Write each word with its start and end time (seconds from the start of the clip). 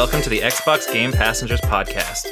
Welcome 0.00 0.22
to 0.22 0.30
the 0.30 0.40
Xbox 0.40 0.90
Game 0.90 1.12
Passengers 1.12 1.60
Podcast. 1.60 2.26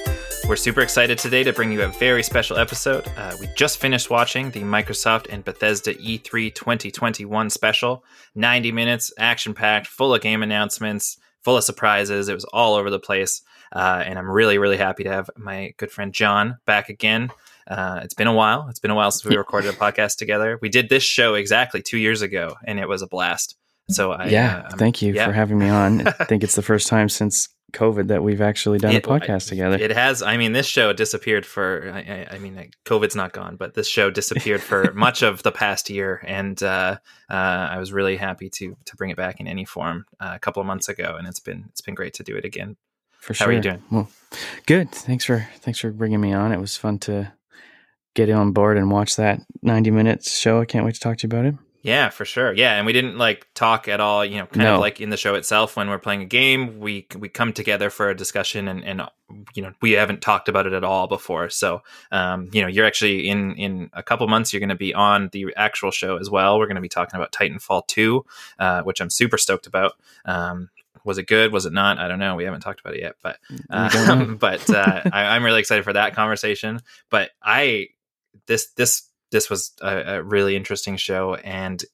We're 0.49 0.57
super 0.57 0.81
excited 0.81 1.19
today 1.19 1.45
to 1.45 1.53
bring 1.53 1.71
you 1.71 1.83
a 1.83 1.89
very 1.89 2.23
special 2.23 2.57
episode. 2.57 3.07
Uh, 3.15 3.37
we 3.39 3.47
just 3.59 3.77
finished 3.77 4.09
watching 4.09 4.51
the 4.51 4.63
Microsoft 4.63 5.27
and 5.29 5.45
Bethesda 5.45 5.95
E 6.01 6.19
E3 6.19 6.55
2021 6.55 7.51
special. 7.51 8.05
90 8.35 8.73
minutes, 8.73 9.13
action 9.19 9.53
packed, 9.53 9.87
full 9.87 10.15
of 10.15 10.23
game 10.23 10.43
announcements, 10.43 11.19
full 11.43 11.59
of 11.59 11.63
surprises. 11.63 12.31
It 12.31 12.35
was 12.35 12.47
all 12.47 12.75
over 12.75 12.89
the 12.89 12.99
place. 12.99 13.43
Uh, 13.71 14.03
and 14.03 14.19
I'm 14.19 14.31
really, 14.31 14.57
really 14.57 14.79
happy 14.79 15.05
to 15.05 15.11
have 15.11 15.29
my 15.37 15.75
good 15.77 15.91
friend 15.91 16.15
John 16.15 16.57
back 16.65 16.89
again. 16.89 17.29
Uh, 17.67 18.01
it's 18.03 18.15
been 18.15 18.29
a 18.29 18.33
while. 18.33 18.67
It's 18.71 18.81
been 18.81 18.93
a 18.93 18.95
while 18.95 19.11
since 19.11 19.27
we 19.29 19.37
recorded 19.37 19.75
a 19.75 19.77
podcast 19.77 20.17
together. 20.17 20.59
We 20.63 20.71
did 20.71 20.89
this 20.89 21.03
show 21.03 21.35
exactly 21.35 21.83
two 21.83 21.99
years 21.99 22.23
ago, 22.23 22.57
and 22.65 22.81
it 22.81 22.89
was 22.89 23.03
a 23.03 23.07
blast. 23.07 23.59
So 23.91 24.13
I, 24.13 24.29
yeah, 24.29 24.69
uh, 24.71 24.77
thank 24.77 25.03
you 25.03 25.13
yeah. 25.13 25.27
for 25.27 25.33
having 25.33 25.59
me 25.59 25.69
on. 25.69 26.09
I 26.09 26.11
think 26.25 26.43
it's 26.43 26.57
the 26.57 26.63
first 26.63 26.89
time 26.89 27.11
since 27.11 27.49
COVID 27.73 28.09
that 28.09 28.23
we've 28.23 28.41
actually 28.41 28.79
done 28.79 28.93
It- 28.93 29.05
a 29.05 29.09
podcast 29.09 29.49
together. 29.49 29.77
It 29.77 29.91
has. 29.91 30.23
I 30.23 30.37
mean, 30.37 30.53
this 30.53 30.67
show 30.67 30.93
disappeared 30.93 31.45
for. 31.45 31.91
I, 31.93 31.99
I, 31.99 32.37
I 32.37 32.39
mean, 32.39 32.71
COVID's 32.85 33.15
not 33.15 33.33
gone, 33.33 33.57
but 33.57 33.75
this 33.75 33.89
show 33.89 34.11
disappeared 34.11 34.63
for 34.63 34.93
much 34.95 35.23
of 35.23 35.43
the 35.43 35.53
past 35.53 35.91
year, 35.91 36.23
and 36.27 36.63
uh, 36.63 36.97
uh, 37.31 37.35
I 37.35 37.79
was 37.79 37.93
really 37.93 38.17
happy 38.17 38.49
to 38.51 38.77
to 38.87 38.97
bring 38.97 39.11
it 39.11 39.17
back 39.17 39.41
in 39.41 39.47
any 39.47 39.65
form 39.65 40.07
uh, 40.21 40.33
a 40.35 40.39
couple 40.39 40.61
of 40.61 40.67
months 40.67 40.89
ago, 40.89 41.17
and 41.19 41.29
it's 41.29 41.41
been 41.41 41.67
it's 41.71 41.83
been 41.83 41.95
great 41.95 42.15
to 42.15 42.23
do 42.23 42.37
it 42.37 42.45
again. 42.45 42.77
for 43.21 43.35
how 43.35 43.45
sure. 43.45 43.49
are 43.49 43.53
you 43.53 43.61
doing? 43.61 43.83
Well, 43.91 44.09
good. 44.67 44.91
Thanks 44.91 45.25
for 45.25 45.47
thanks 45.61 45.79
for 45.79 45.91
bringing 45.91 46.21
me 46.21 46.33
on. 46.33 46.53
It 46.53 46.61
was 46.61 46.77
fun 46.77 46.99
to 47.01 47.33
get 48.15 48.31
on 48.31 48.53
board 48.53 48.77
and 48.79 48.91
watch 48.91 49.17
that 49.17 49.41
90 49.63 49.91
minutes 49.93 50.37
show. 50.37 50.61
I 50.61 50.65
can't 50.65 50.85
wait 50.85 50.95
to 50.95 51.01
talk 51.01 51.19
to 51.19 51.27
you 51.27 51.29
about 51.29 51.45
it. 51.45 51.55
Yeah, 51.83 52.09
for 52.11 52.25
sure. 52.25 52.53
Yeah, 52.53 52.75
and 52.75 52.87
we 52.87 52.93
didn't 52.93 53.19
like 53.19 53.47
talk 53.55 53.87
at 53.89 54.01
all. 54.01 54.25
You 54.25 54.39
know, 54.39 54.47
kind 54.47 54.65
No. 54.65 54.75
of 54.75 54.81
like 54.81 55.01
in 55.01 55.11
the 55.11 55.17
show 55.17 55.35
itself 55.37 55.77
when 55.77 55.89
we're 55.89 55.99
playing 56.01 56.23
a 56.23 56.27
game, 56.27 56.81
we 56.81 57.07
we 57.17 57.29
come 57.29 57.53
together 57.53 57.89
for 57.89 58.11
a 58.11 58.17
discussion, 58.17 58.67
and 58.67 58.85
and 58.85 59.03
you 59.55 59.63
know 59.63 59.73
we 59.81 59.93
haven't 59.93 60.21
talked 60.21 60.49
about 60.49 60.67
it 60.67 60.73
at 60.73 60.83
all 60.83 61.07
before. 61.07 61.49
So, 61.51 61.83
um, 62.11 62.51
you 62.53 62.63
know, 62.63 62.69
you're 62.69 62.85
actually 62.87 63.29
in 63.29 63.55
in 63.55 63.91
a 63.93 64.03
couple 64.03 64.27
months 64.27 64.53
you're 64.53 64.61
going 64.61 64.69
to 64.71 64.75
be 64.75 64.93
on 64.93 65.29
the 65.33 65.55
actual 65.57 65.93
show 65.93 66.17
as 66.17 66.29
well. 66.29 66.59
We're 66.59 66.67
going 66.67 66.75
to 66.77 66.83
be 66.83 66.89
talking 66.89 67.17
about 67.19 67.31
Titanfall 67.33 67.87
two, 67.87 68.25
uh, 68.59 68.83
which 68.83 69.01
I'm 69.01 69.11
super 69.11 69.39
stoked 69.39 69.67
about. 69.69 69.93
Um, 70.25 70.71
was 71.05 71.17
it 71.17 71.29
good? 71.29 71.53
Was 71.53 71.65
it 71.65 71.73
not? 71.73 71.99
I 71.99 72.09
don't 72.09 72.19
know. 72.19 72.35
We 72.35 72.45
haven't 72.45 72.61
talked 72.61 72.81
about 72.81 72.95
it 72.95 73.01
yet, 73.03 73.15
but 73.23 73.39
We 73.51 73.57
don't 73.69 73.93
know. 73.93 74.13
um, 74.13 74.37
but 74.41 74.69
uh, 74.69 75.03
I, 75.13 75.37
I'm 75.37 75.45
really 75.45 75.61
excited 75.61 75.85
for 75.85 75.93
that 75.93 76.15
conversation. 76.15 76.81
But 77.09 77.31
I 77.41 77.91
this 78.47 78.67
this 78.73 79.05
this 79.31 79.51
was 79.51 79.73
a, 79.83 80.17
a 80.17 80.23
really 80.23 80.57
interesting 80.57 80.97
show, 80.97 81.35
and 81.37 81.85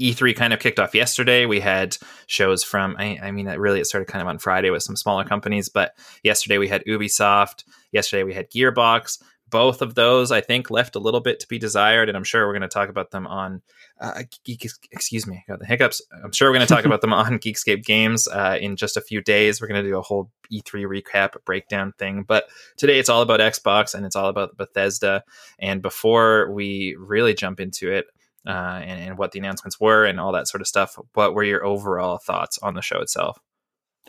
E3 0.00 0.36
kind 0.36 0.52
of 0.52 0.60
kicked 0.60 0.78
off 0.78 0.94
yesterday. 0.94 1.46
We 1.46 1.60
had 1.60 1.96
shows 2.26 2.62
from 2.62 2.96
I, 2.98 3.18
I 3.22 3.30
mean, 3.30 3.46
really 3.46 3.80
it 3.80 3.86
started 3.86 4.08
kind 4.08 4.22
of 4.22 4.28
on 4.28 4.38
Friday 4.38 4.70
with 4.70 4.82
some 4.82 4.96
smaller 4.96 5.24
companies, 5.24 5.68
but 5.68 5.92
yesterday 6.22 6.58
we 6.58 6.68
had 6.68 6.84
Ubisoft. 6.84 7.64
Yesterday 7.92 8.22
we 8.22 8.34
had 8.34 8.50
Gearbox. 8.50 9.22
Both 9.48 9.80
of 9.80 9.94
those, 9.94 10.32
I 10.32 10.40
think, 10.40 10.70
left 10.70 10.96
a 10.96 10.98
little 10.98 11.20
bit 11.20 11.38
to 11.40 11.48
be 11.48 11.58
desired, 11.58 12.08
and 12.08 12.16
I'm 12.16 12.24
sure 12.24 12.46
we're 12.46 12.52
going 12.52 12.62
to 12.62 12.68
talk 12.68 12.88
about 12.88 13.12
them 13.12 13.26
on. 13.26 13.62
Uh, 14.00 14.24
Geek, 14.44 14.66
excuse 14.90 15.26
me, 15.26 15.44
got 15.46 15.60
the 15.60 15.66
hiccups. 15.66 16.02
I'm 16.24 16.32
sure 16.32 16.48
we're 16.48 16.56
going 16.56 16.66
to 16.66 16.74
talk 16.74 16.84
about 16.84 17.00
them 17.00 17.12
on 17.12 17.38
Geekscape 17.38 17.84
Games 17.84 18.26
uh, 18.28 18.58
in 18.60 18.76
just 18.76 18.96
a 18.96 19.00
few 19.00 19.22
days. 19.22 19.60
We're 19.60 19.68
going 19.68 19.82
to 19.82 19.88
do 19.88 19.96
a 19.96 20.02
whole 20.02 20.30
E3 20.52 20.84
recap 20.84 21.34
breakdown 21.44 21.92
thing, 21.98 22.24
but 22.24 22.48
today 22.76 22.98
it's 22.98 23.08
all 23.08 23.22
about 23.22 23.40
Xbox 23.40 23.94
and 23.94 24.04
it's 24.04 24.16
all 24.16 24.28
about 24.28 24.56
Bethesda. 24.56 25.22
And 25.58 25.80
before 25.80 26.50
we 26.50 26.96
really 26.98 27.34
jump 27.34 27.60
into 27.60 27.92
it, 27.92 28.06
uh, 28.46 28.80
and, 28.84 29.00
and 29.00 29.18
what 29.18 29.32
the 29.32 29.38
announcements 29.38 29.80
were 29.80 30.04
and 30.04 30.20
all 30.20 30.32
that 30.32 30.48
sort 30.48 30.60
of 30.60 30.68
stuff, 30.68 30.96
what 31.14 31.34
were 31.34 31.42
your 31.42 31.64
overall 31.64 32.18
thoughts 32.18 32.58
on 32.58 32.74
the 32.74 32.82
show 32.82 33.00
itself? 33.00 33.38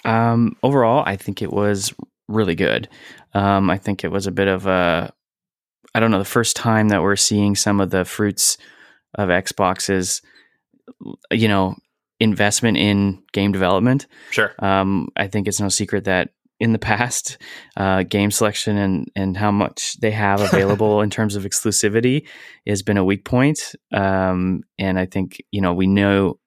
Um, 0.06 0.56
overall, 0.64 1.04
I 1.06 1.16
think 1.16 1.42
it 1.42 1.52
was 1.52 1.94
really 2.28 2.56
good. 2.56 2.88
Um, 3.34 3.70
I 3.70 3.78
think 3.78 4.04
it 4.04 4.12
was 4.12 4.28
a 4.28 4.32
bit 4.32 4.48
of 4.48 4.68
a, 4.68 5.12
I 5.98 6.00
don't 6.00 6.12
know, 6.12 6.20
the 6.20 6.26
first 6.26 6.56
time 6.56 6.90
that 6.90 7.02
we're 7.02 7.16
seeing 7.16 7.56
some 7.56 7.82
of 7.82 7.90
the 7.90 8.06
fruits 8.06 8.60
of 9.16 9.30
Xbox's, 9.30 10.22
you 11.32 11.48
know, 11.48 11.76
investment 12.20 12.78
in 12.78 13.24
game 13.34 13.52
development. 13.52 14.06
Sure. 14.30 14.54
Um, 14.60 15.10
I 15.16 15.28
think 15.28 15.48
it's 15.48 15.60
no 15.60 15.70
secret 15.70 16.04
that 16.04 16.30
in 16.60 16.72
the 16.72 16.78
past, 16.78 17.40
uh, 17.78 18.04
game 18.04 18.30
selection 18.30 18.78
and 18.78 19.12
and 19.16 19.36
how 19.36 19.50
much 19.50 19.98
they 20.00 20.12
have 20.12 20.40
available 20.54 21.02
in 21.02 21.10
terms 21.10 21.36
of 21.36 21.46
exclusivity 21.46 22.28
has 22.68 22.84
been 22.84 22.98
a 22.98 23.04
weak 23.04 23.26
point. 23.26 23.74
Um, 23.92 24.62
and 24.78 25.00
I 25.00 25.08
think 25.08 25.42
you 25.50 25.62
know 25.62 25.74
we 25.74 25.88
know 25.88 26.38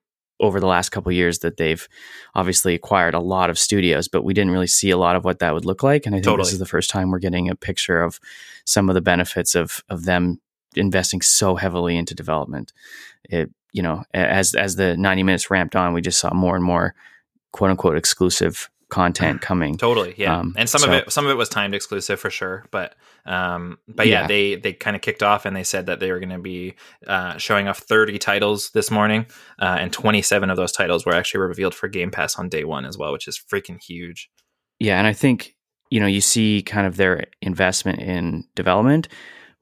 over 0.40 0.58
the 0.58 0.66
last 0.66 0.90
couple 0.90 1.10
of 1.10 1.14
years 1.14 1.40
that 1.40 1.56
they've 1.56 1.86
obviously 2.34 2.74
acquired 2.74 3.14
a 3.14 3.20
lot 3.20 3.50
of 3.50 3.58
studios, 3.58 4.08
but 4.08 4.24
we 4.24 4.34
didn't 4.34 4.52
really 4.52 4.66
see 4.66 4.90
a 4.90 4.96
lot 4.96 5.16
of 5.16 5.24
what 5.24 5.38
that 5.38 5.54
would 5.54 5.64
look 5.64 5.82
like. 5.82 6.06
And 6.06 6.14
I 6.14 6.18
think 6.18 6.24
Totally. 6.24 6.46
this 6.46 6.52
is 6.52 6.58
the 6.58 6.66
first 6.66 6.90
time 6.90 7.10
we're 7.10 7.18
getting 7.18 7.48
a 7.48 7.54
picture 7.54 8.02
of 8.02 8.18
some 8.64 8.88
of 8.88 8.94
the 8.94 9.00
benefits 9.00 9.54
of 9.54 9.84
of 9.88 10.04
them 10.04 10.40
investing 10.74 11.20
so 11.20 11.56
heavily 11.56 11.96
into 11.96 12.14
development. 12.14 12.72
It 13.24 13.50
you 13.72 13.82
know 13.82 14.02
as 14.14 14.54
as 14.54 14.76
the 14.76 14.96
90 14.96 15.22
minutes 15.22 15.50
ramped 15.50 15.76
on, 15.76 15.92
we 15.92 16.00
just 16.00 16.20
saw 16.20 16.32
more 16.32 16.56
and 16.56 16.64
more 16.64 16.94
quote 17.52 17.70
unquote 17.70 17.96
exclusive 17.96 18.70
content 18.90 19.40
coming. 19.50 19.76
Totally, 19.78 20.14
yeah. 20.16 20.38
Um, 20.38 20.54
and 20.58 20.68
some 20.68 20.80
so- 20.80 20.88
of 20.88 20.92
it, 20.92 21.12
some 21.12 21.24
of 21.24 21.30
it 21.30 21.36
was 21.36 21.48
timed 21.48 21.74
exclusive 21.74 22.20
for 22.20 22.28
sure. 22.30 22.66
But, 22.70 22.94
um, 23.26 23.78
but 23.88 24.06
yeah, 24.06 24.22
Yeah. 24.22 24.26
they 24.26 24.54
they 24.56 24.72
kind 24.72 24.94
of 24.96 25.02
kicked 25.02 25.22
off 25.22 25.46
and 25.46 25.56
they 25.56 25.64
said 25.64 25.86
that 25.86 26.00
they 26.00 26.10
were 26.12 26.18
going 26.20 26.30
to 26.30 26.38
be 26.38 26.74
uh, 27.06 27.38
showing 27.38 27.68
off 27.68 27.78
30 27.78 28.18
titles 28.18 28.70
this 28.70 28.90
morning, 28.90 29.26
uh, 29.58 29.76
and 29.80 29.92
27 29.92 30.50
of 30.50 30.56
those 30.56 30.72
titles 30.72 31.06
were 31.06 31.14
actually 31.14 31.40
revealed 31.40 31.74
for 31.74 31.88
Game 31.88 32.10
Pass 32.10 32.36
on 32.38 32.48
day 32.48 32.64
one 32.64 32.84
as 32.84 32.98
well, 32.98 33.12
which 33.12 33.26
is 33.28 33.40
freaking 33.50 33.82
huge. 33.82 34.28
Yeah, 34.78 34.98
and 34.98 35.06
I 35.06 35.12
think 35.12 35.54
you 35.90 36.00
know 36.00 36.06
you 36.06 36.20
see 36.20 36.62
kind 36.62 36.86
of 36.86 36.96
their 36.96 37.24
investment 37.42 38.00
in 38.00 38.44
development, 38.54 39.08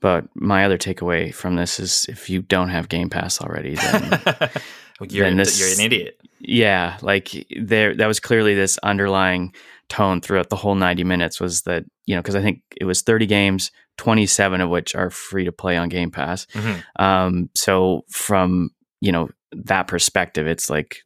but 0.01 0.25
my 0.35 0.65
other 0.65 0.79
takeaway 0.79 1.35
from 1.35 1.57
this 1.57 1.81
is 1.81 2.07
if 2.09 2.31
you 2.31 2.43
don't 2.43 2.69
have 2.69 2.89
Game 2.89 3.11
Pass 3.11 3.41
already, 3.41 3.75
then 3.75 4.21
you're 5.11 5.33
this- 5.35 5.59
you're 5.61 5.69
an 5.87 5.93
idiot. 5.93 6.21
yeah, 6.41 6.97
like 7.03 7.31
there 7.61 7.95
that 7.95 8.07
was 8.07 8.21
clearly 8.21 8.55
this 8.55 8.79
underlying 8.79 9.55
tone 9.89 10.21
throughout 10.21 10.51
the 10.51 10.57
whole 10.57 10.75
90 10.75 11.03
minutes 11.05 11.41
was 11.41 11.63
that, 11.63 11.85
you 12.07 12.15
know, 12.15 12.21
because 12.21 12.35
I 12.37 12.43
think 12.43 12.61
it 12.79 12.85
was 12.85 13.01
30 13.03 13.25
games, 13.27 13.71
27 13.97 14.61
of 14.61 14.69
which 14.69 14.95
are 14.95 15.09
free 15.11 15.45
to 15.47 15.53
play 15.53 15.77
on 15.79 15.89
Game 15.89 16.11
Pass. 16.11 16.47
Mhm. 16.53 16.83
Um, 17.03 17.51
so 17.55 18.05
from, 18.11 18.71
you 19.01 19.13
know, 19.13 19.31
that 19.53 19.87
perspective, 19.87 20.47
it's 20.47 20.69
like 20.69 20.99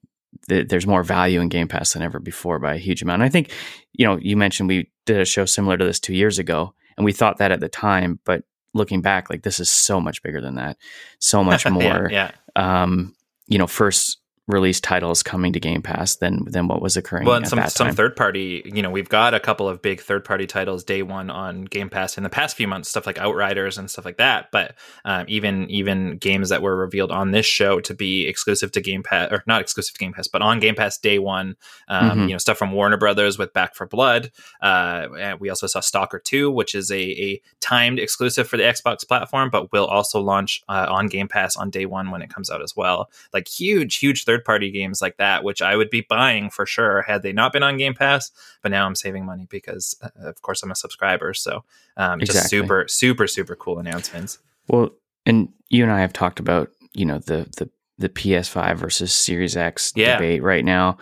th- 0.49 0.67
there's 0.69 0.87
more 0.87 1.05
value 1.05 1.41
in 1.41 1.49
Game 1.49 1.69
Pass 1.69 1.93
than 1.93 2.03
ever 2.03 2.19
before 2.19 2.59
by 2.59 2.75
a 2.75 2.79
huge 2.79 3.03
amount. 3.03 3.23
And 3.23 3.25
I 3.25 3.29
think, 3.29 3.53
you 3.93 4.05
know, 4.05 4.17
you 4.21 4.37
mentioned 4.37 4.69
we 4.69 4.91
did 5.07 5.21
a 5.21 5.25
show 5.25 5.45
similar 5.45 5.77
to 5.77 5.85
this 5.85 6.01
two 6.01 6.15
years 6.15 6.41
ago, 6.41 6.75
and 6.97 7.05
we 7.05 7.13
thought 7.13 7.39
that 7.39 7.53
at 7.53 7.61
the 7.61 7.69
time, 7.69 8.19
but 8.25 8.43
looking 8.75 9.01
back, 9.01 9.31
like 9.31 9.43
this 9.43 9.61
is 9.61 9.71
so 9.71 10.01
much 10.01 10.23
bigger 10.25 10.41
than 10.41 10.57
that, 10.57 10.77
so 11.21 11.45
much 11.45 11.65
Yeah, 11.67 11.71
more 11.71 12.09
yeah. 12.11 12.31
um, 12.57 13.15
you 13.47 13.59
know, 13.59 13.67
first 13.67 14.19
released 14.49 14.83
titles 14.83 15.23
coming 15.23 15.53
to 15.53 15.61
Game 15.61 15.83
Pass 15.83 16.17
than 16.17 16.45
than 16.47 16.67
what 16.67 16.83
was 16.83 16.97
occurring. 16.97 17.27
Well, 17.27 17.37
and 17.37 17.47
some 17.49 17.61
some 17.69 17.93
third 17.93 18.17
party, 18.17 18.63
you 18.65 18.83
know, 18.83 18.91
we've 18.91 19.09
got 19.09 19.35
a 19.35 19.41
couple 19.41 19.69
of 19.69 19.81
big 19.81 20.01
third 20.01 20.25
party 20.25 20.47
titles 20.49 20.83
day 20.83 21.03
one 21.03 21.31
on 21.31 21.65
Game 21.65 21.89
Pass 21.89 22.17
in 22.17 22.25
the 22.25 22.29
past 22.29 22.57
few 22.57 22.67
months, 22.67 22.89
stuff 22.89 23.07
like 23.07 23.19
Outriders 23.19 23.79
and 23.79 23.89
stuff 23.89 24.05
like 24.05 24.17
that. 24.17 24.49
But 24.51 24.75
um, 25.05 25.27
even 25.29 25.71
even 25.71 26.17
games 26.17 26.49
that 26.49 26.61
were 26.61 26.77
revealed 26.77 27.13
on 27.13 27.31
this 27.31 27.47
show 27.47 27.79
to 27.81 27.95
be 27.95 28.27
exclusive 28.27 28.73
to 28.73 28.81
Game 28.81 29.05
Pass, 29.05 29.31
or 29.31 29.45
not 29.47 29.61
exclusive 29.61 29.95
to 29.95 30.01
Game 30.01 30.13
Pass, 30.13 30.27
but 30.27 30.43
on 30.43 30.59
Game 30.59 30.75
Pass 30.75 30.99
day 30.99 31.21
one, 31.21 31.55
um, 31.89 32.11
Mhm. 32.19 32.23
you 32.29 32.33
know, 32.35 32.39
stuff 32.39 32.59
from 32.59 32.73
Warner 32.73 32.97
Brothers 32.97 33.39
with 33.39 33.53
Back 33.53 33.77
4 33.77 33.87
Blood. 33.87 34.33
Uh, 34.61 35.07
and 35.19 35.41
we 35.41 35.51
also 35.51 35.67
saw 35.69 35.79
Stalker 35.81 36.19
Two, 36.19 36.51
which 36.51 36.75
is 36.75 36.91
a, 36.91 37.01
a 37.01 37.41
timed 37.61 38.01
exclusive 38.01 38.49
for 38.49 38.57
the 38.57 38.65
Xbox 38.65 39.07
platform, 39.07 39.51
but 39.51 39.71
will 39.73 39.87
also 39.87 40.21
launch 40.21 40.63
uh, 40.69 40.87
on 40.91 41.07
Game 41.07 41.29
Pass 41.29 41.57
on 41.57 41.71
day 41.71 41.87
one 41.87 42.11
when 42.11 42.23
it 42.23 42.29
comes 42.29 42.51
out 42.51 42.61
as 42.61 42.75
well. 42.77 43.09
Like 43.33 43.47
huge, 43.49 43.97
huge 43.99 44.25
third 44.33 44.45
party 44.45 44.71
games 44.71 45.03
like 45.03 45.19
that, 45.19 45.45
which 45.45 45.61
I 45.61 45.77
would 45.77 45.91
be 45.91 46.07
buying 46.09 46.51
for 46.51 46.65
sure 46.67 47.03
had 47.03 47.23
they 47.23 47.33
not 47.33 47.53
been 47.53 47.63
on 47.63 47.77
Game 47.77 47.95
Pass. 47.95 48.31
But 48.63 48.71
now 48.71 48.87
I'm 48.87 48.95
saving 48.95 49.27
money 49.27 49.47
because, 49.51 49.95
uh, 50.03 50.09
of 50.29 50.41
course, 50.43 50.63
I'm 50.63 50.71
a 50.71 50.77
subscriber. 50.77 51.35
So 51.35 51.65
um, 51.97 52.21
just 52.21 52.49
super, 52.49 52.87
super, 52.89 53.27
super 53.27 53.57
cool 53.57 53.79
announcements. 53.79 54.39
Well, 54.69 54.91
and 55.27 55.49
you 55.69 55.83
and 55.83 55.93
I 55.93 56.01
have 56.01 56.13
talked 56.13 56.41
about 56.41 56.71
you 56.95 57.05
know 57.05 57.19
the 57.19 57.49
the 57.57 57.71
the 57.99 58.09
PS5 58.09 58.77
versus 58.77 59.13
Series 59.13 59.57
X 59.57 59.93
Yeah. 59.95 60.17
debate 60.17 60.43
right 60.43 60.65
now, 60.65 60.97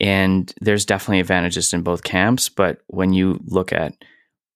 and 0.00 0.52
there's 0.60 0.84
definitely 0.84 1.20
advantages 1.20 1.72
in 1.72 1.82
both 1.82 2.04
camps. 2.04 2.48
But 2.48 2.78
when 2.88 3.12
you 3.12 3.40
look 3.46 3.72
at 3.72 3.94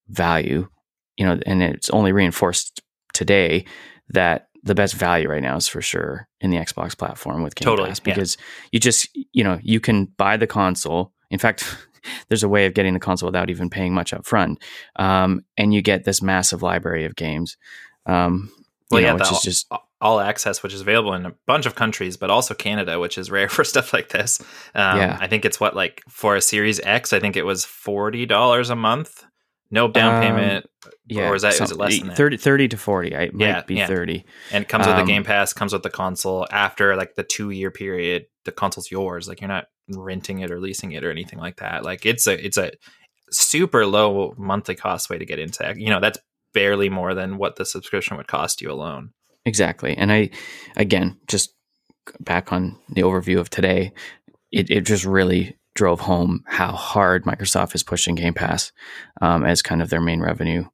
value, 0.09 0.69
you 1.17 1.27
know, 1.27 1.41
and 1.47 1.63
it's 1.63 1.91
only 1.91 2.13
reinforced 2.13 2.83
today 3.15 3.65
that 4.11 4.48
the 4.69 4.75
best 4.75 4.95
value 4.95 5.29
right 5.29 5.43
now 5.43 5.57
is 5.57 5.67
for 5.67 5.83
sure 5.83 6.29
in 6.41 6.51
the 6.51 6.57
Xbox 6.57 6.97
platform 6.97 7.43
with 7.43 7.55
Game 7.57 7.65
Totally, 7.67 7.89
Pass 7.89 8.01
yeah. 8.05 8.15
because 8.15 8.37
you 8.71 8.79
just 8.79 9.09
you 9.33 9.43
know 9.43 9.59
you 9.63 9.81
can 9.81 10.05
buy 10.17 10.37
the 10.37 10.47
console. 10.47 11.13
In 11.31 11.39
fact. 11.39 11.65
There's 12.29 12.45
a 12.45 12.49
way 12.49 12.65
of 12.65 12.75
getting 12.75 12.95
the 12.95 13.01
console 13.01 13.27
without 13.27 13.51
even 13.51 13.69
paying 13.69 13.93
much 13.93 14.15
up 14.15 14.25
front, 14.25 14.63
um, 14.97 15.45
and 15.59 15.75
you 15.75 15.83
get 15.83 16.05
this 16.05 16.23
massive 16.23 16.63
library 16.63 17.05
of 17.05 17.17
games. 17.17 17.59
Um, 18.07 18.51
Well, 18.91 19.01
you 19.01 19.07
yeah, 19.09 19.15
which 19.15 19.31
is 19.33 19.43
just 19.43 19.67
all, 19.71 19.89
all 20.01 20.21
access, 20.21 20.63
which 20.63 20.73
is 20.73 20.81
available 20.81 21.13
in 21.13 21.27
a 21.27 21.35
bunch 21.47 21.67
of 21.67 21.75
countries, 21.75 22.17
but 22.17 22.31
also 22.31 22.55
Canada, 22.55 22.99
which 22.99 23.19
is 23.19 23.31
rare 23.31 23.49
for 23.57 23.65
stuff 23.65 23.93
like 23.93 24.09
this. 24.11 24.41
Um, 24.75 24.99
Yeah. 24.99 25.19
I 25.21 25.27
think 25.27 25.45
it's 25.45 25.61
what 25.61 25.75
like 25.77 26.03
for 26.09 26.37
a 26.37 26.41
Series 26.41 26.81
X, 26.81 27.13
I 27.13 27.21
think 27.21 27.37
it 27.37 27.45
was 27.45 27.65
forty 27.65 28.25
dollars 28.25 28.71
a 28.71 28.77
month, 28.77 29.25
no 29.71 29.89
down 29.89 30.15
Um, 30.17 30.23
payment, 30.23 30.67
yeah, 31.07 31.29
or 31.29 31.35
is 31.35 31.43
that 31.43 31.53
is 31.53 31.59
some- 31.59 31.71
it 31.71 31.77
less 31.77 31.99
than 31.99 32.09
that? 32.09 32.17
30, 32.17 32.37
30 32.39 32.69
to 32.69 32.77
40. 32.77 33.15
I, 33.17 33.23
it 33.25 33.35
might 33.35 33.47
Yeah, 33.47 33.63
be 33.63 33.75
yeah. 33.77 33.87
30. 33.87 34.25
and 34.53 34.63
it 34.63 34.69
comes 34.69 34.87
with 34.87 34.97
the 34.97 35.03
um, 35.03 35.07
Game 35.09 35.25
Pass, 35.25 35.53
comes 35.53 35.73
with 35.73 35.83
the 35.83 35.91
console. 35.91 36.47
After 36.51 36.97
like 36.97 37.15
the 37.17 37.23
two 37.25 37.51
year 37.51 37.71
period, 37.71 38.27
the 38.45 38.53
console's 38.53 38.91
yours. 38.91 39.29
Like 39.29 39.41
you're 39.41 39.49
not 39.49 39.67
renting 39.91 40.41
it 40.41 40.51
or 40.51 40.61
leasing 40.61 40.93
it 40.93 41.05
or 41.05 41.11
anything 41.11 41.39
like 41.39 41.57
that. 41.57 41.85
Like 41.85 42.07
it's 42.07 42.27
a 42.27 42.45
it's 42.45 42.57
a 42.57 42.73
super 43.31 43.87
low 43.87 44.35
monthly 44.39 44.75
cost 44.75 45.11
way 45.11 45.19
to 45.19 45.27
get 45.27 45.39
into. 45.39 45.69
It. 45.71 45.79
You 45.79 45.91
know, 45.91 46.01
that's 46.01 46.19
barely 46.55 46.89
more 46.89 47.15
than 47.15 47.37
what 47.37 47.57
the 47.57 47.65
subscription 47.67 48.17
would 48.17 48.27
cost 48.27 48.63
you 48.63 48.71
alone. 48.73 49.11
Exactly. 49.45 49.95
And 49.97 50.11
I, 50.11 50.31
again, 50.77 51.19
just 51.27 51.55
back 52.21 52.53
on 52.53 52.79
the 52.89 53.03
overview 53.03 53.39
of 53.39 53.51
today, 53.51 53.93
it, 54.51 54.71
it 54.71 54.87
just 54.87 55.05
really 55.05 55.57
drove 55.79 56.01
home 56.01 56.43
how 56.45 56.73
hard 56.73 57.23
Microsoft 57.23 57.73
is 57.73 57.85
pushing 57.85 58.17
Game 58.17 58.35
Pass 58.35 58.73
um, 59.21 59.45
as 59.45 59.63
kind 59.63 59.81
of 59.81 59.91
their 59.91 60.01
main 60.01 60.21
revenue 60.21 60.65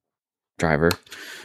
driver. 0.59 0.91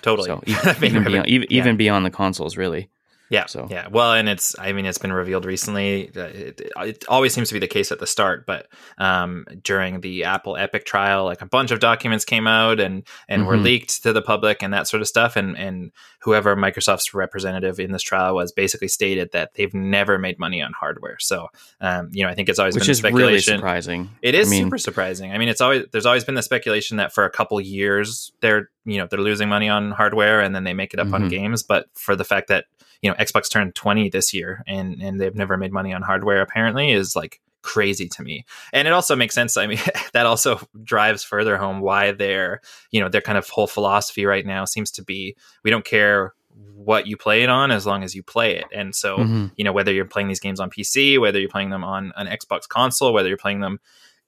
Totally. 0.02 0.28
So 0.28 0.42
even, 0.48 0.84
even, 0.86 1.04
beyond, 1.04 1.28
even, 1.28 1.48
yeah. 1.50 1.58
even 1.58 1.76
beyond 1.76 2.06
the 2.06 2.10
consoles, 2.10 2.56
really. 2.56 2.90
Yeah. 3.30 3.46
So- 3.46 3.68
yeah. 3.70 3.88
Well, 3.90 4.14
and 4.14 4.28
it's, 4.28 4.56
I 4.58 4.72
mean, 4.74 4.86
it's 4.86 4.98
been 4.98 5.14
revealed 5.14 5.46
recently. 5.46 6.10
It, 6.16 6.62
it 6.78 7.06
always 7.08 7.34
seems 7.34 7.48
to 7.50 7.54
be 7.54 7.60
the 7.60 7.68
case 7.68 7.92
at 7.92 8.00
the 8.00 8.08
start, 8.08 8.46
but 8.46 8.68
um, 8.98 9.46
during 9.64 10.02
the 10.02 10.24
Apple 10.24 10.58
Epic 10.58 10.86
trial, 10.86 11.26
like 11.26 11.42
a 11.42 11.46
bunch 11.46 11.72
of 11.72 11.80
documents 11.80 12.26
came 12.26 12.48
out 12.48 12.80
and 12.80 13.04
and 13.28 13.46
were 13.46 13.56
Mhm. 13.58 13.64
leaked 13.64 14.04
to 14.04 14.14
the 14.14 14.22
public 14.22 14.64
and 14.64 14.74
that 14.74 14.88
sort 14.88 15.02
of 15.02 15.08
stuff. 15.08 15.36
And 15.36 15.58
and 15.58 15.92
whoever 16.22 16.56
Microsoft's 16.56 17.14
representative 17.14 17.80
in 17.80 17.92
this 17.92 18.02
trial 18.02 18.36
was 18.36 18.52
basically 18.52 18.88
stated 18.90 19.32
that 19.34 19.54
they've 19.54 19.74
never 19.74 20.18
made 20.18 20.38
money 20.40 20.62
on 20.62 20.74
hardware. 20.74 21.18
So, 21.20 21.48
um, 21.82 22.10
you 22.12 22.24
know, 22.24 22.30
I 22.30 22.36
think 22.36 22.50
it's 22.50 22.60
always 22.60 22.76
Which 22.76 22.86
been 22.86 22.92
is 22.92 23.04
really 23.04 23.14
speculation. 23.40 23.58
surprising. 23.58 24.10
It 24.22 24.36
is 24.36 24.48
I 24.48 24.50
mean, 24.52 24.64
super 24.66 24.78
surprising. 24.80 25.32
I 25.32 25.38
mean, 25.38 25.50
it's 25.50 25.62
always 25.62 25.86
there's 25.92 26.06
always 26.06 26.24
been 26.24 26.36
the 26.36 26.42
speculation 26.42 26.98
that 26.98 27.14
for 27.14 27.26
a 27.26 27.30
couple 27.30 27.60
years 27.62 28.32
they're 28.42 28.70
you 28.86 28.98
know 28.98 29.08
they're 29.10 29.20
losing 29.20 29.50
money 29.50 29.70
on 29.70 29.92
hardware 29.92 30.42
and 30.42 30.56
then 30.56 30.64
they 30.64 30.74
make 30.74 30.94
it 30.94 31.00
up 31.00 31.14
on 31.14 31.24
Mhm. 31.26 31.30
games. 31.30 31.64
But 31.64 31.86
for 31.94 32.16
the 32.16 32.24
fact 32.26 32.48
that 32.48 32.66
you 33.02 33.10
know 33.10 33.16
Xbox 33.16 33.50
turned 33.50 33.76
20 33.76 34.10
this 34.10 34.34
year 34.34 34.64
and 34.68 35.02
and 35.02 35.20
they've 35.20 35.36
never 35.36 35.58
made 35.58 35.72
money 35.72 35.94
on 35.94 36.02
hardware 36.02 36.42
apparently 36.42 36.92
is 36.92 37.16
like 37.16 37.42
crazy 37.62 38.08
to 38.08 38.24
me. 38.24 38.46
And 38.74 38.88
it 38.88 38.92
also 38.92 39.16
makes 39.16 39.36
sense. 39.36 39.58
I 39.58 39.68
mean, 39.68 39.80
that 40.14 40.26
also 40.26 40.62
drives 40.84 41.24
further 41.24 41.58
home 41.58 41.82
why 41.82 42.12
their 42.12 42.62
you 42.92 43.00
know 43.00 43.10
their 43.10 43.22
kind 43.22 43.38
of 43.38 43.48
whole 43.50 43.68
philosophy 43.68 44.26
right 44.26 44.46
now 44.46 44.66
seems 44.66 44.92
to 44.92 45.04
be 45.04 45.36
we 45.64 45.70
don't 45.70 45.86
care 45.86 46.34
what 46.76 47.08
you 47.08 47.16
play 47.16 47.44
it 47.44 47.50
on 47.50 47.72
as 47.72 47.86
long 47.86 48.04
as 48.04 48.16
you 48.16 48.24
play 48.24 48.58
it. 48.58 48.66
And 48.74 48.96
so 48.96 49.18
mhm. 49.18 49.52
you 49.56 49.64
know 49.64 49.74
whether 49.74 49.92
you're 49.92 50.06
playing 50.06 50.28
these 50.28 50.40
games 50.40 50.60
on 50.60 50.70
PC, 50.70 51.20
whether 51.20 51.40
you're 51.40 51.50
playing 51.50 51.70
them 51.70 51.84
on 51.84 52.12
an 52.16 52.28
Xbox 52.28 52.68
console, 52.68 53.14
whether 53.14 53.28
you're 53.28 53.38
playing 53.38 53.60
them, 53.60 53.80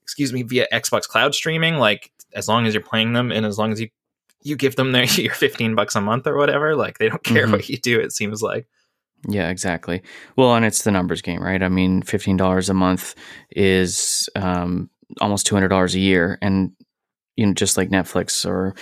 excuse 0.04 0.32
me, 0.34 0.44
via 0.44 0.68
Xbox 0.72 1.08
Cloud 1.08 1.34
streaming, 1.34 1.76
like 1.78 2.12
as 2.34 2.48
long 2.48 2.66
as 2.66 2.74
you're 2.74 2.84
playing 2.84 3.14
them 3.14 3.32
and 3.32 3.46
as 3.46 3.58
long 3.58 3.72
as 3.72 3.82
you 3.82 3.90
you 4.44 4.56
give 4.56 4.76
them 4.76 4.92
their 4.92 5.04
your 5.20 5.34
15 5.34 5.76
bucks 5.76 5.96
a 5.96 6.02
month 6.02 6.28
or 6.28 6.36
whatever, 6.38 6.76
like 6.76 6.98
they 6.98 7.10
don't 7.10 7.24
care 7.24 7.48
Mhm. 7.48 7.52
what 7.52 7.70
you 7.70 7.78
do. 7.78 8.00
It 8.00 8.12
seems 8.12 8.42
like 8.42 8.68
Yeah, 9.28 9.50
exactly. 9.50 10.02
Well, 10.36 10.56
and 10.56 10.66
it's 10.66 10.84
the 10.84 10.92
numbers 10.92 11.22
game, 11.22 11.42
right? 11.44 11.62
I 11.62 11.70
mean, 11.70 12.02
fifteen 12.02 12.38
dollars 12.38 12.70
a 12.70 12.74
month 12.74 13.14
is 13.56 14.28
um, 14.36 14.90
almost 15.20 15.46
two 15.46 15.56
hundred 15.56 15.68
dollars 15.70 15.94
a 15.96 16.00
year, 16.00 16.38
and 16.42 16.72
you 17.38 17.46
know, 17.46 17.54
just 17.54 17.78
like 17.78 17.90
Netflix 17.90 18.46
or 18.46 18.76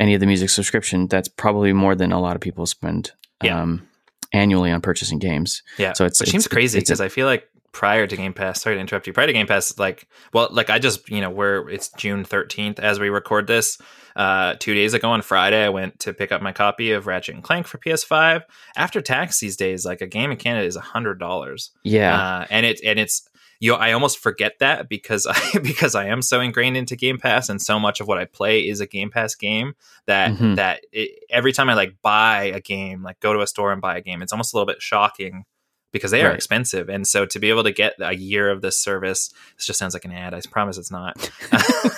any 0.00 0.14
of 0.14 0.20
the 0.20 0.26
music 0.26 0.50
subscription, 0.50 1.06
that's 1.08 1.28
probably 1.28 1.72
more 1.72 1.94
than 1.94 2.10
a 2.12 2.20
lot 2.20 2.34
of 2.36 2.40
people 2.42 2.66
spend 2.66 3.12
Yeah. 3.42 3.60
um, 3.62 3.86
annually 4.32 4.70
on 4.70 4.80
purchasing 4.80 5.18
games. 5.18 5.62
yeah. 5.78 5.92
So 5.92 6.04
it's- 6.06 6.20
which 6.20 6.30
seems 6.30 6.48
crazy 6.48 6.80
because 6.80 7.00
I 7.00 7.08
feel 7.08 7.26
like 7.26 7.44
prior 7.72 8.06
to 8.06 8.16
Game 8.16 8.32
Pass, 8.34 8.62
sorry 8.62 8.76
to 8.76 8.80
interrupt 8.80 9.06
you. 9.06 9.12
Prior 9.12 9.26
to 9.26 9.32
Game 9.32 9.46
Pass, 9.46 9.78
like 9.78 10.06
well, 10.32 10.48
like 10.52 10.70
I 10.70 10.78
just 10.78 11.08
you 11.08 11.20
know 11.20 11.30
we're 11.30 11.68
it's 11.70 11.88
June 11.96 12.24
13th 12.24 12.78
as 12.78 13.00
we 13.00 13.08
record 13.08 13.46
this. 13.46 13.78
Uh, 14.14 14.54
two 14.58 14.74
days 14.74 14.92
ago 14.92 15.10
on 15.10 15.22
Friday, 15.22 15.64
I 15.64 15.70
went 15.70 15.98
to 16.00 16.12
pick 16.12 16.32
up 16.32 16.42
my 16.42 16.52
copy 16.52 16.92
of 16.92 17.06
Ratchet 17.06 17.34
and 17.34 17.42
Clank 17.42 17.66
for 17.66 17.78
PS5. 17.78 18.42
After 18.76 19.00
tax 19.00 19.40
these 19.40 19.56
days, 19.56 19.86
like 19.86 20.02
a 20.02 20.06
game 20.06 20.30
in 20.30 20.36
Canada 20.36 20.66
is 20.66 20.76
a 20.76 20.80
hundred 20.82 21.18
dollars. 21.18 21.70
Yeah, 21.82 22.14
uh, 22.20 22.46
and 22.50 22.66
it 22.66 22.80
and 22.84 22.98
it's 22.98 23.26
you 23.58 23.70
know, 23.70 23.78
I 23.78 23.92
almost 23.92 24.18
forget 24.18 24.58
that 24.58 24.88
because 24.88 25.26
I 25.30 25.58
because 25.62 25.94
I 25.94 26.06
am 26.08 26.20
so 26.20 26.40
ingrained 26.40 26.76
into 26.76 26.94
Game 26.94 27.16
Pass 27.18 27.48
and 27.48 27.62
so 27.62 27.78
much 27.80 28.00
of 28.00 28.06
what 28.08 28.18
I 28.18 28.26
play 28.26 28.60
is 28.68 28.80
a 28.80 28.86
Game 28.86 29.08
Pass 29.08 29.34
game 29.34 29.74
that 30.06 30.32
Mhm. 30.32 30.56
that 30.56 30.82
it, 30.92 31.24
every 31.30 31.52
time 31.52 31.70
I 31.70 31.74
like 31.74 31.94
buy 32.02 32.44
a 32.54 32.60
game, 32.60 33.02
like 33.02 33.18
go 33.20 33.32
to 33.32 33.40
a 33.40 33.46
store 33.46 33.72
and 33.72 33.80
buy 33.80 33.96
a 33.96 34.00
game, 34.02 34.20
it's 34.20 34.32
almost 34.32 34.52
a 34.52 34.56
little 34.58 34.66
bit 34.66 34.82
shocking 34.82 35.44
because 35.92 36.10
they 36.10 36.22
are 36.22 36.32
expensive. 36.32 36.88
And 36.88 37.06
so 37.06 37.26
to 37.26 37.38
be 37.38 37.48
able 37.50 37.62
to 37.64 37.72
get 37.72 37.94
a 38.00 38.14
year 38.14 38.50
of 38.50 38.62
this 38.62 38.78
service, 38.80 39.30
this 39.56 39.66
just 39.66 39.78
sounds 39.78 39.94
like 39.94 40.04
an 40.04 40.12
ad. 40.12 40.34
I 40.34 40.40
promise 40.50 40.78
it's 40.78 40.90
not. 40.90 41.30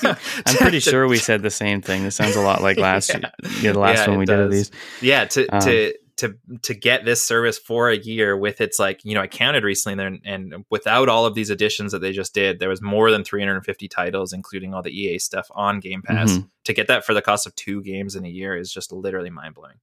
I'm 0.04 0.56
pretty 0.56 0.80
sure 0.80 1.06
we 1.08 1.16
said 1.16 1.42
the 1.42 1.50
same 1.50 1.80
thing. 1.80 2.02
This 2.04 2.16
sounds 2.16 2.36
a 2.36 2.40
lot 2.40 2.62
like 2.62 2.76
last 2.76 3.08
Yeah. 3.14 3.30
yeah, 3.60 3.72
the 3.72 3.78
last 3.78 3.98
Yeah, 4.04 4.08
one 4.10 4.18
we 4.18 4.24
did 4.26 4.40
of 4.40 4.50
these. 4.50 4.70
yeah 5.00 5.24
to 5.26 5.46
Um, 5.48 5.60
to 5.62 5.94
to 6.16 6.34
to 6.62 6.74
get 6.74 7.04
this 7.04 7.20
service 7.22 7.58
for 7.58 7.88
a 7.90 7.96
year 7.96 8.36
with 8.36 8.60
its 8.60 8.78
like 8.78 9.04
you 9.04 9.14
know 9.16 9.20
i 9.20 9.26
counted 9.26 9.64
recently 9.64 9.96
there 9.96 10.16
and 10.24 10.64
without 10.70 11.08
all 11.08 11.26
of 11.26 11.34
these 11.34 11.50
additions 11.50 11.90
that 11.90 11.98
they 11.98 12.12
just 12.12 12.32
did 12.32 12.60
there 12.60 12.68
was 12.68 12.80
more 12.80 13.10
than 13.10 13.24
350 13.24 13.88
titles 13.88 14.32
including 14.32 14.72
all 14.72 14.80
the 14.80 14.92
ea 14.96 15.18
stuff 15.18 15.48
on 15.56 15.80
game 15.80 16.02
pass 16.02 16.30
Mhm. 16.38 16.48
to 16.66 16.72
get 16.72 16.86
that 16.86 17.04
for 17.04 17.14
the 17.14 17.20
cost 17.22 17.48
of 17.48 17.54
two 17.56 17.82
games 17.82 18.14
in 18.14 18.24
a 18.24 18.28
year 18.28 18.56
is 18.56 18.72
just 18.72 18.92
literally 18.92 19.28
mind-blowing 19.30 19.74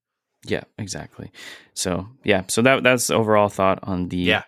Yeah, 0.45 0.63
exactly. 0.77 1.31
So 1.73 2.07
yeah, 2.23 2.43
so 2.47 2.61
that 2.63 2.83
that's 2.83 3.07
the 3.07 3.15
overall 3.15 3.49
thought 3.49 3.79
on 3.83 4.09
the 4.09 4.17
Yeah. 4.17 4.43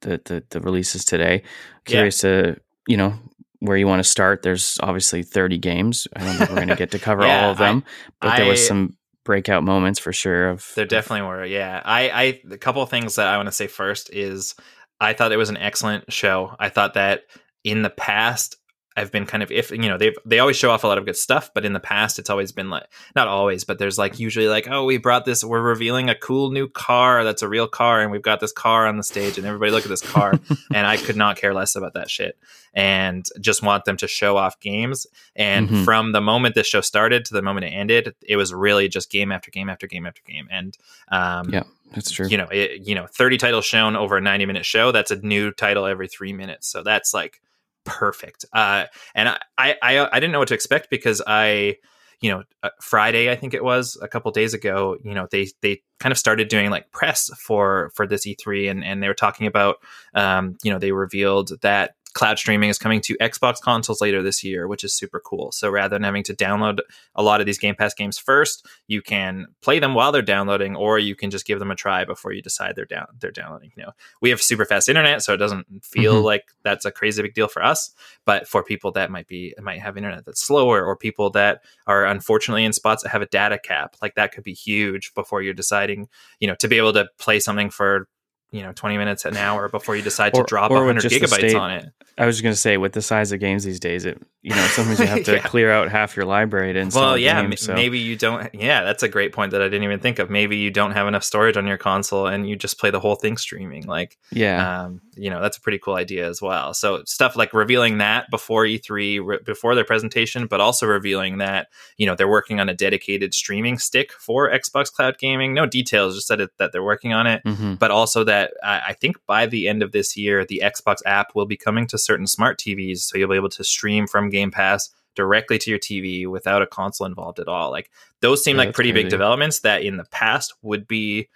the 0.00 0.20
the, 0.24 0.44
the 0.50 0.60
releases 0.60 1.04
today. 1.04 1.42
Curious 1.84 2.18
to 2.18 2.56
you 2.88 2.96
know 2.96 3.14
where 3.60 3.76
you 3.76 3.86
want 3.86 4.00
to 4.00 4.08
start. 4.08 4.42
There's 4.42 4.78
obviously 4.82 5.22
30 5.22 5.58
games. 5.58 6.06
I 6.14 6.24
don't 6.24 6.36
think 6.36 6.50
we're 6.50 6.56
going 6.56 6.68
to 6.68 6.76
get 6.76 6.90
to 6.90 6.98
cover 7.08 7.22
Yeah, 7.26 7.46
all 7.46 7.52
of 7.52 7.58
them, 7.58 7.84
but 8.20 8.36
there 8.36 8.46
was 8.46 8.64
some 8.66 8.96
breakout 9.24 9.64
moments 9.64 9.98
for 9.98 10.12
sure. 10.12 10.50
Of 10.50 10.70
There 10.76 10.84
definitely 10.84 11.26
were. 11.26 11.44
Yeah. 11.44 11.80
I, 11.84 12.10
I, 12.10 12.40
a 12.52 12.58
couple 12.58 12.82
of 12.82 12.90
things 12.90 13.16
that 13.16 13.26
I 13.26 13.36
want 13.38 13.46
to 13.48 13.52
say 13.52 13.66
first 13.66 14.10
is 14.12 14.54
I 15.00 15.14
thought 15.14 15.32
it 15.32 15.36
was 15.38 15.48
an 15.48 15.56
excellent 15.56 16.12
show. 16.12 16.54
I 16.60 16.68
thought 16.68 16.94
that 16.94 17.22
in 17.64 17.80
the 17.82 17.90
past, 17.90 18.56
I've 18.96 19.12
been 19.12 19.26
kind 19.26 19.42
of 19.42 19.50
if 19.52 19.70
you 19.70 19.76
know 19.88 19.98
they've 19.98 20.14
they 20.24 20.38
always 20.38 20.56
show 20.56 20.70
off 20.70 20.82
a 20.84 20.86
lot 20.86 20.96
of 20.98 21.04
good 21.04 21.16
stuff, 21.16 21.50
but 21.54 21.64
in 21.64 21.72
the 21.72 21.80
past 21.80 22.18
it's 22.18 22.30
always 22.30 22.52
been 22.52 22.70
like 22.70 22.84
not 23.14 23.28
always, 23.28 23.64
but 23.64 23.78
there's 23.78 23.98
like 23.98 24.18
usually 24.18 24.48
like 24.48 24.68
oh 24.70 24.84
we 24.84 24.96
brought 24.98 25.24
this 25.24 25.44
we're 25.44 25.60
revealing 25.62 26.08
a 26.08 26.14
cool 26.14 26.50
new 26.50 26.68
car 26.68 27.22
that's 27.24 27.42
a 27.42 27.48
real 27.48 27.68
car 27.68 28.00
and 28.00 28.10
we've 28.10 28.22
got 28.22 28.40
this 28.40 28.52
car 28.52 28.86
on 28.86 28.96
the 28.96 29.02
stage 29.02 29.36
and 29.38 29.46
everybody 29.46 29.70
look 29.70 29.84
at 29.84 29.90
this 29.90 30.00
car 30.02 30.32
and 30.74 30.86
I 30.86 30.96
could 30.96 31.16
not 31.16 31.36
care 31.36 31.52
less 31.54 31.76
about 31.76 31.94
that 31.94 32.10
shit 32.10 32.38
and 32.74 33.26
just 33.40 33.62
want 33.62 33.84
them 33.84 33.96
to 33.98 34.06
show 34.08 34.36
off 34.36 34.58
games 34.60 35.06
and 35.34 35.68
Mhm. 35.68 35.84
from 35.84 36.12
the 36.12 36.20
moment 36.20 36.54
this 36.54 36.66
show 36.66 36.80
started 36.80 37.24
to 37.26 37.34
the 37.34 37.42
moment 37.42 37.66
it 37.66 37.70
ended 37.70 38.14
it 38.22 38.36
was 38.36 38.52
really 38.54 38.88
just 38.88 39.10
game 39.10 39.30
after 39.32 39.50
game 39.50 39.68
after 39.68 39.86
game 39.86 40.06
after 40.06 40.22
game 40.26 40.48
and 40.50 40.76
um 41.12 41.50
Yeah. 41.52 41.62
That's 41.94 42.10
true. 42.10 42.26
You 42.26 42.36
know, 42.36 42.48
it, 42.50 42.80
you 42.84 42.96
know, 42.96 43.06
30 43.06 43.38
titles 43.38 43.64
shown 43.64 43.94
over 43.94 44.16
a 44.16 44.20
90 44.20 44.44
minute 44.44 44.66
show. 44.66 44.90
That's 44.90 45.12
a 45.12 45.16
new 45.16 45.52
title 45.52 45.86
every 45.86 46.08
three 46.08 46.32
minutes. 46.32 46.66
So 46.66 46.82
that's 46.82 47.14
like 47.14 47.40
perfect. 47.86 48.44
Uh, 48.52 48.84
and 49.14 49.30
I, 49.30 49.38
I, 49.56 49.76
I, 49.82 50.16
I 50.16 50.20
didn't 50.20 50.32
know 50.32 50.38
what 50.38 50.48
to 50.48 50.54
expect 50.54 50.90
because 50.90 51.22
I, 51.26 51.76
you 52.20 52.30
know, 52.30 52.42
uh, 52.62 52.70
Friday, 52.80 53.30
I 53.30 53.36
think 53.36 53.54
it 53.54 53.64
was 53.64 53.98
a 54.02 54.08
couple 54.08 54.30
days 54.32 54.54
ago, 54.54 54.96
you 55.02 55.14
know, 55.14 55.26
they, 55.30 55.48
they 55.62 55.82
kind 56.00 56.12
of 56.12 56.18
started 56.18 56.48
doing 56.48 56.70
like 56.70 56.90
press 56.90 57.30
for, 57.38 57.90
for 57.94 58.06
this 58.06 58.26
E3 58.26 58.70
and, 58.70 58.84
and 58.84 59.02
they 59.02 59.08
were 59.08 59.14
talking 59.14 59.46
about, 59.46 59.76
um, 60.14 60.56
you 60.62 60.70
know, 60.70 60.78
they 60.78 60.92
revealed 60.92 61.52
that 61.62 61.94
cloud 62.16 62.38
streaming 62.38 62.70
is 62.70 62.78
coming 62.78 63.02
to 63.02 63.14
Xbox 63.18 63.60
consoles 63.60 64.00
later 64.00 64.22
this 64.22 64.42
year, 64.42 64.66
which 64.66 64.82
is 64.82 64.94
super 64.94 65.20
cool. 65.20 65.52
So 65.52 65.68
rather 65.68 65.94
than 65.94 66.02
having 66.02 66.22
to 66.24 66.34
download 66.34 66.78
a 67.14 67.22
lot 67.22 67.40
of 67.40 67.46
these 67.46 67.58
Game 67.58 67.74
Pass 67.74 67.92
games 67.92 68.16
first, 68.16 68.66
you 68.88 69.02
can 69.02 69.48
play 69.60 69.78
them 69.78 69.92
while 69.92 70.12
they're 70.12 70.22
downloading, 70.22 70.74
or 70.74 70.98
you 70.98 71.14
can 71.14 71.30
just 71.30 71.46
give 71.46 71.58
them 71.58 71.70
a 71.70 71.74
try 71.74 72.06
before 72.06 72.32
you 72.32 72.40
decide 72.40 72.74
they're 72.74 72.86
down 72.86 73.06
they're 73.20 73.30
downloading. 73.30 73.70
You 73.76 73.82
know, 73.82 73.90
we 74.22 74.30
have 74.30 74.40
super 74.40 74.64
fast 74.64 74.88
internet, 74.88 75.22
so 75.22 75.34
it 75.34 75.36
doesn't 75.36 75.84
feel 75.84 76.14
mm-hmm. 76.14 76.24
like 76.24 76.44
that's 76.64 76.86
a 76.86 76.90
crazy 76.90 77.20
big 77.20 77.34
deal 77.34 77.48
for 77.48 77.62
us. 77.62 77.90
But 78.24 78.48
for 78.48 78.64
people 78.64 78.92
that 78.92 79.10
might 79.10 79.28
be 79.28 79.54
might 79.60 79.82
have 79.82 79.98
internet 79.98 80.24
that's 80.24 80.42
slower, 80.42 80.82
or 80.82 80.96
people 80.96 81.28
that 81.30 81.64
are 81.86 82.06
unfortunately 82.06 82.64
in 82.64 82.72
spots 82.72 83.02
that 83.02 83.10
have 83.10 83.20
a 83.20 83.26
data 83.26 83.58
cap, 83.58 83.94
like 84.00 84.14
that 84.14 84.32
could 84.32 84.44
be 84.44 84.54
huge 84.54 85.12
before 85.12 85.42
you're 85.42 85.52
deciding, 85.52 86.08
you 86.40 86.48
know, 86.48 86.54
to 86.56 86.66
be 86.66 86.78
able 86.78 86.94
to 86.94 87.08
play 87.18 87.40
something 87.40 87.68
for 87.68 88.08
you 88.52 88.62
know 88.62 88.72
20 88.72 88.96
minutes 88.96 89.24
an 89.24 89.36
hour 89.36 89.68
before 89.68 89.96
you 89.96 90.02
decide 90.02 90.32
to 90.32 90.40
or, 90.40 90.44
drop 90.44 90.70
or 90.70 90.84
100 90.84 91.10
gigabytes 91.10 91.26
state, 91.26 91.54
on 91.54 91.72
it 91.72 91.90
i 92.16 92.26
was 92.26 92.40
going 92.40 92.52
to 92.52 92.58
say 92.58 92.76
with 92.76 92.92
the 92.92 93.02
size 93.02 93.32
of 93.32 93.40
games 93.40 93.64
these 93.64 93.80
days 93.80 94.04
it 94.04 94.22
you 94.42 94.54
know 94.54 94.66
sometimes 94.68 95.00
you 95.00 95.06
have 95.06 95.24
to 95.24 95.32
yeah. 95.36 95.42
clear 95.42 95.72
out 95.72 95.90
half 95.90 96.16
your 96.16 96.24
library 96.24 96.72
to 96.72 96.78
install 96.78 97.02
well 97.02 97.18
yeah 97.18 97.42
game, 97.42 97.56
so. 97.56 97.74
maybe 97.74 97.98
you 97.98 98.14
don't 98.16 98.54
yeah 98.54 98.84
that's 98.84 99.02
a 99.02 99.08
great 99.08 99.32
point 99.32 99.50
that 99.50 99.60
i 99.60 99.64
didn't 99.64 99.82
even 99.82 99.98
think 99.98 100.20
of 100.20 100.30
maybe 100.30 100.56
you 100.56 100.70
don't 100.70 100.92
have 100.92 101.08
enough 101.08 101.24
storage 101.24 101.56
on 101.56 101.66
your 101.66 101.76
console 101.76 102.26
and 102.26 102.48
you 102.48 102.54
just 102.54 102.78
play 102.78 102.90
the 102.90 103.00
whole 103.00 103.16
thing 103.16 103.36
streaming 103.36 103.84
like 103.86 104.16
yeah 104.30 104.84
um, 104.84 105.00
you 105.16 105.28
know 105.28 105.40
that's 105.40 105.56
a 105.56 105.60
pretty 105.60 105.78
cool 105.78 105.94
idea 105.94 106.28
as 106.28 106.40
well 106.40 106.72
so 106.72 107.02
stuff 107.04 107.34
like 107.34 107.52
revealing 107.52 107.98
that 107.98 108.30
before 108.30 108.64
e3 108.64 109.20
re- 109.24 109.38
before 109.44 109.74
their 109.74 109.84
presentation 109.84 110.46
but 110.46 110.60
also 110.60 110.86
revealing 110.86 111.38
that 111.38 111.68
you 111.96 112.06
know 112.06 112.14
they're 112.14 112.28
working 112.28 112.60
on 112.60 112.68
a 112.68 112.74
dedicated 112.74 113.34
streaming 113.34 113.76
stick 113.76 114.12
for 114.12 114.48
xbox 114.52 114.92
cloud 114.92 115.18
gaming 115.18 115.52
no 115.52 115.66
details 115.66 116.14
just 116.14 116.28
that 116.28 116.40
it, 116.40 116.50
that 116.58 116.70
they're 116.70 116.84
working 116.84 117.12
on 117.12 117.26
it 117.26 117.42
mm-hmm. 117.44 117.74
but 117.74 117.90
also 117.90 118.22
that 118.22 118.35
I, 118.62 118.82
I 118.88 118.92
think 118.92 119.16
by 119.26 119.46
the 119.46 119.68
end 119.68 119.82
of 119.82 119.92
this 119.92 120.16
year 120.16 120.44
the 120.44 120.62
xbox 120.64 120.96
app 121.04 121.34
will 121.34 121.46
be 121.46 121.56
coming 121.56 121.86
to 121.88 121.98
certain 121.98 122.26
smart 122.26 122.58
tvs 122.58 122.98
so 122.98 123.18
you'll 123.18 123.30
be 123.30 123.36
able 123.36 123.48
to 123.50 123.64
stream 123.64 124.06
from 124.06 124.30
Game 124.30 124.50
Pass 124.50 124.90
directly 125.16 125.58
to 125.58 125.70
your 125.70 125.78
TV 125.78 126.28
without 126.28 126.62
a 126.62 126.66
console 126.66 127.06
involved 127.06 127.40
at 127.40 127.48
all. 127.48 127.70
Like 127.70 127.90
those 128.20 128.44
seem 128.44 128.56
yeah, 128.56 128.64
like 128.64 128.74
pretty 128.74 128.92
crazy. 128.92 129.04
big 129.04 129.10
developments 129.10 129.60
that 129.60 129.82
in 129.82 129.96
the 129.96 130.04
past 130.04 130.54
would 130.62 130.86
be 130.86 131.28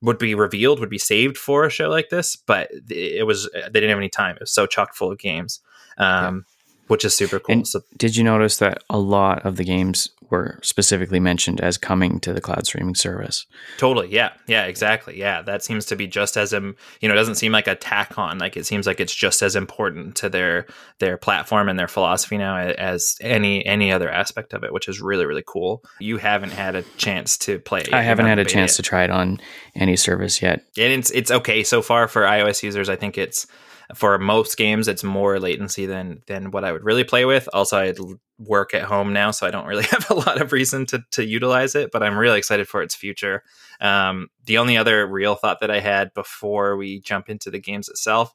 would 0.00 0.18
be 0.18 0.34
revealed, 0.34 0.78
would 0.78 0.88
be 0.88 0.96
saved 0.96 1.36
for 1.36 1.64
a 1.64 1.70
show 1.70 1.88
like 1.88 2.08
this, 2.08 2.36
but 2.36 2.70
it 2.88 3.26
was 3.26 3.50
they 3.52 3.68
didn't 3.68 3.90
have 3.90 3.98
any 3.98 4.08
time. 4.08 4.36
It 4.36 4.40
was 4.40 4.52
so 4.52 4.64
chock 4.64 4.94
full 4.94 5.10
of 5.10 5.18
games. 5.18 5.60
Um, 5.98 6.44
yeah 6.48 6.54
which 6.88 7.04
is 7.04 7.16
super 7.16 7.38
cool. 7.38 7.54
And 7.54 7.68
so, 7.68 7.80
did 7.96 8.16
you 8.16 8.24
notice 8.24 8.58
that 8.58 8.82
a 8.90 8.98
lot 8.98 9.44
of 9.46 9.56
the 9.56 9.64
games 9.64 10.10
were 10.30 10.58
specifically 10.62 11.20
mentioned 11.20 11.60
as 11.60 11.78
coming 11.78 12.20
to 12.20 12.32
the 12.32 12.40
cloud 12.40 12.66
streaming 12.66 12.94
service? 12.94 13.46
Totally. 13.78 14.08
Yeah. 14.12 14.32
Yeah. 14.46 14.64
Exactly. 14.64 15.18
Yeah. 15.18 15.42
That 15.42 15.62
seems 15.62 15.86
to 15.86 15.96
be 15.96 16.06
just 16.06 16.36
as 16.36 16.52
um, 16.52 16.76
you 17.00 17.08
know, 17.08 17.14
it 17.14 17.16
doesn't 17.16 17.36
seem 17.36 17.52
like 17.52 17.66
a 17.66 17.74
tack 17.74 18.18
on. 18.18 18.38
Like 18.38 18.56
it 18.56 18.66
seems 18.66 18.86
like 18.86 19.00
it's 19.00 19.14
just 19.14 19.42
as 19.42 19.56
important 19.56 20.16
to 20.16 20.28
their 20.28 20.66
their 20.98 21.16
platform 21.16 21.68
and 21.68 21.78
their 21.78 21.88
philosophy 21.88 22.36
now 22.36 22.56
as 22.56 23.16
any 23.20 23.64
any 23.64 23.92
other 23.92 24.10
aspect 24.10 24.52
of 24.52 24.64
it, 24.64 24.72
which 24.72 24.88
is 24.88 25.00
really 25.00 25.26
really 25.26 25.44
cool. 25.46 25.82
You 25.98 26.18
haven't 26.18 26.52
had 26.52 26.74
a 26.74 26.82
chance 26.96 27.38
to 27.38 27.58
play. 27.58 27.80
It. 27.80 27.94
I 27.94 28.02
haven't 28.02 28.26
had 28.26 28.38
a 28.38 28.44
chance 28.44 28.76
to 28.76 28.82
try 28.82 29.04
it 29.04 29.10
on 29.10 29.40
any 29.74 29.96
service 29.96 30.42
yet. 30.42 30.64
And 30.76 30.92
it's 30.92 31.10
it's 31.10 31.30
okay 31.30 31.62
so 31.62 31.82
far 31.82 32.08
for 32.08 32.22
iOS 32.22 32.62
users. 32.62 32.88
I 32.88 32.96
think 32.96 33.16
it's 33.16 33.46
for 33.94 34.18
most 34.18 34.56
games 34.56 34.88
it's 34.88 35.02
more 35.02 35.40
latency 35.40 35.86
than 35.86 36.22
than 36.26 36.50
what 36.50 36.64
I 36.64 36.72
would 36.72 36.84
really 36.84 37.04
play 37.04 37.24
with. 37.24 37.48
Also, 37.52 37.78
I 37.78 37.94
work 38.38 38.74
at 38.74 38.82
home 38.82 39.12
now, 39.12 39.30
so 39.30 39.46
I 39.46 39.50
don't 39.50 39.66
really 39.66 39.82
have 39.90 40.10
a 40.10 40.14
lot 40.14 40.40
of 40.40 40.52
reason 40.52 40.86
to 40.86 41.02
to 41.12 41.24
utilize 41.24 41.74
it. 41.74 41.90
But 41.92 42.02
I'm 42.02 42.18
really 42.18 42.38
excited 42.38 42.68
for 42.68 42.82
its 42.82 42.94
future. 42.94 43.42
Um, 43.80 44.28
the 44.44 44.58
only 44.58 44.76
other 44.76 45.06
real 45.06 45.34
thought 45.34 45.60
that 45.60 45.70
I 45.70 45.80
had 45.80 46.12
before 46.14 46.76
we 46.76 47.00
jump 47.00 47.28
into 47.28 47.50
the 47.50 47.60
games 47.60 47.88
itself, 47.88 48.32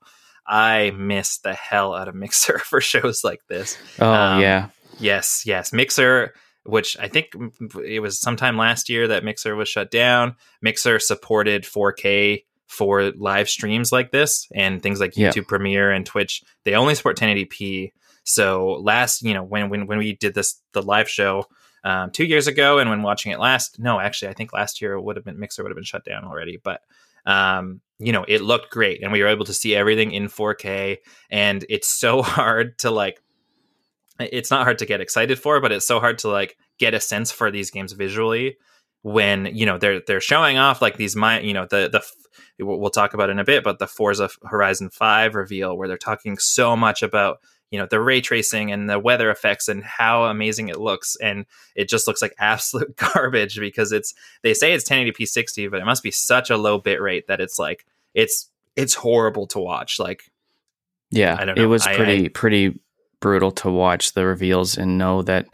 I 0.48 0.92
miss 0.92 1.38
the 1.40 1.54
hell 1.54 1.94
out 1.94 2.08
of 2.08 2.16
Mixer 2.16 2.60
for 2.66 2.82
shows 2.82 3.24
like 3.24 3.42
this. 3.48 3.78
Oh 4.00 4.12
um, 4.12 4.42
yeah, 4.42 4.70
yes, 5.00 5.44
yes, 5.46 5.72
Mixer 5.72 6.34
which 6.66 6.98
I 6.98 7.10
think 7.10 7.34
it 7.84 8.00
was 8.00 8.20
sometime 8.20 8.58
last 8.58 8.90
year 8.90 9.08
that 9.10 9.24
Mixer 9.24 9.56
was 9.56 9.68
shut 9.68 9.92
down. 9.92 10.36
Mixer 10.62 10.98
supported 10.98 11.64
4K 11.64 12.46
for 12.74 13.12
live 13.12 13.48
streams 13.48 13.92
like 13.92 14.12
this 14.12 14.48
and 14.53 14.82
things 14.82 15.00
like 15.00 15.13
YouTube 15.13 15.36
yeah. 15.36 15.44
Premiere 15.48 15.92
and 15.92 16.06
Twitch, 16.06 16.44
they 16.63 16.74
only 16.74 16.96
support 16.96 17.18
1080p. 17.18 17.92
So 18.24 18.80
last, 18.82 19.22
you 19.22 19.34
know, 19.34 19.44
when 19.44 19.70
when 19.70 19.86
when 19.86 20.00
we 20.00 20.13
did 20.13 20.34
this 20.34 20.60
the 20.74 20.82
live 20.82 21.10
show 21.10 21.46
um, 21.84 22.12
two 22.12 22.25
years 22.25 22.48
ago, 22.48 22.80
and 22.80 22.89
when 22.89 23.03
watching 23.03 23.32
it 23.32 23.39
last, 23.39 23.80
no, 23.80 24.00
actually, 24.00 24.30
I 24.30 24.34
think 24.34 24.53
last 24.53 24.82
year 24.82 24.94
it 24.94 25.01
would 25.01 25.15
have 25.15 25.25
been 25.25 25.39
Mixer 25.39 25.63
would 25.63 25.70
have 25.70 25.75
been 25.75 25.84
shut 25.84 26.06
down 26.06 26.24
already, 26.25 26.60
but 26.62 26.82
um, 27.25 27.82
you 28.00 28.12
know, 28.12 28.25
it 28.27 28.42
looked 28.42 28.72
great, 28.72 29.03
and 29.03 29.12
we 29.12 29.22
were 29.22 29.27
able 29.27 29.46
to 29.46 29.53
see 29.53 29.75
everything 29.75 30.12
in 30.12 30.27
4K, 30.27 30.98
and 31.30 31.65
it's 31.70 31.88
so 31.88 32.22
hard 32.24 32.77
to 32.80 32.92
like. 32.92 33.22
It's 34.20 34.51
not 34.51 34.63
hard 34.63 34.77
to 34.80 34.86
get 34.86 35.01
excited 35.01 35.39
for, 35.39 35.60
but 35.60 35.72
it's 35.72 35.88
so 35.88 36.00
hard 36.00 36.20
to 36.20 36.30
like 36.30 36.56
get 36.77 36.94
a 36.94 37.00
sense 37.00 37.32
for 37.32 37.50
these 37.50 37.72
games 37.72 37.94
visually 37.94 38.58
when 39.04 39.46
you 39.54 39.66
know 39.66 39.78
they're 39.78 40.02
they're 40.08 40.22
showing 40.22 40.58
off 40.58 40.82
like 40.82 40.98
these 40.98 41.16
my 41.16 41.40
you 41.40 41.54
know 41.54 41.68
the 41.70 41.90
the 41.90 42.02
we'll 42.60 42.90
talk 42.90 43.14
about 43.14 43.30
in 43.30 43.40
a 43.40 43.44
bit, 43.44 43.64
but 43.64 43.80
the 43.80 43.88
Forza 43.88 44.30
Horizon 44.46 44.90
5 44.90 45.36
reveal 45.36 45.78
where 45.78 45.88
they're 45.88 45.98
talking 45.98 46.38
so 46.38 46.76
much 46.76 47.04
about 47.04 47.40
you 47.70 47.80
know 47.80 47.88
the 47.90 48.00
ray 48.00 48.22
tracing 48.22 48.72
and 48.72 48.90
the 48.90 49.00
weather 49.00 49.30
effects 49.32 49.68
and 49.68 49.84
how 49.84 50.26
amazing 50.26 50.70
it 50.70 50.80
looks 50.80 51.18
and 51.22 51.46
it 51.76 51.90
just 51.90 52.08
looks 52.08 52.22
like 52.22 52.36
absolute 52.40 52.96
garbage 52.96 53.60
because 53.60 53.92
it's 53.92 54.14
they 54.44 54.54
say 54.54 54.74
it's 54.74 54.88
1080p 54.88 55.28
60 55.28 55.68
but 55.70 55.82
it 55.82 55.86
must 55.86 56.04
be 56.04 56.12
such 56.12 56.52
a 56.52 56.58
low 56.58 56.78
bit 56.78 57.02
rate 57.02 57.26
that 57.28 57.42
it's 57.42 57.58
like 57.58 57.84
it's 58.14 58.52
it's 58.76 58.94
horrible 58.94 59.48
to 59.48 59.60
watch 59.60 60.00
like 60.00 60.32
yeah 61.10 61.36
I 61.40 61.46
don't 61.46 61.58
know. 61.58 61.64
it 61.64 61.66
was 61.66 61.88
pretty 61.88 62.26
I, 62.26 62.30
pretty 62.30 62.80
brutal 63.20 63.50
to 63.52 63.72
watch 63.72 64.14
the 64.14 64.26
reveals 64.26 64.78
and 64.78 65.00
know 65.00 65.24
that 65.24 65.48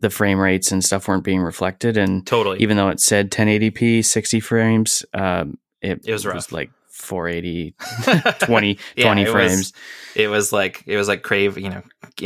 the 0.00 0.10
frame 0.10 0.38
rates 0.38 0.72
and 0.72 0.84
stuff 0.84 1.08
weren't 1.08 1.24
being 1.24 1.40
reflected. 1.40 1.96
And 1.96 2.26
totally. 2.26 2.58
even 2.60 2.76
though 2.76 2.88
it 2.88 3.00
said 3.00 3.30
1080p 3.30 4.04
60 4.04 4.40
frames 4.40 5.04
um, 5.14 5.58
it, 5.80 6.06
it 6.06 6.12
was 6.12 6.26
rough. 6.26 6.34
Was 6.34 6.52
like 6.52 6.70
480 6.88 7.74
20, 8.46 8.78
yeah, 8.96 9.04
20 9.04 9.22
it 9.22 9.28
frames. 9.30 9.56
was, 9.56 9.72
it 10.14 10.28
was 10.28 10.52
like 10.52 10.82
it 10.86 10.96
was 10.96 11.08
like 11.08 11.22
crave 11.22 11.56
you 11.56 11.70
know 11.70 11.82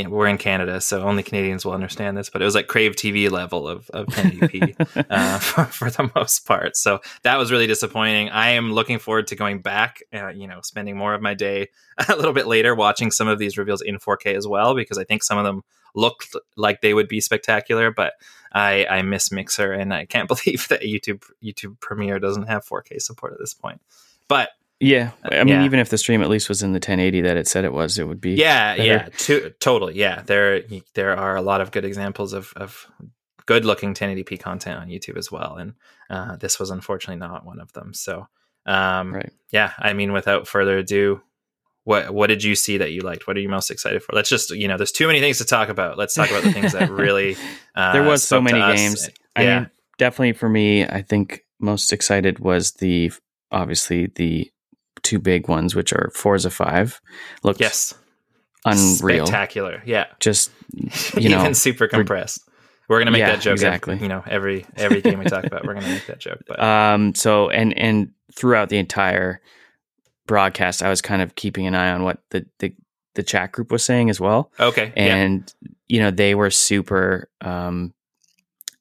we're 0.09 0.27
in 0.27 0.37
canada 0.37 0.81
so 0.81 1.03
only 1.03 1.23
canadians 1.23 1.65
will 1.65 1.73
understand 1.73 2.17
this 2.17 2.29
but 2.29 2.43
it 2.43 2.45
was 2.45 2.57
like 2.57 2.67
crave 2.67 2.97
tv 2.97 3.31
level 3.31 3.69
of, 3.69 3.89
of 3.91 4.07
1080p 4.07 5.07
uh, 5.11 5.39
for, 5.39 5.65
for, 5.67 5.91
the 5.91 6.11
most 6.17 6.47
part. 6.47 6.77
So 6.77 7.01
that 7.23 7.37
was 7.37 7.53
really 7.53 7.69
disappointing. 7.69 8.31
I 8.31 8.51
am 8.51 8.73
looking 8.73 8.99
forward 8.99 9.29
to 9.29 9.37
going 9.37 9.63
back 9.63 10.03
uh, 10.13 10.29
you 10.29 10.49
know 10.49 10.61
spending 10.63 10.97
more 10.97 11.15
of 11.15 11.23
my 11.23 11.35
day 11.35 11.69
a 12.09 12.17
little 12.17 12.33
bit 12.33 12.47
later 12.47 12.75
watching 12.75 13.11
some 13.11 13.29
of 13.29 13.39
these 13.39 13.57
reveals 13.57 13.81
in 13.81 13.99
4k 13.99 14.35
as 14.35 14.49
well 14.49 14.75
because 14.75 14.99
i 14.99 15.05
think 15.05 15.23
some 15.23 15.39
of 15.39 15.45
them 15.45 15.63
looked 15.95 16.37
like 16.57 16.81
they 16.81 16.95
would 16.95 17.09
be 17.09 17.21
spectacular 17.21 17.91
but 17.91 18.15
I, 18.55 18.87
I 18.89 19.03
miss 19.03 19.33
Mixer, 19.33 19.73
and 19.73 19.93
I 19.93 20.07
can't 20.07 20.29
believe 20.45 20.69
that 20.69 20.83
YouTube 20.83 21.25
YouTube 21.43 21.81
Premiere 21.81 22.19
doesn't 22.19 22.49
have 22.49 22.65
4K 22.65 23.01
support 23.03 23.33
at 23.33 23.39
this 23.41 23.53
point. 23.53 23.81
But 24.29 24.51
yeah, 24.81 25.11
I 25.25 25.45
mean, 25.45 25.49
yeah. 25.49 25.65
even 25.65 25.81
if 25.81 25.89
the 25.89 25.99
stream 25.99 26.23
at 26.23 26.29
least 26.29 26.49
was 26.49 26.63
in 26.63 26.73
the 26.73 26.77
1080 26.77 27.23
that 27.23 27.37
it 27.37 27.49
said 27.49 27.65
it 27.65 27.73
was, 27.73 27.99
it 27.99 28.07
would 28.07 28.21
be. 28.21 28.35
Yeah, 28.35 28.77
better. 28.77 28.89
yeah, 28.89 29.09
to, 29.19 29.51
totally. 29.61 29.95
Yeah, 29.95 30.23
there 30.23 30.63
there 30.95 31.17
are 31.17 31.37
a 31.37 31.43
lot 31.43 31.61
of 31.61 31.73
good 31.73 31.85
examples 31.85 32.33
of 32.33 32.53
of 32.57 32.87
good 33.47 33.65
looking 33.65 33.93
1080p 33.93 34.41
content 34.41 34.81
on 34.81 34.89
YouTube 34.89 35.19
as 35.19 35.31
well, 35.31 35.57
and 35.57 35.75
uh, 36.09 36.37
this 36.37 36.59
was 36.59 36.71
unfortunately 36.71 37.21
not 37.21 37.45
one 37.45 37.61
of 37.61 37.73
them. 37.73 37.93
So, 37.93 38.29
um, 38.67 39.15
right. 39.15 39.33
yeah, 39.51 39.73
I 39.79 39.93
mean, 39.93 40.13
without 40.13 40.49
further 40.49 40.79
ado, 40.79 41.21
what 41.85 42.13
what 42.13 42.29
did 42.29 42.43
you 42.43 42.55
see 42.55 42.79
that 42.79 42.93
you 42.93 43.03
liked? 43.03 43.27
What 43.27 43.37
are 43.37 43.41
you 43.41 43.49
most 43.49 43.71
excited 43.71 44.03
for? 44.03 44.13
Let's 44.15 44.29
just 44.29 44.51
you 44.51 44.67
know, 44.67 44.77
there's 44.77 44.93
too 44.93 45.07
many 45.07 45.21
things 45.21 45.39
to 45.39 45.45
talk 45.45 45.69
about. 45.69 45.97
Let's 45.97 46.15
talk 46.15 46.31
about 46.31 46.43
the 46.43 46.53
things 46.53 46.73
that 46.73 46.91
really. 46.91 47.37
Uh, 47.77 47.93
there 47.93 48.05
was 48.05 48.23
so 48.23 48.41
many 48.41 48.61
games. 48.77 49.11
I 49.35 49.43
yeah. 49.43 49.59
mean, 49.59 49.71
definitely 49.99 50.33
for 50.35 50.49
me, 50.49 50.85
I 50.85 51.03
think 51.03 51.41
most 51.59 51.93
excited 51.93 52.39
was 52.39 52.71
the 52.75 53.11
obviously 53.51 54.13
the 54.15 54.49
two 55.03 55.19
big 55.19 55.49
ones, 55.49 55.75
which 55.75 55.93
are 55.93 56.13
Forza 56.15 56.51
Five. 56.51 57.01
Looked 57.43 57.61
yes, 57.61 57.95
unreal, 58.65 59.27
spectacular. 59.27 59.83
Yeah, 59.85 60.07
just 60.21 60.53
you 60.73 60.91
even 61.17 61.31
know, 61.31 61.53
super 61.53 61.89
compressed. 61.89 62.49
We're 62.89 63.01
gonna 63.01 63.11
make 63.11 63.21
yeah, 63.21 63.33
that 63.33 63.41
joke 63.41 63.55
exactly. 63.55 63.95
Every, 63.95 64.05
you 64.05 64.09
know, 64.09 64.23
every 64.25 64.67
every 64.77 65.01
game 65.01 65.19
we 65.19 65.25
talk 65.25 65.45
about, 65.45 65.65
we're 65.65 65.75
gonna 65.75 65.89
make 65.89 66.07
that 66.07 66.21
joke. 66.21 66.45
But 66.47 66.61
um, 66.63 67.15
so 67.17 67.51
and 67.51 67.77
and 67.77 68.11
throughout 68.35 68.69
the 68.69 68.79
entire 68.79 69.41
broadcast, 70.27 70.83
I 70.83 70.89
was 70.91 71.01
kind 71.03 71.23
of 71.23 71.35
keeping 71.35 71.67
an 71.67 71.75
eye 71.75 71.91
on 71.91 72.03
what 72.05 72.19
the 72.31 72.47
the, 72.59 72.75
the 73.15 73.23
chat 73.23 73.53
group 73.53 73.71
was 73.71 73.85
saying 73.85 74.11
as 74.11 74.21
well. 74.21 74.51
Okay, 74.59 74.93
and 74.97 75.53
yeah. 75.63 75.69
you 75.89 76.01
know 76.01 76.11
they 76.11 76.35
were 76.35 76.51
super. 76.51 77.29
Um, 77.41 77.95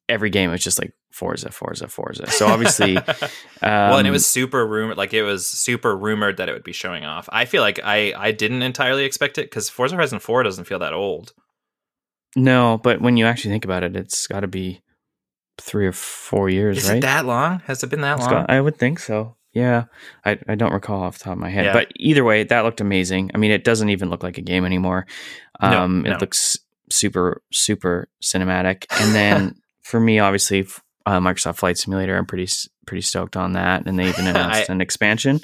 every 0.09 0.29
game 0.29 0.51
was 0.51 0.63
just 0.63 0.79
like 0.79 0.93
Forza, 1.11 1.51
Forza, 1.51 1.87
Forza. 1.87 2.27
So 2.31 2.47
obviously, 2.47 2.97
um, 2.97 3.03
well, 3.61 3.97
and 3.99 4.07
it 4.07 4.11
was 4.11 4.25
super 4.25 4.65
rumored. 4.65 4.97
Like 4.97 5.13
it 5.13 5.23
was 5.23 5.45
super 5.45 5.95
rumored 5.95 6.37
that 6.37 6.49
it 6.49 6.53
would 6.53 6.63
be 6.63 6.73
showing 6.73 7.05
off. 7.05 7.29
I 7.31 7.45
feel 7.45 7.61
like 7.61 7.79
I 7.83 8.13
I 8.17 8.31
didn't 8.31 8.63
entirely 8.63 9.05
expect 9.05 9.37
it 9.37 9.45
because 9.45 9.69
Forza 9.69 9.95
Horizon 9.95 10.19
Four 10.19 10.43
doesn't 10.43 10.65
feel 10.65 10.79
that 10.79 10.93
old. 10.93 11.33
no, 12.35 12.79
but 12.83 12.99
when 13.01 13.15
you 13.17 13.25
actually 13.25 13.51
think 13.51 13.65
about 13.65 13.83
it, 13.83 13.95
it's 13.95 14.25
got 14.27 14.39
to 14.41 14.47
be 14.47 14.81
three 15.61 15.85
or 15.85 15.91
four 15.91 16.49
years, 16.49 16.79
Is 16.79 16.89
right? 16.89 16.97
it 16.97 17.01
that 17.01 17.25
long? 17.27 17.59
Has 17.65 17.83
it 17.83 17.89
been 17.91 18.01
that 18.01 18.17
It's 18.17 18.21
long? 18.25 18.31
got- 18.31 18.49
I 18.49 18.59
would 18.59 18.75
think 18.77 18.97
so. 18.99 19.35
Yeah, 19.53 19.85
I, 20.25 20.39
I 20.47 20.55
don't 20.55 20.73
recall 20.73 21.03
off 21.03 21.19
the 21.19 21.25
top 21.25 21.33
of 21.33 21.39
my 21.39 21.49
head, 21.49 21.65
Yeah. 21.65 21.73
but 21.73 21.91
either 21.95 22.23
way, 22.23 22.43
that 22.43 22.61
looked 22.61 22.81
amazing. 22.81 23.29
I 23.35 23.37
mean, 23.37 23.51
it 23.51 23.63
doesn't 23.63 23.89
even 23.89 24.09
look 24.09 24.23
like 24.23 24.39
a 24.39 24.41
game 24.41 24.65
anymore. 24.65 25.05
Um, 25.59 26.01
no. 26.01 26.13
It 26.13 26.21
looks 26.21 26.57
super 26.89 27.41
super 27.51 28.09
cinematic. 28.23 28.85
And 28.99 29.13
then 29.13 29.55
for 29.83 29.99
me, 29.99 30.17
obviously, 30.19 30.67
uh, 31.05 31.19
Microsoft 31.19 31.57
Flight 31.57 31.77
Simulator, 31.77 32.17
I'm 32.17 32.25
pretty 32.25 32.51
pretty 32.87 33.01
stoked 33.01 33.37
on 33.37 33.53
that, 33.53 33.85
and 33.87 33.97
they 33.99 34.09
even 34.09 34.25
announced 34.27 34.69
I- 34.69 34.73
an 34.73 34.81
expansion. 34.81 35.39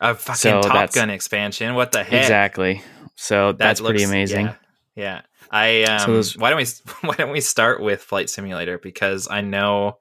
A 0.00 0.14
fucking 0.14 0.36
So 0.36 0.60
Top 0.62 0.92
Gun 0.92 1.08
expansion. 1.10 1.74
What 1.74 1.92
the 1.92 2.02
heck? 2.04 2.22
Exactly. 2.22 2.82
So 3.16 3.52
That 3.52 3.58
that's 3.58 3.80
pretty 3.80 4.02
amazing. 4.02 4.46
Yeah. 4.46 4.54
yeah. 4.96 5.20
I 5.50 5.82
um, 5.84 5.98
So 6.00 6.12
those- 6.12 6.36
why 6.36 6.50
don't 6.50 6.58
we 6.58 6.66
why 7.08 7.14
don't 7.16 7.30
we 7.32 7.40
start 7.40 7.80
with 7.82 8.02
Flight 8.02 8.28
Simulator 8.30 8.78
because 8.78 9.28
I 9.30 9.40
know 9.40 9.98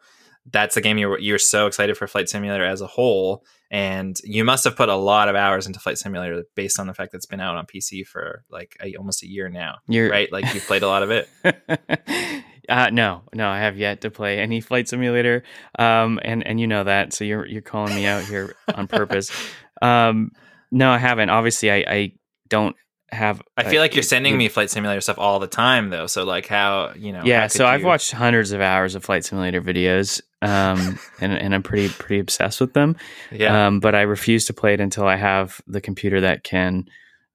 that's 0.52 0.76
the 0.76 0.82
game 0.82 0.98
you're 0.98 1.20
you're 1.20 1.40
so 1.40 1.68
excited 1.68 1.98
for 1.98 2.08
Flight 2.08 2.30
Simulator 2.30 2.66
as 2.66 2.82
a 2.82 2.88
whole, 2.88 3.46
and 3.72 4.18
you 4.24 4.44
must 4.44 4.64
have 4.66 4.76
put 4.76 4.90
a 4.90 4.96
lot 4.96 5.30
of 5.30 5.36
hours 5.36 5.68
into 5.68 5.80
Flight 5.80 5.98
Simulator 5.98 6.44
based 6.56 6.80
on 6.80 6.88
the 6.88 6.94
fact 6.94 7.12
that 7.12 7.18
it's 7.18 7.26
been 7.26 7.40
out 7.40 7.56
on 7.56 7.66
PC 7.66 8.06
for 8.06 8.44
like 8.50 8.78
a, 8.82 8.96
almost 8.96 9.24
a 9.24 9.28
year 9.28 9.50
now, 9.50 9.78
You're 9.88 10.10
right? 10.10 10.32
Like 10.32 10.54
you've 10.54 10.68
played 10.68 10.84
a 10.84 10.88
lot 10.88 11.04
of 11.04 11.12
it. 11.12 11.30
uh, 12.70 12.90
no, 12.92 13.24
no, 13.34 13.50
I 13.50 13.60
have 13.60 13.78
yet 13.78 14.02
to 14.02 14.12
play 14.12 14.40
any 14.40 14.60
flight 14.60 14.90
simulator, 14.90 15.44
um, 15.80 16.20
and 16.24 16.46
and 16.46 16.60
you 16.60 16.68
know 16.68 16.84
that, 16.84 17.14
so 17.14 17.24
you're 17.24 17.46
you're 17.46 17.62
calling 17.62 17.96
me 17.96 18.06
out 18.06 18.24
here 18.24 18.56
on 18.74 18.88
purpose. 18.88 19.32
Um, 19.82 20.32
no, 20.72 20.90
I 20.90 20.98
haven't. 20.98 21.30
Obviously, 21.30 21.70
I, 21.70 21.84
I 21.86 22.12
don't 22.48 22.74
have. 23.14 23.42
I 23.58 23.64
feel 23.64 23.82
like 23.82 23.94
you're 23.96 24.02
uh, 24.02 24.04
sending 24.04 24.34
you- 24.34 24.38
me 24.40 24.50
Flight 24.50 24.70
Simulator 24.70 25.02
stuff 25.02 25.18
all 25.20 25.40
the 25.40 25.48
time, 25.48 25.90
though. 25.90 26.08
So 26.08 26.24
like, 26.24 26.48
how 26.48 26.94
you 26.96 27.12
know? 27.14 27.22
Yeah, 27.24 27.48
so 27.48 27.60
could 27.60 27.68
I've 27.68 27.84
watched 27.84 28.12
hundreds 28.12 28.52
of 28.52 28.62
hours 28.62 28.96
of 28.96 29.04
flight 29.04 29.24
simulator 29.26 29.62
videos, 29.62 30.22
um, 30.42 31.00
and 31.22 31.34
and 31.34 31.54
I'm 31.56 31.64
pretty 31.64 31.90
pretty 31.90 32.20
obsessed 32.20 32.60
with 32.62 32.74
them. 32.74 32.96
Yeah, 33.32 33.68
Um, 33.68 33.80
but 33.80 33.96
I 33.96 34.02
refuse 34.02 34.46
to 34.46 34.54
play 34.54 34.74
it 34.74 34.80
until 34.82 35.06
I 35.08 35.16
have 35.16 35.62
the 35.68 35.82
computer 35.82 36.22
that 36.22 36.44
can 36.44 36.86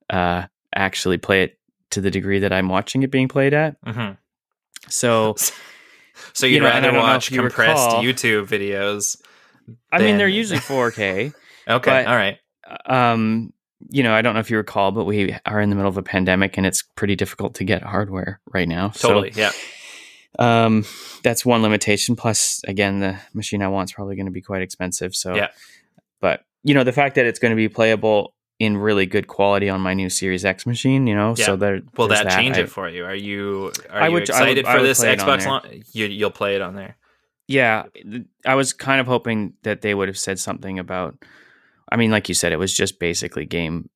uh, 0.09 0.43
actually 0.75 1.17
play 1.17 1.43
it 1.43 1.59
to 1.91 2.01
the 2.01 2.11
degree 2.11 2.39
that 2.39 2.53
I'm 2.53 2.69
watching 2.69 3.01
it 3.03 3.09
being 3.11 3.27
played 3.27 3.53
at. 3.53 3.75
hmm 3.85 4.11
So 4.87 5.35
So 6.33 6.45
you'd 6.45 6.55
You 6.55 6.59
know, 6.61 6.65
rather 6.69 6.93
watch 6.93 7.31
you 7.31 7.41
compressed 7.41 7.87
recall- 7.87 8.03
YouTube 8.03 8.45
videos? 8.47 9.15
I 9.91 9.99
mean, 9.99 10.17
they're 10.17 10.27
usually 10.27 10.59
4K. 10.59 11.33
Okay, 11.67 11.91
But- 11.91 12.07
all 12.07 12.15
right. 12.15 12.37
um, 12.87 13.53
you 13.89 14.03
know, 14.03 14.13
I 14.13 14.21
don't 14.21 14.33
know 14.33 14.39
if 14.41 14.51
you 14.51 14.57
recall, 14.57 14.91
but 14.91 15.05
we 15.05 15.35
are 15.45 15.61
in 15.61 15.69
the 15.69 15.75
middle 15.75 15.89
of 15.89 15.97
a 15.97 16.03
pandemic, 16.03 16.57
and 16.57 16.65
it's 16.65 16.81
pretty 16.81 17.15
difficult 17.15 17.55
to 17.55 17.63
get 17.63 17.81
hardware 17.83 18.41
right 18.51 18.67
now. 18.67 18.89
Totally, 18.89 19.31
yeah. 19.35 19.51
Um, 20.37 20.85
that's 21.23 21.45
one 21.45 21.61
limitation. 21.61 22.15
Plus, 22.15 22.61
again, 22.67 22.99
the 22.99 23.17
machine 23.33 23.61
I 23.61 23.67
want 23.67 23.89
is 23.89 23.93
probably 23.93 24.15
going 24.15 24.25
to 24.27 24.31
be 24.31 24.41
quite 24.41 24.61
expensive. 24.61 25.15
So, 25.15 25.35
Yeah. 25.35 25.47
But 26.21 26.43
you 26.63 26.73
know, 26.73 26.83
the 26.83 26.91
fact 26.91 27.15
that 27.15 27.25
it's 27.25 27.39
going 27.39 27.51
to 27.51 27.55
be 27.55 27.69
playable 27.69 28.33
in 28.59 28.75
really 28.77 29.05
good 29.05 29.27
quality 29.27 29.69
on 29.69 29.79
my 29.79 29.93
new 29.93 30.09
Series 30.09 30.43
X 30.43 30.65
machine, 30.65 31.07
you 31.07 31.15
know, 31.15 31.33
Yeah. 31.37 31.45
so 31.45 31.55
there. 31.55 31.79
Will 31.97 32.09
there's 32.09 32.23
that 32.23 32.37
change 32.37 32.57
I- 32.57 32.61
it 32.61 32.69
for 32.69 32.89
you? 32.89 33.05
Are 33.05 33.15
you 33.15 33.71
are 33.89 34.01
I 34.01 34.07
you 34.07 34.13
would- 34.13 34.19
would- 34.21 34.29
excited 34.29 34.65
I 34.65 34.73
for 34.73 34.79
would 34.81 34.87
this 34.89 34.99
play 34.99 35.13
it 35.13 35.21
on 35.21 35.39
Xbox 35.39 35.45
launch? 35.45 35.65
You 35.93 36.05
you'll 36.07 36.31
play 36.31 36.55
it 36.55 36.61
on 36.61 36.75
there. 36.75 36.97
Yeah, 37.47 37.85
I 38.45 38.55
was 38.55 38.73
kind 38.73 38.99
of 39.01 39.07
hoping 39.07 39.53
that 39.63 39.81
they 39.81 39.95
would 39.95 40.07
have 40.09 40.17
said 40.19 40.37
something 40.39 40.77
about. 40.77 41.15
I 41.91 41.95
mean, 41.97 42.11
like 42.11 42.29
you 42.29 42.35
said, 42.35 42.51
it 42.51 42.57
was 42.59 42.73
just 42.73 42.99
basically 42.99 43.45
game 43.45 43.89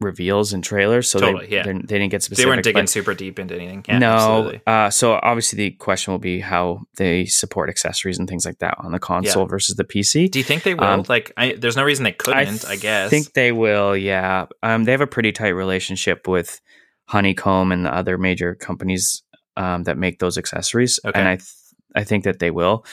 reveals 0.00 0.52
and 0.52 0.62
trailers, 0.62 1.10
so 1.10 1.18
Totally, 1.18 1.46
they 1.48 1.56
yeah. 1.56 1.62
they're- 1.64 1.72
didn't 1.74 2.10
get 2.10 2.22
specific. 2.22 2.44
they 2.44 2.48
weren't 2.48 2.62
digging 2.62 2.86
super 2.86 3.14
deep 3.14 3.38
into 3.40 3.56
anything. 3.56 3.84
Yeah, 3.88 3.98
no, 3.98 4.52
uh, 4.64 4.90
so 4.90 5.18
obviously 5.22 5.56
the 5.56 5.70
question 5.72 6.12
will 6.12 6.20
be 6.20 6.38
how 6.38 6.82
they 6.98 7.24
support 7.24 7.68
accessories 7.68 8.16
and 8.16 8.28
things 8.28 8.46
like 8.46 8.58
that 8.58 8.76
on 8.78 8.92
the 8.92 9.00
console 9.00 9.46
versus 9.46 9.74
the 9.74 9.82
PC. 9.84 10.30
Do 10.30 10.38
you 10.38 10.44
think 10.44 10.62
they 10.62 10.74
will? 10.74 10.84
Um, 10.84 11.04
like, 11.08 11.32
I, 11.36 11.54
there's 11.54 11.76
no 11.76 11.82
reason 11.82 12.04
they 12.04 12.12
couldn't. 12.12 12.64
I, 12.68 12.76
guess. 12.76 13.06
I 13.06 13.08
think 13.10 13.32
they 13.32 13.50
will. 13.50 13.96
Yeah, 13.96 14.46
um, 14.62 14.84
they 14.84 14.92
have 14.92 15.00
a 15.00 15.06
pretty 15.08 15.32
tight 15.32 15.48
relationship 15.48 16.28
with 16.28 16.60
Honeycomb 17.08 17.72
and 17.72 17.84
the 17.84 17.92
other 17.92 18.18
major 18.18 18.54
companies 18.54 19.24
um, 19.56 19.82
that 19.84 19.98
make 19.98 20.20
those 20.20 20.38
accessories, 20.38 21.00
Okay. 21.04 21.18
and 21.18 21.26
I 21.28 21.36
th- 21.36 21.48
I 21.94 22.04
think 22.04 22.24
that 22.24 22.38
they 22.38 22.50
will. 22.50 22.84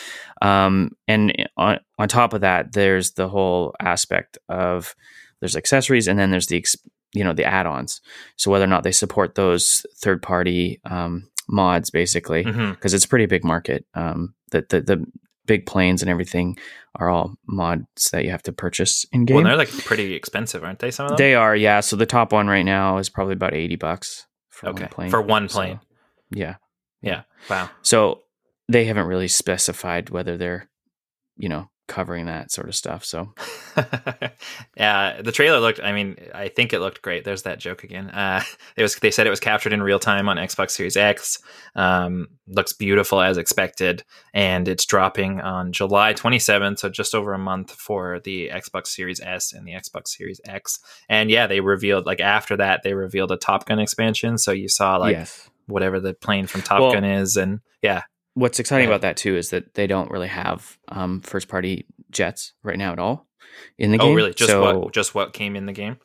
Um, 0.41 0.91
and 1.07 1.33
on 1.57 1.79
on 1.99 2.07
top 2.07 2.33
of 2.33 2.41
that, 2.41 2.73
there's 2.73 3.11
the 3.11 3.27
whole 3.29 3.73
aspect 3.79 4.37
of 4.49 4.95
there's 5.39 5.55
accessories, 5.55 6.07
and 6.07 6.17
then 6.19 6.31
there's 6.31 6.47
the 6.47 6.63
you 7.13 7.23
know 7.23 7.33
the 7.33 7.45
add-ons. 7.45 8.01
So 8.37 8.51
whether 8.51 8.65
or 8.65 8.67
not 8.69 8.83
they 8.83 8.91
support 8.91 9.35
those 9.35 9.85
third 9.97 10.21
party 10.21 10.79
um, 10.85 11.27
mods, 11.47 11.89
basically, 11.89 12.43
because 12.43 12.93
it's 12.93 13.05
a 13.05 13.09
pretty 13.09 13.25
big 13.25 13.43
market. 13.43 13.85
Um, 13.93 14.33
the, 14.51 14.65
the 14.69 14.81
the 14.81 15.05
big 15.45 15.65
planes 15.67 16.01
and 16.01 16.09
everything 16.09 16.57
are 16.95 17.09
all 17.09 17.35
mods 17.47 18.09
that 18.11 18.23
you 18.25 18.31
have 18.31 18.41
to 18.43 18.51
purchase 18.51 19.05
in 19.11 19.25
game. 19.25 19.35
Well, 19.35 19.43
they're 19.43 19.57
like 19.57 19.69
pretty 19.69 20.13
expensive, 20.13 20.63
aren't 20.63 20.79
they? 20.79 20.89
Some 20.91 21.05
of 21.05 21.09
them. 21.11 21.17
They 21.17 21.35
are, 21.35 21.55
yeah. 21.55 21.81
So 21.81 21.95
the 21.95 22.05
top 22.07 22.31
one 22.33 22.47
right 22.47 22.63
now 22.65 22.97
is 22.97 23.09
probably 23.09 23.33
about 23.33 23.53
eighty 23.53 23.75
bucks 23.75 24.25
for 24.49 24.69
okay 24.69 24.83
one 24.83 24.89
plane. 24.89 25.09
for 25.11 25.21
one 25.21 25.47
So, 25.49 25.55
plane. 25.59 25.79
yeah. 26.31 26.55
yeah. 27.01 27.23
Wow. 27.49 27.69
So 27.83 28.21
they 28.67 28.85
haven't 28.85 29.07
really 29.07 29.27
specified 29.27 30.09
whether 30.09 30.37
they're, 30.37 30.69
you 31.37 31.49
know, 31.49 31.69
covering 31.87 32.25
that 32.25 32.51
sort 32.51 32.67
of 32.67 32.75
stuff. 32.75 33.05
So 33.05 33.33
yeah, 34.77 35.21
the 35.21 35.31
trailer 35.31 35.59
looked. 35.59 35.79
I 35.81 35.91
mean, 35.91 36.17
I 36.33 36.47
think 36.47 36.73
it 36.73 36.79
looked 36.79 37.01
great. 37.01 37.23
There's 37.23 37.43
that 37.43 37.59
joke 37.59 37.83
again. 37.83 38.09
Uh, 38.09 38.41
it 38.75 38.81
was. 38.81 38.95
They 38.95 39.11
said 39.11 39.27
it 39.27 39.31
was 39.31 39.39
captured 39.39 39.73
in 39.73 39.83
real 39.83 39.99
time 39.99 40.27
on 40.27 40.37
Xbox 40.37 40.71
Series 40.71 40.97
X. 40.97 41.39
Um, 41.75 42.27
looks 42.47 42.73
beautiful 42.73 43.21
as 43.21 43.37
expected, 43.37 44.03
and 44.33 44.67
it's 44.67 44.85
dropping 44.85 45.41
on 45.41 45.71
July 45.71 46.13
27th, 46.13 46.79
so 46.79 46.89
just 46.89 47.13
over 47.13 47.33
a 47.33 47.39
month 47.39 47.71
for 47.71 48.19
the 48.23 48.49
Xbox 48.49 48.87
Series 48.87 49.19
S 49.19 49.53
and 49.53 49.67
the 49.67 49.73
Xbox 49.73 50.09
Series 50.09 50.41
X. 50.45 50.79
And 51.09 51.29
yeah, 51.29 51.47
they 51.47 51.59
revealed 51.59 52.05
like 52.05 52.19
after 52.19 52.57
that 52.57 52.81
they 52.83 52.93
revealed 52.93 53.31
a 53.31 53.37
Top 53.37 53.65
Gun 53.65 53.79
expansion. 53.79 54.37
So 54.37 54.51
you 54.51 54.69
saw 54.69 54.97
like 54.97 55.15
yes. 55.15 55.49
whatever 55.67 55.99
the 55.99 56.13
plane 56.13 56.47
from 56.47 56.61
Top 56.61 56.81
Well- 56.81 56.93
Gun 56.93 57.03
is, 57.03 57.37
and 57.37 57.59
yeah, 57.81 58.03
What's 58.35 58.59
exciting 58.59 58.87
about 58.87 59.01
that 59.01 59.17
too 59.17 59.35
is 59.35 59.49
that 59.49 59.73
they 59.73 59.87
don't 59.87 60.11
really 60.11 60.27
have 60.27 60.77
um, 60.89 61.21
first 61.21 61.47
party 61.47 61.85
jets 62.11 62.53
right 62.63 62.77
now 62.77 62.91
at 62.93 62.99
all 62.99 63.25
in 63.77 63.91
the 63.91 63.97
oh 63.97 64.01
game. 64.05 64.11
Oh, 64.11 64.15
really? 64.15 64.33
Just 64.33 64.51
so 64.51 64.79
what? 64.81 64.93
Just 64.93 65.15
what 65.15 65.33
came 65.33 65.55
in 65.55 65.65
the 65.65 65.73
game? 65.73 65.97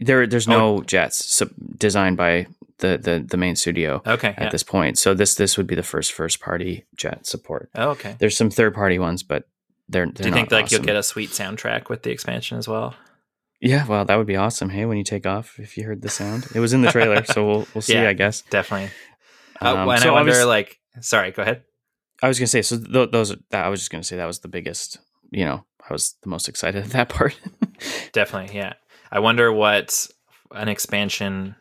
there 0.00 0.26
there's 0.26 0.48
Oh. 0.48 0.52
no 0.76 0.82
jets 0.82 1.24
so, 1.24 1.48
designed 1.78 2.16
by 2.16 2.46
the, 2.78 2.98
the 2.98 3.24
the 3.26 3.36
main 3.36 3.54
studio 3.56 4.02
Okay. 4.06 4.28
at 4.36 4.42
Yeah. 4.42 4.48
this 4.50 4.62
point. 4.64 4.98
So 4.98 5.14
this 5.14 5.34
this 5.36 5.56
would 5.56 5.66
be 5.68 5.76
the 5.76 5.82
first 5.84 6.12
first 6.12 6.40
party 6.40 6.84
jet 6.96 7.26
support. 7.26 7.70
Oh, 7.74 7.90
okay. 7.90 8.16
There's 8.18 8.36
some 8.36 8.50
third 8.50 8.74
party 8.74 8.98
ones, 8.98 9.22
but 9.22 9.44
they're, 9.88 10.06
they're 10.06 10.12
Do 10.24 10.28
you 10.28 10.34
think 10.34 10.50
like 10.50 10.70
you'll 10.72 10.82
get 10.82 10.96
a 10.96 11.02
sweet 11.02 11.30
soundtrack 11.30 11.88
with 11.88 12.02
the 12.02 12.10
expansion 12.10 12.58
as 12.58 12.66
well? 12.66 12.94
Yeah, 13.60 13.86
well, 13.86 14.04
that 14.04 14.16
would 14.16 14.26
be 14.26 14.36
awesome. 14.36 14.68
Hey, 14.70 14.84
when 14.84 14.98
you 14.98 15.04
take 15.04 15.26
off, 15.26 15.58
if 15.58 15.78
you 15.78 15.84
heard 15.84 16.02
the 16.02 16.08
sound, 16.10 16.48
it 16.54 16.60
was 16.60 16.72
in 16.72 16.82
the 16.82 16.90
trailer, 16.90 17.24
so 17.24 17.46
we'll 17.46 17.68
we'll 17.74 17.82
see. 17.88 17.94
Yeah. 17.94 18.08
I 18.08 18.12
guess. 18.14 18.42
Definitely. 18.50 18.90
Uh, 19.62 19.74
Um, 19.76 19.88
and 19.88 20.02
so 20.02 20.10
I 20.10 20.12
wonder, 20.22 20.44
like, 20.44 20.80
sorry, 21.00 21.30
go 21.32 21.42
ahead. 21.42 21.62
I 22.22 22.28
was 22.28 22.38
gonna 22.38 22.46
say, 22.46 22.62
so 22.62 22.78
th- 22.78 23.10
those 23.10 23.32
are- 23.32 23.38
that 23.50 23.64
I 23.64 23.68
was 23.68 23.80
just 23.80 23.90
gonna 23.90 24.04
say 24.04 24.16
that 24.16 24.24
was 24.26 24.40
the 24.40 24.48
biggest. 24.48 24.98
You 25.30 25.44
know, 25.44 25.64
I 25.88 25.92
was 25.92 26.14
the 26.22 26.28
most 26.28 26.48
excited 26.48 26.84
at 26.84 26.90
that 26.90 27.08
part. 27.08 27.38
Definitely, 28.12 28.56
yeah. 28.56 28.74
I 29.10 29.18
wonder 29.18 29.52
what 29.52 30.06
an 30.52 30.68
expansion, 30.68 31.56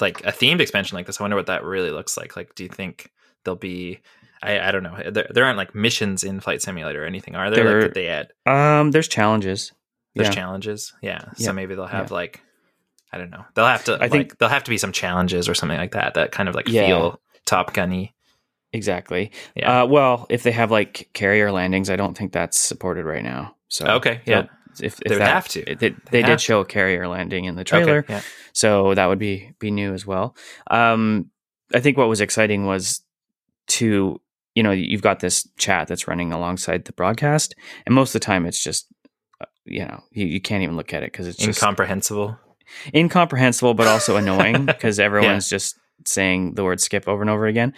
like 0.00 0.20
a 0.24 0.32
themed 0.32 0.60
expansion 0.60 0.96
like 0.96 1.06
this, 1.06 1.20
I 1.20 1.24
wonder 1.24 1.36
what 1.36 1.46
that 1.46 1.64
really 1.64 1.90
looks 1.90 2.16
like. 2.16 2.36
Like, 2.36 2.54
do 2.54 2.64
you 2.64 2.68
think 2.68 3.10
there'll 3.44 3.56
be? 3.56 4.00
I, 4.42 4.60
I 4.60 4.70
don't 4.72 4.82
know. 4.84 4.96
There, 5.10 5.26
there 5.30 5.44
aren't 5.44 5.58
like 5.58 5.74
missions 5.74 6.22
in 6.24 6.40
Flight 6.40 6.62
Simulator 6.62 7.02
or 7.02 7.06
anything, 7.06 7.34
are 7.36 7.50
there? 7.50 7.64
There- 7.64 7.80
like, 7.82 7.90
that 7.90 7.94
they 7.94 8.08
add 8.08 8.32
um, 8.46 8.90
there's 8.92 9.08
challenges. 9.08 9.72
there's 10.14 10.28
yeah. 10.28 10.34
challenges. 10.34 10.92
Yeah. 11.02 11.24
yeah. 11.36 11.46
So 11.46 11.52
maybe 11.52 11.74
they'll 11.74 11.86
have 11.86 12.10
like, 12.10 12.40
I 13.12 13.18
don't 13.18 13.30
know. 13.30 13.44
They'll 13.54 13.66
have 13.66 13.84
to. 13.84 13.94
I 13.94 14.04
I 14.04 14.08
think- 14.08 14.38
there'll 14.38 14.52
have 14.52 14.64
to 14.64 14.70
be 14.70 14.78
some 14.78 14.92
challenges 14.92 15.48
or 15.48 15.54
something 15.54 15.78
like 15.78 15.92
that. 15.92 16.14
That 16.14 16.32
kind 16.32 16.48
of 16.48 16.54
like 16.54 16.68
Yeah. 16.68 16.86
feel 16.86 17.20
Top 17.46 17.72
Gunny. 17.72 18.14
Exactly. 18.72 19.30
Yeah. 19.56 19.82
Uh, 19.82 19.86
well, 19.86 20.26
if 20.28 20.42
they 20.42 20.52
have 20.52 20.70
like 20.70 21.08
carrier 21.14 21.50
landings, 21.50 21.88
I 21.90 21.96
don't 21.96 22.16
think 22.16 22.32
that's 22.32 22.58
supported 22.58 23.04
right 23.04 23.24
now. 23.24 23.54
So 23.68 23.86
Okay, 23.86 24.20
yeah. 24.26 24.46
If, 24.80 24.80
if 24.80 24.96
They 24.98 25.14
would 25.14 25.22
that- 25.22 25.32
have 25.32 25.48
to. 25.48 25.64
They, 25.64 25.94
they, 26.10 26.22
did 26.22 26.38
to. 26.38 26.38
show 26.38 26.60
a 26.60 26.64
carrier 26.64 27.08
landing 27.08 27.46
in 27.46 27.56
the 27.56 27.64
trailer, 27.64 27.98
Okay. 27.98 28.14
Yeah. 28.14 28.20
so 28.52 28.94
that 28.94 29.06
would 29.06 29.18
be 29.18 29.52
be 29.58 29.70
new 29.70 29.92
as 29.94 30.06
well. 30.06 30.36
Um, 30.70 31.30
I 31.74 31.80
think 31.80 31.96
what 31.96 32.08
was 32.08 32.20
exciting 32.20 32.64
was 32.66 33.00
to 33.68 34.20
you 34.54 34.62
know 34.62 34.70
you've 34.70 35.02
got 35.02 35.20
this 35.20 35.48
chat 35.58 35.88
that's 35.88 36.06
running 36.06 36.32
alongside 36.32 36.84
the 36.84 36.92
broadcast, 36.92 37.54
and 37.86 37.94
most 37.94 38.10
of 38.14 38.20
the 38.20 38.24
time 38.26 38.46
it's 38.46 38.62
just 38.62 38.86
uh, 39.40 39.46
you 39.64 39.80
know 39.80 40.02
you, 40.12 40.26
you 40.26 40.40
can't 40.40 40.62
even 40.62 40.76
look 40.76 40.92
at 40.94 41.02
it 41.02 41.10
because 41.12 41.26
it's 41.26 41.38
just 41.38 41.60
Incomprehensible. 41.62 42.38
incomprehensible 42.94 43.74
but 43.74 43.86
also 43.86 44.16
annoying 44.16 44.64
because 44.66 44.98
everyone's 45.00 45.48
just 45.48 45.76
saying 46.06 46.54
the 46.54 46.64
word 46.64 46.80
skip 46.80 47.06
over 47.08 47.22
and 47.22 47.30
over 47.30 47.46
again. 47.46 47.74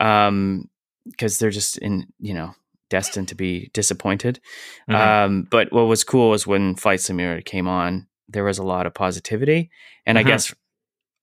Um, 0.00 0.68
because 1.06 1.38
they're 1.38 1.50
just 1.50 1.78
in 1.78 2.06
you 2.18 2.34
know 2.34 2.54
destined 2.90 3.28
to 3.28 3.34
be 3.34 3.70
disappointed. 3.72 4.40
Mhm. 4.88 4.94
Um, 4.94 5.46
but 5.50 5.72
what 5.72 5.82
was 5.86 6.04
cool 6.04 6.30
was 6.30 6.46
when 6.46 6.74
Flight 6.74 7.00
Simulator 7.00 7.40
came 7.40 7.68
on, 7.68 8.06
there 8.28 8.44
was 8.44 8.58
a 8.58 8.62
lot 8.64 8.86
of 8.86 8.94
positivity, 8.94 9.70
and 10.06 10.18
I 10.18 10.22
Mhm. 10.24 10.26
guess 10.26 10.54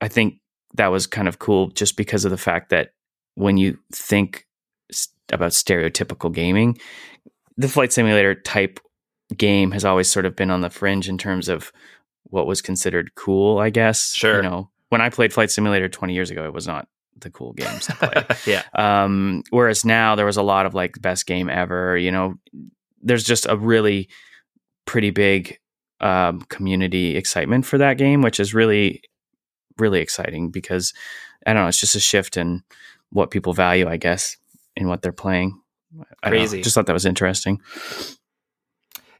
I 0.01 0.07
think 0.07 0.35
that 0.75 0.87
was 0.87 1.07
kind 1.07 1.27
of 1.27 1.39
cool 1.39 1.69
just 1.69 1.97
because 1.97 2.23
of 2.25 2.31
the 2.31 2.37
fact 2.37 2.69
that 2.69 2.91
when 3.35 3.57
you 3.57 3.77
think 3.93 4.45
about 5.31 5.51
stereotypical 5.51 6.31
gaming, 6.33 6.77
the 7.57 7.67
Flight 7.67 7.91
Simulator 7.93 8.33
type 8.35 8.79
game 9.35 9.71
has 9.71 9.83
always 9.83 10.09
sort 10.09 10.25
of 10.25 10.35
been 10.35 10.49
on 10.51 10.61
the 10.61 10.69
fringe 10.69 11.09
in 11.09 11.17
terms 11.17 11.49
of 11.49 11.71
what 12.23 12.47
was 12.47 12.61
considered 12.61 13.13
cool. 13.15 13.59
I 13.59 13.69
guess. 13.69 14.13
Sure. 14.13 14.37
You 14.37 14.41
know, 14.49 14.69
when 14.89 15.01
I 15.01 15.09
played 15.09 15.33
Flight 15.33 15.51
Simulator 15.51 15.89
20 15.89 16.13
years 16.13 16.31
ago, 16.31 16.45
it 16.45 16.53
was 16.53 16.67
not 16.67 16.87
the 17.19 17.29
cool 17.29 17.53
games 17.53 17.87
to 17.87 17.93
play. 17.95 18.25
yeah. 18.45 18.63
Um, 18.75 19.43
whereas 19.49 19.83
now 19.83 20.15
there 20.15 20.25
was 20.25 20.37
a 20.37 20.43
lot 20.43 20.65
of 20.65 20.73
like 20.73 21.01
best 21.01 21.25
game 21.25 21.49
ever. 21.49 21.97
You 21.97 22.11
know, 22.11 22.35
there's 23.01 23.23
just 23.23 23.45
a 23.47 23.57
really 23.57 24.09
pretty 24.85 25.09
big 25.09 25.59
um, 25.99 26.41
community 26.43 27.15
excitement 27.15 27.65
for 27.65 27.77
that 27.77 27.97
game, 27.97 28.21
which 28.21 28.39
is 28.39 28.53
really, 28.53 29.01
really 29.77 29.99
exciting 29.99 30.51
because 30.51 30.93
I 31.45 31.53
don't 31.53 31.63
know, 31.63 31.67
it's 31.67 31.79
just 31.79 31.95
a 31.95 31.99
shift 31.99 32.37
in 32.37 32.63
what 33.11 33.31
people 33.31 33.53
value, 33.53 33.87
I 33.87 33.97
guess, 33.97 34.37
in 34.75 34.87
what 34.87 35.01
they're 35.01 35.11
playing. 35.11 35.59
I 36.21 36.29
don't 36.29 36.39
know, 36.39 36.45
Crazy. 36.45 36.61
Just 36.61 36.75
thought 36.75 36.85
that 36.85 36.93
was 36.93 37.05
interesting. 37.05 37.61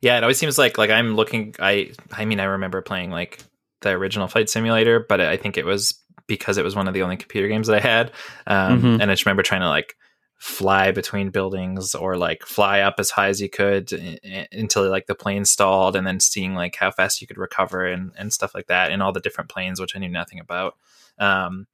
Yeah, 0.02 0.18
it 0.18 0.24
always 0.24 0.38
seems 0.38 0.58
like 0.58 0.78
like 0.78 0.90
I'm 0.90 1.16
looking. 1.16 1.56
I 1.60 1.92
I 2.12 2.26
mean, 2.26 2.40
I 2.40 2.44
remember 2.44 2.82
playing 2.82 3.10
like 3.10 3.44
the 3.82 3.90
original 3.92 4.28
Flight 4.28 4.50
Simulator, 4.50 5.00
but 5.08 5.22
I 5.22 5.38
think 5.38 5.58
it 5.58 5.66
was 5.66 5.94
because 6.28 6.58
it 6.58 6.64
was 6.64 6.76
one 6.76 6.88
of 6.88 6.94
the 6.94 7.04
only 7.04 7.18
computer 7.18 7.48
games 7.48 7.68
that 7.68 7.78
I 7.78 7.88
had, 7.88 8.12
um, 8.48 8.82
Mhm. 8.82 9.02
and 9.02 9.04
I 9.10 9.14
just 9.14 9.26
remember 9.26 9.44
trying 9.44 9.62
to 9.62 9.70
like 9.70 9.96
fly 10.36 10.92
between 10.92 11.30
buildings 11.32 11.96
or 11.96 12.16
like 12.18 12.44
fly 12.46 12.82
up 12.82 12.96
as 13.00 13.10
high 13.10 13.28
as 13.30 13.42
you 13.42 13.50
could 13.50 13.92
i- 13.92 14.48
until 14.52 14.88
like 14.90 15.08
the 15.08 15.16
plane 15.16 15.46
stalled, 15.46 15.96
and 15.96 16.06
then 16.06 16.20
seeing 16.20 16.54
like 16.54 16.76
how 16.76 16.92
fast 16.92 17.22
you 17.22 17.28
could 17.28 17.38
recover 17.38 17.86
and 17.86 18.12
and 18.18 18.34
stuff 18.34 18.54
like 18.54 18.68
that, 18.68 18.92
and 18.92 19.02
all 19.02 19.12
the 19.12 19.20
different 19.20 19.50
planes 19.50 19.80
which 19.80 19.96
I 19.96 20.00
knew 20.00 20.10
nothing 20.10 20.40
about. 20.40 20.76
Um, 21.18 21.66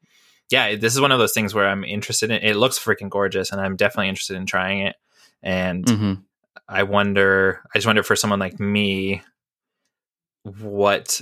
yeah, 0.49 0.75
this 0.75 0.93
is 0.93 1.01
one 1.01 1.11
of 1.11 1.19
those 1.19 1.33
things 1.33 1.53
where 1.53 1.67
I'm 1.67 1.83
interested 1.83 2.29
in. 2.31 2.41
It 2.43 2.55
looks 2.55 2.77
freaking 2.79 3.09
gorgeous, 3.09 3.51
and 3.51 3.59
I'm 3.59 3.75
definitely 3.75 4.09
interested 4.09 4.37
in 4.37 4.45
trying 4.45 4.81
it. 4.81 4.95
And 5.41 5.89
hmm 5.89 6.13
I 6.69 6.83
wonder. 6.83 7.61
I 7.73 7.77
just 7.77 7.87
wonder 7.87 8.03
for 8.03 8.15
someone 8.15 8.39
like 8.39 8.59
me, 8.59 9.23
what 10.43 11.21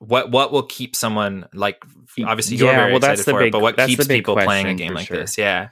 what 0.00 0.30
what 0.30 0.50
will 0.50 0.64
keep 0.64 0.96
someone 0.96 1.46
like 1.54 1.82
obviously 2.24 2.56
you're 2.56 2.68
Yeah, 2.68 2.76
very 2.76 2.90
well, 2.92 2.96
excited 2.96 3.18
that's 3.18 3.26
the 3.26 3.30
for 3.32 3.42
it, 3.42 3.52
but 3.52 3.60
what 3.60 3.76
keeps 3.76 4.06
big 4.06 4.18
people 4.18 4.34
playing 4.34 4.66
a 4.66 4.74
game 4.74 4.92
like 4.94 5.06
sure. 5.06 5.18
this? 5.18 5.38
Yeah, 5.38 5.68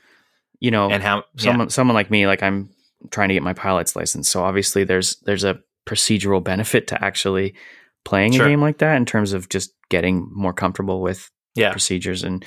You 0.61 0.71
know, 0.71 0.89
and 0.91 1.03
how 1.03 1.25
yeah. 1.35 1.43
someone 1.45 1.71
someone 1.71 1.95
like 1.95 2.11
me 2.11 2.27
like 2.27 2.43
i'm 2.43 2.69
trying 3.11 3.29
to 3.29 3.35
get 3.35 3.43
my 3.43 3.55
pilot's 3.55 3.97
license 3.97 4.29
so 4.29 4.43
obviously 4.43 4.85
there's 4.85 5.17
there's 5.25 5.45
a 5.45 5.59
procedural 5.87 6.43
benefit 6.45 6.87
to 6.89 7.03
actually 7.05 7.55
playing 8.05 8.33
Sure. 8.33 8.47
a 8.47 8.49
game 8.51 8.61
like 8.61 8.79
that 8.79 8.97
in 8.97 9.07
terms 9.07 9.33
of 9.33 9.49
just 9.49 9.73
getting 9.89 10.29
more 10.33 10.53
comfortable 10.53 11.01
with 11.01 11.31
yeah 11.55 11.71
procedures 11.71 12.23
and 12.23 12.45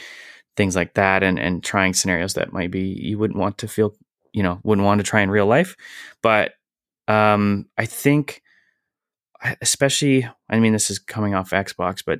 things 0.55 0.75
like 0.75 0.93
that 0.93 1.23
and 1.23 1.39
and 1.39 1.63
trying 1.63 1.93
scenarios 1.93 2.35
that 2.35 2.53
might 2.53 2.69
be 2.69 2.81
you 2.81 3.17
wouldn't 3.17 3.39
want 3.39 3.57
to 3.57 3.67
feel 3.67 3.95
you 4.33 4.43
know 4.43 4.59
wouldn't 4.63 4.85
want 4.85 4.99
to 4.99 5.03
try 5.03 5.21
in 5.21 5.31
real 5.31 5.47
life 5.47 5.75
but 6.21 6.53
um 7.07 7.65
i 7.77 7.85
think 7.85 8.41
especially 9.61 10.27
i 10.49 10.59
mean 10.59 10.71
this 10.73 10.89
is 10.89 10.99
coming 10.99 11.33
off 11.33 11.49
xbox 11.51 12.03
but 12.05 12.19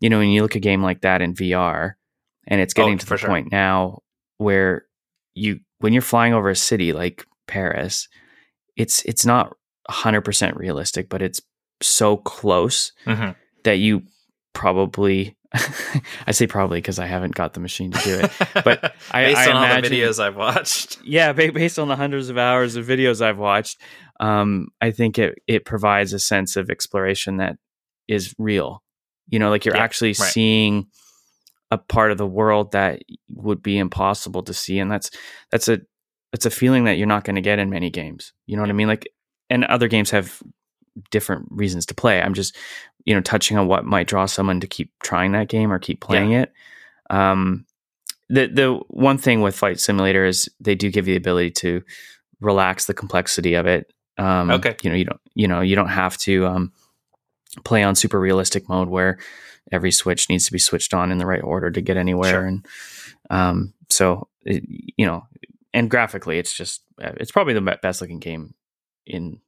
you 0.00 0.08
know 0.08 0.18
when 0.18 0.28
you 0.28 0.42
look 0.42 0.52
at 0.52 0.58
a 0.58 0.60
game 0.60 0.82
like 0.82 1.00
that 1.00 1.20
in 1.22 1.34
vr 1.34 1.92
and 2.46 2.60
it's 2.60 2.74
getting 2.74 2.94
Oh, 2.94 2.98
to 2.98 3.06
the 3.06 3.16
sure. 3.16 3.28
point 3.28 3.50
now 3.50 4.00
where 4.38 4.84
you 5.34 5.60
when 5.78 5.92
you're 5.92 6.02
flying 6.02 6.32
over 6.32 6.48
a 6.48 6.56
city 6.56 6.92
like 6.92 7.24
paris 7.46 8.08
it's 8.76 9.02
it's 9.04 9.26
not 9.26 9.56
100% 9.90 10.56
realistic 10.56 11.08
but 11.08 11.22
it's 11.22 11.40
so 11.82 12.16
close 12.16 12.92
Mhm. 13.06 13.34
that 13.64 13.78
you 13.78 14.02
probably 14.52 15.36
I 16.28 16.30
say 16.30 16.46
probably 16.46 16.78
because 16.78 17.00
I 17.00 17.06
haven't 17.06 17.34
got 17.34 17.54
the 17.54 17.60
machine 17.60 17.90
to 17.90 17.98
do 18.04 18.20
it. 18.20 18.30
But 18.64 18.94
I- 19.10 19.24
based 19.24 19.38
I 19.38 19.50
on 19.50 19.56
all 19.56 19.82
the 19.82 19.88
videos 19.88 20.22
I've 20.22 20.36
watched, 20.36 21.00
yeah, 21.04 21.32
based 21.32 21.76
on 21.76 21.88
the 21.88 21.96
hundreds 21.96 22.28
of 22.28 22.38
hours 22.38 22.76
of 22.76 22.86
videos 22.86 23.20
I've 23.20 23.38
watched, 23.38 23.80
um, 24.20 24.68
I 24.80 24.90
think 24.92 25.18
it 25.18 25.38
it 25.48 25.64
provides 25.64 26.12
a 26.12 26.18
sense 26.18 26.56
of 26.56 26.70
exploration 26.70 27.38
that 27.38 27.56
is 28.06 28.34
real. 28.38 28.82
You 29.28 29.38
know, 29.38 29.50
like 29.50 29.64
you're 29.64 29.76
Yeah, 29.76 29.82
actually 29.82 30.10
right. 30.10 30.16
seeing 30.16 30.86
a 31.70 31.78
part 31.78 32.12
of 32.12 32.18
the 32.18 32.26
world 32.26 32.72
that 32.72 33.02
would 33.30 33.62
be 33.62 33.78
impossible 33.78 34.42
to 34.44 34.52
see, 34.54 34.78
and 34.78 34.90
that's 34.90 35.10
that's 35.50 35.68
a 35.68 35.80
that's 36.32 36.46
a 36.46 36.50
feeling 36.50 36.84
that 36.84 36.98
you're 36.98 37.06
not 37.06 37.24
going 37.24 37.36
to 37.36 37.42
get 37.42 37.58
in 37.58 37.70
many 37.70 37.90
games. 37.90 38.32
You 38.46 38.56
know 38.56 38.62
what 38.62 38.70
I 38.70 38.74
mean? 38.74 38.88
Like, 38.88 39.08
and 39.48 39.64
other 39.64 39.88
games 39.88 40.10
have 40.10 40.42
different 41.10 41.46
reasons 41.50 41.86
to 41.86 41.94
play. 41.94 42.20
I'm 42.20 42.34
just 42.34 42.56
you 43.06 43.14
know 43.14 43.20
touching 43.22 43.56
on 43.56 43.68
what 43.68 43.84
might 43.84 44.06
draw 44.08 44.26
someone 44.26 44.60
to 44.60 44.66
keep 44.66 44.92
trying 45.02 45.32
that 45.32 45.48
game 45.48 45.72
or 45.72 45.78
keep 45.78 46.00
playing 46.00 46.32
it. 46.32 46.52
Um, 47.08 47.64
the 48.28 48.48
the 48.48 48.80
one 48.88 49.16
thing 49.18 49.40
with 49.40 49.56
Flight 49.56 49.80
Simulator 49.80 50.24
is 50.26 50.48
they 50.60 50.74
do 50.74 50.90
give 50.90 51.08
you 51.08 51.14
the 51.14 51.18
ability 51.18 51.52
to 51.52 51.82
relax 52.40 52.86
the 52.86 52.94
complexity 52.94 53.54
of 53.54 53.66
it. 53.66 53.92
Um, 54.20 54.50
Okay. 54.50 54.76
you 54.82 54.90
know 54.90 54.96
you 54.96 55.04
don't 55.04 55.20
you 55.34 55.48
know 55.48 55.60
you 55.60 55.74
don't 55.76 55.88
have 55.88 56.16
to 56.18 56.46
um, 56.46 56.72
play 57.64 57.82
on 57.82 57.94
super 57.94 58.20
realistic 58.20 58.68
mode 58.68 58.88
where 58.88 59.18
every 59.72 59.90
switch 59.92 60.28
needs 60.28 60.46
to 60.46 60.52
be 60.52 60.58
switched 60.58 60.92
on 60.94 61.10
in 61.12 61.18
the 61.18 61.26
right 61.26 61.42
order 61.42 61.70
to 61.70 61.80
get 61.80 61.96
anywhere, 61.96 62.30
Sure. 62.30 62.44
and 62.46 62.66
um, 63.30 63.72
so 63.88 64.28
it, 64.44 64.62
you 64.68 65.06
know, 65.06 65.26
and 65.72 65.90
graphically, 65.90 66.38
it's 66.38 66.52
just 66.54 66.82
uh, 67.02 67.12
it's 67.16 67.30
probably 67.32 67.54
the 67.54 67.78
best 67.82 68.00
looking 68.00 68.18
game 68.20 68.54
in 69.06 69.40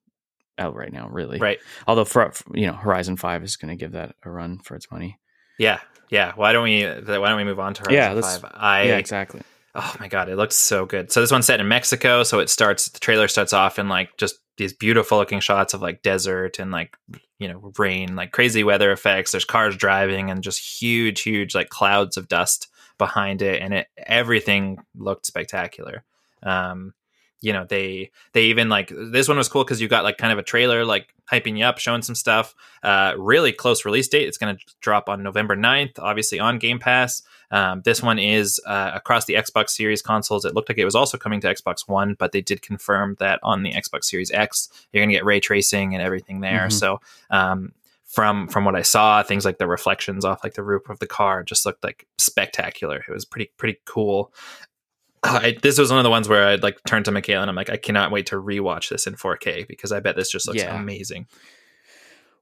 out 0.58 0.74
right 0.76 0.92
now, 0.92 1.08
really. 1.10 1.38
right? 1.38 1.58
Although 1.86 2.04
for 2.04 2.32
you 2.54 2.66
know 2.66 2.74
Horizon 2.74 3.16
Five 3.16 3.42
is 3.42 3.56
going 3.56 3.76
to 3.76 3.80
give 3.80 3.92
that 3.92 4.14
a 4.22 4.30
run 4.30 4.58
for 4.58 4.74
its 4.76 4.90
money. 4.90 5.18
Yeah, 5.58 5.80
yeah. 6.10 6.32
Why 6.36 6.52
don't 6.52 6.64
we? 6.64 6.84
Why 6.84 7.02
don't 7.28 7.36
we 7.36 7.44
move 7.44 7.60
on 7.60 7.74
to 7.74 7.82
Horizon 7.82 7.94
Yeah, 8.16 8.20
Five? 8.20 8.50
I 8.54 8.82
yeah, 8.84 8.96
exactly. 8.98 9.42
oh 9.74 9.94
my 10.00 10.08
god, 10.08 10.28
it 10.28 10.36
looks 10.36 10.56
so 10.56 10.86
good. 10.86 11.10
So 11.10 11.20
this 11.20 11.30
one's 11.32 11.46
set 11.46 11.60
in 11.60 11.68
Mexico. 11.68 12.22
So 12.22 12.38
it 12.40 12.48
starts. 12.50 12.88
The 12.90 13.00
trailer 13.00 13.28
starts 13.28 13.52
off 13.52 13.78
in 13.78 13.88
like 13.88 14.16
just 14.18 14.36
these 14.56 14.72
beautiful 14.72 15.18
looking 15.18 15.40
shots 15.40 15.74
of 15.74 15.82
like 15.82 16.02
desert 16.02 16.58
and 16.58 16.70
like 16.70 16.96
you 17.38 17.48
know 17.48 17.72
rain, 17.78 18.16
like 18.16 18.32
crazy 18.32 18.64
weather 18.64 18.92
effects. 18.92 19.32
There's 19.32 19.44
cars 19.44 19.76
driving 19.76 20.30
and 20.30 20.42
just 20.42 20.80
huge, 20.80 21.22
huge 21.22 21.54
like 21.54 21.68
clouds 21.68 22.16
of 22.16 22.28
dust 22.28 22.68
behind 22.98 23.42
it, 23.42 23.62
and 23.62 23.74
it 23.74 23.88
everything 23.96 24.78
looked 24.94 25.26
spectacular. 25.26 26.04
Um, 26.42 26.94
you 27.42 27.52
know 27.52 27.66
they 27.68 28.10
they 28.32 28.44
even 28.44 28.70
like 28.70 28.90
this 28.94 29.28
one 29.28 29.36
was 29.36 29.48
cool 29.48 29.64
because 29.64 29.80
you 29.80 29.88
got 29.88 30.04
like 30.04 30.16
kind 30.16 30.32
of 30.32 30.38
a 30.38 30.42
trailer 30.42 30.84
like 30.84 31.12
hyping 31.30 31.58
you 31.58 31.64
up 31.64 31.78
showing 31.78 32.00
some 32.00 32.14
stuff 32.14 32.54
uh 32.82 33.12
really 33.18 33.52
close 33.52 33.84
release 33.84 34.08
date 34.08 34.28
it's 34.28 34.38
going 34.38 34.56
to 34.56 34.64
drop 34.80 35.08
on 35.08 35.22
november 35.22 35.56
9th 35.56 35.98
obviously 35.98 36.38
on 36.40 36.58
game 36.58 36.78
pass 36.78 37.22
um, 37.52 37.82
this 37.84 38.02
one 38.02 38.18
is 38.18 38.60
uh, 38.66 38.90
across 38.94 39.26
the 39.26 39.34
xbox 39.34 39.70
series 39.70 40.02
consoles 40.02 40.44
it 40.44 40.54
looked 40.54 40.68
like 40.68 40.78
it 40.78 40.84
was 40.84 40.94
also 40.96 41.16
coming 41.16 41.40
to 41.40 41.54
xbox 41.54 41.86
one 41.88 42.14
but 42.18 42.32
they 42.32 42.40
did 42.40 42.60
confirm 42.62 43.14
that 43.20 43.38
on 43.44 43.62
the 43.62 43.72
xbox 43.74 44.04
series 44.04 44.30
x 44.32 44.68
you're 44.92 45.00
going 45.00 45.08
to 45.10 45.14
get 45.14 45.24
ray 45.24 45.38
tracing 45.38 45.94
and 45.94 46.02
everything 46.02 46.40
there 46.40 46.66
Mhm. 46.68 46.72
so 46.72 47.00
um 47.30 47.72
from 48.04 48.46
from 48.48 48.64
what 48.64 48.74
i 48.76 48.82
saw 48.82 49.22
things 49.22 49.44
like 49.44 49.58
the 49.58 49.66
reflections 49.66 50.24
off 50.24 50.42
like 50.44 50.54
the 50.54 50.62
roof 50.62 50.88
of 50.90 50.98
the 50.98 51.06
car 51.06 51.42
just 51.42 51.64
looked 51.64 51.82
like 51.84 52.06
spectacular 52.18 53.04
it 53.08 53.12
was 53.12 53.24
pretty 53.24 53.50
pretty 53.56 53.78
cool 53.86 54.32
I, 55.24 55.56
this 55.62 55.78
was 55.78 55.90
one 55.90 56.00
of 56.00 56.04
the 56.04 56.10
ones 56.10 56.28
where 56.28 56.48
I'd 56.48 56.64
like 56.64 56.78
turn 56.84 57.04
to 57.04 57.12
Michaela 57.12 57.42
and 57.42 57.48
I'm 57.48 57.54
like, 57.54 57.70
I 57.70 57.76
cannot 57.76 58.10
wait 58.10 58.26
to 58.26 58.34
rewatch 58.42 58.88
this 58.88 59.06
in 59.06 59.14
4K 59.14 59.68
because 59.68 59.92
I 59.92 60.00
bet 60.00 60.16
this 60.16 60.28
just 60.32 60.48
looks 60.48 60.58
Yeah. 60.58 60.76
amazing. 60.76 61.28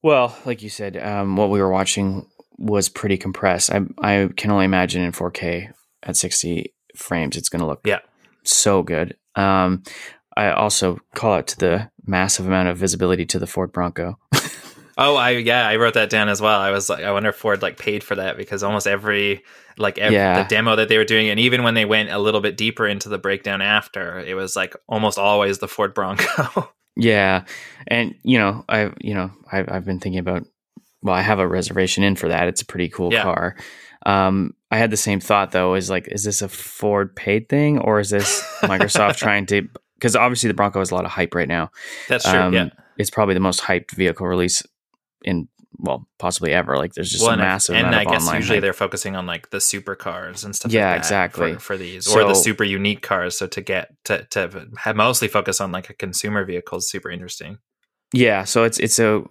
Well, 0.02 0.34
like 0.46 0.62
you 0.62 0.70
said, 0.70 0.96
um, 0.96 1.36
what 1.36 1.50
we 1.50 1.60
were 1.60 1.68
watching 1.70 2.26
was 2.60 2.88
pretty 2.88 3.16
compressed. 3.16 3.70
I 3.72 3.80
I 4.00 4.28
can 4.36 4.50
only 4.52 4.66
imagine 4.66 5.02
in 5.02 5.10
4K 5.12 5.72
at 6.04 6.16
60 6.16 6.72
frames, 6.94 7.36
it's 7.36 7.48
going 7.48 7.60
to 7.60 7.66
look 7.66 7.80
Yeah. 7.84 7.98
so 8.44 8.82
good. 8.82 9.16
Um, 9.34 9.82
I 10.36 10.50
also 10.52 10.98
call 11.14 11.32
out 11.34 11.46
to 11.48 11.58
the 11.58 11.90
massive 12.06 12.46
amount 12.46 12.68
of 12.68 12.78
visibility 12.78 13.26
to 13.26 13.38
the 13.38 13.46
Ford 13.46 13.72
Bronco. 13.72 14.18
Oh, 15.02 15.16
I 15.16 15.30
yeah, 15.30 15.66
I 15.66 15.76
wrote 15.76 15.94
that 15.94 16.10
down 16.10 16.28
as 16.28 16.42
well. 16.42 16.60
I 16.60 16.72
was 16.72 16.90
like, 16.90 17.02
I 17.04 17.10
wonder 17.12 17.30
if 17.30 17.36
Ford 17.36 17.62
like 17.62 17.78
paid 17.78 18.04
for 18.04 18.16
that 18.16 18.36
because 18.36 18.62
almost 18.62 18.86
every 18.86 19.42
like 19.78 19.96
every, 19.96 20.16
Yeah. 20.16 20.42
the 20.42 20.48
demo 20.48 20.76
that 20.76 20.90
they 20.90 20.98
were 20.98 21.06
doing, 21.06 21.30
and 21.30 21.40
even 21.40 21.62
when 21.62 21.72
they 21.72 21.86
went 21.86 22.10
a 22.10 22.18
little 22.18 22.42
bit 22.42 22.58
deeper 22.58 22.86
into 22.86 23.08
the 23.08 23.16
breakdown 23.16 23.62
after, 23.62 24.18
it 24.18 24.34
was 24.34 24.56
like 24.56 24.74
almost 24.86 25.16
always 25.18 25.58
the 25.58 25.68
Ford 25.68 25.94
Bronco. 25.94 26.68
Yeah, 26.96 27.44
and 27.86 28.14
you 28.24 28.36
know, 28.36 28.62
I 28.68 28.90
you 29.00 29.14
know, 29.14 29.30
I've 29.50 29.70
I've 29.72 29.84
been 29.86 30.00
thinking 30.00 30.18
about. 30.18 30.44
Well, 31.02 31.14
I 31.14 31.22
have 31.22 31.38
a 31.38 31.48
reservation 31.48 32.04
in 32.04 32.16
for 32.16 32.28
that. 32.28 32.48
It's 32.48 32.62
a 32.62 32.66
pretty 32.66 32.88
cool 32.88 33.12
Yeah. 33.12 33.22
car. 33.22 33.56
Um, 34.06 34.54
I 34.70 34.78
had 34.78 34.90
the 34.90 34.96
same 34.96 35.20
thought 35.20 35.52
though. 35.52 35.74
Is 35.74 35.90
like, 35.90 36.08
is 36.08 36.24
this 36.24 36.42
a 36.42 36.48
Ford 36.48 37.14
paid 37.16 37.48
thing 37.48 37.78
or 37.78 38.00
is 38.00 38.10
this 38.10 38.42
Microsoft 38.62 39.16
trying 39.16 39.46
to? 39.46 39.68
Because 39.94 40.16
obviously 40.16 40.48
the 40.48 40.54
Bronco 40.54 40.78
has 40.78 40.90
a 40.90 40.94
lot 40.94 41.04
of 41.04 41.10
hype 41.10 41.34
right 41.34 41.48
now. 41.48 41.70
That's 42.08 42.24
true. 42.28 42.38
Um, 42.38 42.54
yeah, 42.54 42.68
It's 42.96 43.10
probably 43.10 43.34
the 43.34 43.40
most 43.40 43.60
hyped 43.60 43.90
vehicle 43.92 44.26
release 44.26 44.62
in 45.22 45.48
well, 45.78 46.06
possibly 46.18 46.52
ever. 46.52 46.76
Like 46.76 46.92
there's 46.94 47.10
just 47.10 47.24
Well, 47.24 47.34
a 47.34 47.36
massive 47.38 47.74
and 47.76 47.86
amount 47.88 48.06
I 48.06 48.10
guess 48.10 48.32
usually 48.34 48.56
hype. 48.56 48.62
they're 48.62 48.72
focusing 48.74 49.16
on 49.16 49.26
like 49.26 49.48
the 49.50 49.58
supercars 49.58 50.44
and 50.44 50.54
stuff. 50.54 50.72
Yeah, 50.72 50.86
like 50.90 50.96
that 50.96 50.98
exactly. 50.98 51.54
for, 51.54 51.60
for 51.60 51.76
these 51.78 52.06
or 52.08 52.24
the 52.24 52.34
super 52.34 52.64
unique 52.64 53.00
cars. 53.02 53.36
So 53.38 53.46
to 53.46 53.60
get 53.62 53.94
to 54.04 54.24
to 54.30 54.66
have 54.78 54.96
mostly 54.96 55.28
focus 55.28 55.60
on 55.60 55.72
like 55.72 55.88
a 55.88 55.94
consumer 55.94 56.44
vehicle 56.44 56.78
is 56.78 56.90
super 56.90 57.10
interesting. 57.10 57.58
Yeah, 58.12 58.44
so 58.44 58.64
it's 58.64 58.78
it's 58.78 58.98
a 58.98 59.22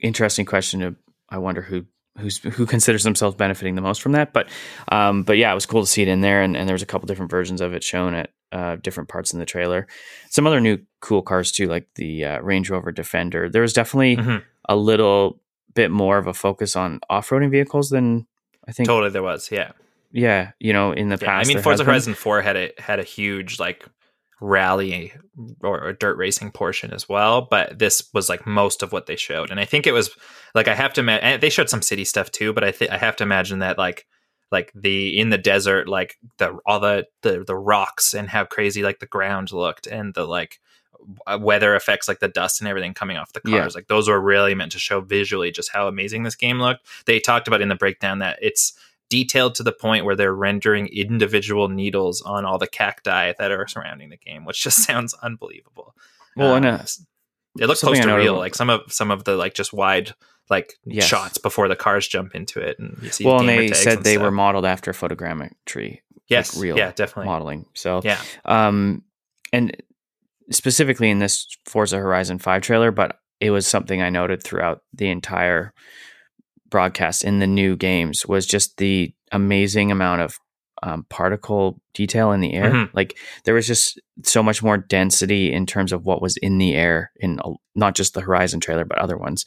interesting 0.00 0.44
question. 0.46 0.82
Of, 0.82 0.96
I 1.28 1.38
wonder 1.38 1.62
who 1.62 1.86
who's 2.18 2.38
who 2.38 2.64
considers 2.66 3.02
themselves 3.02 3.34
benefiting 3.36 3.74
the 3.74 3.80
most 3.82 4.00
from 4.02 4.12
that. 4.12 4.32
But 4.32 4.48
um, 4.90 5.22
but 5.24 5.36
yeah, 5.36 5.50
it 5.50 5.54
was 5.54 5.66
cool 5.66 5.80
to 5.82 5.86
see 5.86 6.02
it 6.02 6.08
in 6.08 6.20
there, 6.20 6.42
and, 6.42 6.56
and 6.56 6.68
there 6.68 6.74
was 6.74 6.82
a 6.82 6.86
couple 6.86 7.06
different 7.06 7.30
versions 7.30 7.60
of 7.60 7.74
it 7.74 7.82
shown 7.82 8.14
at 8.14 8.30
uh, 8.52 8.76
different 8.76 9.08
parts 9.08 9.32
in 9.32 9.38
the 9.40 9.46
trailer. 9.46 9.86
Some 10.30 10.46
other 10.46 10.60
new 10.60 10.78
cool 11.00 11.22
cars 11.22 11.50
too, 11.50 11.66
like 11.66 11.88
the 11.96 12.24
uh, 12.24 12.40
Range 12.40 12.68
Rover 12.70 12.92
Defender. 12.92 13.48
There 13.48 13.62
was 13.62 13.72
definitely 13.72 14.16
Mhm. 14.16 14.42
a 14.68 14.76
little 14.76 15.40
bit 15.74 15.90
more 15.90 16.18
of 16.18 16.26
a 16.28 16.34
focus 16.34 16.76
on 16.76 17.00
off 17.10 17.28
roading 17.30 17.50
vehicles 17.50 17.90
than 17.90 18.26
I 18.68 18.72
think. 18.72 18.86
Totally, 18.88 19.10
there 19.10 19.22
was. 19.24 19.50
Yeah, 19.50 19.72
Yeah, 20.12 20.52
you 20.60 20.72
know, 20.72 20.92
in 20.92 21.08
the 21.08 21.18
yeah. 21.20 21.26
past. 21.26 21.48
I 21.50 21.52
mean, 21.52 21.60
Forza 21.62 21.70
has 21.70 21.78
been. 21.80 21.86
Horizon 21.86 22.14
Four 22.14 22.42
had 22.42 22.56
a 22.56 22.70
had 22.78 23.00
a 23.00 23.02
huge 23.02 23.58
like 23.58 23.84
rally 24.40 25.12
or, 25.62 25.92
dirt 25.92 26.16
racing 26.16 26.50
portion 26.50 26.92
as 26.92 27.08
well, 27.08 27.42
but 27.42 27.78
this 27.78 28.08
was 28.12 28.28
like 28.28 28.46
most 28.46 28.82
of 28.82 28.92
what 28.92 29.06
they 29.06 29.16
showed, 29.16 29.50
and 29.50 29.60
I 29.60 29.64
think 29.64 29.86
it 29.86 29.92
was 29.92 30.10
like 30.54 30.68
I 30.68 30.74
have 30.74 30.92
to 30.94 31.00
imagine 31.00 31.40
they 31.40 31.50
showed 31.50 31.70
some 31.70 31.82
city 31.82 32.04
stuff 32.04 32.30
too, 32.30 32.52
but 32.52 32.64
I 32.64 32.72
think 32.72 32.90
I 32.90 32.98
have 32.98 33.16
to 33.16 33.24
imagine 33.24 33.60
that 33.60 33.78
like 33.78 34.06
like 34.52 34.70
the 34.74 35.18
in 35.18 35.30
the 35.30 35.38
desert 35.38 35.88
like 35.88 36.16
the 36.38 36.56
all 36.66 36.78
the 36.80 37.06
the 37.22 37.44
the 37.46 37.56
rocks 37.56 38.14
and 38.14 38.28
how 38.28 38.44
crazy 38.44 38.82
like 38.82 38.98
the 39.00 39.06
ground 39.06 39.52
looked 39.52 39.86
and 39.86 40.14
the 40.14 40.24
like 40.24 40.60
uh, 41.26 41.38
weather 41.40 41.74
effects 41.74 42.06
like 42.08 42.20
the 42.20 42.28
dust 42.28 42.60
and 42.60 42.68
everything 42.68 42.94
coming 42.94 43.16
off 43.16 43.32
the 43.32 43.40
cars 43.40 43.52
Yeah. 43.52 43.78
like 43.78 43.88
those 43.88 44.08
were 44.08 44.20
really 44.20 44.54
meant 44.54 44.72
to 44.72 44.78
show 44.78 45.00
visually 45.00 45.50
just 45.50 45.72
how 45.72 45.88
amazing 45.88 46.22
this 46.22 46.36
game 46.36 46.60
looked 46.60 46.86
they 47.06 47.18
talked 47.18 47.48
about 47.48 47.62
in 47.62 47.68
the 47.68 47.74
breakdown 47.74 48.20
that 48.20 48.38
it's 48.40 48.72
detailed 49.10 49.54
to 49.54 49.62
the 49.62 49.72
point 49.72 50.04
where 50.04 50.16
they're 50.16 50.34
rendering 50.34 50.86
individual 50.88 51.68
needles 51.68 52.22
on 52.22 52.44
all 52.44 52.58
the 52.58 52.66
cacti 52.66 53.32
that 53.38 53.50
are 53.52 53.66
surrounding 53.68 54.10
the 54.10 54.16
game 54.16 54.44
which 54.44 54.62
just 54.62 54.78
sounds 54.84 55.14
unbelievable 55.22 55.94
Well, 56.36 56.54
and 56.56 56.66
Um, 56.66 56.74
uh, 56.76 56.84
it 57.60 57.66
looks 57.66 57.80
close 57.80 58.00
to 58.00 58.14
real 58.14 58.36
like 58.36 58.54
some 58.54 58.70
of 58.70 58.80
some 58.92 59.10
of 59.10 59.24
the 59.24 59.36
like 59.36 59.54
just 59.54 59.72
wide 59.72 60.14
like 60.50 60.74
Yes. 60.84 61.06
shots 61.08 61.38
before 61.38 61.68
the 61.68 61.76
cars 61.76 62.06
jump 62.08 62.34
into 62.34 62.60
it 62.60 62.78
and 62.78 62.98
you 63.02 63.10
see 63.10 63.24
well, 63.24 63.40
and 63.40 63.48
they 63.48 63.72
said 63.72 63.98
and 63.98 64.04
they 64.04 64.14
stuff. 64.14 64.22
were 64.22 64.30
modeled 64.30 64.66
after 64.66 64.92
photogrammetry, 64.92 66.00
yes 66.28 66.58
real 66.60 66.76
yeah 66.76 66.90
definitely 66.92 67.26
modeling. 67.26 67.66
So 67.74 68.00
yeah 68.04 68.20
um, 68.44 69.02
and 69.52 69.76
specifically 70.50 71.10
in 71.10 71.20
this 71.20 71.46
Forza 71.64 71.96
Horizon 71.98 72.38
5 72.38 72.60
trailer, 72.62 72.90
but 72.90 73.18
it 73.40 73.50
was 73.50 73.66
something 73.66 74.02
I 74.02 74.10
noted 74.10 74.42
throughout 74.42 74.82
the 74.92 75.08
entire 75.08 75.72
broadcast 76.74 77.22
in 77.22 77.38
the 77.38 77.46
new 77.46 77.76
games 77.76 78.26
was 78.26 78.46
just 78.46 78.78
the 78.78 79.14
amazing 79.30 79.92
amount 79.92 80.22
of 80.22 80.40
um, 80.82 81.06
particle 81.08 81.80
detail 81.94 82.32
in 82.32 82.40
the 82.40 82.52
air. 82.52 82.72
Mhm. 82.72 82.90
Like 82.92 83.16
there 83.44 83.54
was 83.54 83.68
just 83.68 84.00
so 84.24 84.42
much 84.42 84.60
more 84.60 84.76
density 84.76 85.52
in 85.52 85.66
terms 85.66 85.92
of 85.92 86.04
what 86.04 86.20
was 86.20 86.36
in 86.38 86.58
the 86.58 86.74
air 86.74 87.12
in 87.20 87.38
a, 87.44 87.52
not 87.76 87.94
just 87.94 88.14
the 88.14 88.20
Horizon 88.20 88.58
trailer, 88.58 88.84
but 88.84 88.98
other 88.98 89.16
ones. 89.16 89.44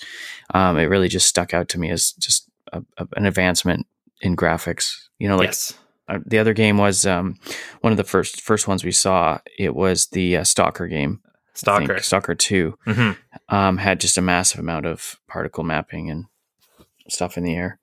Um, 0.53 0.77
it 0.77 0.85
really 0.85 1.09
just 1.09 1.27
stuck 1.27 1.53
out 1.53 1.67
to 1.69 1.79
me 1.79 1.91
as 1.91 2.13
just 2.13 2.49
a, 2.71 2.81
a, 2.97 3.07
an 3.17 3.25
advancement 3.25 3.85
in 4.21 4.37
graphics. 4.37 4.95
You 5.19 5.27
know, 5.27 5.35
like 5.35 5.49
yes 5.49 5.73
uh, 6.07 6.19
the 6.25 6.39
other 6.39 6.53
game 6.53 6.77
was 6.77 7.05
um, 7.05 7.35
one 7.81 7.91
of 7.91 7.97
the 7.97 8.03
first 8.03 8.41
first 8.41 8.67
ones 8.67 8.83
we 8.83 8.91
saw. 8.91 9.39
It 9.57 9.75
was 9.75 10.07
the 10.07 10.37
uh, 10.37 10.43
Stalker 10.43 10.87
game. 10.87 11.21
Stalker 11.53 11.99
Stalker 11.99 12.35
Two 12.35 12.77
hmm 12.85 13.11
um, 13.49 13.77
had 13.77 13.99
just 13.99 14.17
a 14.17 14.21
massive 14.21 14.59
amount 14.59 14.85
of 14.85 15.19
particle 15.27 15.63
mapping 15.63 16.09
and 16.09 16.25
stuff 17.09 17.37
in 17.37 17.43
the 17.43 17.55
air. 17.55 17.79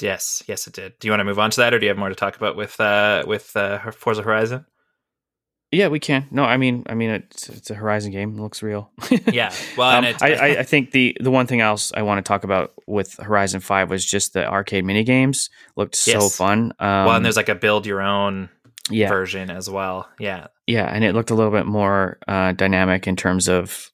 Yes, 0.00 0.42
yes, 0.46 0.66
it 0.66 0.74
did. 0.74 0.98
Do 0.98 1.08
you 1.08 1.12
want 1.12 1.20
to 1.20 1.24
move 1.24 1.38
on 1.38 1.50
to 1.50 1.56
that, 1.58 1.72
or 1.72 1.78
do 1.78 1.86
you 1.86 1.90
have 1.90 1.98
more 1.98 2.08
to 2.08 2.14
talk 2.14 2.36
about 2.36 2.56
with 2.56 2.78
uh, 2.80 3.24
with 3.26 3.56
uh, 3.56 3.90
Forza 3.92 4.22
Horizon? 4.22 4.66
Yeah, 5.72 5.88
we 5.88 5.98
can. 5.98 6.26
No, 6.30 6.44
I 6.44 6.58
mean, 6.58 6.84
I 6.88 6.94
mean, 6.94 7.10
it's, 7.10 7.48
it's 7.48 7.70
a 7.70 7.74
Horizon 7.74 8.12
game. 8.12 8.38
It 8.38 8.40
looks 8.40 8.62
real. 8.62 8.90
Yeah, 9.32 9.52
well, 9.76 9.90
Um, 9.90 10.04
and 10.04 10.16
it, 10.16 10.22
I, 10.22 10.34
I, 10.34 10.58
I 10.60 10.62
think 10.62 10.92
the 10.92 11.16
the 11.20 11.30
one 11.30 11.46
thing 11.46 11.60
else 11.60 11.92
I 11.94 12.02
want 12.02 12.24
to 12.24 12.28
talk 12.28 12.44
about 12.44 12.72
with 12.86 13.14
Horizon 13.14 13.60
Five 13.60 13.90
was 13.90 14.04
just 14.04 14.32
the 14.32 14.46
arcade 14.46 14.84
mini 14.84 15.02
games 15.02 15.50
looked 15.76 15.96
so 15.96 16.28
fun. 16.28 16.72
Um, 16.78 17.06
well, 17.06 17.16
and 17.16 17.24
there's 17.24 17.36
like 17.36 17.48
a 17.48 17.54
build 17.54 17.86
your 17.86 18.00
own 18.00 18.48
yeah, 18.90 19.08
version 19.08 19.50
as 19.50 19.68
well. 19.68 20.08
Yeah, 20.18 20.46
yeah, 20.66 20.86
and 20.86 21.02
it 21.02 21.14
looked 21.14 21.30
a 21.30 21.34
little 21.34 21.52
bit 21.52 21.66
more 21.66 22.18
uh, 22.28 22.52
dynamic 22.52 23.06
in 23.06 23.16
terms 23.16 23.48
of 23.48 23.90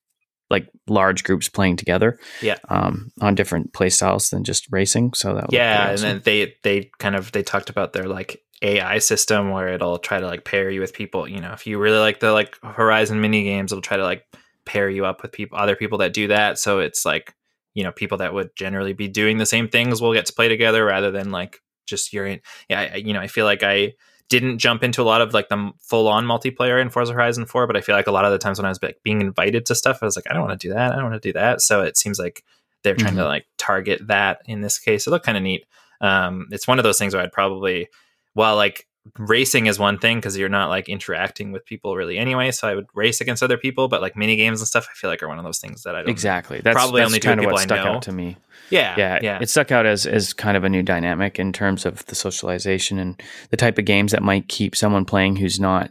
like 0.52 0.68
large 0.86 1.24
groups 1.24 1.48
playing 1.48 1.76
together. 1.76 2.20
Yeah. 2.40 2.58
um, 2.68 3.10
on 3.20 3.34
different 3.34 3.72
play 3.72 3.88
styles 3.88 4.30
than 4.30 4.44
just 4.44 4.68
racing. 4.70 5.14
So 5.14 5.34
that 5.34 5.52
yeah, 5.52 5.86
pretty 5.88 5.90
and 5.90 6.02
then 6.02 6.22
they 6.24 6.54
they 6.62 6.90
kind 6.98 7.16
of 7.16 7.32
they 7.32 7.42
talked 7.42 7.70
about 7.70 7.92
their 7.92 8.04
like 8.04 8.40
AI 8.62 8.98
system 8.98 9.50
where 9.50 9.68
it'll 9.68 9.98
try 9.98 10.20
to 10.20 10.26
like 10.26 10.44
pair 10.44 10.70
you 10.70 10.80
with 10.80 10.92
people. 10.92 11.26
You 11.26 11.40
know, 11.40 11.52
if 11.52 11.66
you 11.66 11.78
really 11.78 11.98
like 11.98 12.20
the 12.20 12.30
like 12.30 12.56
Horizon 12.62 13.20
mini 13.20 13.42
games, 13.42 13.72
it'll 13.72 13.82
try 13.82 13.96
to 13.96 14.04
like 14.04 14.24
pair 14.64 14.88
you 14.88 15.04
up 15.04 15.22
with 15.22 15.32
people, 15.32 15.58
other 15.58 15.74
people 15.74 15.98
that 15.98 16.12
do 16.12 16.28
that. 16.28 16.58
So 16.58 16.78
it's 16.78 17.04
like 17.04 17.34
you 17.74 17.82
know 17.82 17.90
people 17.90 18.18
that 18.18 18.34
would 18.34 18.54
generally 18.54 18.92
be 18.92 19.08
doing 19.08 19.38
the 19.38 19.46
same 19.46 19.68
things 19.68 20.00
will 20.00 20.12
get 20.12 20.26
to 20.26 20.34
play 20.34 20.48
together 20.48 20.84
rather 20.84 21.10
than 21.10 21.30
like 21.30 21.58
just 21.86 22.12
you're 22.12 22.26
in. 22.26 22.40
Yeah, 22.68 22.90
I, 22.92 22.96
you 22.96 23.12
know, 23.12 23.20
I 23.20 23.26
feel 23.26 23.46
like 23.46 23.62
I 23.62 23.94
didn't 24.32 24.58
jump 24.58 24.82
into 24.82 25.02
a 25.02 25.04
lot 25.04 25.20
of 25.20 25.34
like 25.34 25.48
the 25.50 25.70
full 25.78 26.08
on 26.08 26.24
multiplayer 26.24 26.80
in 26.80 26.88
Forza 26.88 27.12
Horizon 27.12 27.44
4, 27.44 27.66
but 27.66 27.76
I 27.76 27.82
feel 27.82 27.94
like 27.94 28.06
a 28.06 28.12
lot 28.12 28.24
of 28.24 28.32
the 28.32 28.38
times 28.38 28.58
when 28.58 28.64
I 28.64 28.70
was 28.70 28.82
like, 28.82 28.98
being 29.02 29.20
invited 29.20 29.66
to 29.66 29.74
stuff, 29.74 29.98
I 30.00 30.06
was 30.06 30.16
like, 30.16 30.24
I 30.30 30.32
don't 30.32 30.46
want 30.46 30.58
to 30.58 30.68
do 30.68 30.72
that. 30.74 30.92
I 30.92 30.94
don't 30.96 31.10
want 31.10 31.22
to 31.22 31.28
do 31.28 31.34
that. 31.34 31.60
So 31.60 31.82
it 31.82 31.96
seems 31.98 32.18
like 32.18 32.42
they're 32.82 32.94
trying 32.96 33.16
to 33.16 33.22
Mhm. 33.22 33.26
like 33.28 33.46
target 33.58 34.06
that 34.08 34.40
in 34.46 34.62
this 34.62 34.78
case. 34.78 35.06
It 35.06 35.10
looked 35.10 35.26
kind 35.26 35.36
of 35.36 35.42
neat. 35.44 35.66
Um, 36.00 36.48
it's 36.50 36.66
one 36.66 36.78
of 36.78 36.82
those 36.82 36.98
things 36.98 37.14
where 37.14 37.22
I'd 37.22 37.30
probably, 37.32 37.88
while 38.32 38.56
like 38.56 38.86
racing 39.18 39.66
is 39.66 39.78
one 39.78 39.98
thing 39.98 40.18
because 40.18 40.38
you're 40.38 40.48
not 40.48 40.68
like 40.68 40.88
interacting 40.88 41.52
with 41.52 41.64
people 41.66 41.94
really 41.96 42.16
anyway. 42.18 42.50
So 42.52 42.66
I 42.68 42.74
would 42.74 42.86
race 42.94 43.20
against 43.20 43.42
other 43.42 43.56
people, 43.58 43.88
but 43.88 44.00
like 44.00 44.16
mini 44.16 44.36
games 44.36 44.60
and 44.60 44.66
stuff, 44.68 44.88
I 44.90 44.94
feel 44.94 45.10
like 45.10 45.22
are 45.22 45.28
one 45.28 45.38
of 45.38 45.44
those 45.44 45.58
things 45.58 45.82
that 45.82 45.94
I 45.94 46.00
don't 46.00 46.08
exactly. 46.08 46.60
That's 46.60 46.74
Probably 46.74 47.00
that's 47.00 47.10
only 47.10 47.20
kind 47.20 47.38
of 47.38 47.42
people 47.42 47.52
what 47.54 47.60
I 47.60 47.64
stuck 47.64 47.84
know. 47.84 47.92
out 47.94 48.02
to 48.02 48.12
me. 48.12 48.36
Yeah, 48.72 48.94
yeah, 48.96 49.18
yeah, 49.22 49.38
it 49.40 49.48
stuck 49.50 49.70
out 49.70 49.86
as 49.86 50.06
as 50.06 50.32
kind 50.32 50.56
of 50.56 50.64
a 50.64 50.68
new 50.68 50.82
dynamic 50.82 51.38
in 51.38 51.52
terms 51.52 51.84
of 51.86 52.04
the 52.06 52.14
socialization 52.14 52.98
and 52.98 53.20
the 53.50 53.56
type 53.56 53.78
of 53.78 53.84
games 53.84 54.12
that 54.12 54.22
might 54.22 54.48
keep 54.48 54.74
someone 54.74 55.04
playing 55.04 55.36
who's 55.36 55.60
not 55.60 55.90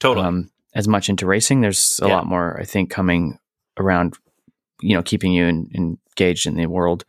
totally. 0.00 0.26
um, 0.26 0.50
as 0.74 0.86
much 0.88 1.08
into 1.08 1.24
racing. 1.26 1.60
There's 1.62 1.98
a 2.02 2.08
Yeah. 2.08 2.14
lot 2.16 2.26
more, 2.26 2.58
I 2.60 2.64
think, 2.64 2.90
coming 2.90 3.38
around, 3.78 4.14
you 4.82 4.94
know, 4.96 5.02
keeping 5.02 5.32
you 5.32 5.46
in, 5.46 5.70
engaged 5.74 6.46
in 6.46 6.56
the 6.56 6.66
world 6.66 7.04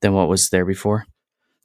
than 0.00 0.12
what 0.14 0.28
was 0.28 0.50
there 0.50 0.64
before. 0.64 1.06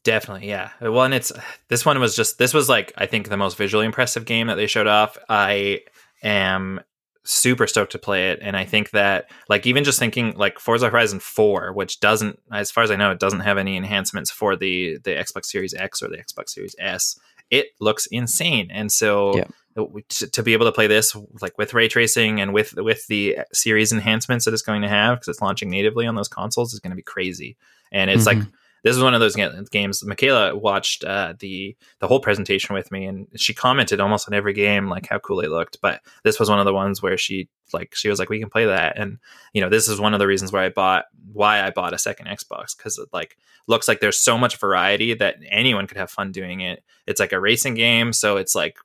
Definitely, 0.03 0.47
yeah. 0.49 0.69
Well, 0.81 1.03
and 1.03 1.13
it's 1.13 1.31
this 1.69 1.85
one 1.85 1.99
was 1.99 2.15
just 2.15 2.37
this 2.37 2.53
was 2.53 2.69
like 2.69 2.93
I 2.97 3.05
think 3.07 3.27
the 3.29 3.37
most 3.37 3.57
visually 3.57 3.85
impressive 3.85 4.25
game 4.25 4.47
that 4.47 4.55
they 4.55 4.67
showed 4.67 4.87
off. 4.87 5.17
I 5.29 5.81
am 6.23 6.79
super 7.27 7.67
stoked 7.67 7.91
to 7.91 7.99
play 7.99 8.31
it, 8.31 8.39
and 8.41 8.55
I 8.55 8.65
think 8.65 8.91
that 8.91 9.29
like 9.49 9.65
even 9.67 9.83
just 9.83 9.99
thinking 9.99 10.33
like 10.37 10.59
Forza 10.59 10.89
Horizon 10.89 11.19
Four, 11.19 11.73
which 11.73 11.99
doesn't, 11.99 12.39
as 12.51 12.71
far 12.71 12.83
as 12.83 12.91
I 12.91 12.95
know, 12.95 13.11
it 13.11 13.19
doesn't 13.19 13.41
have 13.41 13.57
any 13.57 13.75
enhancements 13.77 14.31
for 14.31 14.55
the 14.55 14.97
the 15.03 15.11
Xbox 15.11 15.45
Series 15.45 15.73
X 15.73 16.01
or 16.01 16.07
the 16.07 16.17
Xbox 16.17 16.49
Series 16.49 16.75
S. 16.79 17.19
It 17.51 17.67
looks 17.79 18.07
insane, 18.07 18.69
and 18.71 18.91
so. 18.91 19.37
Yeah. 19.37 19.47
To, 19.75 20.27
to 20.31 20.41
be 20.41 20.53
able 20.53 20.65
to 20.65 20.71
play 20.71 20.87
this 20.87 21.15
like 21.39 21.55
with 21.59 21.75
ray 21.75 21.87
tracing 21.87 22.41
and 22.41 22.51
with 22.51 22.73
with 22.77 23.05
the 23.05 23.37
series 23.53 23.91
enhancements 23.91 24.45
that 24.45 24.53
it's 24.55 24.63
going 24.63 24.81
to 24.81 24.87
have 24.89 25.17
because 25.17 25.27
it's 25.27 25.39
launching 25.39 25.69
natively 25.69 26.07
on 26.07 26.15
those 26.15 26.27
consoles 26.27 26.73
is 26.73 26.79
going 26.79 26.89
to 26.89 26.95
be 26.95 27.03
crazy 27.03 27.57
and 27.91 28.09
it's 28.09 28.25
like 28.25 28.39
Mhm. 28.39 28.51
This 28.87 28.95
is 28.95 29.03
one 29.03 29.13
of 29.13 29.19
those 29.19 29.35
games. 29.35 30.05
Michaela 30.05 30.55
watched 30.55 31.03
uh, 31.03 31.33
the 31.39 31.75
the 31.99 32.07
whole 32.07 32.21
presentation 32.21 32.73
with 32.73 32.89
me, 32.89 33.05
and 33.05 33.27
she 33.35 33.53
commented 33.53 33.99
almost 33.99 34.27
on 34.27 34.33
every 34.33 34.53
game 34.53 34.87
like 34.87 35.07
how 35.07 35.19
cool 35.19 35.41
it 35.41 35.49
looked. 35.49 35.79
But 35.81 36.01
this 36.23 36.39
was 36.39 36.49
one 36.49 36.59
of 36.59 36.65
the 36.65 36.73
ones 36.73 37.01
where 37.01 37.17
she 37.17 37.49
like 37.73 37.93
she 37.93 38.07
was 38.07 38.17
like, 38.17 38.29
"We 38.29 38.39
can 38.39 38.49
play 38.49 38.65
that," 38.65 38.97
and 38.97 39.19
you 39.51 39.61
know, 39.61 39.69
this 39.69 39.89
is 39.89 39.99
one 39.99 40.13
of 40.13 40.19
the 40.19 40.27
reasons 40.27 40.53
why 40.53 40.65
I 40.65 40.69
bought 40.69 41.05
why 41.33 41.61
I 41.61 41.71
bought 41.71 41.93
a 41.93 41.97
second 41.97 42.27
Xbox 42.27 42.77
because 42.77 42.97
it 42.97 43.09
like 43.11 43.37
looks 43.67 43.89
like 43.89 43.99
there's 43.99 44.19
so 44.19 44.37
much 44.37 44.57
variety 44.57 45.13
that 45.15 45.35
anyone 45.49 45.85
could 45.85 45.97
have 45.97 46.09
fun 46.09 46.31
doing 46.31 46.61
it. 46.61 46.81
It's 47.05 47.19
like 47.19 47.33
a 47.33 47.39
racing 47.41 47.73
game, 47.73 48.13
so 48.13 48.37
it's 48.37 48.55
like 48.55 48.77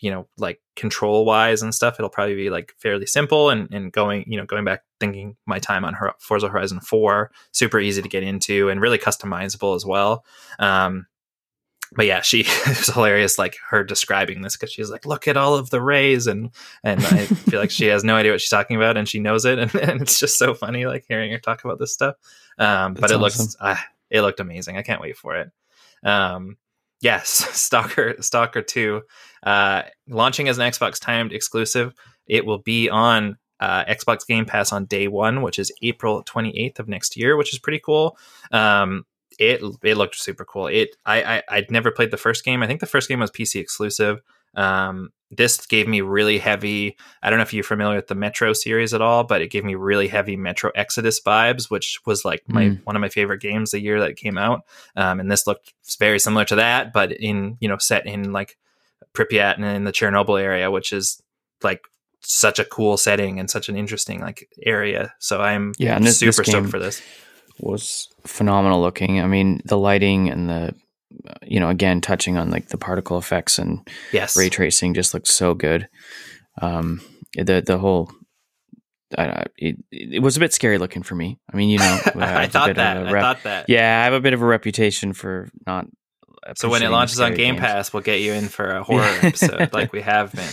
you 0.00 0.10
know 0.10 0.26
like 0.38 0.60
control 0.74 1.24
wise 1.24 1.62
and 1.62 1.74
stuff 1.74 1.96
it'll 1.98 2.10
probably 2.10 2.34
be 2.34 2.50
like 2.50 2.74
fairly 2.78 3.06
simple 3.06 3.50
and, 3.50 3.72
and 3.72 3.92
going 3.92 4.24
you 4.26 4.36
know 4.36 4.44
going 4.44 4.64
back 4.64 4.82
thinking 5.00 5.36
my 5.46 5.58
time 5.58 5.84
on 5.84 5.94
Hor- 5.94 6.14
forza 6.18 6.48
horizon 6.48 6.80
4 6.80 7.30
super 7.52 7.80
easy 7.80 8.02
to 8.02 8.08
get 8.08 8.22
into 8.22 8.68
and 8.68 8.80
really 8.80 8.98
customizable 8.98 9.74
as 9.74 9.84
well. 9.86 10.24
Um 10.58 11.06
but 11.94 12.06
yeah 12.06 12.20
she 12.20 12.38
was 12.66 12.88
hilarious 12.88 13.38
like 13.38 13.56
her 13.68 13.84
describing 13.84 14.42
this 14.42 14.56
because 14.56 14.72
she's 14.72 14.90
like 14.90 15.06
look 15.06 15.28
at 15.28 15.36
all 15.36 15.54
of 15.54 15.70
the 15.70 15.80
rays 15.80 16.26
and 16.26 16.50
and 16.82 17.04
i 17.06 17.24
feel 17.26 17.60
like 17.60 17.70
she 17.70 17.86
has 17.86 18.02
no 18.02 18.16
idea 18.16 18.32
what 18.32 18.40
she's 18.40 18.50
talking 18.50 18.76
about 18.76 18.96
and 18.96 19.08
she 19.08 19.20
knows 19.20 19.44
it 19.44 19.58
and, 19.60 19.74
and 19.76 20.02
it's 20.02 20.18
just 20.18 20.36
so 20.36 20.52
funny 20.52 20.84
like 20.84 21.04
hearing 21.08 21.30
her 21.30 21.38
talk 21.38 21.64
about 21.64 21.78
this 21.78 21.92
stuff. 21.92 22.16
Um 22.58 22.94
but 22.94 23.10
it 23.10 23.18
looks 23.18 23.56
uh, 23.60 23.76
it 24.10 24.22
looked 24.22 24.40
amazing. 24.40 24.76
I 24.76 24.82
can't 24.82 25.00
wait 25.00 25.16
for 25.16 25.36
it. 25.36 25.50
Um 26.02 26.56
yes 27.00 27.28
stalker 27.52 28.14
stalker 28.20 28.62
2 28.62 29.02
uh 29.42 29.82
launching 30.08 30.48
as 30.48 30.58
an 30.58 30.70
xbox 30.70 31.00
timed 31.00 31.32
exclusive 31.32 31.92
it 32.26 32.44
will 32.44 32.58
be 32.58 32.88
on 32.88 33.36
uh, 33.60 33.84
Xbox 33.84 34.26
Game 34.26 34.44
Pass 34.44 34.72
on 34.72 34.84
day 34.84 35.08
one, 35.08 35.42
which 35.42 35.58
is 35.58 35.72
April 35.82 36.22
28th 36.24 36.78
of 36.78 36.88
next 36.88 37.16
year, 37.16 37.36
which 37.36 37.52
is 37.52 37.58
pretty 37.58 37.78
cool. 37.78 38.18
Um, 38.52 39.04
it 39.38 39.60
it 39.82 39.96
looked 39.96 40.16
super 40.16 40.44
cool. 40.44 40.66
It 40.66 40.96
I, 41.04 41.22
I 41.22 41.42
I'd 41.48 41.70
never 41.70 41.90
played 41.90 42.10
the 42.10 42.16
first 42.16 42.44
game. 42.44 42.62
I 42.62 42.66
think 42.66 42.80
the 42.80 42.86
first 42.86 43.08
game 43.08 43.20
was 43.20 43.30
PC 43.30 43.60
exclusive. 43.60 44.20
Um, 44.56 45.12
this 45.30 45.66
gave 45.66 45.88
me 45.88 46.00
really 46.00 46.38
heavy. 46.38 46.96
I 47.22 47.30
don't 47.30 47.38
know 47.38 47.42
if 47.42 47.52
you're 47.52 47.64
familiar 47.64 47.96
with 47.96 48.06
the 48.06 48.14
Metro 48.14 48.52
series 48.52 48.94
at 48.94 49.02
all, 49.02 49.24
but 49.24 49.42
it 49.42 49.50
gave 49.50 49.64
me 49.64 49.74
really 49.74 50.08
heavy 50.08 50.36
Metro 50.36 50.70
Exodus 50.74 51.20
vibes, 51.20 51.68
which 51.70 51.98
was 52.06 52.24
like 52.24 52.42
my 52.48 52.66
mm. 52.66 52.80
one 52.84 52.94
of 52.94 53.00
my 53.00 53.08
favorite 53.08 53.40
games 53.40 53.72
the 53.72 53.80
year 53.80 53.98
that 54.00 54.10
it 54.10 54.16
came 54.16 54.38
out. 54.38 54.62
Um, 54.94 55.18
and 55.18 55.30
this 55.30 55.46
looked 55.46 55.74
very 55.98 56.18
similar 56.18 56.44
to 56.46 56.56
that, 56.56 56.92
but 56.92 57.12
in 57.12 57.56
you 57.60 57.68
know 57.68 57.78
set 57.78 58.06
in 58.06 58.32
like 58.32 58.56
Pripyat 59.14 59.56
and 59.56 59.64
in 59.64 59.84
the 59.84 59.92
Chernobyl 59.92 60.40
area, 60.40 60.70
which 60.70 60.92
is 60.92 61.20
like 61.62 61.86
such 62.20 62.58
a 62.58 62.64
cool 62.64 62.96
setting 62.96 63.40
and 63.40 63.50
such 63.50 63.68
an 63.68 63.76
interesting 63.76 64.20
like 64.20 64.48
area. 64.62 65.12
So 65.18 65.40
I'm 65.40 65.74
yeah, 65.78 65.96
and 65.96 66.06
this, 66.06 66.18
super 66.18 66.42
this 66.42 66.46
stoked 66.46 66.70
for 66.70 66.78
this. 66.78 67.02
Was 67.58 68.08
phenomenal 68.26 68.80
looking. 68.80 69.20
I 69.20 69.26
mean, 69.26 69.62
the 69.64 69.78
lighting 69.78 70.28
and 70.28 70.48
the 70.48 70.74
you 71.42 71.60
know, 71.60 71.68
again, 71.68 72.00
touching 72.00 72.36
on 72.36 72.50
like 72.50 72.68
the 72.68 72.78
particle 72.78 73.18
effects 73.18 73.58
and 73.58 73.88
yes. 74.12 74.36
ray 74.36 74.48
tracing 74.48 74.94
just 74.94 75.14
looked 75.14 75.28
so 75.28 75.54
good. 75.54 75.88
Um, 76.60 77.00
the 77.34 77.62
the 77.64 77.78
whole 77.78 78.10
uh, 79.16 79.44
it, 79.56 79.76
it 79.90 80.22
was 80.22 80.36
a 80.36 80.40
bit 80.40 80.52
scary 80.52 80.78
looking 80.78 81.02
for 81.02 81.14
me. 81.14 81.38
I 81.52 81.56
mean, 81.56 81.68
you 81.68 81.78
know, 81.78 81.98
I, 82.16 82.42
I 82.42 82.46
thought 82.48 82.74
that. 82.74 83.12
Rep- 83.12 83.14
I 83.14 83.20
thought 83.20 83.42
that. 83.44 83.66
Yeah, 83.68 84.00
I 84.00 84.04
have 84.04 84.12
a 84.12 84.20
bit 84.20 84.32
of 84.32 84.42
a 84.42 84.46
reputation 84.46 85.12
for 85.12 85.48
not. 85.66 85.86
So 86.54 86.68
when 86.68 86.82
it 86.82 86.90
launches 86.90 87.20
on 87.20 87.34
Game 87.34 87.54
games. 87.54 87.60
Pass, 87.60 87.92
we'll 87.92 88.02
get 88.02 88.20
you 88.20 88.32
in 88.32 88.48
for 88.48 88.68
a 88.68 88.82
horror 88.84 89.04
episode, 89.22 89.72
like 89.72 89.92
we 89.92 90.00
have 90.00 90.32
been. 90.32 90.48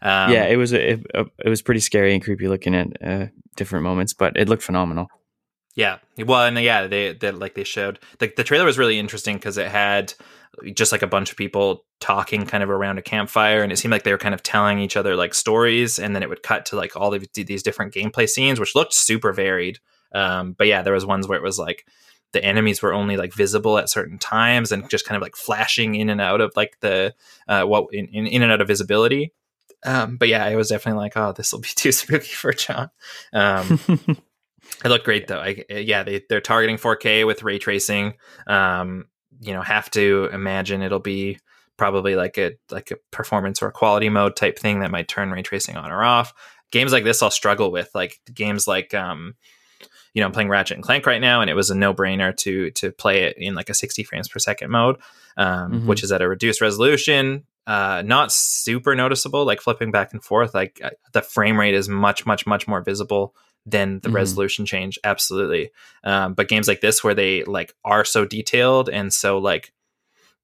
Um, 0.00 0.32
yeah, 0.32 0.44
it 0.44 0.56
was 0.56 0.72
it, 0.72 1.04
it, 1.14 1.48
was 1.48 1.62
pretty 1.62 1.80
scary 1.80 2.14
and 2.14 2.22
creepy 2.22 2.48
looking 2.48 2.74
at 2.74 2.86
uh, 3.02 3.26
different 3.56 3.82
moments, 3.82 4.12
but 4.12 4.36
it 4.36 4.48
looked 4.48 4.62
phenomenal. 4.62 5.08
Yeah, 5.78 5.98
well, 6.18 6.44
and 6.44 6.58
yeah, 6.58 6.88
they, 6.88 7.12
they 7.12 7.30
like 7.30 7.54
they 7.54 7.62
showed 7.62 8.00
the 8.18 8.32
the 8.36 8.42
trailer 8.42 8.64
was 8.64 8.78
really 8.78 8.98
interesting 8.98 9.36
because 9.36 9.58
it 9.58 9.68
had 9.68 10.12
just 10.74 10.90
like 10.90 11.02
a 11.02 11.06
bunch 11.06 11.30
of 11.30 11.36
people 11.36 11.84
talking 12.00 12.46
kind 12.46 12.64
of 12.64 12.68
around 12.68 12.98
a 12.98 13.02
campfire, 13.02 13.62
and 13.62 13.70
it 13.70 13.76
seemed 13.76 13.92
like 13.92 14.02
they 14.02 14.10
were 14.10 14.18
kind 14.18 14.34
of 14.34 14.42
telling 14.42 14.80
each 14.80 14.96
other 14.96 15.14
like 15.14 15.34
stories, 15.34 16.00
and 16.00 16.16
then 16.16 16.24
it 16.24 16.28
would 16.28 16.42
cut 16.42 16.66
to 16.66 16.76
like 16.76 16.96
all 16.96 17.14
of 17.14 17.24
these 17.32 17.62
different 17.62 17.94
gameplay 17.94 18.28
scenes, 18.28 18.58
which 18.58 18.74
looked 18.74 18.92
super 18.92 19.32
varied. 19.32 19.78
Um, 20.12 20.56
but 20.58 20.66
yeah, 20.66 20.82
there 20.82 20.94
was 20.94 21.06
ones 21.06 21.28
where 21.28 21.38
it 21.38 21.44
was 21.44 21.60
like 21.60 21.86
the 22.32 22.44
enemies 22.44 22.82
were 22.82 22.92
only 22.92 23.16
like 23.16 23.32
visible 23.32 23.78
at 23.78 23.88
certain 23.88 24.18
times 24.18 24.72
and 24.72 24.90
just 24.90 25.06
kind 25.06 25.14
of 25.14 25.22
like 25.22 25.36
flashing 25.36 25.94
in 25.94 26.10
and 26.10 26.20
out 26.20 26.40
of 26.40 26.50
like 26.56 26.76
the 26.80 27.14
uh, 27.46 27.62
what 27.62 27.86
in, 27.92 28.06
in, 28.06 28.26
in 28.26 28.42
and 28.42 28.50
out 28.50 28.60
of 28.60 28.66
visibility. 28.66 29.32
Um, 29.84 30.16
but 30.16 30.26
yeah, 30.26 30.44
I 30.44 30.56
was 30.56 30.70
definitely 30.70 31.02
like, 31.02 31.16
oh, 31.16 31.30
this 31.30 31.52
will 31.52 31.60
be 31.60 31.68
too 31.76 31.92
spooky 31.92 32.34
for 32.34 32.52
John. 32.52 32.90
Um, 33.32 33.78
It 34.84 34.88
looked 34.88 35.04
great 35.04 35.26
though. 35.26 35.40
I, 35.40 35.64
yeah, 35.70 36.02
they 36.02 36.22
they're 36.28 36.40
targeting 36.40 36.76
4K 36.76 37.26
with 37.26 37.42
ray 37.42 37.58
tracing. 37.58 38.14
Um, 38.46 39.06
you 39.40 39.52
know, 39.52 39.62
have 39.62 39.90
to 39.92 40.28
imagine 40.32 40.82
it'll 40.82 40.98
be 40.98 41.38
probably 41.76 42.16
like 42.16 42.38
a 42.38 42.52
like 42.70 42.90
a 42.90 42.96
performance 43.10 43.62
or 43.62 43.68
a 43.68 43.72
quality 43.72 44.08
mode 44.08 44.36
type 44.36 44.58
thing 44.58 44.80
that 44.80 44.90
might 44.90 45.08
turn 45.08 45.30
ray 45.30 45.42
tracing 45.42 45.76
on 45.76 45.90
or 45.90 46.02
off. 46.02 46.32
Games 46.70 46.92
like 46.92 47.04
this 47.04 47.22
I'll 47.22 47.30
struggle 47.30 47.72
with. 47.72 47.90
Like 47.94 48.20
games 48.34 48.66
like 48.66 48.94
um, 48.94 49.34
you 50.14 50.20
know, 50.20 50.26
I'm 50.26 50.32
playing 50.32 50.48
Ratchet 50.48 50.76
and 50.76 50.84
Clank 50.84 51.06
right 51.06 51.20
now, 51.20 51.40
and 51.40 51.50
it 51.50 51.54
was 51.54 51.70
a 51.70 51.74
no 51.74 51.94
brainer 51.94 52.36
to 52.38 52.70
to 52.72 52.92
play 52.92 53.24
it 53.24 53.36
in 53.38 53.54
like 53.54 53.70
a 53.70 53.74
60 53.74 54.04
frames 54.04 54.28
per 54.28 54.38
second 54.38 54.70
mode, 54.70 54.96
um, 55.36 55.72
mm-hmm. 55.72 55.86
which 55.86 56.02
is 56.02 56.12
at 56.12 56.22
a 56.22 56.28
reduced 56.28 56.60
resolution. 56.60 57.44
Uh, 57.66 58.02
not 58.04 58.32
super 58.32 58.94
noticeable, 58.94 59.44
like 59.44 59.60
flipping 59.60 59.90
back 59.90 60.12
and 60.12 60.24
forth. 60.24 60.54
Like 60.54 60.80
uh, 60.82 60.90
the 61.12 61.20
frame 61.20 61.60
rate 61.60 61.74
is 61.74 61.88
much, 61.88 62.24
much, 62.24 62.46
much 62.46 62.66
more 62.66 62.80
visible 62.80 63.34
than 63.70 64.00
the 64.00 64.08
mm-hmm. 64.08 64.16
resolution 64.16 64.66
change 64.66 64.98
absolutely 65.04 65.70
um, 66.04 66.34
but 66.34 66.48
games 66.48 66.68
like 66.68 66.80
this 66.80 67.02
where 67.02 67.14
they 67.14 67.44
like 67.44 67.74
are 67.84 68.04
so 68.04 68.24
detailed 68.24 68.88
and 68.88 69.12
so 69.12 69.38
like 69.38 69.72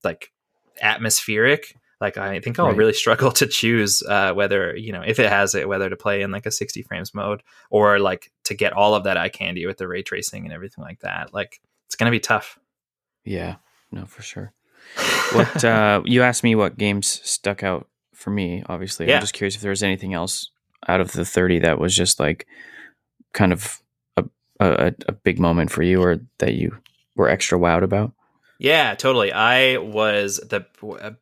like 0.03 0.33
atmospheric 0.81 1.77
like 2.01 2.17
i 2.17 2.41
think 2.41 2.59
i'll 2.59 2.69
right. 2.69 2.77
really 2.77 2.93
struggle 3.05 3.31
to 3.31 3.47
choose 3.47 4.03
uh, 4.03 4.33
whether 4.33 4.77
you 4.77 4.93
know 4.93 5.03
if 5.03 5.19
it 5.19 5.29
has 5.29 5.55
it 5.55 5.69
whether 5.69 5.89
to 5.89 5.97
play 5.97 6.23
in 6.23 6.31
like 6.31 6.47
a 6.47 6.51
60 6.51 6.83
frames 6.83 7.15
mode 7.15 7.43
or 7.71 7.99
like 7.99 8.31
to 8.45 8.55
get 8.55 8.73
all 8.73 8.95
of 8.95 9.05
that 9.05 9.17
eye 9.17 9.29
candy 9.29 9.67
with 9.67 9.79
the 9.79 9.89
ray 9.89 10.03
tracing 10.03 10.45
and 10.45 10.53
everything 10.53 10.85
like 10.85 11.01
that 11.01 11.33
like 11.33 11.61
it's 11.87 11.97
gonna 11.97 12.11
be 12.11 12.21
tough 12.21 12.59
yeah 13.25 13.57
no 13.91 14.05
for 14.05 14.23
sure 14.23 14.53
what 15.33 15.65
uh, 15.65 16.03
you 16.05 16.23
asked 16.23 16.45
me 16.45 16.55
what 16.55 16.77
games 16.77 17.21
stuck 17.25 17.63
out 17.63 17.89
for 18.13 18.31
me 18.31 18.63
obviously 18.67 19.09
yeah. 19.09 19.17
i'm 19.17 19.21
just 19.21 19.35
curious 19.35 19.55
if 19.55 19.63
there 19.63 19.71
was 19.71 19.83
anything 19.83 20.13
else 20.13 20.51
out 20.89 21.01
of 21.01 21.13
the 21.13 21.25
30 21.25 21.61
that 21.61 21.79
was 21.79 21.95
just 21.95 22.21
like 22.21 22.47
kind 23.35 23.53
of 23.53 23.83
a, 24.17 24.25
a, 24.61 24.95
a 25.07 25.13
big 25.13 25.39
moment 25.39 25.71
for 25.71 25.83
you 25.83 26.03
or 26.03 26.19
that 26.39 26.55
you 26.55 26.77
were 27.17 27.29
extra 27.29 27.59
wowed 27.59 27.83
about? 27.83 28.13
Yeah, 28.59 28.95
totally. 28.95 29.33
I 29.33 29.79
was 29.79 30.37
the 30.37 30.65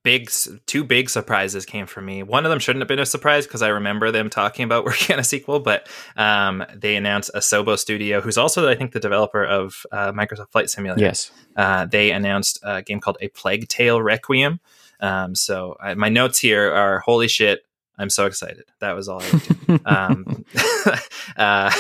big 0.03 0.31
two 0.67 0.85
big 0.85 1.09
surprises 1.09 1.65
came 1.65 1.87
for 1.87 2.03
me. 2.03 2.23
One 2.23 2.45
of 2.45 2.51
them 2.51 2.59
shouldn't 2.59 2.83
have 2.83 2.89
been 2.89 2.99
a 2.99 3.07
surprise 3.07 3.47
because 3.47 3.63
I 3.63 3.69
remember 3.69 4.11
them 4.11 4.29
talking 4.29 4.65
about 4.65 4.85
working 4.87 5.15
on 5.15 5.21
a 5.21 5.25
sequel, 5.25 5.59
but 5.59 5.89
um, 6.17 6.65
they 6.75 6.95
announced 6.95 7.31
Asobo 7.35 7.79
Studio, 7.79 8.21
who's 8.21 8.37
also 8.37 8.69
I 8.69 8.75
think 8.75 8.93
the 8.93 9.01
developer 9.01 9.45
of 9.45 9.87
uh, 9.91 10.13
Microsoft 10.13 10.53
Flight 10.53 10.69
Simulator. 10.69 11.01
Yes, 11.01 11.31
uh, 11.57 11.87
they 11.87 12.13
announced 12.13 12.59
a 12.63 12.83
game 12.83 13.01
called 13.01 13.17
A 13.21 13.29
Plague 13.29 13.67
Tale 13.69 14.01
Requiem. 14.01 14.61
Um, 15.01 15.35
so 15.35 15.77
I, 15.81 15.95
my 15.95 16.11
notes 16.11 16.39
here 16.39 16.73
are 16.73 17.01
holy 17.01 17.29
shit. 17.29 17.65
I'm 18.03 18.11
so 18.11 18.27
excited. 18.27 18.65
That 18.81 18.93
was 18.93 19.09
all. 19.09 19.23
I 19.23 19.79
um, 19.87 20.45
uh, 21.37 21.71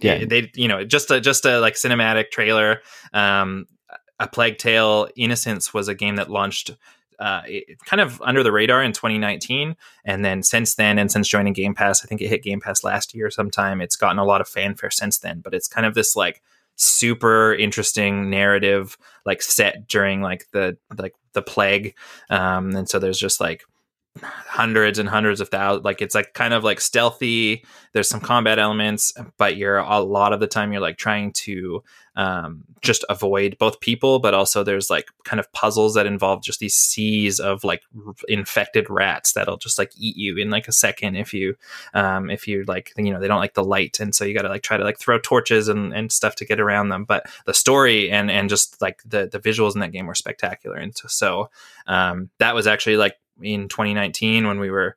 yeah, 0.00 0.24
they 0.24 0.50
you 0.54 0.68
know 0.68 0.84
just 0.84 1.10
a 1.10 1.20
just 1.20 1.44
a 1.44 1.58
like 1.58 1.74
cinematic 1.74 2.30
trailer. 2.30 2.80
Um, 3.12 3.66
a 4.20 4.28
Plague 4.28 4.58
Tale 4.58 5.08
Innocence 5.16 5.74
was 5.74 5.88
a 5.88 5.94
game 5.94 6.16
that 6.16 6.30
launched 6.30 6.70
uh, 7.18 7.42
kind 7.84 8.00
of 8.00 8.22
under 8.22 8.42
the 8.42 8.52
radar 8.52 8.82
in 8.82 8.92
2019, 8.92 9.76
and 10.04 10.24
then 10.24 10.42
since 10.42 10.76
then, 10.76 10.98
and 10.98 11.10
since 11.10 11.28
joining 11.28 11.52
Game 11.52 11.74
Pass, 11.74 12.04
I 12.04 12.06
think 12.06 12.20
it 12.20 12.28
hit 12.28 12.44
Game 12.44 12.60
Pass 12.60 12.84
last 12.84 13.14
year 13.14 13.30
sometime. 13.30 13.80
It's 13.80 13.96
gotten 13.96 14.18
a 14.18 14.24
lot 14.24 14.40
of 14.40 14.48
fanfare 14.48 14.90
since 14.90 15.18
then, 15.18 15.40
but 15.40 15.54
it's 15.54 15.68
kind 15.68 15.86
of 15.86 15.94
this 15.94 16.14
like 16.14 16.40
super 16.76 17.52
interesting 17.54 18.30
narrative 18.30 18.96
like 19.26 19.42
set 19.42 19.88
during 19.88 20.22
like 20.22 20.46
the 20.52 20.76
like 20.96 21.12
the 21.32 21.42
plague 21.42 21.92
um 22.30 22.72
and 22.76 22.88
so 22.88 23.00
there's 23.00 23.18
just 23.18 23.40
like 23.40 23.64
hundreds 24.22 24.98
and 24.98 25.08
hundreds 25.08 25.40
of 25.40 25.48
thousands 25.48 25.84
like 25.84 26.02
it's 26.02 26.14
like 26.14 26.34
kind 26.34 26.54
of 26.54 26.64
like 26.64 26.80
stealthy. 26.80 27.64
There's 27.92 28.08
some 28.08 28.20
combat 28.20 28.58
elements 28.58 29.12
but 29.36 29.56
you're 29.56 29.78
a 29.78 30.00
lot 30.00 30.32
of 30.32 30.40
the 30.40 30.46
time 30.46 30.72
you're 30.72 30.80
like 30.80 30.96
trying 30.96 31.32
to 31.32 31.82
um, 32.16 32.64
just 32.82 33.04
avoid 33.08 33.56
both 33.58 33.78
people 33.80 34.18
but 34.18 34.34
also 34.34 34.64
there's 34.64 34.90
like 34.90 35.06
kind 35.24 35.38
of 35.38 35.50
puzzles 35.52 35.94
that 35.94 36.06
involve 36.06 36.42
just 36.42 36.58
these 36.58 36.74
seas 36.74 37.38
of 37.38 37.62
like 37.62 37.82
r- 38.06 38.12
infected 38.26 38.90
rats 38.90 39.32
that'll 39.32 39.56
just 39.56 39.78
like 39.78 39.92
eat 39.96 40.16
you 40.16 40.36
in 40.36 40.50
like 40.50 40.66
a 40.66 40.72
second 40.72 41.14
if 41.14 41.32
you 41.32 41.54
um, 41.94 42.28
if 42.28 42.48
you 42.48 42.64
like 42.66 42.92
you 42.96 43.12
know 43.12 43.20
they 43.20 43.28
don't 43.28 43.38
like 43.38 43.54
the 43.54 43.64
light 43.64 44.00
and 44.00 44.14
so 44.14 44.24
you 44.24 44.34
got 44.34 44.42
to 44.42 44.48
like 44.48 44.62
try 44.62 44.76
to 44.76 44.84
like 44.84 44.98
throw 44.98 45.18
torches 45.18 45.68
and, 45.68 45.94
and 45.94 46.10
stuff 46.10 46.34
to 46.34 46.44
get 46.44 46.60
around 46.60 46.88
them. 46.88 47.04
But 47.04 47.26
the 47.46 47.54
story 47.54 48.10
and 48.10 48.30
and 48.30 48.48
just 48.48 48.82
like 48.82 49.00
the 49.04 49.28
the 49.30 49.38
visuals 49.38 49.74
in 49.74 49.80
that 49.80 49.92
game 49.92 50.06
were 50.06 50.14
spectacular 50.14 50.76
and 50.76 50.96
so 50.96 51.50
um, 51.86 52.30
that 52.38 52.54
was 52.54 52.66
actually 52.66 52.96
like 52.96 53.16
in 53.42 53.68
2019 53.68 54.46
when 54.46 54.58
we 54.58 54.70
were 54.70 54.96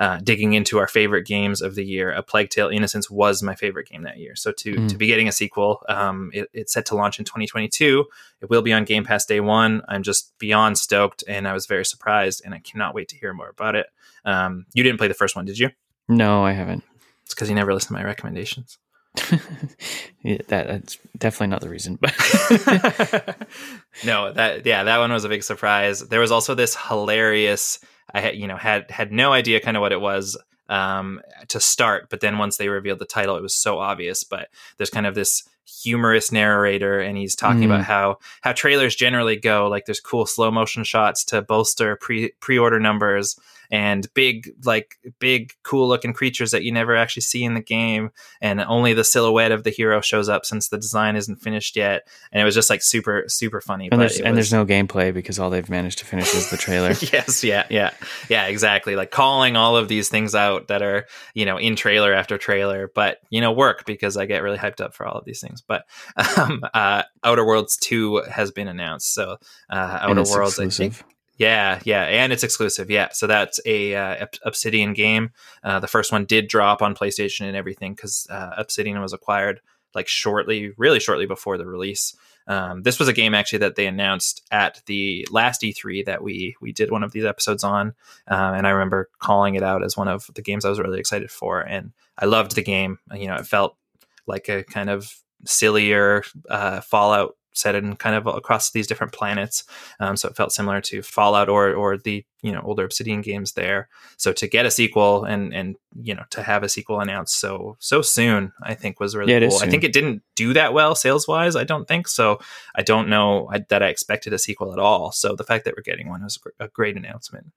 uh, 0.00 0.18
digging 0.18 0.54
into 0.54 0.78
our 0.78 0.86
favorite 0.86 1.26
games 1.26 1.60
of 1.60 1.74
the 1.74 1.84
year. 1.84 2.10
A 2.10 2.22
Plague 2.22 2.48
Tale: 2.48 2.70
Innocence 2.70 3.10
was 3.10 3.42
my 3.42 3.54
favorite 3.54 3.88
game 3.88 4.02
that 4.04 4.16
year. 4.16 4.34
So 4.34 4.50
to 4.50 4.74
mm. 4.74 4.88
to 4.88 4.96
be 4.96 5.06
getting 5.06 5.28
a 5.28 5.32
sequel, 5.32 5.82
um, 5.90 6.30
it, 6.32 6.48
it's 6.54 6.72
set 6.72 6.86
to 6.86 6.94
launch 6.94 7.18
in 7.18 7.26
2022. 7.26 8.06
It 8.40 8.48
will 8.48 8.62
be 8.62 8.72
on 8.72 8.84
Game 8.84 9.04
Pass 9.04 9.26
day 9.26 9.40
one. 9.40 9.82
I'm 9.88 10.02
just 10.02 10.36
beyond 10.38 10.78
stoked, 10.78 11.22
and 11.28 11.46
I 11.46 11.52
was 11.52 11.66
very 11.66 11.84
surprised, 11.84 12.40
and 12.44 12.54
I 12.54 12.60
cannot 12.60 12.94
wait 12.94 13.08
to 13.08 13.16
hear 13.16 13.34
more 13.34 13.50
about 13.50 13.76
it. 13.76 13.88
Um, 14.24 14.64
you 14.72 14.82
didn't 14.82 14.98
play 14.98 15.08
the 15.08 15.14
first 15.14 15.36
one, 15.36 15.44
did 15.44 15.58
you? 15.58 15.68
No, 16.08 16.44
I 16.44 16.52
haven't. 16.52 16.82
It's 17.24 17.34
because 17.34 17.50
you 17.50 17.54
never 17.54 17.74
listen 17.74 17.88
to 17.88 17.92
my 17.94 18.04
recommendations. 18.04 18.78
yeah, 20.22 20.38
that, 20.48 20.68
that's 20.68 20.98
definitely 21.18 21.48
not 21.48 21.60
the 21.60 21.68
reason. 21.68 21.98
But 22.00 22.14
no, 24.04 24.32
that 24.32 24.64
yeah, 24.64 24.84
that 24.84 24.98
one 24.98 25.12
was 25.12 25.24
a 25.24 25.28
big 25.28 25.42
surprise. 25.42 26.00
There 26.00 26.20
was 26.20 26.32
also 26.32 26.54
this 26.54 26.76
hilarious. 26.76 27.80
I 28.12 28.20
had 28.20 28.36
you 28.36 28.46
know 28.46 28.56
had 28.56 28.90
had 28.90 29.12
no 29.12 29.32
idea 29.32 29.60
kind 29.60 29.76
of 29.76 29.80
what 29.80 29.92
it 29.92 30.00
was 30.00 30.38
um, 30.68 31.20
to 31.48 31.60
start, 31.60 32.08
but 32.08 32.20
then 32.20 32.38
once 32.38 32.56
they 32.56 32.68
revealed 32.68 33.00
the 33.00 33.04
title, 33.04 33.36
it 33.36 33.42
was 33.42 33.54
so 33.54 33.78
obvious. 33.78 34.22
But 34.22 34.48
there's 34.76 34.90
kind 34.90 35.06
of 35.06 35.14
this 35.14 35.42
humorous 35.82 36.30
narrator, 36.30 37.00
and 37.00 37.16
he's 37.16 37.34
talking 37.34 37.62
mm. 37.62 37.66
about 37.66 37.84
how 37.84 38.18
how 38.42 38.52
trailers 38.52 38.94
generally 38.94 39.36
go. 39.36 39.68
Like 39.68 39.86
there's 39.86 40.00
cool 40.00 40.26
slow 40.26 40.50
motion 40.50 40.84
shots 40.84 41.24
to 41.26 41.42
bolster 41.42 41.96
pre 41.96 42.30
pre 42.40 42.58
order 42.58 42.78
numbers, 42.78 43.38
and 43.70 44.12
big 44.14 44.50
like 44.64 44.96
big 45.18 45.52
cool 45.62 45.88
looking 45.88 46.12
creatures 46.12 46.50
that 46.50 46.62
you 46.62 46.72
never 46.72 46.96
actually 46.96 47.22
see 47.22 47.44
in 47.44 47.54
the 47.54 47.60
game 47.60 48.10
and 48.40 48.60
only 48.60 48.92
the 48.92 49.04
silhouette 49.04 49.52
of 49.52 49.64
the 49.64 49.70
hero 49.70 50.00
shows 50.00 50.28
up 50.28 50.44
since 50.44 50.68
the 50.68 50.76
design 50.78 51.16
isn't 51.16 51.36
finished 51.36 51.76
yet 51.76 52.06
and 52.32 52.40
it 52.40 52.44
was 52.44 52.54
just 52.54 52.70
like 52.70 52.82
super 52.82 53.24
super 53.28 53.60
funny 53.60 53.88
And 53.90 54.00
there's 54.00 54.20
and 54.20 54.36
there's 54.36 54.52
no 54.52 54.64
gameplay 54.66 55.12
because 55.14 55.38
all 55.38 55.50
they've 55.50 55.70
managed 55.70 55.98
to 55.98 56.04
finish 56.04 56.34
is 56.34 56.50
the 56.50 56.56
trailer. 56.56 56.88
yes 57.12 57.44
yeah 57.44 57.66
yeah 57.70 57.92
yeah 58.28 58.46
exactly 58.46 58.96
like 58.96 59.10
calling 59.10 59.56
all 59.56 59.76
of 59.76 59.88
these 59.88 60.08
things 60.08 60.34
out 60.34 60.68
that 60.68 60.82
are 60.82 61.06
you 61.34 61.44
know 61.44 61.56
in 61.56 61.76
trailer 61.76 62.12
after 62.12 62.38
trailer 62.38 62.90
but 62.94 63.18
you 63.30 63.40
know 63.40 63.52
work 63.52 63.84
because 63.86 64.16
i 64.16 64.26
get 64.26 64.42
really 64.42 64.58
hyped 64.58 64.80
up 64.80 64.94
for 64.94 65.06
all 65.06 65.16
of 65.16 65.24
these 65.24 65.40
things 65.40 65.60
but 65.60 65.84
um 66.36 66.62
uh 66.74 67.02
outer 67.24 67.44
worlds 67.46 67.76
2 67.76 68.22
has 68.30 68.50
been 68.50 68.68
announced 68.68 69.14
so 69.14 69.36
uh 69.70 69.98
outer 70.02 70.22
worlds 70.24 70.58
i 70.58 70.62
think 70.64 70.92
exclusive. 70.92 71.04
Yeah, 71.40 71.80
yeah, 71.86 72.02
and 72.02 72.34
it's 72.34 72.44
exclusive. 72.44 72.90
Yeah, 72.90 73.08
so 73.12 73.26
that's 73.26 73.60
a 73.64 73.94
uh, 73.94 74.26
Obsidian 74.44 74.92
game. 74.92 75.30
Uh, 75.64 75.80
the 75.80 75.88
first 75.88 76.12
one 76.12 76.26
did 76.26 76.48
drop 76.48 76.82
on 76.82 76.94
PlayStation 76.94 77.46
and 77.46 77.56
everything 77.56 77.94
because 77.94 78.26
uh, 78.28 78.50
Obsidian 78.58 79.00
was 79.00 79.14
acquired 79.14 79.62
like 79.94 80.06
shortly, 80.06 80.72
really 80.76 81.00
shortly 81.00 81.24
before 81.24 81.56
the 81.56 81.66
release. 81.66 82.14
Um, 82.46 82.82
this 82.82 82.98
was 82.98 83.08
a 83.08 83.14
game 83.14 83.34
actually 83.34 83.60
that 83.60 83.74
they 83.74 83.86
announced 83.86 84.42
at 84.50 84.82
the 84.84 85.26
last 85.30 85.62
E3 85.62 86.04
that 86.04 86.22
we 86.22 86.56
we 86.60 86.72
did 86.72 86.90
one 86.90 87.02
of 87.02 87.12
these 87.12 87.24
episodes 87.24 87.64
on, 87.64 87.94
um, 88.28 88.54
and 88.54 88.66
I 88.66 88.70
remember 88.70 89.08
calling 89.18 89.54
it 89.54 89.62
out 89.62 89.82
as 89.82 89.96
one 89.96 90.08
of 90.08 90.28
the 90.34 90.42
games 90.42 90.66
I 90.66 90.68
was 90.68 90.78
really 90.78 91.00
excited 91.00 91.30
for, 91.30 91.62
and 91.62 91.92
I 92.18 92.26
loved 92.26 92.54
the 92.54 92.62
game. 92.62 92.98
You 93.14 93.28
know, 93.28 93.36
it 93.36 93.46
felt 93.46 93.78
like 94.26 94.50
a 94.50 94.62
kind 94.62 94.90
of 94.90 95.10
sillier 95.46 96.22
uh, 96.50 96.82
Fallout 96.82 97.34
set 97.52 97.74
in 97.74 97.96
kind 97.96 98.14
of 98.14 98.26
across 98.26 98.70
these 98.70 98.86
different 98.86 99.12
planets. 99.12 99.64
Um, 99.98 100.16
so 100.16 100.28
it 100.28 100.36
felt 100.36 100.52
similar 100.52 100.80
to 100.82 101.02
Fallout 101.02 101.48
or 101.48 101.74
or 101.74 101.96
the 101.98 102.24
you 102.42 102.52
know 102.52 102.60
older 102.64 102.84
Obsidian 102.84 103.20
games 103.22 103.52
there. 103.52 103.88
So 104.16 104.32
to 104.32 104.46
get 104.46 104.66
a 104.66 104.70
sequel 104.70 105.24
and 105.24 105.52
and 105.54 105.76
you 106.00 106.14
know 106.14 106.24
to 106.30 106.42
have 106.42 106.62
a 106.62 106.68
sequel 106.68 107.00
announced 107.00 107.38
so 107.38 107.76
so 107.80 108.02
soon, 108.02 108.52
I 108.62 108.74
think 108.74 109.00
was 109.00 109.16
really 109.16 109.32
Yeah, 109.32 109.48
cool. 109.48 109.58
I 109.58 109.68
think 109.68 109.84
it 109.84 109.92
didn't 109.92 110.22
do 110.36 110.52
that 110.54 110.72
well 110.72 110.94
sales 110.94 111.26
wise. 111.26 111.56
I 111.56 111.64
don't 111.64 111.88
think 111.88 112.08
so. 112.08 112.40
I 112.74 112.82
don't 112.82 113.08
know 113.08 113.48
I, 113.52 113.60
that 113.68 113.82
I 113.82 113.88
expected 113.88 114.32
a 114.32 114.38
sequel 114.38 114.72
at 114.72 114.78
all. 114.78 115.12
So 115.12 115.34
the 115.34 115.44
fact 115.44 115.64
that 115.64 115.74
we're 115.76 115.82
getting 115.82 116.08
one 116.08 116.22
was 116.22 116.38
a 116.58 116.68
great 116.68 116.96
announcement, 116.96 117.52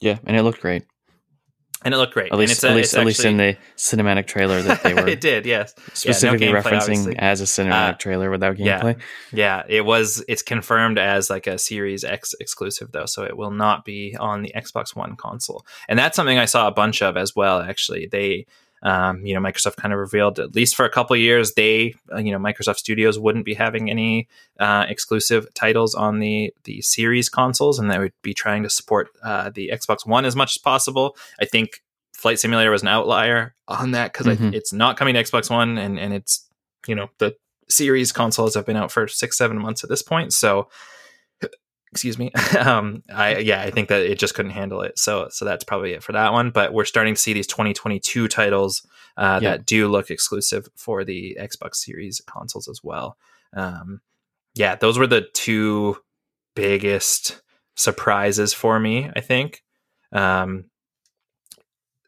Yeah, 0.00 0.18
and 0.24 0.36
it 0.36 0.42
looked 0.42 0.60
great. 0.60 0.84
And 1.84 1.94
it 1.94 1.96
looked 1.96 2.14
great. 2.14 2.26
At 2.26 2.32
And 2.32 2.40
least, 2.40 2.52
it's 2.52 2.64
a- 2.64 2.68
at 2.70 2.76
least, 2.76 2.94
at 2.94 3.06
least 3.06 3.24
in 3.24 3.36
the 3.36 3.56
cinematic 3.76 4.26
trailer 4.26 4.60
that 4.62 4.82
they 4.82 4.94
were 4.98 5.06
it 5.08 5.20
did, 5.20 5.46
yes. 5.46 5.74
specifically 5.94 6.48
gameplay, 6.48 6.62
referencing 6.62 6.80
obviously. 6.80 7.18
as 7.18 7.40
a 7.40 7.44
cinematic 7.44 7.90
Uh, 7.94 7.96
trailer 7.98 8.30
without 8.30 8.58
yeah. 8.58 8.80
gameplay. 8.80 9.00
Yeah, 9.32 9.62
it 9.68 9.84
was. 9.84 10.24
It's 10.28 10.42
confirmed 10.42 10.98
as 10.98 11.30
like 11.30 11.46
a 11.46 11.58
Series 11.58 12.02
X 12.04 12.34
exclusive 12.40 12.92
though, 12.92 13.06
so 13.06 13.22
it 13.24 13.36
will 13.36 13.50
not 13.52 13.84
be 13.84 14.16
on 14.18 14.42
the 14.42 14.52
Xbox 14.56 14.96
One 14.96 15.14
console. 15.16 15.64
And 15.88 15.98
that's 15.98 16.16
something 16.16 16.38
I 16.38 16.46
saw 16.46 16.66
a 16.68 16.72
bunch 16.72 17.02
of 17.02 17.16
as 17.16 17.36
well. 17.36 17.60
Actually, 17.60 18.06
they, 18.10 18.46
um, 18.82 19.24
you 19.24 19.34
know, 19.34 19.40
Microsoft 19.40 19.76
kind 19.76 19.92
of 19.92 19.98
revealed 19.98 20.38
at 20.38 20.54
least 20.54 20.76
for 20.76 20.84
a 20.84 20.90
couple 20.90 21.14
of 21.14 21.20
years 21.20 21.54
they, 21.54 21.94
uh, 22.12 22.18
you 22.18 22.30
know, 22.32 22.38
Microsoft 22.38 22.76
Studios 22.78 23.18
wouldn't 23.18 23.44
be 23.44 23.54
having 23.54 23.90
any 23.90 24.28
uh, 24.60 24.86
exclusive 24.88 25.52
titles 25.54 25.94
on 25.94 26.20
the 26.20 26.52
the 26.64 26.80
Series 26.82 27.28
consoles, 27.28 27.78
and 27.78 27.90
they 27.90 27.98
would 27.98 28.12
be 28.22 28.34
trying 28.34 28.62
to 28.62 28.70
support 28.70 29.08
uh, 29.22 29.50
the 29.54 29.70
Xbox 29.72 30.06
One 30.06 30.24
as 30.24 30.36
much 30.36 30.56
as 30.56 30.58
possible. 30.58 31.16
I 31.40 31.44
think 31.44 31.82
Flight 32.14 32.38
Simulator 32.40 32.70
was 32.70 32.82
an 32.82 32.88
outlier 32.88 33.54
on 33.68 33.92
that 33.92 34.12
because 34.12 34.26
Mhm. 34.26 34.54
it's 34.54 34.72
not 34.72 34.96
coming 34.96 35.14
to 35.14 35.22
Xbox 35.22 35.50
One, 35.50 35.78
and 35.78 35.98
and 35.98 36.12
it's 36.14 36.48
you 36.86 36.94
know 36.94 37.10
the 37.18 37.34
series 37.68 38.12
consoles 38.12 38.54
have 38.54 38.64
been 38.64 38.76
out 38.76 38.90
for 38.90 39.06
six 39.06 39.36
seven 39.36 39.58
months 39.58 39.84
at 39.84 39.90
this 39.90 40.00
point 40.02 40.32
so 40.32 40.68
excuse 41.92 42.18
me 42.18 42.30
um 42.58 43.02
i 43.14 43.38
yeah 43.38 43.62
i 43.62 43.70
think 43.70 43.88
that 43.88 44.02
it 44.02 44.18
just 44.18 44.34
couldn't 44.34 44.50
handle 44.52 44.82
it. 44.82 44.98
So 44.98 45.28
so 45.30 45.44
that's 45.44 45.64
probably 45.64 45.92
it 45.92 46.02
for 46.02 46.12
that 46.12 46.32
one. 46.32 46.50
But 46.50 46.72
we're 46.72 46.84
starting 46.84 47.14
to 47.14 47.20
see 47.20 47.32
these 47.32 47.46
2022 47.46 48.28
titles 48.28 48.86
uh, 49.16 49.40
Yeah. 49.42 49.50
that 49.52 49.66
do 49.66 49.88
look 49.88 50.10
exclusive 50.10 50.68
for 50.76 51.04
the 51.04 51.36
xbox 51.40 51.76
series 51.76 52.20
consoles 52.26 52.68
as 52.68 52.80
well. 52.84 53.16
Um 53.54 54.00
yeah 54.54 54.74
those 54.76 54.98
were 54.98 55.06
the 55.06 55.26
two 55.34 55.96
biggest 56.54 57.40
surprises 57.76 58.52
for 58.52 58.78
me 58.80 59.10
i 59.16 59.20
think. 59.20 59.62
Um 60.12 60.64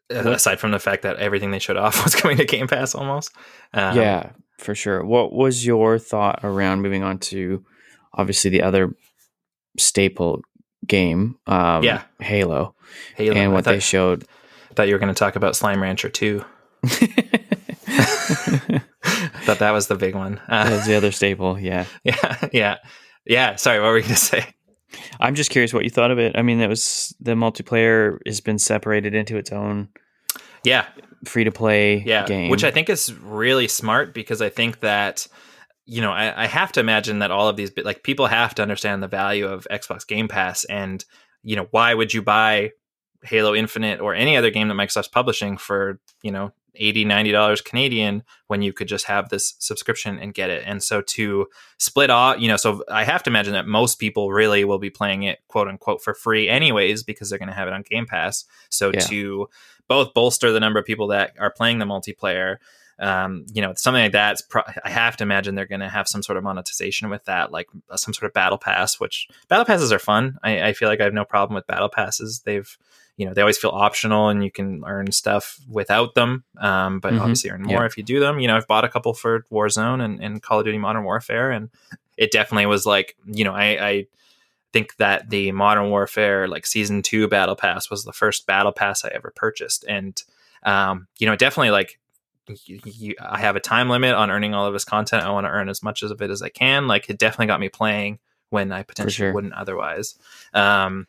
aside 0.09 0.59
from 0.59 0.71
the 0.71 0.79
fact 0.79 1.03
that 1.03 1.17
everything 1.17 1.51
they 1.51 1.59
showed 1.59 1.77
off 1.77 2.03
was 2.03 2.15
coming 2.15 2.37
to 2.37 2.45
game 2.45 2.67
pass 2.67 2.93
almost. 2.93 3.31
Um, 3.73 3.95
yeah, 3.95 4.31
for 4.57 4.75
sure. 4.75 5.05
What 5.05 5.31
was 5.31 5.65
your 5.65 5.97
thought 5.99 6.41
around 6.43 6.81
moving 6.81 7.01
on 7.03 7.17
to 7.19 7.63
obviously 8.13 8.49
the 8.51 8.61
other 8.61 8.93
staple 9.77 10.41
game, 10.87 11.37
um, 11.47 11.83
Yeah. 11.83 12.03
Halo, 12.19 12.75
Halo. 13.15 13.35
and 13.35 13.53
what 13.53 13.63
thought, 13.65 13.71
they 13.71 13.79
showed? 13.79 14.25
thought 14.75 14.87
you 14.87 14.93
were 14.95 14.99
going 14.99 15.13
to 15.13 15.17
talk 15.19 15.35
about 15.35 15.55
Slime 15.55 15.81
Rancher 15.81 16.09
2. 16.09 16.43
thought 19.43 19.59
that 19.59 19.71
was 19.71 19.87
the 19.87 19.95
big 19.95 20.15
one. 20.15 20.39
Uh, 20.47 20.69
That's 20.69 20.87
the 20.87 20.95
other 20.95 21.11
staple. 21.11 21.59
Yeah, 21.59 21.85
yeah, 22.03 22.47
yeah, 22.51 22.77
yeah. 23.25 23.55
Sorry, 23.55 23.79
what 23.79 23.87
were 23.87 23.97
you 23.97 24.03
going 24.03 24.15
to 24.15 24.19
say? 24.19 24.45
I'm 25.19 25.35
just 25.35 25.51
curious 25.51 25.73
what 25.73 25.83
you 25.83 25.89
thought 25.89 26.11
of 26.11 26.19
it. 26.19 26.37
I 26.37 26.41
mean, 26.41 26.59
that 26.59 26.69
was 26.69 27.15
the 27.19 27.33
multiplayer 27.33 28.17
has 28.25 28.41
been 28.41 28.59
separated 28.59 29.13
into 29.15 29.37
its 29.37 29.51
own 29.51 29.87
Yeah, 30.63 30.85
free 31.25 31.43
to 31.45 31.51
play 31.51 32.03
yeah. 32.05 32.25
game, 32.25 32.49
Which 32.49 32.63
I 32.63 32.71
think 32.71 32.89
is 32.89 33.13
really 33.13 33.67
smart 33.67 34.13
because 34.13 34.41
I 34.41 34.49
think 34.49 34.81
that 34.81 35.27
you 35.91 36.01
know 36.01 36.11
I, 36.11 36.43
I 36.43 36.47
have 36.47 36.71
to 36.73 36.79
imagine 36.79 37.19
that 37.19 37.31
all 37.31 37.47
of 37.49 37.57
these 37.57 37.71
like 37.83 38.01
people 38.03 38.27
have 38.27 38.55
to 38.55 38.61
understand 38.61 39.03
the 39.03 39.07
value 39.07 39.45
of 39.45 39.67
Xbox 39.69 40.07
Game 40.07 40.27
Pass 40.27 40.63
and 40.65 41.03
you 41.43 41.55
know 41.55 41.67
why 41.71 41.93
would 41.93 42.13
you 42.13 42.21
buy 42.21 42.71
Halo 43.23 43.53
Infinite 43.53 43.99
or 43.99 44.15
any 44.15 44.37
other 44.37 44.49
game 44.51 44.67
that 44.69 44.75
Microsoft's 44.75 45.07
publishing 45.09 45.57
for 45.57 45.99
you 46.23 46.31
know 46.31 46.53
80 46.75 47.03
90 47.03 47.31
dollars 47.33 47.59
canadian 47.61 48.23
when 48.47 48.61
you 48.61 48.71
could 48.71 48.87
just 48.87 49.05
have 49.07 49.27
this 49.27 49.55
subscription 49.59 50.17
and 50.17 50.33
get 50.33 50.49
it 50.49 50.63
and 50.65 50.81
so 50.81 51.01
to 51.01 51.47
split 51.77 52.09
off 52.09 52.39
you 52.39 52.47
know 52.47 52.55
so 52.55 52.81
i 52.89 53.03
have 53.03 53.21
to 53.23 53.29
imagine 53.29 53.51
that 53.51 53.67
most 53.67 53.99
people 53.99 54.31
really 54.31 54.63
will 54.63 54.79
be 54.79 54.89
playing 54.89 55.23
it 55.23 55.39
quote 55.49 55.67
unquote 55.67 56.01
for 56.01 56.13
free 56.13 56.47
anyways 56.47 57.03
because 57.03 57.29
they're 57.29 57.37
going 57.39 57.49
to 57.49 57.53
have 57.61 57.67
it 57.67 57.73
on 57.73 57.81
game 57.81 58.05
pass 58.05 58.45
so 58.69 58.89
Yeah. 58.93 59.01
to 59.01 59.49
both 59.89 60.13
bolster 60.13 60.53
the 60.53 60.61
number 60.61 60.79
of 60.79 60.85
people 60.85 61.07
that 61.07 61.33
are 61.37 61.51
playing 61.51 61.79
the 61.79 61.85
multiplayer 61.85 62.55
um, 63.01 63.45
you 63.53 63.61
know 63.61 63.73
something 63.75 64.03
like 64.03 64.11
that 64.13 64.37
pro- 64.49 64.61
i 64.85 64.89
have 64.89 65.17
to 65.17 65.23
imagine 65.23 65.55
they're 65.55 65.65
going 65.65 65.81
to 65.81 65.89
have 65.89 66.07
some 66.07 66.21
sort 66.23 66.37
of 66.37 66.43
monetization 66.43 67.09
with 67.09 67.25
that 67.25 67.51
like 67.51 67.67
uh, 67.89 67.97
some 67.97 68.13
sort 68.13 68.29
of 68.29 68.33
battle 68.33 68.57
pass 68.57 68.99
which 68.99 69.27
battle 69.49 69.65
passes 69.65 69.91
are 69.91 69.99
fun 69.99 70.37
I, 70.43 70.69
I 70.69 70.73
feel 70.73 70.87
like 70.87 71.01
i 71.01 71.03
have 71.03 71.13
no 71.13 71.25
problem 71.25 71.55
with 71.55 71.67
battle 71.67 71.89
passes 71.89 72.41
they've 72.45 72.77
you 73.17 73.25
know 73.25 73.33
they 73.33 73.41
always 73.41 73.57
feel 73.57 73.71
optional 73.71 74.29
and 74.29 74.43
you 74.43 74.51
can 74.51 74.83
earn 74.87 75.11
stuff 75.11 75.59
without 75.69 76.15
them 76.15 76.43
um, 76.59 76.99
but 76.99 77.13
Mhm. 77.13 77.19
obviously 77.21 77.49
earn 77.49 77.63
more 77.63 77.81
Yeah. 77.81 77.85
if 77.85 77.97
you 77.97 78.03
do 78.03 78.19
them 78.19 78.39
you 78.39 78.47
know 78.47 78.55
i've 78.55 78.67
bought 78.67 78.85
a 78.85 78.89
couple 78.89 79.13
for 79.13 79.45
warzone 79.51 80.01
and, 80.03 80.23
and 80.23 80.41
call 80.41 80.59
of 80.59 80.65
duty 80.65 80.77
modern 80.77 81.03
warfare 81.03 81.51
and 81.51 81.69
it 82.17 82.31
definitely 82.31 82.67
was 82.67 82.85
like 82.85 83.15
you 83.25 83.43
know 83.43 83.53
i, 83.53 83.65
I 83.89 84.05
think 84.73 84.95
that 84.97 85.29
the 85.29 85.51
modern 85.51 85.89
warfare 85.89 86.47
like 86.47 86.65
season 86.65 87.01
two 87.01 87.27
battle 87.27 87.55
pass 87.55 87.89
was 87.89 88.05
the 88.05 88.13
first 88.13 88.45
battle 88.45 88.71
pass 88.71 89.03
i 89.03 89.09
ever 89.09 89.33
purchased 89.35 89.83
and 89.87 90.21
um, 90.63 91.07
you 91.17 91.25
know 91.25 91.35
definitely 91.35 91.71
like 91.71 91.99
you, 92.65 92.79
you, 92.85 93.15
i 93.21 93.39
have 93.39 93.55
a 93.55 93.59
time 93.59 93.89
limit 93.89 94.13
on 94.13 94.29
earning 94.31 94.53
all 94.53 94.65
of 94.65 94.73
this 94.73 94.85
content. 94.85 95.23
I 95.23 95.31
want 95.31 95.45
to 95.45 95.49
earn 95.51 95.69
as 95.69 95.81
much 95.83 96.03
of 96.03 96.21
it 96.21 96.29
as 96.29 96.41
i 96.41 96.49
can. 96.49 96.87
Like 96.87 97.09
it 97.09 97.17
definitely 97.17 97.47
got 97.47 97.59
me 97.59 97.69
playing 97.69 98.19
when 98.49 98.71
i 98.71 98.83
potentially 98.83 99.13
sure. 99.13 99.33
wouldn't 99.33 99.53
otherwise. 99.53 100.15
Um, 100.53 101.07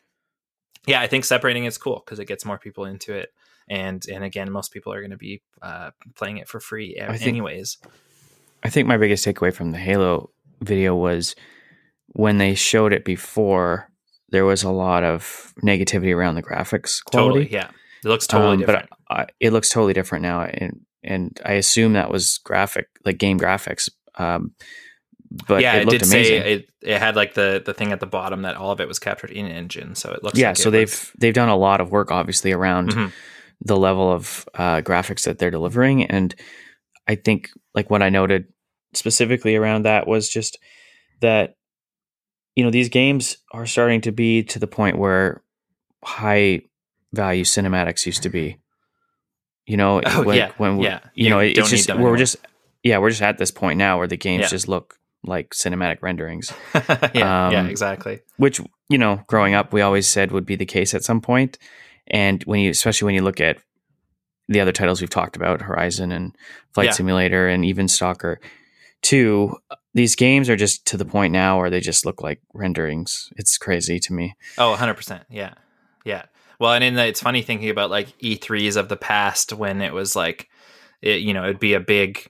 yeah 0.85 0.99
i 1.01 1.07
think 1.07 1.23
separating 1.25 1.65
is 1.65 1.77
cool 1.77 2.01
because 2.05 2.19
it 2.19 2.25
gets 2.25 2.45
more 2.45 2.57
people 2.57 2.85
into 2.85 3.13
it. 3.13 3.33
And 3.67 4.05
and 4.11 4.23
again 4.23 4.51
most 4.51 4.71
people 4.73 4.91
are 4.93 4.99
going 4.99 5.11
to 5.11 5.17
be 5.17 5.41
uh, 5.61 5.91
playing 6.15 6.37
it 6.37 6.47
for 6.47 6.59
free 6.59 6.99
I 7.01 7.17
think- 7.17 7.27
anyways. 7.29 7.77
I 8.65 8.69
think 8.69 8.87
my 8.87 8.97
biggest 8.97 9.25
takeaway 9.25 9.53
from 9.53 9.71
the 9.71 9.77
Halo 9.77 10.29
video 10.61 10.95
was 10.95 11.35
when 12.07 12.37
they 12.37 12.55
showed 12.55 12.93
it 12.93 13.03
before, 13.03 13.89
there 14.29 14.45
was 14.45 14.63
a 14.63 14.69
lot 14.71 15.03
of 15.03 15.53
negativity 15.63 16.15
around 16.15 16.35
the 16.35 16.43
graphics 16.43 17.03
quality. 17.03 17.45
totally 17.45 17.51
yeah. 17.51 17.69
It 18.03 18.07
looks 18.07 18.25
totally 18.27 18.53
Um, 18.53 18.59
different. 18.59 18.89
But 19.09 19.17
I, 19.17 19.25
it 19.39 19.51
looks 19.51 19.69
totally 19.69 19.93
different 19.93 20.23
now, 20.23 20.41
and 20.43 20.81
and 21.03 21.39
I 21.45 21.53
assume 21.53 21.93
that 21.93 22.09
was 22.11 22.39
graphic, 22.43 22.87
like 23.05 23.17
game 23.17 23.39
graphics. 23.39 23.89
Um, 24.15 24.53
but 25.47 25.61
yeah, 25.61 25.75
it 25.77 25.83
it, 25.87 25.89
did 25.89 26.01
amazing. 26.03 26.41
say 26.41 26.53
it. 26.53 26.69
It 26.81 26.99
had 26.99 27.15
like 27.15 27.33
the 27.33 27.61
the 27.65 27.73
thing 27.73 27.91
at 27.91 27.99
the 27.99 28.05
bottom 28.05 28.43
that 28.43 28.55
all 28.55 28.71
of 28.71 28.79
it 28.79 28.87
was 28.87 28.99
captured 28.99 29.31
in 29.31 29.47
engine, 29.47 29.95
so 29.95 30.11
it 30.11 30.23
looks. 30.23 30.37
yeah, 30.37 30.49
like 30.49 30.57
so 30.57 30.69
they've 30.69 30.89
was- 30.89 31.11
they've 31.17 31.33
done 31.33 31.49
a 31.49 31.55
lot 31.57 31.81
of 31.81 31.91
work, 31.91 32.11
obviously, 32.11 32.51
around 32.51 32.89
Mhm. 32.91 33.11
the 33.61 33.77
level 33.77 34.11
of 34.11 34.47
uh, 34.53 34.81
graphics 34.81 35.23
that 35.25 35.39
they're 35.39 35.49
delivering, 35.51 36.05
and 36.05 36.35
I 37.07 37.15
think 37.15 37.49
like 37.73 37.89
what 37.89 38.03
I 38.03 38.09
noted 38.09 38.45
specifically 38.93 39.55
around 39.55 39.83
that 39.83 40.05
was 40.07 40.29
just 40.29 40.59
that 41.21 41.55
you 42.55 42.63
know 42.63 42.69
these 42.69 42.89
games 42.89 43.37
are 43.51 43.65
starting 43.65 44.01
to 44.01 44.11
be 44.11 44.43
to 44.43 44.59
the 44.59 44.67
point 44.67 44.99
where 44.99 45.41
high 46.03 46.61
value 47.11 47.43
cinematics 47.43 48.05
used 48.05 48.21
to 48.23 48.29
be. 48.29 48.57
You 49.65 49.77
know, 49.77 50.01
Oh, 50.05 50.21
like 50.25 50.37
yeah, 50.37 50.51
when 50.57 50.77
we, 50.77 50.85
yeah. 50.85 50.99
you 51.15 51.25
You 51.25 51.29
know, 51.29 51.39
it's 51.39 51.69
just 51.69 51.89
we're 51.89 51.95
anymore. 51.95 52.17
just 52.17 52.35
yeah, 52.83 52.97
we're 52.97 53.09
just 53.11 53.21
at 53.21 53.37
this 53.37 53.51
point 53.51 53.77
now 53.77 53.97
where 53.97 54.07
the 54.07 54.17
games 54.17 54.41
Yeah. 54.43 54.47
just 54.49 54.67
look 54.67 54.95
like 55.25 55.51
cinematic 55.51 55.99
renderings 56.01 56.51
yeah, 56.75 57.09
yeah, 57.13 57.59
Um, 57.61 57.69
exactly. 57.69 58.19
which 58.35 58.59
you 58.89 58.97
know 58.97 59.21
growing 59.27 59.53
up 59.53 59.71
we 59.71 59.79
always 59.81 60.05
said 60.05 60.31
would 60.33 60.45
be 60.45 60.57
the 60.57 60.65
case 60.65 60.93
at 60.93 61.01
some 61.05 61.21
point 61.21 61.57
And 62.07 62.43
when 62.43 62.59
you, 62.59 62.69
especially 62.71 63.05
when 63.05 63.15
you 63.15 63.21
look 63.23 63.39
at 63.39 63.57
the 64.49 64.59
other 64.59 64.73
titles 64.73 64.99
we've 64.99 65.09
talked 65.09 65.37
about, 65.37 65.61
Horizon 65.61 66.11
and 66.11 66.35
Flight 66.73 66.87
Yeah. 66.87 66.91
Simulator 66.91 67.47
and 67.47 67.63
even 67.63 67.87
Stalker 67.87 68.41
2, 69.03 69.55
these 69.93 70.15
games 70.17 70.49
are 70.49 70.57
just 70.57 70.85
to 70.87 70.97
the 70.97 71.05
point 71.05 71.31
now 71.31 71.57
where 71.59 71.69
they 71.69 71.79
just 71.79 72.05
look 72.05 72.21
like 72.21 72.41
renderings. 72.53 73.29
It's 73.37 73.57
crazy 73.57 73.99
to 73.99 74.11
me. 74.13 74.35
Oh, 74.57 74.75
100%. 74.77 75.23
Yeah. 75.29 75.53
Yeah. 76.03 76.23
Well, 76.59 76.73
and 76.73 76.83
in 76.83 76.95
the, 76.95 77.05
it's 77.05 77.21
funny 77.21 77.41
thinking 77.41 77.69
about 77.69 77.89
like 77.89 78.17
E3s 78.19 78.77
of 78.77 78.89
the 78.89 78.97
past 78.97 79.53
when 79.53 79.81
it 79.81 79.93
was 79.93 80.15
like, 80.15 80.49
it, 81.01 81.21
you 81.21 81.33
know, 81.33 81.43
it'd 81.43 81.59
be 81.59 81.73
a 81.73 81.79
big 81.79 82.29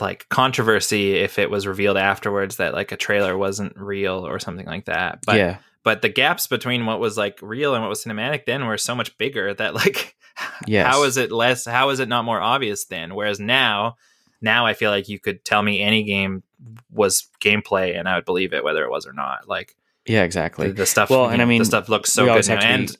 like 0.00 0.28
controversy 0.28 1.14
if 1.16 1.38
it 1.38 1.50
was 1.50 1.66
revealed 1.66 1.96
afterwards 1.96 2.56
that 2.56 2.74
like 2.74 2.90
a 2.92 2.96
trailer 2.96 3.36
wasn't 3.38 3.76
real 3.76 4.26
or 4.26 4.38
something 4.40 4.66
like 4.66 4.86
that. 4.86 5.20
But 5.24 5.36
yeah. 5.36 5.58
but 5.84 6.02
the 6.02 6.08
gaps 6.08 6.46
between 6.48 6.84
what 6.86 6.98
was 6.98 7.16
like 7.16 7.38
real 7.40 7.74
and 7.74 7.82
what 7.82 7.88
was 7.90 8.04
cinematic 8.04 8.44
then 8.44 8.66
were 8.66 8.78
so 8.78 8.94
much 8.96 9.16
bigger 9.18 9.54
that 9.54 9.74
like 9.74 10.16
Yes. 10.66 10.86
how 10.92 11.04
is 11.04 11.16
it 11.16 11.30
less 11.30 11.64
how 11.64 11.90
is 11.90 12.00
it 12.00 12.08
not 12.08 12.24
more 12.24 12.40
obvious 12.40 12.86
then 12.86 13.14
whereas 13.14 13.38
now 13.38 13.94
now 14.42 14.66
i 14.66 14.74
feel 14.74 14.90
like 14.90 15.08
you 15.08 15.20
could 15.20 15.44
tell 15.44 15.62
me 15.62 15.80
any 15.80 16.02
game 16.02 16.42
was 16.90 17.28
gameplay 17.40 17.96
and 17.96 18.08
i 18.08 18.16
would 18.16 18.24
believe 18.24 18.52
it 18.52 18.64
whether 18.64 18.82
it 18.84 18.90
was 18.90 19.06
or 19.06 19.12
not 19.12 19.46
like 19.48 19.76
Yeah, 20.06 20.24
exactly. 20.24 20.72
the 20.72 20.86
stuff 20.86 21.08
Well, 21.08 21.28
and 21.28 21.38
know, 21.38 21.44
I 21.44 21.46
mean, 21.46 21.60
the 21.60 21.64
stuff 21.66 21.88
looks 21.88 22.12
so 22.12 22.24
good 22.26 22.48
now. 22.48 22.58
be- 22.58 22.66
and 22.66 22.96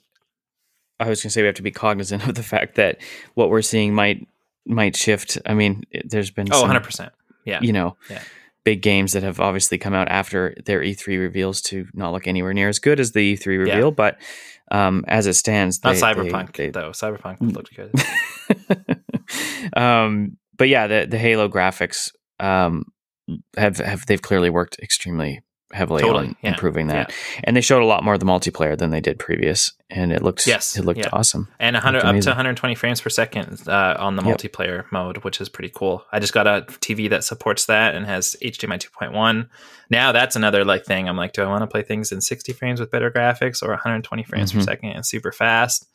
I 0.99 1.09
was 1.09 1.21
going 1.21 1.29
to 1.29 1.33
say 1.33 1.41
we 1.41 1.47
have 1.47 1.55
to 1.55 1.61
be 1.61 1.71
cognizant 1.71 2.27
of 2.27 2.35
the 2.35 2.43
fact 2.43 2.75
that 2.75 2.97
what 3.33 3.49
we're 3.49 3.61
seeing 3.61 3.93
might 3.93 4.27
might 4.65 4.95
shift. 4.95 5.37
I 5.45 5.53
mean, 5.53 5.83
there's 6.05 6.31
been 6.31 6.47
oh 6.51 6.63
100% 6.63 7.09
yeah 7.45 7.59
you 7.61 7.71
know, 7.73 7.95
Yeah. 8.09 8.21
big 8.63 8.81
games 8.81 9.11
that 9.13 9.21
have 9.23 9.39
obviously 9.39 9.77
come 9.77 9.93
out 9.93 10.07
after 10.09 10.55
their 10.65 10.81
E3 10.81 11.19
reveals 11.19 11.61
to 11.63 11.87
not 11.93 12.11
look 12.13 12.27
anywhere 12.27 12.53
near 12.53 12.69
as 12.69 12.79
good 12.79 12.99
as 12.99 13.11
the 13.11 13.35
E3 13.35 13.45
Yeah. 13.67 13.73
reveal. 13.75 13.91
But 13.91 14.17
um, 14.71 15.05
as 15.07 15.27
it 15.27 15.33
stands, 15.35 15.83
not 15.83 15.93
they- 15.95 16.01
cyberpunk 16.01 16.55
they- 16.55 16.69
though 16.71 16.89
cyberpunk 16.91 17.37
Mm. 17.39 17.53
looked 17.53 17.75
good 17.75 17.91
um, 19.75 20.37
but 20.57 20.69
yeah, 20.69 20.87
the 20.87 21.07
the 21.09 21.17
Halo 21.17 21.47
graphics 21.49 22.11
um, 22.39 22.85
have 23.57 23.77
have 23.77 24.05
they've 24.05 24.21
clearly 24.21 24.49
worked 24.49 24.77
extremely 24.81 25.41
heavily 25.73 26.01
Totally, 26.01 26.27
on 26.27 26.35
yeah, 26.41 26.49
improving 26.51 26.87
that, 26.87 27.11
and 27.43 27.57
they 27.57 27.61
showed 27.61 27.81
a 27.81 27.85
lot 27.85 28.03
more 28.03 28.13
of 28.13 28.19
the 28.19 28.25
multiplayer 28.25 28.77
than 28.77 28.91
they 28.91 29.01
did 29.01 29.17
previous, 29.19 29.71
and 29.89 30.11
it 30.11 30.21
looked 30.21 30.45
Yes, 30.47 30.77
it 30.77 30.85
looked 30.85 30.99
yeah. 30.99 31.09
awesome. 31.11 31.47
and 31.59 31.73
100 31.75 32.03
up 32.03 32.15
to 32.21 32.29
120 32.29 32.75
frames 32.75 33.01
per 33.01 33.09
second 33.09 33.67
uh, 33.67 33.95
on 33.99 34.15
the 34.15 34.23
Yep. 34.23 34.37
multiplayer 34.37 34.85
mode 34.91 35.17
which 35.23 35.41
is 35.41 35.49
pretty 35.49 35.71
cool 35.75 36.05
i 36.11 36.19
just 36.19 36.33
got 36.33 36.47
a 36.47 36.65
tv 36.81 37.09
that 37.09 37.23
supports 37.23 37.65
that 37.65 37.95
and 37.95 38.05
has 38.05 38.35
hdmi 38.43 38.79
2.1 38.79 39.47
now 39.89 40.11
that's 40.11 40.35
another 40.35 40.63
like 40.63 40.85
thing 40.85 41.07
i'm 41.09 41.17
like 41.17 41.33
do 41.33 41.41
i 41.43 41.47
want 41.47 41.61
to 41.61 41.67
play 41.67 41.81
things 41.81 42.11
in 42.11 42.21
60 42.21 42.53
frames 42.53 42.79
with 42.79 42.91
better 42.91 43.09
graphics 43.11 43.61
or 43.63 43.69
120 43.69 44.23
frames 44.23 44.51
per 44.53 44.59
Mhm. 44.59 44.63
second 44.63 44.89
and 44.91 45.05
super 45.05 45.31
fast 45.31 45.87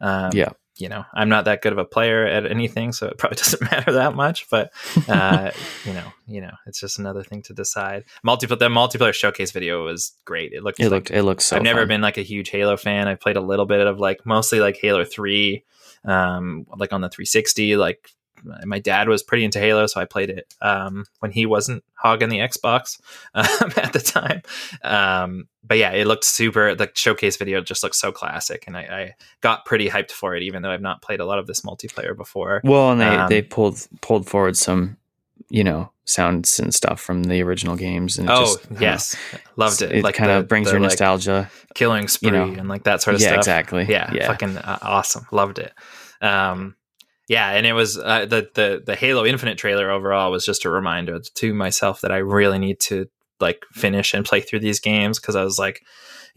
um, 0.00 0.30
Yeah. 0.32 0.50
You 0.78 0.88
know 0.88 1.04
i'm 1.14 1.28
not 1.28 1.44
that 1.44 1.60
good 1.60 1.72
of 1.72 1.78
a 1.78 1.84
player 1.84 2.24
at 2.26 2.46
anything 2.46 2.92
so 2.92 3.06
it 3.08 3.18
probably 3.18 3.36
doesn't 3.42 3.62
matter 3.70 3.92
that 3.92 4.14
much 4.14 4.48
but 4.50 4.72
uh, 5.08 5.50
you 5.84 5.92
know 5.92 6.12
you 6.26 6.40
know 6.40 6.52
it's 6.66 6.80
just 6.80 6.98
another 6.98 7.22
thing 7.22 7.42
to 7.42 7.52
decide 7.52 8.04
multiplayer 8.26 8.58
the 8.58 8.68
multiplayer 8.68 9.12
showcase 9.12 9.50
video 9.50 9.84
was 9.84 10.12
great 10.24 10.52
it 10.52 10.62
looked 10.62 10.78
It 10.80 10.84
like 10.84 10.90
looked 10.90 11.10
it 11.10 11.22
looks. 11.22 11.44
so. 11.46 11.56
I've 11.56 11.62
never 11.62 11.80
fun. 11.80 11.88
been 11.88 12.00
like 12.00 12.16
a 12.18 12.22
huge 12.22 12.50
Halo 12.50 12.76
fan. 12.76 13.08
I 13.08 13.14
played 13.16 13.36
a 13.36 13.40
little 13.40 13.66
bit 13.66 13.86
of 13.86 13.98
like 13.98 14.24
mostly 14.24 14.60
like 14.60 14.76
Halo 14.80 15.04
3, 15.04 15.64
um, 16.04 16.66
like 16.76 16.92
on 16.92 17.00
the 17.00 17.08
360. 17.08 17.76
Like 17.76 18.10
my 18.64 18.78
dad 18.78 19.08
was 19.08 19.22
pretty 19.22 19.44
into 19.44 19.58
Halo, 19.58 19.86
so 19.86 20.00
I 20.00 20.04
played 20.04 20.30
it 20.30 20.54
um, 20.60 21.04
when 21.20 21.30
he 21.30 21.46
wasn't 21.46 21.84
hogging 21.94 22.28
the 22.28 22.38
Xbox 22.38 23.00
um, 23.34 23.72
at 23.76 23.92
the 23.92 24.00
time. 24.00 24.42
Um, 24.82 25.48
but 25.64 25.78
yeah, 25.78 25.90
it 25.92 26.06
looked 26.06 26.24
super. 26.24 26.74
The 26.74 26.90
showcase 26.94 27.36
video 27.36 27.60
just 27.60 27.82
looks 27.82 27.98
so 28.00 28.10
classic, 28.12 28.64
and 28.66 28.76
I, 28.76 28.80
I 28.80 29.14
got 29.40 29.64
pretty 29.64 29.88
hyped 29.88 30.12
for 30.12 30.34
it, 30.34 30.42
even 30.42 30.62
though 30.62 30.70
I've 30.70 30.80
not 30.80 31.02
played 31.02 31.20
a 31.20 31.26
lot 31.26 31.38
of 31.38 31.46
this 31.46 31.60
multiplayer 31.62 32.16
before. 32.16 32.60
Well, 32.64 32.92
and 32.92 33.00
they 33.00 33.06
Um, 33.06 33.28
they 33.28 33.42
pulled 33.42 33.86
pulled 34.00 34.26
forward 34.26 34.56
some, 34.56 34.96
you 35.50 35.62
know, 35.64 35.90
sounds 36.06 36.58
and 36.58 36.72
stuff 36.74 37.00
from 37.00 37.24
the 37.24 37.42
original 37.42 37.76
games, 37.76 38.18
and 38.18 38.28
it 38.28 38.32
Oh 38.32 38.40
just, 38.44 38.62
don't 38.62 38.72
know, 38.72 38.80
yes, 38.80 39.16
loved 39.56 39.82
it. 39.82 39.92
It 39.92 40.04
like 40.04 40.14
kind 40.14 40.30
the- 40.30 40.38
of 40.38 40.48
brings 40.48 40.68
the, 40.68 40.72
your 40.72 40.80
like, 40.80 40.90
nostalgia. 40.90 41.50
killing 41.74 42.08
spree 42.08 42.30
know. 42.30 42.44
and 42.44 42.68
like 42.68 42.84
that 42.84 43.02
sort 43.02 43.14
of 43.16 43.20
yeah, 43.20 43.28
stuff. 43.28 43.38
exactly. 43.38 43.86
yeah, 43.88 44.10
yeah. 44.14 44.26
fucking 44.26 44.56
uh, 44.56 44.78
awesome 44.82 45.26
loved 45.30 45.58
it 45.58 45.72
um 46.20 46.74
yeah 47.28 47.50
and 47.50 47.66
it 47.66 47.72
was 47.72 47.98
uh, 47.98 48.26
the 48.26 48.48
the 48.54 48.82
the 48.84 48.96
halo 48.96 49.24
infinite 49.24 49.58
trailer 49.58 49.90
overall 49.90 50.30
was 50.30 50.44
just 50.44 50.64
a 50.64 50.70
reminder 50.70 51.20
to 51.34 51.54
myself 51.54 52.00
that 52.00 52.10
i 52.10 52.16
really 52.16 52.58
need 52.58 52.80
to 52.80 53.06
like 53.40 53.64
finish 53.72 54.14
and 54.14 54.24
play 54.24 54.40
through 54.40 54.58
these 54.58 54.80
games 54.80 55.20
because 55.20 55.36
i 55.36 55.44
was 55.44 55.58
like 55.58 55.84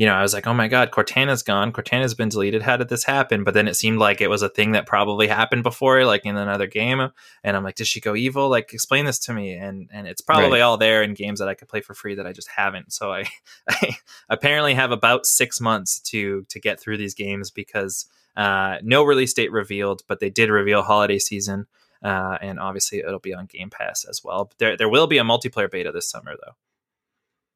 you 0.01 0.07
know 0.07 0.15
i 0.15 0.21
was 0.23 0.33
like 0.33 0.47
oh 0.47 0.53
my 0.53 0.67
god 0.67 0.89
cortana's 0.89 1.43
gone 1.43 1.71
cortana's 1.71 2.15
been 2.15 2.29
deleted 2.29 2.63
how 2.63 2.75
did 2.75 2.89
this 2.89 3.03
happen 3.03 3.43
but 3.43 3.53
then 3.53 3.67
it 3.67 3.75
seemed 3.75 3.99
like 3.99 4.19
it 4.19 4.29
was 4.29 4.41
a 4.41 4.49
thing 4.49 4.71
that 4.71 4.87
probably 4.87 5.27
happened 5.27 5.61
before 5.61 6.03
like 6.05 6.25
in 6.25 6.37
another 6.37 6.65
game 6.65 6.99
and 7.43 7.55
i'm 7.55 7.63
like 7.63 7.75
did 7.75 7.85
she 7.85 8.01
go 8.01 8.15
evil 8.15 8.49
like 8.49 8.73
explain 8.73 9.05
this 9.05 9.19
to 9.19 9.31
me 9.33 9.53
and 9.53 9.89
and 9.93 10.07
it's 10.07 10.21
probably 10.21 10.59
Right. 10.59 10.61
all 10.61 10.77
there 10.77 11.03
in 11.03 11.13
games 11.13 11.37
that 11.39 11.47
i 11.47 11.53
could 11.53 11.67
play 11.67 11.81
for 11.81 11.93
free 11.93 12.15
that 12.15 12.25
i 12.25 12.33
just 12.33 12.49
haven't 12.49 12.91
so 12.91 13.11
i 13.13 13.25
i 13.69 13.95
apparently 14.29 14.73
have 14.73 14.91
about 14.91 15.27
six 15.27 15.61
months 15.61 15.99
to 15.99 16.45
to 16.49 16.59
get 16.59 16.79
through 16.79 16.97
these 16.97 17.13
games 17.13 17.51
because 17.51 18.07
uh, 18.35 18.77
no 18.81 19.03
release 19.03 19.33
date 19.33 19.51
revealed, 19.51 20.03
but 20.07 20.21
they 20.21 20.29
did 20.29 20.49
reveal 20.49 20.83
holiday 20.83 21.19
season, 21.19 21.67
uh, 22.01 22.37
and 22.41 22.61
obviously 22.61 22.99
it'll 22.99 23.19
be 23.19 23.33
on 23.33 23.45
Game 23.45 23.69
Pass 23.69 24.05
as 24.05 24.23
well. 24.23 24.45
But 24.45 24.57
there 24.57 24.77
there 24.77 24.87
will 24.87 25.05
be 25.05 25.17
a 25.17 25.23
multiplayer 25.23 25.69
beta 25.69 25.91
this 25.91 26.09
summer 26.09 26.35
though. 26.41 26.53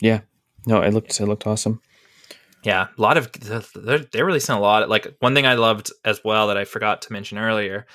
Yeah. 0.01 0.19
No, 0.67 0.81
it 0.81 0.93
looked 0.93 1.17
it 1.21 1.25
looked 1.27 1.47
awesome. 1.47 1.81
Yeah, 2.65 2.87
a 2.97 3.01
lot 3.01 3.17
of 3.17 3.31
they're, 3.75 3.99
they're 3.99 4.25
releasing 4.25 4.55
a 4.55 4.59
lot. 4.59 4.89
Like 4.89 5.15
one 5.19 5.35
thing 5.35 5.45
I 5.45 5.53
loved 5.53 5.91
as 6.03 6.21
well 6.23 6.47
that 6.47 6.57
I 6.57 6.65
forgot 6.65 7.03
to 7.03 7.13
mention 7.13 7.37
earlier, 7.37 7.85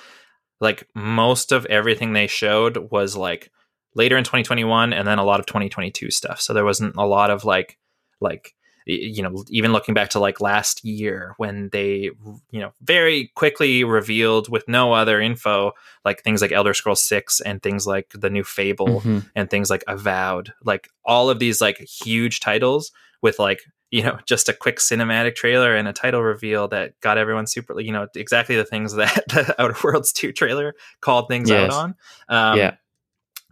like 0.60 0.86
most 0.94 1.50
of 1.52 1.66
everything 1.66 2.12
they 2.12 2.28
showed 2.28 2.76
was 2.90 3.16
like 3.16 3.50
later 3.96 4.16
in 4.16 4.22
2021 4.24 4.92
and 4.92 5.06
then 5.08 5.18
a 5.18 5.24
lot 5.24 5.40
of 5.40 5.46
2022 5.46 6.10
stuff. 6.12 6.40
So 6.40 6.52
there 6.54 6.64
wasn't 6.64 6.94
a 6.96 7.04
lot 7.06 7.30
of 7.30 7.44
like 7.44 7.78
like 8.20 8.54
you 8.86 9.22
know 9.22 9.44
even 9.50 9.72
looking 9.72 9.94
back 9.94 10.08
to 10.10 10.18
like 10.20 10.40
last 10.40 10.84
year 10.84 11.34
when 11.36 11.68
they 11.70 12.10
you 12.50 12.60
know 12.60 12.72
very 12.80 13.30
quickly 13.34 13.84
revealed 13.84 14.48
with 14.48 14.66
no 14.68 14.92
other 14.92 15.20
info 15.20 15.72
like 16.04 16.22
things 16.22 16.40
like 16.40 16.52
Elder 16.52 16.74
Scrolls 16.74 17.02
6 17.02 17.40
and 17.42 17.62
things 17.62 17.86
like 17.86 18.08
the 18.14 18.30
new 18.30 18.42
Fable 18.44 19.00
Mhm. 19.02 19.28
and 19.36 19.50
things 19.50 19.68
like 19.68 19.84
Avowed, 19.86 20.52
like 20.64 20.88
all 21.04 21.28
of 21.28 21.38
these 21.40 21.60
like 21.60 21.78
huge 21.78 22.40
titles 22.40 22.90
with 23.22 23.38
like 23.38 23.60
you 23.90 24.02
know 24.02 24.18
just 24.26 24.48
a 24.48 24.52
quick 24.52 24.78
cinematic 24.78 25.34
trailer 25.34 25.74
and 25.74 25.88
a 25.88 25.92
title 25.92 26.22
reveal 26.22 26.68
that 26.68 26.98
got 27.00 27.18
everyone 27.18 27.46
super 27.46 27.78
you 27.80 27.92
know 27.92 28.06
exactly 28.14 28.56
the 28.56 28.64
things 28.64 28.92
that 28.96 29.24
the 29.28 29.54
Outer 29.60 29.76
Worlds 29.82 30.12
2 30.12 30.32
trailer 30.32 30.74
called 31.00 31.28
things 31.28 31.50
out 31.50 31.70
on. 31.70 31.94
Um, 32.28 32.58
yeah. 32.58 32.74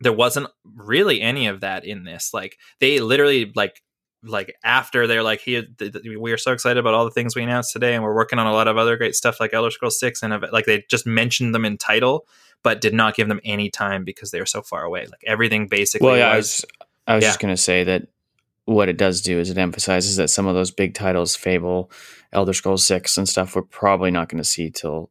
there 0.00 0.12
wasn't 0.12 0.48
really 0.64 1.20
any 1.20 1.46
of 1.46 1.60
that 1.60 1.84
in 1.84 2.04
this. 2.04 2.32
Like 2.32 2.58
they 2.80 3.00
literally 3.00 3.52
like 3.54 3.82
like 4.24 4.54
after 4.64 5.06
they're 5.06 5.22
like 5.22 5.40
here 5.40 5.64
th- 5.78 5.92
th- 5.92 6.18
we 6.18 6.32
are 6.32 6.38
so 6.38 6.52
excited 6.52 6.78
about 6.78 6.92
all 6.92 7.04
the 7.04 7.10
things 7.12 7.36
we 7.36 7.42
announced 7.44 7.72
today 7.72 7.94
and 7.94 8.02
we're 8.02 8.14
working 8.14 8.40
on 8.40 8.48
a 8.48 8.52
lot 8.52 8.66
of 8.66 8.76
other 8.76 8.96
great 8.96 9.14
stuff 9.14 9.38
like 9.38 9.54
Elder 9.54 9.70
Scrolls 9.70 10.00
6 10.00 10.24
and 10.24 10.44
like 10.52 10.66
they 10.66 10.84
just 10.90 11.06
mentioned 11.06 11.54
them 11.54 11.64
in 11.64 11.78
title 11.78 12.26
but 12.62 12.80
did 12.80 12.94
not 12.94 13.14
give 13.14 13.28
them 13.28 13.40
any 13.44 13.70
time 13.70 14.04
because 14.04 14.30
they 14.30 14.40
were 14.40 14.46
so 14.46 14.62
far 14.62 14.82
away. 14.82 15.02
Like 15.02 15.22
everything 15.26 15.68
basically 15.68 16.06
Well, 16.06 16.16
yeah, 16.16 16.32
I 16.32 16.36
was 16.36 16.46
was 16.46 16.88
I 17.06 17.14
was 17.14 17.22
yeah. 17.22 17.28
just 17.30 17.40
going 17.40 17.54
to 17.54 17.60
say 17.60 17.84
that 17.84 18.08
what 18.68 18.90
it 18.90 18.98
does 18.98 19.22
do 19.22 19.38
is 19.38 19.48
it 19.48 19.56
emphasizes 19.56 20.16
that 20.16 20.28
some 20.28 20.46
of 20.46 20.54
those 20.54 20.70
big 20.70 20.92
titles, 20.92 21.34
Fable, 21.34 21.90
Elder 22.32 22.52
Scrolls 22.52 22.84
6 22.84 23.16
and 23.16 23.26
stuff, 23.26 23.56
we're 23.56 23.62
probably 23.62 24.10
not 24.10 24.28
going 24.28 24.38
to 24.42 24.44
see 24.44 24.70
till 24.70 25.10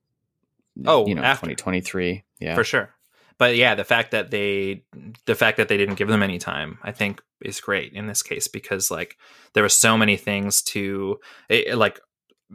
Oh, 0.86 1.08
you 1.08 1.16
know, 1.16 1.22
2023. 1.24 2.24
Yeah. 2.39 2.53
for 2.53 2.64
sure. 2.64 2.93
But 3.39 3.55
yeah, 3.55 3.74
the 3.74 3.84
fact 3.84 4.12
that 4.12 4.30
they 4.30 4.84
the 5.26 5.34
fact 5.34 5.58
that 5.58 5.70
they 5.70 5.78
didn't 5.78 5.95
give 5.95 6.08
them 6.08 6.22
any 6.22 6.38
time, 6.38 6.78
I 6.84 6.91
think 6.91 7.22
is 7.41 7.60
great 7.60 7.93
in 7.93 8.05
this 8.05 8.22
case 8.22 8.47
because 8.47 8.91
like 8.91 9.18
there 9.53 9.64
were 9.64 9.70
so 9.70 9.97
many 9.97 10.18
things 10.18 10.62
to 10.64 11.20
it, 11.49 11.76
like 11.76 11.99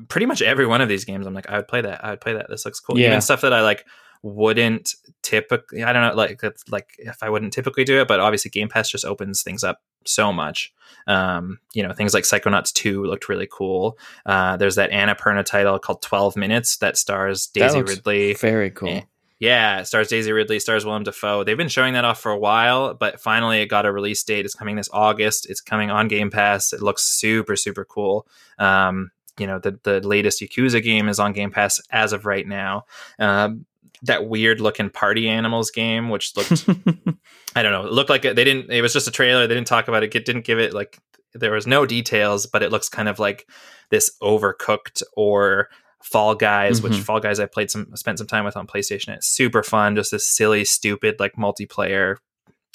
pretty 0.09 0.27
much 0.27 0.41
every 0.41 0.67
one 0.67 0.81
of 0.81 0.89
these 0.89 1.05
games 1.05 1.27
I'm 1.27 1.35
like 1.35 1.49
I 1.49 1.57
would 1.57 1.69
play 1.69 1.81
that. 1.81 2.05
I 2.05 2.11
would 2.11 2.21
play 2.21 2.35
that. 2.35 2.47
This 2.49 2.65
looks 2.65 2.79
cool. 2.79 2.97
Yeah. 2.97 3.09
Even 3.09 3.21
stuff 3.21 3.41
that 3.41 3.53
I 3.53 3.63
like 3.63 3.85
wouldn't 4.23 4.95
typically 5.23 5.83
I 5.83 5.93
don't 5.93 6.03
know 6.09 6.15
like 6.15 6.41
like 6.69 6.91
if 6.99 7.23
I 7.23 7.31
wouldn't 7.31 7.53
typically 7.53 7.85
do 7.85 8.01
it, 8.01 8.07
but 8.09 8.21
obviously 8.21 8.51
Game 8.53 8.69
Pass 8.69 8.89
just 8.89 9.05
opens 9.05 9.43
things 9.43 9.65
up 9.65 9.81
so 10.09 10.33
much. 10.33 10.73
Um, 11.07 11.59
you 11.73 11.83
know, 11.83 11.93
things 11.93 12.15
like 12.15 12.25
Psychonauts 12.25 12.73
2 12.73 13.05
looked 13.05 13.29
really 13.29 13.49
cool. 13.51 13.99
Uh, 14.25 14.57
there's 14.57 14.77
that 14.77 14.91
Annapurna 14.91 15.45
title 15.45 15.79
called 15.79 16.03
12 16.03 16.37
Minutes 16.37 16.77
that 16.79 16.97
stars 16.97 17.49
That 17.49 17.61
Daisy 17.61 17.79
looks 17.79 17.97
Ridley. 17.97 18.35
Very 18.35 18.71
cool. 18.71 18.89
Eh. 18.89 19.03
Yeah, 19.43 19.81
it 19.81 19.87
stars 19.87 20.07
Daisy 20.07 20.31
Ridley, 20.31 20.61
stars 20.61 20.87
Willem 20.87 21.03
Dafoe. 21.03 21.43
They've 21.43 21.57
been 21.57 21.67
showing 21.67 21.95
that 21.95 22.05
off 22.05 22.21
for 22.21 22.31
a 22.31 22.39
while, 22.39 22.95
but 22.95 23.21
finally 23.21 23.61
it 23.61 23.67
got 23.67 23.85
a 23.85 23.91
release 23.91 24.23
date. 24.23 24.45
It's 24.45 24.55
coming 24.55 24.77
this 24.77 24.89
August. 24.93 25.51
It's 25.51 25.61
coming 25.61 25.91
on 25.91 26.07
Game 26.07 26.31
Pass. 26.31 26.73
It 26.73 26.81
looks 26.81 27.03
super, 27.03 27.57
super 27.57 27.85
cool. 27.85 28.25
Um, 28.61 29.11
you 29.39 29.49
know, 29.49 29.59
the 29.59 29.81
the 29.83 30.01
latest 30.07 30.41
Yakuza 30.41 30.81
game 30.81 31.09
is 31.09 31.19
on 31.19 31.33
Game 31.33 31.51
Pass 31.51 31.81
as 31.91 32.13
of 32.13 32.25
right 32.25 32.47
now. 32.47 32.85
Um, 33.19 33.67
that 34.03 34.27
weird 34.29 34.61
looking 34.61 34.91
party 34.91 35.29
animals 35.29 35.71
game, 35.71 36.09
which 36.09 36.37
looked 36.37 36.69
I 37.57 37.63
don't 37.63 37.73
know, 37.73 37.87
it 37.87 37.93
looked 37.93 38.11
like 38.11 38.25
it, 38.25 38.37
they 38.37 38.45
didn't. 38.45 38.71
It 38.71 38.83
was 38.83 38.93
just 38.93 39.09
a 39.09 39.13
trailer. 39.13 39.47
They 39.47 39.55
didn't 39.55 39.67
talk 39.69 39.89
about 39.89 40.03
it. 40.03 40.15
It 40.15 40.25
didn't 40.25 40.45
give 40.45 40.59
it 40.59 40.75
like 40.75 40.99
there 41.35 41.53
was 41.53 41.67
no 41.67 41.87
details, 41.87 42.47
but 42.47 42.63
it 42.63 42.71
looks 42.71 42.89
kind 42.89 43.09
of 43.09 43.19
like 43.19 43.49
this 43.91 44.17
overcooked 44.23 45.03
or 45.17 45.69
Fall 46.03 46.35
Guys, 46.35 46.83
which 46.83 46.93
Mhm. 46.95 47.03
Fall 47.05 47.21
Guys 47.21 47.39
I 47.41 47.47
played 47.47 47.71
some 47.71 47.95
spent 47.97 48.19
some 48.19 48.27
time 48.27 48.45
with 48.45 48.57
on 48.57 48.67
PlayStation. 48.67 49.15
It's 49.15 49.29
super 49.29 49.63
fun, 49.63 49.95
just 49.97 50.11
this 50.11 50.27
silly, 50.27 50.65
stupid 50.65 51.17
like 51.21 51.35
multiplayer. 51.37 52.17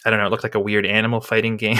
I 0.05 0.09
don't 0.09 0.19
know, 0.19 0.27
it 0.27 0.29
looked 0.29 0.43
like 0.43 0.55
a 0.55 0.59
weird 0.59 0.85
animal 0.85 1.19
fighting 1.21 1.57
game. 1.57 1.79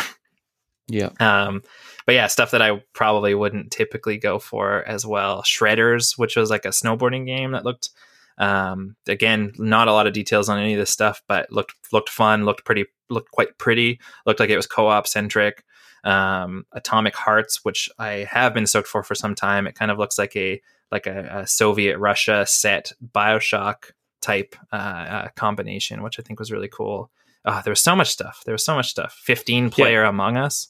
Yeah. 0.89 1.10
Um, 1.20 1.64
but 2.06 2.16
yeah, 2.16 2.28
stuff 2.28 2.52
that 2.52 2.62
I 2.62 2.82
probably 2.93 3.34
wouldn't 3.36 3.72
typically 3.72 4.18
go 4.18 4.39
for 4.39 4.84
as 4.88 5.06
well. 5.06 5.41
Shredders, 5.43 6.18
which 6.18 6.36
was 6.36 6.50
like 6.50 6.66
a 6.66 6.70
snowboarding 6.70 7.26
game 7.26 7.52
that 7.52 7.66
looked, 7.66 7.89
um, 8.38 8.96
again, 9.08 9.54
not 9.58 9.88
a 9.88 9.94
lot 9.94 10.08
of 10.08 10.14
details 10.14 10.50
on 10.50 10.60
any 10.60 10.74
of 10.74 10.80
this 10.80 10.92
stuff, 10.92 11.22
but 11.28 11.52
looked 11.52 11.74
looked 11.92 12.10
fun, 12.10 12.46
looked 12.46 12.66
pretty, 12.66 12.86
looked 13.10 13.32
quite 13.32 13.58
pretty, 13.58 14.00
looked 14.26 14.40
like 14.40 14.50
it 14.50 14.58
was 14.58 14.68
co-op 14.68 15.08
centric. 15.08 15.64
Um, 16.04 16.66
Atomic 16.74 17.16
Hearts, 17.16 17.66
which 17.66 17.90
I 18.00 18.28
have 18.30 18.54
been 18.54 18.68
stoked 18.68 18.88
for 18.88 19.04
for 19.04 19.16
some 19.16 19.36
time. 19.36 19.68
It 19.68 19.76
kind 19.76 19.92
of 19.92 19.98
looks 19.98 20.18
like 20.18 20.36
a 20.36 20.62
like 20.92 21.08
a, 21.08 21.42
a 21.42 21.48
Soviet 21.48 21.98
Russia 21.98 22.46
set 22.46 22.94
Bioshock 23.14 23.92
type 24.22 24.56
uh, 24.72 24.76
uh, 24.76 25.28
combination, 25.36 26.04
which 26.04 26.20
I 26.20 26.24
think 26.24 26.40
was 26.40 26.52
really 26.52 26.70
cool. 26.70 27.12
Oh, 27.46 27.62
there 27.64 27.72
was 27.72 27.82
so 27.82 27.96
much 27.96 28.10
stuff. 28.10 28.44
There 28.46 28.54
was 28.54 28.64
so 28.64 28.76
much 28.76 28.90
stuff. 28.90 29.20
Fifteen 29.24 29.70
player 29.70 30.04
Among 30.04 30.38
Us. 30.38 30.68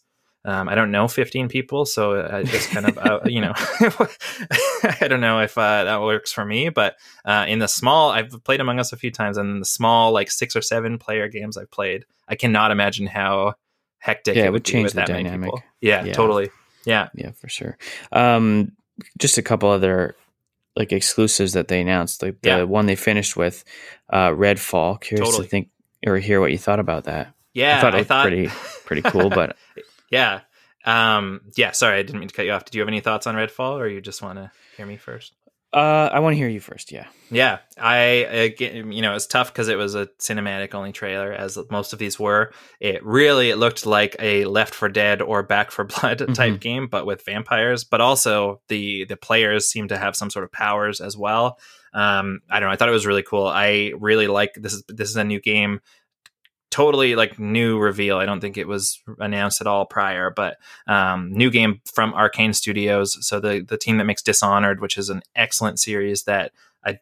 Um, 0.48 0.70
I 0.70 0.76
don't 0.76 0.92
know 0.92 1.08
15 1.10 1.50
people, 1.50 1.86
so 1.86 2.26
I 2.26 2.42
just 2.44 2.70
kind 2.70 2.88
of, 2.88 2.98
uh, 2.98 3.20
you 3.26 3.42
know, 3.42 3.52
I 5.02 5.08
don't 5.10 5.20
know 5.22 5.42
if 5.42 5.58
uh, 5.58 5.84
that 5.84 6.02
works 6.02 6.32
for 6.32 6.46
me. 6.46 6.70
But 6.70 6.96
uh, 7.26 7.46
in 7.48 7.60
the 7.60 7.68
small, 7.68 8.10
I've 8.12 8.32
played 8.46 8.62
Among 8.62 8.80
Us 8.80 8.94
a 8.94 8.98
few 8.98 9.12
times, 9.12 9.38
and 9.38 9.50
in 9.50 9.60
the 9.60 9.66
small, 9.66 10.12
like 10.14 10.32
six 10.32 10.56
or 10.56 10.62
seven 10.62 10.98
player 10.98 11.28
games 11.28 11.58
I've 11.58 11.70
played, 11.70 12.06
I 12.28 12.36
cannot 12.36 12.72
imagine 12.72 13.08
how 13.08 13.56
hectic 14.00 14.36
Yeah, 14.38 14.46
it 14.46 14.52
would 14.54 14.64
change 14.64 14.94
the 14.94 15.04
dynamic. 15.04 15.52
Yeah, 15.82 16.06
Yeah. 16.06 16.14
totally. 16.14 16.50
Yeah, 16.86 17.10
Yeah, 17.14 17.32
for 17.32 17.50
sure. 17.50 17.78
Um, 18.14 18.72
just 19.18 19.38
a 19.38 19.42
couple 19.42 19.70
other 19.70 20.16
like 20.78 20.94
exclusives 20.94 21.54
that 21.54 21.68
they 21.68 21.82
announced. 21.82 22.22
Like 22.22 22.42
the 22.42 22.50
Yeah. 22.50 22.64
one 22.64 22.86
they 22.86 22.96
finished 22.96 23.36
with, 23.36 23.66
uh, 24.10 24.30
Redfall. 24.30 25.02
Curious 25.02 25.28
Totally. 25.28 25.44
to 25.46 25.50
think 25.50 25.70
or 26.06 26.18
hear 26.20 26.40
what 26.40 26.52
you 26.52 26.58
thought 26.58 26.80
about 26.80 27.04
that. 27.06 27.34
yeah. 27.54 27.78
I 27.80 27.82
thought 27.82 27.96
it 27.96 27.98
looked 27.98 28.10
pretty 28.22 28.48
pretty 28.86 29.02
cool, 29.02 29.30
but 29.30 29.58
yeah. 30.10 30.42
Um, 30.86 31.42
yeah. 31.56 31.72
Sorry, 31.72 32.00
I 32.00 32.04
didn't 32.04 32.20
mean 32.20 32.30
to 32.30 32.36
cut 32.36 32.46
you 32.46 32.52
off. 32.52 32.66
Did 32.66 32.76
you 32.76 32.82
have 32.82 32.88
any 32.88 33.02
thoughts 33.02 33.28
on 33.28 33.36
Redfall, 33.36 33.74
or 33.78 33.88
you 33.88 34.00
just 34.02 34.22
want 34.22 34.38
to 34.40 34.52
hear 34.78 34.86
me 34.86 34.98
first? 34.98 35.34
uh, 35.74 36.10
I 36.14 36.20
want 36.22 36.34
to 36.34 36.38
hear 36.38 36.48
you 36.48 36.62
first. 36.62 36.94
Yeah. 36.94 37.08
Yeah, 37.30 37.60
I 37.78 37.98
again, 37.98 38.94
you 38.94 39.02
know, 39.02 39.14
it's 39.16 39.28
tough 39.28 39.52
because 39.52 39.68
it 39.68 39.78
was 39.78 39.96
a 39.96 40.06
cinematic 40.18 40.74
only 40.74 40.94
trailer, 40.94 41.34
as 41.34 41.58
most 41.70 41.92
of 41.92 42.00
these 42.00 42.18
were. 42.18 42.54
It 42.80 43.04
really 43.06 43.50
it 43.50 43.58
looked 43.58 43.86
like 43.86 44.16
a 44.18 44.46
Left 44.46 44.74
4 44.74 44.88
Dead 44.88 45.22
or 45.22 45.44
Back 45.44 45.72
4 45.72 45.84
Blood 46.00 46.20
type 46.34 46.54
Mhm. 46.54 46.60
game, 46.62 46.88
but 46.88 47.06
with 47.06 47.26
vampires. 47.26 47.84
But 47.84 48.00
also 48.00 48.62
the 48.70 49.04
the 49.06 49.18
players 49.18 49.68
seem 49.68 49.90
to 49.90 49.98
have 49.98 50.16
some 50.16 50.30
sort 50.30 50.46
of 50.46 50.54
powers 50.54 51.02
as 51.02 51.18
well. 51.18 51.60
Um, 51.94 52.40
I 52.50 52.60
don't 52.62 52.70
know. 52.70 52.74
I 52.74 52.78
thought 52.78 52.90
it 52.90 52.94
was 52.94 53.06
really 53.06 53.24
cool. 53.24 53.46
I 53.46 53.92
really 54.00 54.28
like 54.28 54.54
this. 54.56 54.72
Is 54.74 54.84
this 54.88 55.10
is 55.10 55.18
a 55.18 55.26
new 55.26 55.42
game? 55.42 55.82
Totally 56.70 57.16
like 57.16 57.40
new 57.40 57.80
reveal. 57.80 58.18
I 58.18 58.26
don't 58.26 58.42
think 58.42 58.58
it 58.58 58.68
was 58.68 59.02
announced 59.20 59.62
at 59.62 59.68
all 59.68 59.86
prior, 59.86 60.30
but 60.30 60.58
um, 60.88 61.32
new 61.32 61.50
game 61.50 61.82
from 61.92 62.14
Arkane 62.14 62.54
Studios. 62.54 63.18
So 63.26 63.40
the 63.40 63.66
the 63.68 63.78
team 63.78 63.98
that 63.98 64.06
makes 64.06 64.22
Dishonored, 64.22 64.82
which 64.82 64.98
is 64.98 65.10
an 65.10 65.22
excellent 65.36 65.80
series 65.80 66.24
that 66.24 66.52
I 66.86 67.00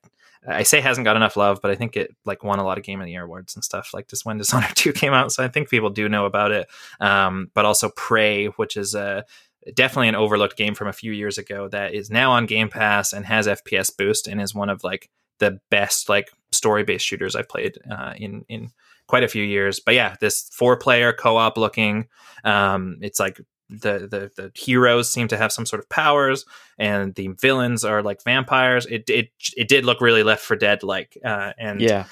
I 0.47 0.63
say 0.63 0.81
hasn't 0.81 1.05
got 1.05 1.15
enough 1.15 1.35
love, 1.37 1.59
but 1.61 1.71
I 1.71 1.75
think 1.75 1.97
it 1.97 2.15
like 2.25 2.43
won 2.43 2.59
a 2.59 2.63
lot 2.63 2.77
of 2.77 2.83
Game 2.83 3.01
of 3.01 3.05
the 3.05 3.11
Year 3.11 3.23
awards 3.23 3.55
and 3.55 3.63
stuff. 3.63 3.91
Like 3.93 4.07
just 4.07 4.25
when 4.25 4.37
Dishonored 4.39 4.75
two 4.75 4.93
came 4.93 5.13
out, 5.13 5.31
so 5.31 5.43
I 5.43 5.47
think 5.47 5.69
people 5.69 5.89
do 5.89 6.07
know 6.09 6.25
about 6.25 6.51
it. 6.51 6.67
Um, 6.99 7.49
but 7.53 7.65
also 7.65 7.89
Prey, 7.89 8.47
which 8.47 8.77
is 8.77 8.93
a 8.93 9.25
definitely 9.73 10.09
an 10.09 10.15
overlooked 10.15 10.57
game 10.57 10.75
from 10.75 10.87
a 10.87 10.93
few 10.93 11.11
years 11.11 11.37
ago 11.37 11.67
that 11.69 11.93
is 11.93 12.09
now 12.09 12.31
on 12.31 12.45
Game 12.45 12.69
Pass 12.69 13.13
and 13.13 13.25
has 13.25 13.47
FPS 13.47 13.95
boost 13.95 14.27
and 14.27 14.39
is 14.39 14.53
one 14.53 14.69
of 14.69 14.83
like 14.83 15.09
the 15.39 15.59
best 15.69 16.07
like 16.07 16.29
story 16.51 16.83
based 16.83 17.05
shooters 17.05 17.35
I've 17.35 17.49
played 17.49 17.77
uh, 17.89 18.13
in 18.15 18.45
in 18.47 18.69
quite 19.07 19.23
a 19.23 19.27
few 19.27 19.43
years. 19.43 19.79
But 19.79 19.95
yeah, 19.95 20.15
this 20.19 20.49
four 20.53 20.77
player 20.77 21.13
co 21.13 21.37
op 21.37 21.57
looking. 21.57 22.07
Um, 22.43 22.97
it's 23.01 23.19
like 23.19 23.39
the, 23.69 24.07
the 24.07 24.31
the 24.35 24.51
heroes 24.53 25.11
seem 25.11 25.27
to 25.29 25.37
have 25.37 25.51
some 25.51 25.65
sort 25.65 25.79
of 25.79 25.89
powers, 25.89 26.45
and 26.77 27.15
the 27.15 27.29
villains 27.39 27.83
are 27.83 28.03
like 28.03 28.23
vampires. 28.23 28.85
It 28.85 29.09
it 29.09 29.29
it 29.57 29.67
did 29.67 29.85
look 29.85 30.01
really 30.01 30.23
Left 30.23 30.43
4 30.43 30.57
Dead 30.57 30.83
like, 30.83 31.17
uh, 31.25 31.53
and 31.57 31.81
Yeah. 31.81 32.05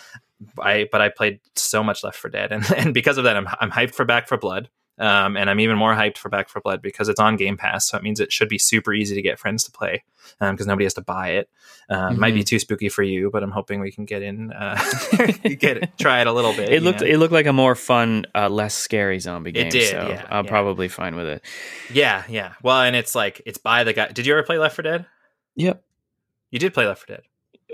I 0.59 0.87
but 0.91 1.01
I 1.01 1.09
played 1.09 1.39
so 1.55 1.83
much 1.83 2.03
Left 2.03 2.17
4 2.17 2.31
Dead, 2.31 2.51
and 2.51 2.65
and 2.77 2.93
because 2.93 3.17
of 3.17 3.23
that, 3.25 3.37
I'm 3.37 3.47
I'm 3.59 3.71
hyped 3.71 3.93
for 3.95 4.05
Back 4.05 4.27
4 4.27 4.37
Blood. 4.37 4.69
Um, 5.03 5.35
and 5.35 5.49
I'm 5.49 5.59
even 5.59 5.77
more 5.77 5.93
hyped 5.93 6.17
for 6.17 6.29
Back 6.29 6.47
4 6.47 6.61
Blood 6.61 6.81
because 6.81 7.09
it's 7.09 7.19
on 7.19 7.35
Game 7.35 7.57
Pass, 7.57 7.89
so 7.89 7.97
it 7.97 8.03
means 8.03 8.21
it 8.21 8.31
should 8.31 8.47
be 8.47 8.57
super 8.57 8.93
easy 8.93 9.15
to 9.15 9.21
get 9.21 9.37
friends 9.37 9.65
to 9.65 9.71
play 9.71 10.03
because 10.39 10.65
nobody 10.65 10.85
has 10.85 10.93
to 10.93 11.01
buy 11.01 11.31
it. 11.31 11.49
Uh, 11.89 12.11
Might 12.13 12.29
Mm-hmm. 12.29 12.35
be 12.35 12.43
too 12.43 12.59
spooky 12.59 12.87
for 12.87 13.03
you, 13.03 13.29
but 13.29 13.43
I'm 13.43 13.51
hoping 13.51 13.81
we 13.81 13.91
can 13.91 14.05
get 14.05 14.21
in, 14.21 14.53
uh, 14.53 14.75
get 15.59 15.77
it, 15.77 15.89
try 15.99 16.21
it 16.21 16.27
a 16.27 16.31
little 16.31 16.53
bit. 16.53 16.69
It 16.71 16.83
looked 16.83 17.01
know? 17.01 17.07
it 17.07 17.17
looked 17.17 17.33
like 17.33 17.47
a 17.47 17.51
more 17.53 17.75
fun, 17.75 18.25
uh, 18.33 18.47
less 18.47 18.73
scary 18.75 19.19
zombie 19.19 19.51
game. 19.51 19.67
It 19.67 19.71
did, 19.71 19.91
so 19.91 20.07
yeah, 20.07 20.25
I'm 20.29 20.45
yeah. 20.45 20.49
probably 20.49 20.87
fine 20.87 21.17
with 21.17 21.25
it. 21.27 21.43
yeah, 21.91 22.23
yeah. 22.29 22.53
Well, 22.63 22.81
and 22.81 22.95
it's 22.95 23.13
like 23.13 23.41
it's 23.45 23.57
by 23.57 23.83
the 23.83 23.91
guy. 23.91 24.07
Did 24.07 24.25
you 24.25 24.33
ever 24.33 24.43
play 24.43 24.57
Left 24.57 24.75
4 24.77 24.83
Dead? 24.83 25.05
Yep. 25.57 25.83
You 26.51 26.59
did 26.59 26.73
play 26.73 26.87
Left 26.87 27.05
4 27.05 27.17
Dead. 27.17 27.23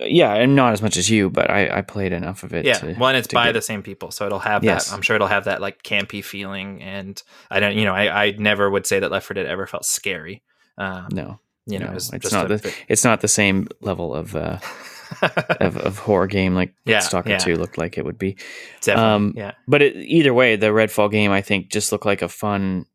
Yeah, 0.01 0.33
and 0.33 0.55
not 0.55 0.73
as 0.73 0.81
much 0.81 0.95
as 0.97 1.09
you, 1.09 1.29
but 1.29 1.49
I, 1.49 1.79
I 1.79 1.81
played 1.81 2.13
enough 2.13 2.43
of 2.43 2.53
it. 2.53 2.65
yeah 2.65 2.75
to- 2.79 2.95
well 2.97 3.09
and 3.09 3.17
it's 3.17 3.27
by 3.27 3.47
get- 3.47 3.53
the 3.53 3.61
same 3.61 3.83
people 3.83 4.11
so 4.11 4.25
it'll 4.25 4.39
have 4.39 4.63
Yes. 4.63 4.89
that 4.89 4.95
i'm 4.95 5.01
sure 5.01 5.15
it'll 5.15 5.27
have 5.27 5.45
that 5.45 5.59
like 5.61 5.83
campy 5.83 6.23
feeling 6.23 6.81
and 6.81 7.21
i 7.51 7.59
don't 7.59 7.75
you 7.75 7.85
know 7.85 7.93
i, 7.93 8.25
I 8.25 8.31
never 8.37 8.69
would 8.69 8.85
say 8.87 8.99
that 8.99 9.11
left 9.11 9.27
4 9.27 9.35
dead 9.35 9.45
ever 9.45 9.67
felt 9.67 9.85
scary 9.85 10.41
um 10.77 11.07
No, 11.11 11.39
you 11.65 11.79
know 11.79 11.87
no, 11.87 11.91
it 11.93 11.95
it's 11.97 12.09
just 12.11 12.31
not 12.33 12.47
the 12.47 12.73
it's 12.87 13.03
not 13.03 13.21
the 13.21 13.27
same 13.27 13.67
level 13.81 14.13
of 14.15 14.35
uh, 14.35 14.59
of, 15.59 15.75
of 15.77 15.97
horror 15.99 16.27
game 16.27 16.53
like 16.55 16.73
Yeah, 16.85 16.99
Stalker 16.99 17.31
yeah. 17.31 17.37
Two 17.39 17.55
looked 17.55 17.77
like 17.77 17.97
it 17.97 18.05
would 18.05 18.17
be. 18.19 18.37
Definitely, 18.81 19.11
um, 19.11 19.33
yeah 19.35 19.51
But 19.67 19.81
it, 19.81 19.95
either 19.97 20.33
way, 20.33 20.55
the 20.55 20.67
Redfall 20.67 21.09
game 21.11 21.31
I 21.31 21.41
think 21.41 21.69
just 21.71 21.91
looked 21.91 22.05
like 22.05 22.21
a 22.21 22.29
fun, 22.29 22.85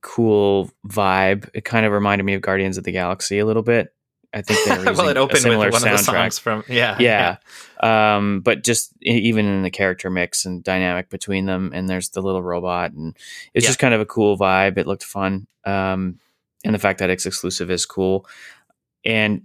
cool 0.00 0.70
vibe. 0.86 1.48
It 1.54 1.64
kind 1.64 1.84
of 1.84 1.92
reminded 1.92 2.24
me 2.24 2.34
of 2.34 2.40
Guardians 2.42 2.78
of 2.78 2.84
the 2.84 2.92
Galaxy 2.92 3.38
a 3.40 3.46
little 3.46 3.62
bit. 3.64 3.92
I 4.34 4.42
think 4.42 4.58
they 4.64 4.76
were 4.78 4.92
well 4.96 5.08
it 5.08 5.16
a 5.16 5.20
opened 5.20 5.44
with 5.44 5.56
one 5.58 5.66
of 5.66 5.80
the 5.82 5.88
soundtrack. 5.88 6.04
songs 6.04 6.38
from 6.38 6.64
yeah 6.68 6.96
yeah. 7.00 7.36
Um, 7.80 8.40
but 8.40 8.64
just 8.64 8.92
even 9.02 9.46
in 9.46 9.62
the 9.62 9.70
character 9.70 10.10
mix 10.10 10.44
and 10.44 10.62
dynamic 10.64 11.10
between 11.10 11.46
them, 11.46 11.70
and 11.74 11.88
there's 11.88 12.10
the 12.10 12.22
little 12.22 12.42
robot, 12.42 12.92
and 12.92 13.16
it's 13.54 13.64
Yeah. 13.64 13.68
just 13.68 13.78
kind 13.78 13.94
of 13.94 14.00
a 14.00 14.06
cool 14.06 14.38
vibe. 14.38 14.78
It 14.78 14.86
looked 14.86 15.04
fun, 15.04 15.46
um, 15.64 16.18
and 16.64 16.74
the 16.74 16.78
fact 16.78 16.98
that 17.00 17.10
it's 17.10 17.26
exclusive 17.26 17.70
is 17.70 17.84
cool. 17.86 18.26
And 19.04 19.42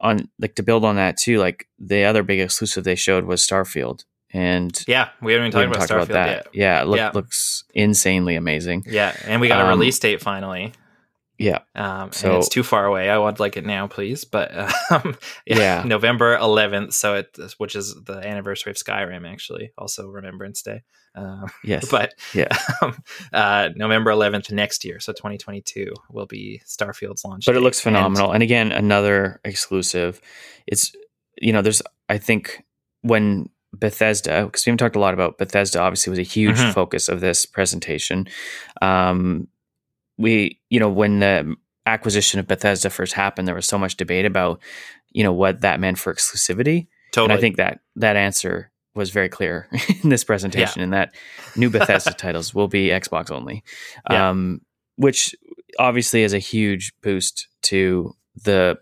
on 0.00 0.28
like 0.38 0.54
to 0.56 0.62
build 0.62 0.84
on 0.84 0.96
that 0.96 1.16
too, 1.16 1.38
like 1.38 1.68
the 1.78 2.04
other 2.04 2.22
big 2.22 2.40
exclusive 2.40 2.84
they 2.84 2.94
showed 2.96 3.24
was 3.24 3.40
Starfield, 3.46 4.04
and 4.32 4.82
yeah 4.88 5.10
we 5.22 5.32
haven't 5.32 5.48
even 5.56 5.70
talked 5.72 5.88
haven't 5.90 5.96
about 6.04 6.08
that. 6.08 6.28
yet 6.28 6.46
Yeah, 6.52 6.82
it 6.82 6.86
look, 6.88 6.96
Yeah. 6.98 7.10
looks 7.14 7.64
insanely 7.74 8.34
amazing. 8.34 8.84
yeah 8.86 9.14
and 9.24 9.40
we 9.40 9.48
got 9.48 9.60
a 9.60 9.64
Um, 9.64 9.68
release 9.68 9.98
date 9.98 10.20
finally 10.20 10.72
Yeah, 11.38 11.58
um, 11.74 12.12
So- 12.12 12.28
and 12.28 12.36
it's 12.38 12.48
too 12.48 12.62
far 12.62 12.86
away. 12.86 13.10
I 13.10 13.18
would 13.18 13.40
like 13.40 13.56
it 13.56 13.66
now, 13.66 13.86
please. 13.88 14.24
But 14.24 14.52
um, 14.90 15.16
yeah, 15.46 15.58
Yeah. 15.58 15.82
November 15.84 16.36
11th. 16.38 16.92
So 16.92 17.14
it, 17.16 17.36
which 17.58 17.74
is 17.74 17.94
the 18.04 18.18
anniversary 18.18 18.70
of 18.70 18.76
Skyrim, 18.76 19.28
actually, 19.30 19.72
also 19.76 20.06
Remembrance 20.08 20.62
Day. 20.62 20.82
Um, 21.16 21.46
yes, 21.64 21.88
but 21.90 22.14
yeah. 22.34 22.56
um, 22.82 23.02
uh, 23.32 23.70
November 23.76 24.10
11th 24.12 24.50
next 24.52 24.84
year, 24.84 25.00
so 25.00 25.12
2022 25.12 25.92
will 26.10 26.26
be 26.26 26.60
Starfield's 26.66 27.24
launch. 27.24 27.46
but 27.46 27.56
it 27.56 27.60
looks 27.60 27.80
phenomenal. 27.80 28.32
And, 28.32 28.42
again, 28.42 28.70
another 28.72 29.40
exclusive. 29.44 30.20
It's 30.66 30.92
you 31.40 31.52
know, 31.52 31.62
there's 31.62 31.82
I 32.08 32.18
think 32.18 32.64
when 33.02 33.48
Bethesda, 33.72 34.44
because 34.44 34.64
we 34.64 34.70
haven't 34.70 34.78
talked 34.78 34.94
a 34.96 35.00
lot 35.00 35.14
about 35.14 35.36
Bethesda, 35.36 35.80
obviously 35.80 36.10
was 36.10 36.18
a 36.20 36.22
huge 36.22 36.56
Mhm. 36.58 36.72
focus 36.72 37.08
of 37.08 37.20
this 37.20 37.44
presentation. 37.44 38.28
Um, 38.80 39.48
we, 40.16 40.60
you 40.70 40.80
know, 40.80 40.88
when 40.88 41.20
the 41.20 41.56
acquisition 41.86 42.40
of 42.40 42.46
Bethesda 42.46 42.90
first 42.90 43.12
happened, 43.12 43.46
there 43.48 43.54
was 43.54 43.66
so 43.66 43.78
much 43.78 43.96
debate 43.96 44.24
about, 44.24 44.60
you 45.12 45.22
know, 45.22 45.32
what 45.32 45.60
that 45.62 45.80
meant 45.80 45.98
for 45.98 46.14
exclusivity. 46.14 46.86
totally. 47.12 47.32
And 47.32 47.38
I 47.38 47.40
think 47.40 47.56
that 47.56 47.80
that 47.96 48.16
answer 48.16 48.70
was 48.94 49.10
very 49.10 49.28
clear 49.28 49.68
in 50.02 50.08
this 50.10 50.24
presentation, 50.24 50.80
and 50.82 50.92
that 50.92 51.14
new 51.56 51.68
Bethesda 51.70 52.12
titles 52.16 52.54
will 52.54 52.68
be 52.68 52.88
Xbox 52.88 53.30
only, 53.30 53.64
Yeah. 54.10 54.30
um, 54.30 54.60
which 54.96 55.34
obviously 55.78 56.22
is 56.22 56.32
a 56.32 56.38
huge 56.38 56.92
boost 57.02 57.48
to 57.62 58.14
the 58.44 58.78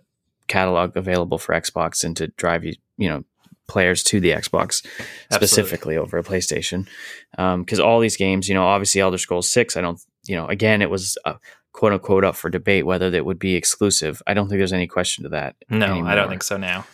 catalog 0.48 0.96
available 0.96 1.38
for 1.38 1.54
Xbox 1.54 2.04
and 2.04 2.14
to 2.18 2.26
drive 2.36 2.62
you, 2.64 2.74
you 2.98 3.08
know, 3.08 3.24
players 3.68 4.02
to 4.02 4.20
the 4.20 4.30
Xbox 4.32 4.84
specifically 5.30 5.96
over 5.96 6.18
a 6.18 6.22
PlayStation. 6.22 6.86
Because 7.30 7.80
all 7.80 8.00
these 8.00 8.16
games, 8.18 8.48
you 8.48 8.54
know, 8.54 8.64
obviously 8.66 9.00
Elder 9.00 9.16
Scrolls 9.16 9.48
Six, 9.48 9.76
I 9.76 9.80
don't, 9.80 9.98
you 10.26 10.36
know, 10.36 10.46
again, 10.46 10.82
it 10.82 10.90
was. 10.90 11.16
Uh, 11.24 11.34
quote 11.74 11.94
unquote 11.94 12.22
up 12.22 12.36
for 12.36 12.50
debate 12.50 12.84
whether 12.84 13.08
that 13.08 13.24
would 13.24 13.38
be 13.38 13.54
exclusive. 13.54 14.20
I 14.26 14.34
don't 14.34 14.46
think 14.46 14.58
there's 14.60 14.74
any 14.74 14.86
question 14.86 15.22
to 15.24 15.30
that. 15.30 15.56
no, 15.70 16.04
I 16.04 16.14
don't 16.14 16.28
think 16.28 16.42
so 16.42 16.58
now. 16.58 16.84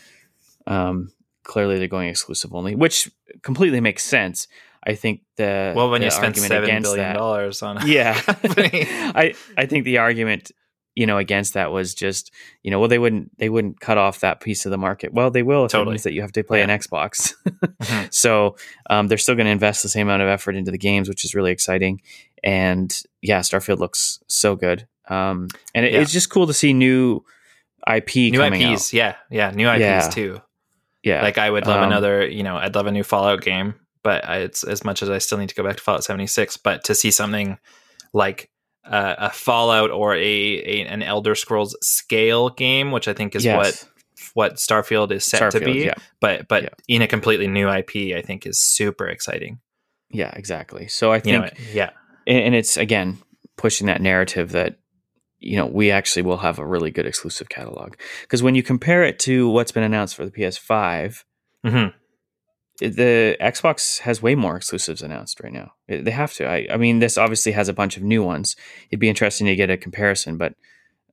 Um, 0.69 1.11
clearly, 1.43 1.79
they're 1.79 1.89
going 1.89 2.09
exclusive 2.09 2.55
only, 2.55 2.77
which 2.77 3.11
completely 3.43 3.81
makes 3.81 4.05
sense. 4.05 4.47
I 4.87 4.95
think 4.95 5.23
the 5.37 5.73
Well, 5.75 5.91
when 5.91 6.01
the 6.01 6.07
you 6.07 6.11
spend 6.13 6.37
seven 6.37 6.83
billion 6.83 7.05
that- 7.09 7.17
dollars 7.17 7.61
on 7.63 7.79
a 7.79 7.87
yeah. 7.87 8.21
I 8.27 9.35
I 9.57 9.67
think 9.67 9.85
the 9.85 9.99
argument, 9.99 10.53
you 10.95 11.07
know, 11.07 11.19
against 11.19 11.55
that 11.55 11.73
was 11.73 11.93
just, 11.93 12.31
you 12.63 12.71
know, 12.71 12.79
well, 12.79 12.89
they 12.89 13.01
wouldn't 13.01 13.37
they 13.39 13.49
wouldn't 13.49 13.81
cut 13.81 13.99
off 13.99 14.21
that 14.21 14.41
piece 14.41 14.65
of 14.65 14.71
the 14.71 14.79
market. 14.79 15.13
Well, 15.13 15.33
they 15.33 15.43
will 15.43 15.65
if 15.65 15.73
Totally. 15.73 15.89
it 15.89 15.95
means 15.95 16.03
that 16.05 16.13
you 16.13 16.21
have 16.23 16.33
to 16.33 16.45
play 16.45 16.59
Yeah. 16.59 16.71
an 16.71 16.79
Xbox. 16.79 17.35
Mhm. 17.83 18.13
So 18.15 18.57
um, 18.91 19.09
they're 19.09 19.19
still 19.19 19.35
going 19.35 19.47
to 19.47 19.51
invest 19.53 19.83
the 19.83 19.89
same 19.89 20.07
amount 20.09 20.23
of 20.23 20.29
effort 20.29 20.55
into 20.57 20.71
the 20.71 20.79
games, 20.79 21.09
which 21.09 21.25
is 21.25 21.35
really 21.35 21.51
exciting. 21.53 22.01
And 22.45 22.97
yeah, 23.23 23.41
Starfield 23.41 23.79
looks 23.79 24.21
so 24.29 24.57
good. 24.57 24.87
Um, 25.09 25.49
and 25.75 25.85
it, 25.87 25.93
Yeah. 25.93 26.01
it's 26.01 26.13
just 26.13 26.31
cool 26.31 26.47
to 26.47 26.53
see 26.55 26.73
new 26.73 27.25
IP 27.87 28.17
new 28.33 28.43
IPs, 28.43 28.89
out. 28.89 28.93
yeah, 28.93 29.15
yeah, 29.31 29.51
new 29.51 29.69
IPs 29.69 29.81
Yeah. 29.81 30.09
too. 30.11 30.43
Yeah, 31.03 31.23
Like 31.23 31.39
I 31.39 31.49
would 31.51 31.67
love 31.67 31.83
Um, 31.83 31.89
another, 31.89 32.27
you 32.27 32.43
know, 32.43 32.57
I'd 32.57 32.75
love 32.75 32.87
a 32.87 32.93
new 32.93 33.05
Fallout 33.05 33.41
game, 33.41 33.75
but 34.03 34.29
I, 34.29 34.39
it's 34.39 34.65
as 34.65 34.85
much 34.85 35.03
as 35.03 35.09
I 35.09 35.19
still 35.19 35.39
need 35.39 35.49
to 35.49 35.55
go 35.55 35.63
back 35.63 35.77
to 35.77 35.83
Fallout 35.83 36.05
76. 36.05 36.57
But 36.59 36.85
to 36.85 36.95
see 36.95 37.11
something 37.11 37.59
like 38.13 38.51
uh, 38.85 39.15
a 39.19 39.31
Fallout 39.31 39.91
or 39.91 40.15
a, 40.15 40.19
a 40.21 40.85
an 40.87 41.03
Elder 41.03 41.35
Scrolls 41.35 41.77
scale 41.83 42.51
game, 42.51 42.91
which 42.91 43.07
I 43.09 43.13
think 43.15 43.35
is 43.37 43.47
what 43.47 43.67
yes. 43.67 43.87
what 44.35 44.55
Starfield 44.57 45.13
is 45.13 45.25
set 45.25 45.53
to 45.53 45.61
be, 45.61 45.85
yeah. 45.85 45.95
but 46.21 46.49
but 46.49 46.75
in 46.89 47.01
a 47.03 47.07
completely 47.07 47.47
new 47.47 47.69
IP, 47.71 48.15
I 48.17 48.23
think 48.23 48.45
is 48.47 48.59
super 48.59 49.07
exciting. 49.07 49.61
Yeah, 50.11 50.33
exactly. 50.35 50.89
So 50.89 51.13
I 51.13 51.17
You 51.17 51.21
think 51.23 51.43
know, 51.45 51.51
yeah, 51.73 51.91
and 52.29 52.55
it's 52.55 52.77
again 52.77 53.19
pushing 53.57 53.87
that 53.87 54.01
narrative 54.01 54.53
that 54.53 54.77
you 55.39 55.57
know 55.57 55.67
we 55.67 55.91
actually 55.91 56.23
will 56.23 56.39
have 56.39 56.59
a 56.59 56.67
really 56.67 56.91
good 56.91 57.07
exclusive 57.07 57.49
catalog. 57.49 57.95
Because 58.23 58.43
when 58.43 58.55
you 58.55 58.63
compare 58.63 59.03
it 59.05 59.19
to 59.21 59.49
what's 59.49 59.73
been 59.73 59.83
announced 59.83 60.15
for 60.15 60.25
the 60.25 60.31
PS5 60.31 61.25
hmm 61.65 61.87
the 62.81 63.37
Xbox 63.41 63.99
has 64.01 64.23
way 64.23 64.37
more 64.37 64.57
exclusives 64.57 65.03
announced 65.03 65.41
right 65.43 65.53
now. 65.53 65.73
They 65.89 66.13
have 66.13 66.33
to. 66.35 66.47
I, 66.49 66.69
I 66.71 66.77
mean 66.77 67.01
this 67.01 67.19
obviously 67.19 67.51
has 67.51 67.69
a 67.69 67.73
bunch 67.73 67.97
of 67.97 68.05
new 68.05 68.23
ones. 68.23 68.55
It'd 68.89 69.01
be 69.01 69.09
interesting 69.09 69.49
to 69.49 69.57
get 69.57 69.69
a 69.69 69.77
comparison 69.77 70.37
but 70.37 70.55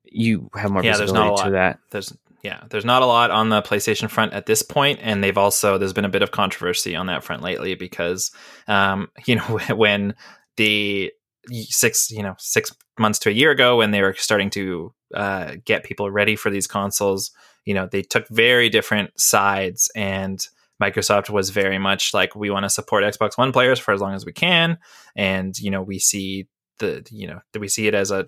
you 0.03 0.49
have 0.55 0.71
more 0.71 0.83
Yeah, 0.83 0.97
there's 0.97 1.11
not 1.11 1.27
a 1.27 1.31
visibility 1.31 1.49
to 1.49 1.55
lot. 1.55 1.71
that. 1.71 1.79
There's 1.91 2.17
yeah, 2.43 2.63
there's 2.69 2.85
not 2.85 3.01
a 3.01 3.07
lot 3.07 3.31
on 3.31 3.49
the 3.49 3.63
PlayStation 3.63 4.07
front 4.07 4.33
at 4.33 4.45
this 4.45 4.61
point, 4.61 4.99
and 5.01 5.23
they've 5.23 5.37
also 5.37 5.79
there's 5.79 5.93
been 5.93 6.05
a 6.05 6.09
bit 6.09 6.21
of 6.21 6.29
controversy 6.29 6.95
on 6.95 7.07
that 7.07 7.23
front 7.23 7.41
lately 7.41 7.73
because 7.73 8.31
um, 8.67 9.09
you 9.25 9.35
know 9.35 9.59
when 9.75 10.13
the 10.57 11.11
six 11.51 12.09
you 12.11 12.23
know 12.23 12.35
six 12.39 12.71
months 12.97 13.19
to 13.19 13.29
a 13.29 13.33
year 13.33 13.51
ago 13.51 13.77
when 13.77 13.91
they 13.91 14.01
were 14.01 14.13
starting 14.17 14.49
to 14.51 14.93
uh, 15.13 15.55
get 15.65 15.83
people 15.83 16.09
ready 16.09 16.35
for 16.35 16.49
these 16.49 16.67
consoles, 16.67 17.31
you 17.65 17.73
know 17.73 17.87
they 17.91 18.01
took 18.01 18.27
very 18.29 18.69
different 18.69 19.19
sides 19.19 19.91
and. 19.95 20.47
Microsoft 20.83 21.29
was 21.29 21.51
very 21.51 21.77
much 21.79 22.13
like 22.13 22.35
we 22.35 22.49
want 22.49 22.63
to 22.65 22.69
support 22.69 23.05
Xbox 23.05 23.37
One 23.37 23.53
players 23.53 23.79
for 23.79 23.93
as 23.93 24.01
long 24.01 24.13
as 24.13 24.25
we 24.25 24.33
can, 24.33 24.77
and 25.15 25.57
you 25.57 25.71
know 25.71 25.81
we 25.81 25.99
see 25.99 26.49
the 26.79 27.01
you 27.09 27.27
know 27.27 27.39
we 27.57 27.69
see 27.69 27.87
it 27.87 27.93
as 27.93 28.11
a 28.11 28.27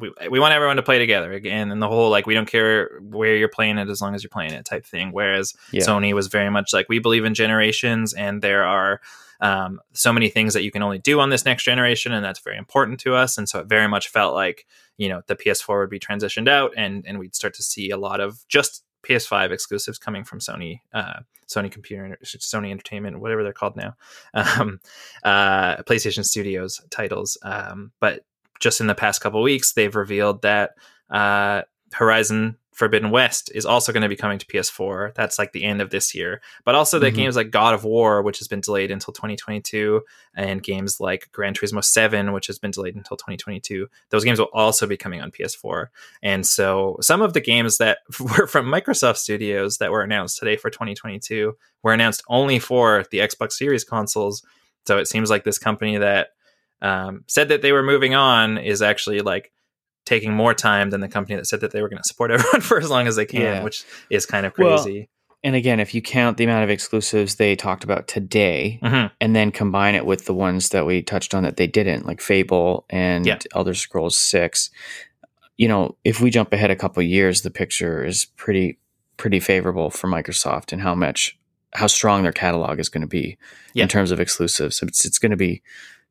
we, 0.00 0.12
we 0.28 0.40
want 0.40 0.52
everyone 0.52 0.74
to 0.76 0.82
play 0.82 0.98
together 0.98 1.32
again 1.32 1.70
and 1.70 1.80
the 1.80 1.86
whole 1.86 2.10
like 2.10 2.26
we 2.26 2.34
don't 2.34 2.50
care 2.50 2.98
where 3.00 3.36
you're 3.36 3.48
playing 3.48 3.78
it 3.78 3.88
as 3.88 4.00
long 4.02 4.16
as 4.16 4.22
you're 4.24 4.30
playing 4.30 4.52
it 4.52 4.64
type 4.64 4.84
thing 4.84 5.10
whereas 5.12 5.54
Yeah. 5.70 5.82
sony 5.86 6.12
was 6.12 6.26
very 6.26 6.50
much 6.50 6.72
like 6.72 6.88
we 6.88 6.98
believe 6.98 7.24
in 7.24 7.34
generations 7.34 8.12
and 8.14 8.42
there 8.42 8.64
are 8.64 9.00
um, 9.40 9.80
so 9.92 10.12
many 10.12 10.28
things 10.28 10.54
that 10.54 10.62
you 10.62 10.70
can 10.70 10.82
only 10.82 10.98
do 10.98 11.20
on 11.20 11.30
this 11.30 11.44
next 11.44 11.64
generation 11.64 12.12
and 12.12 12.24
that's 12.24 12.40
very 12.40 12.56
important 12.56 13.00
to 13.00 13.14
us. 13.14 13.38
And 13.38 13.48
so 13.48 13.60
it 13.60 13.66
very 13.66 13.88
much 13.88 14.08
felt 14.08 14.34
like 14.34 14.66
you 14.96 15.08
know 15.08 15.22
the 15.26 15.36
ps4 15.36 15.80
would 15.80 15.90
be 15.90 15.98
transitioned 15.98 16.48
out 16.48 16.72
and 16.76 17.04
and 17.06 17.18
we'd 17.18 17.34
start 17.34 17.54
to 17.54 17.62
see 17.62 17.90
a 17.90 17.96
lot 17.96 18.20
of 18.20 18.46
just 18.48 18.84
ps5 19.02 19.50
exclusives 19.50 19.98
coming 19.98 20.24
from 20.24 20.40
sony 20.40 20.80
uh, 20.92 21.20
sony 21.48 21.70
computer 21.70 22.18
sony 22.22 22.70
entertainment 22.70 23.18
whatever 23.18 23.42
they're 23.42 23.52
called 23.52 23.76
now 23.76 23.96
um, 24.34 24.78
uh, 25.24 25.76
playstation 25.84 26.24
studios 26.24 26.82
titles. 26.90 27.38
Um, 27.42 27.92
but 27.98 28.24
just 28.60 28.80
in 28.80 28.86
the 28.86 28.94
past 28.94 29.20
couple 29.20 29.42
weeks, 29.42 29.72
they've 29.72 29.96
revealed 29.96 30.42
that 30.42 30.74
uh, 31.08 31.62
Horizon 31.92 32.56
Forbidden 32.80 33.10
West 33.10 33.52
is 33.54 33.66
also 33.66 33.92
going 33.92 34.02
to 34.02 34.08
be 34.08 34.16
coming 34.16 34.38
to 34.38 34.46
PS4. 34.46 35.14
That's 35.14 35.38
like 35.38 35.52
the 35.52 35.64
end 35.64 35.82
of 35.82 35.90
this 35.90 36.14
year. 36.14 36.40
But 36.64 36.74
also 36.74 36.98
that 36.98 37.12
Mhm. 37.12 37.16
games 37.16 37.36
like 37.36 37.50
God 37.50 37.74
of 37.74 37.84
War, 37.84 38.22
which 38.22 38.38
has 38.38 38.48
been 38.48 38.62
delayed 38.62 38.90
until 38.90 39.12
2022, 39.12 40.02
and 40.34 40.62
games 40.62 40.98
like 40.98 41.28
Gran 41.30 41.52
Turismo 41.52 41.84
7, 41.84 42.32
which 42.32 42.46
has 42.46 42.58
been 42.58 42.70
delayed 42.70 42.96
until 42.96 43.18
2022, 43.18 43.86
those 44.08 44.24
games 44.24 44.38
will 44.38 44.48
also 44.54 44.86
be 44.86 44.96
coming 44.96 45.20
on 45.20 45.30
PS4. 45.30 45.90
And 46.22 46.46
so 46.46 46.96
some 47.02 47.20
of 47.20 47.34
the 47.34 47.40
games 47.42 47.76
that 47.76 47.98
were 48.18 48.46
from 48.46 48.64
Microsoft 48.66 49.18
Studios 49.18 49.76
that 49.76 49.90
were 49.92 50.00
announced 50.02 50.38
today 50.38 50.56
for 50.56 50.70
2022 50.70 51.54
were 51.82 51.92
announced 51.92 52.22
only 52.28 52.58
for 52.58 53.04
the 53.10 53.18
Xbox 53.18 53.52
Series 53.52 53.84
consoles. 53.84 54.42
So 54.86 54.96
it 54.96 55.06
seems 55.06 55.28
like 55.28 55.44
this 55.44 55.58
company 55.58 55.98
that 55.98 56.28
um, 56.80 57.24
said 57.26 57.48
that 57.50 57.60
they 57.60 57.72
were 57.72 57.82
moving 57.82 58.14
on 58.14 58.56
is 58.56 58.80
actually 58.80 59.20
like 59.20 59.52
taking 60.10 60.32
more 60.34 60.52
time 60.54 60.90
than 60.90 61.00
the 61.00 61.08
company 61.08 61.36
that 61.36 61.46
said 61.46 61.60
that 61.60 61.70
they 61.72 61.80
were 61.82 61.88
going 61.88 62.02
to 62.02 62.08
support 62.08 62.30
everyone 62.34 62.60
for 62.60 62.78
as 62.78 62.90
long 62.90 63.06
as 63.06 63.14
they 63.16 63.24
can, 63.24 63.40
Yeah. 63.40 63.62
which 63.62 63.84
is 64.10 64.26
kind 64.26 64.44
of 64.44 64.52
Well, 64.58 64.82
crazy. 64.82 65.08
and 65.44 65.54
again 65.54 65.78
if 65.80 65.94
you 65.94 66.02
count 66.02 66.36
the 66.36 66.44
amount 66.44 66.64
of 66.64 66.70
exclusives 66.70 67.36
they 67.36 67.54
talked 67.56 67.84
about 67.84 68.08
today 68.08 68.78
Mhm. 68.82 69.10
and 69.22 69.34
then 69.36 69.50
combine 69.52 69.94
it 69.94 70.04
with 70.04 70.24
the 70.26 70.34
ones 70.34 70.68
that 70.70 70.84
we 70.84 71.00
touched 71.02 71.32
on 71.34 71.42
that 71.44 71.56
they 71.56 71.66
didn't, 71.66 72.04
like 72.06 72.20
Fable 72.20 72.84
and 72.90 73.24
Yeah. 73.24 73.38
Elder 73.54 73.72
Scrolls 73.74 74.18
Six. 74.18 74.68
You 75.56 75.68
know, 75.68 75.96
if 76.04 76.20
we 76.20 76.30
jump 76.30 76.52
ahead 76.52 76.70
a 76.70 76.76
couple 76.76 77.02
years, 77.02 77.42
the 77.42 77.50
picture 77.50 78.04
is 78.04 78.24
pretty 78.36 78.78
pretty 79.16 79.38
favorable 79.40 79.90
for 79.90 80.08
Microsoft 80.08 80.72
and 80.72 80.80
how 80.82 80.94
much 80.94 81.38
how 81.74 81.86
strong 81.86 82.22
their 82.24 82.32
catalog 82.32 82.80
is 82.80 82.88
going 82.88 83.02
to 83.02 83.06
be 83.20 83.36
Yeah. 83.74 83.82
in 83.84 83.88
terms 83.88 84.10
of 84.10 84.18
exclusives. 84.20 84.82
It's 84.82 85.04
it's 85.06 85.18
going 85.18 85.30
to 85.30 85.36
be 85.48 85.62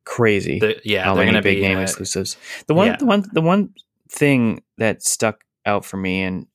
crazy 0.06 0.58
The- 0.60 0.80
yeah, 0.84 1.04
how 1.04 1.14
they're 1.14 1.26
many 1.26 1.34
going 1.34 1.44
to 1.44 1.50
big 1.50 1.58
be 1.58 1.68
name 1.68 1.78
uh, 1.78 1.82
exclusives. 1.82 2.38
The 2.68 2.74
one 2.74 2.88
yeah. 2.88 2.98
the 2.98 3.06
one 3.06 3.24
the 3.34 3.42
one 3.42 3.74
thing 4.10 4.64
that 4.78 5.04
stuck 5.04 5.44
out 5.66 5.86
for 5.86 5.98
me, 5.98 6.24
and 6.24 6.48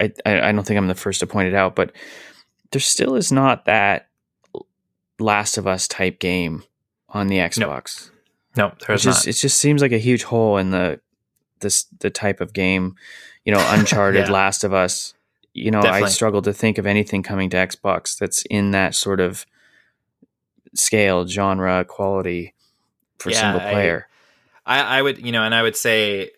I, 0.00 0.12
I 0.26 0.48
I 0.48 0.52
don't 0.52 0.66
think 0.66 0.78
I'm 0.78 0.88
the 0.88 0.94
first 0.94 1.20
to 1.20 1.26
point 1.26 1.48
it 1.48 1.54
out, 1.54 1.74
but 1.76 1.92
there 2.72 2.80
still 2.80 3.14
is 3.14 3.30
not 3.32 3.64
that 3.66 4.08
Last 5.18 5.58
of 5.58 5.66
Us 5.66 5.88
type 5.88 6.18
game 6.18 6.62
on 7.08 7.28
the 7.28 7.36
Xbox. 7.38 8.10
No, 8.56 8.68
It 8.68 8.84
there's 8.86 9.02
just 9.04 9.26
not. 9.26 9.30
it 9.30 9.34
just 9.38 9.58
seems 9.58 9.80
like 9.82 9.92
a 9.92 9.98
huge 9.98 10.24
hole 10.24 10.56
in 10.58 10.70
the 10.70 11.00
this 11.60 11.84
the 12.00 12.10
type 12.10 12.40
of 12.40 12.52
game, 12.52 12.96
you 13.44 13.52
know, 13.52 13.64
Uncharted, 13.70 14.26
Yeah. 14.26 14.32
Last 14.32 14.64
of 14.64 14.72
Us. 14.74 15.14
You 15.54 15.72
know, 15.72 15.80
I 15.80 16.06
struggle 16.06 16.40
to 16.42 16.52
think 16.52 16.78
of 16.78 16.86
anything 16.86 17.22
coming 17.24 17.50
to 17.50 17.56
Xbox 17.56 18.16
that's 18.16 18.42
in 18.48 18.70
that 18.72 18.94
sort 18.94 19.18
of 19.18 19.44
scale, 20.74 21.26
genre, 21.26 21.84
quality 21.84 22.54
for 23.18 23.30
Yeah, 23.30 23.40
single 23.40 23.60
I- 23.68 23.72
player. 23.72 24.08
I, 24.66 24.98
I 24.98 25.02
would, 25.02 25.18
you 25.24 25.32
know, 25.32 25.42
and 25.44 25.54
I 25.54 25.62
would 25.62 25.74
say, 25.76 26.30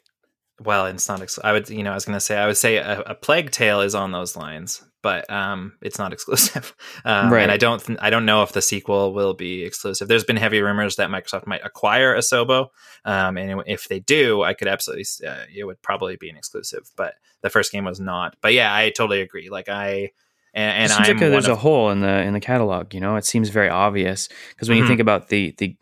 well, 0.62 0.86
it's 0.86 1.08
not. 1.08 1.22
Ex- 1.22 1.38
I 1.42 1.52
would, 1.52 1.68
you 1.70 1.82
know, 1.82 1.92
I 1.92 1.94
was 1.94 2.04
going 2.04 2.16
to 2.16 2.20
say, 2.20 2.36
I 2.36 2.46
would 2.46 2.56
say 2.56 2.76
a, 2.76 3.00
a 3.00 3.14
Plague 3.14 3.50
Tale 3.50 3.80
is 3.80 3.94
on 3.94 4.12
those 4.12 4.36
lines, 4.36 4.82
but 5.02 5.28
um, 5.30 5.72
it's 5.80 5.98
not 5.98 6.12
exclusive. 6.16 6.74
Um, 7.04 7.32
Right. 7.32 7.42
And 7.42 7.50
I 7.50 7.56
don't, 7.56 7.82
th- 7.82 7.98
I 8.02 8.10
don't 8.10 8.26
know 8.26 8.42
if 8.42 8.52
the 8.52 8.60
sequel 8.62 9.14
will 9.14 9.34
be 9.34 9.64
exclusive. 9.64 10.08
There's 10.08 10.24
been 10.24 10.36
heavy 10.36 10.60
rumors 10.60 10.96
that 10.96 11.08
Microsoft 11.10 11.46
might 11.46 11.64
acquire 11.64 12.14
Asobo, 12.16 12.68
um, 13.04 13.38
and 13.38 13.62
if 13.66 13.88
they 13.88 14.00
do, 14.00 14.42
I 14.42 14.52
could 14.54 14.68
absolutely, 14.68 15.04
uh, 15.26 15.44
it 15.54 15.64
would 15.64 15.80
probably 15.82 16.16
be 16.16 16.28
an 16.28 16.36
exclusive. 16.36 16.90
But 16.96 17.14
the 17.42 17.50
first 17.50 17.72
game 17.72 17.84
was 17.84 17.98
not. 18.00 18.36
But 18.42 18.52
yeah, 18.52 18.74
I 18.74 18.90
totally 18.90 19.22
agree. 19.22 19.48
Like 19.48 19.68
I, 19.70 20.10
and, 20.52 20.82
and 20.82 20.90
seems 20.92 21.08
I'm 21.08 21.16
like 21.16 21.26
a- 21.26 21.30
there's 21.30 21.44
one 21.48 21.52
a 21.56 21.60
hole 21.60 21.90
in 21.90 22.00
the 22.00 22.20
in 22.22 22.34
the 22.34 22.40
catalog. 22.40 22.92
You 22.92 23.00
know, 23.00 23.16
it 23.16 23.24
seems 23.24 23.48
very 23.48 23.68
obvious 23.70 24.28
because 24.50 24.68
when 24.68 24.76
Mhm. 24.78 24.82
you 24.82 24.86
think 24.88 25.00
about 25.00 25.28
the 25.28 25.54
the 25.58 25.76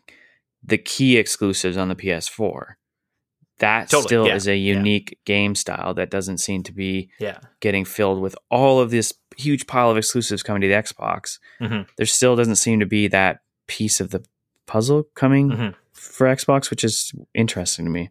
the 0.63 0.77
key 0.77 1.17
exclusives 1.17 1.75
on 1.77 1.87
the 1.89 1.95
PS4, 1.95 2.75
that 3.59 3.89
Totally, 3.89 4.07
still 4.07 4.27
yeah, 4.27 4.35
is 4.35 4.47
a 4.47 4.55
unique 4.57 5.17
game 5.25 5.55
style 5.55 5.93
that 5.95 6.09
doesn't 6.09 6.39
seem 6.39 6.63
to 6.63 6.71
be 6.73 7.09
yeah, 7.19 7.39
getting 7.59 7.85
filled 7.85 8.21
with 8.21 8.35
all 8.49 8.79
of 8.79 8.91
this 8.91 9.13
huge 9.37 9.67
pile 9.67 9.89
of 9.89 9.97
exclusives 9.97 10.43
coming 10.43 10.61
to 10.61 10.67
the 10.67 10.73
Xbox. 10.73 11.39
Mhm. 11.61 11.87
There 11.97 12.05
still 12.05 12.35
doesn't 12.35 12.55
seem 12.57 12.79
to 12.79 12.85
be 12.85 13.07
that 13.07 13.39
piece 13.67 13.99
of 14.01 14.09
the 14.09 14.23
puzzle 14.65 15.03
coming 15.15 15.49
Mhm. 15.49 15.75
for 15.93 16.27
Xbox, 16.27 16.69
which 16.69 16.83
is 16.83 17.13
interesting 17.33 17.85
to 17.85 17.91
me. 17.91 18.09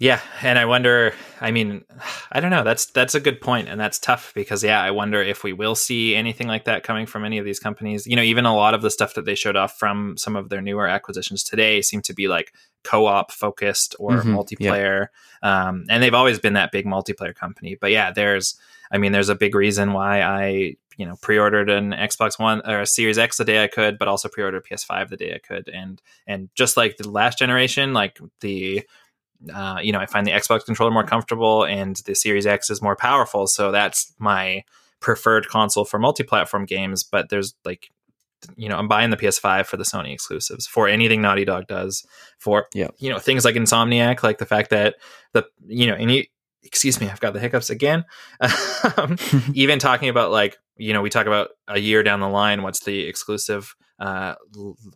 Yeah, 0.00 0.20
and 0.42 0.60
I 0.60 0.64
wonder. 0.64 1.12
I 1.40 1.50
mean, 1.50 1.84
I 2.30 2.38
don't 2.38 2.50
know. 2.50 2.62
That's 2.62 2.86
that's 2.86 3.16
a 3.16 3.20
good 3.20 3.40
point, 3.40 3.68
and 3.68 3.80
that's 3.80 3.98
tough 3.98 4.32
because 4.34 4.62
yeah, 4.62 4.80
I 4.80 4.92
wonder 4.92 5.20
if 5.20 5.42
we 5.42 5.52
will 5.52 5.74
see 5.74 6.14
anything 6.14 6.46
like 6.46 6.64
that 6.66 6.84
coming 6.84 7.04
from 7.06 7.24
any 7.24 7.38
of 7.38 7.44
these 7.44 7.58
companies. 7.58 8.06
You 8.06 8.14
know, 8.14 8.22
even 8.22 8.46
a 8.46 8.54
lot 8.54 8.74
of 8.74 8.82
the 8.82 8.90
stuff 8.90 9.14
that 9.14 9.24
they 9.24 9.34
showed 9.34 9.56
off 9.56 9.76
from 9.76 10.16
some 10.16 10.36
of 10.36 10.50
their 10.50 10.60
newer 10.62 10.86
acquisitions 10.86 11.42
today 11.42 11.82
seem 11.82 12.00
to 12.02 12.14
be 12.14 12.28
like 12.28 12.52
co-op 12.84 13.32
focused 13.32 13.94
or 13.98 14.22
Mhm, 14.22 14.34
multiplayer, 14.34 15.08
um, 15.42 15.84
and 15.88 16.02
they've 16.02 16.14
always 16.14 16.38
been 16.38 16.54
that 16.54 16.72
big 16.72 16.86
multiplayer 16.86 17.34
company. 17.34 17.76
But 17.80 17.90
yeah, 17.90 18.10
there's. 18.12 18.58
I 18.90 18.96
mean, 18.96 19.12
there's 19.12 19.28
a 19.28 19.34
big 19.34 19.54
reason 19.54 19.92
why 19.92 20.22
I 20.22 20.76
you 20.96 21.06
know 21.06 21.16
pre-ordered 21.20 21.68
an 21.70 21.90
Xbox 21.92 22.38
One 22.38 22.62
or 22.66 22.80
a 22.80 22.86
Series 22.86 23.18
X 23.18 23.36
the 23.36 23.44
day 23.44 23.62
I 23.62 23.68
could, 23.68 23.98
but 23.98 24.08
also 24.08 24.28
pre-ordered 24.28 24.64
PS5 24.64 25.10
the 25.10 25.16
day 25.16 25.34
I 25.34 25.38
could, 25.38 25.68
and 25.68 26.00
and 26.26 26.48
just 26.54 26.76
like 26.76 26.96
the 26.96 27.10
last 27.10 27.38
generation, 27.38 27.92
like 27.92 28.18
the 28.40 28.82
uh, 29.52 29.78
you 29.82 29.92
know, 29.92 30.00
I 30.00 30.06
find 30.06 30.26
the 30.26 30.32
Xbox 30.32 30.64
controller 30.64 30.90
more 30.90 31.04
comfortable 31.04 31.64
and 31.64 31.96
the 32.06 32.14
Series 32.14 32.46
X 32.46 32.70
is 32.70 32.82
more 32.82 32.96
powerful. 32.96 33.46
So 33.46 33.70
that's 33.70 34.12
my 34.18 34.64
preferred 35.00 35.48
console 35.48 35.84
for 35.84 35.98
multi-platform 35.98 36.64
games. 36.66 37.04
But 37.04 37.28
there's 37.28 37.54
like 37.64 37.90
you 38.56 38.68
know, 38.68 38.76
I'm 38.76 38.88
buying 38.88 39.10
the 39.10 39.16
PS5 39.16 39.66
for 39.66 39.76
the 39.76 39.84
Sony 39.84 40.12
exclusives, 40.12 40.66
for 40.66 40.88
anything 40.88 41.20
Naughty 41.20 41.44
Dog 41.44 41.66
does, 41.66 42.06
for 42.38 42.66
you 42.74 43.10
know 43.10 43.18
things 43.18 43.44
like 43.44 43.54
Insomniac, 43.54 44.22
like 44.22 44.38
the 44.38 44.46
fact 44.46 44.70
that 44.70 44.96
the 45.32 45.46
you 45.66 45.86
know, 45.86 45.94
and 45.94 46.10
you, 46.10 46.24
excuse 46.62 47.00
me, 47.00 47.08
I've 47.08 47.20
got 47.20 47.34
the 47.34 47.40
hiccups 47.40 47.70
again. 47.70 48.04
Um, 48.96 49.16
even 49.54 49.80
talking 49.80 50.08
about 50.08 50.30
like 50.30 50.56
you 50.76 50.92
know, 50.92 51.02
we 51.02 51.10
talk 51.10 51.26
about 51.26 51.48
a 51.66 51.78
year 51.78 52.02
down 52.02 52.20
the 52.20 52.28
line, 52.28 52.62
what's 52.62 52.80
the 52.84 53.00
exclusive, 53.00 53.74
uh, 53.98 54.36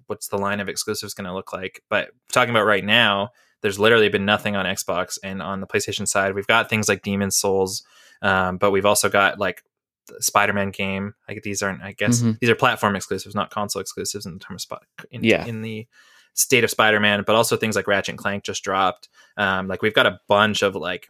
what's 0.07 0.29
the 0.29 0.39
line 0.39 0.61
of 0.61 0.69
exclusives 0.69 1.13
going 1.13 1.27
to 1.27 1.35
look 1.35 1.53
like? 1.53 1.83
But 1.91 2.11
talking 2.31 2.51
about 2.51 2.65
right 2.65 2.85
now, 2.85 3.31
there's 3.61 3.79
literally 3.79 4.09
been 4.09 4.25
nothing 4.25 4.55
on 4.55 4.65
Xbox 4.65 5.19
and 5.23 5.43
on 5.43 5.61
the 5.61 5.67
PlayStation 5.67 6.07
side, 6.07 6.35
we've 6.35 6.47
got 6.47 6.71
things 6.71 6.89
like 6.89 7.03
Demon 7.03 7.31
Souls, 7.31 7.83
um, 8.23 8.59
but 8.59 8.71
we've 8.71 8.87
also 8.87 9.09
got 9.09 9.39
like 9.39 9.63
Spider-Man 10.21 10.71
game. 10.71 11.15
Like 11.29 11.43
these 11.43 11.63
aren't, 11.63 11.83
I 11.83 11.93
guess, 11.93 12.21
Mhm. 12.23 12.39
these 12.41 12.51
are 12.51 12.55
platform 12.55 12.97
exclusives, 12.97 13.35
not 13.35 13.51
console 13.51 13.81
exclusives 13.81 14.27
in 14.27 14.39
terms 14.39 14.59
of 14.59 14.61
spot 14.63 14.85
in, 15.11 15.23
Yeah. 15.25 15.45
in 15.47 15.63
the 15.63 15.87
state 16.35 16.65
of 16.65 16.71
Spider-Man, 16.71 17.25
but 17.27 17.37
also 17.37 17.57
things 17.57 17.77
like 17.77 17.87
Ratchet 17.87 18.11
and 18.15 18.19
Clank 18.19 18.43
just 18.45 18.65
dropped. 18.65 19.09
Um, 19.37 19.69
like 19.69 19.83
we've 19.83 19.95
got 19.95 20.07
a 20.07 20.19
bunch 20.29 20.63
of 20.63 20.75
like 20.75 21.09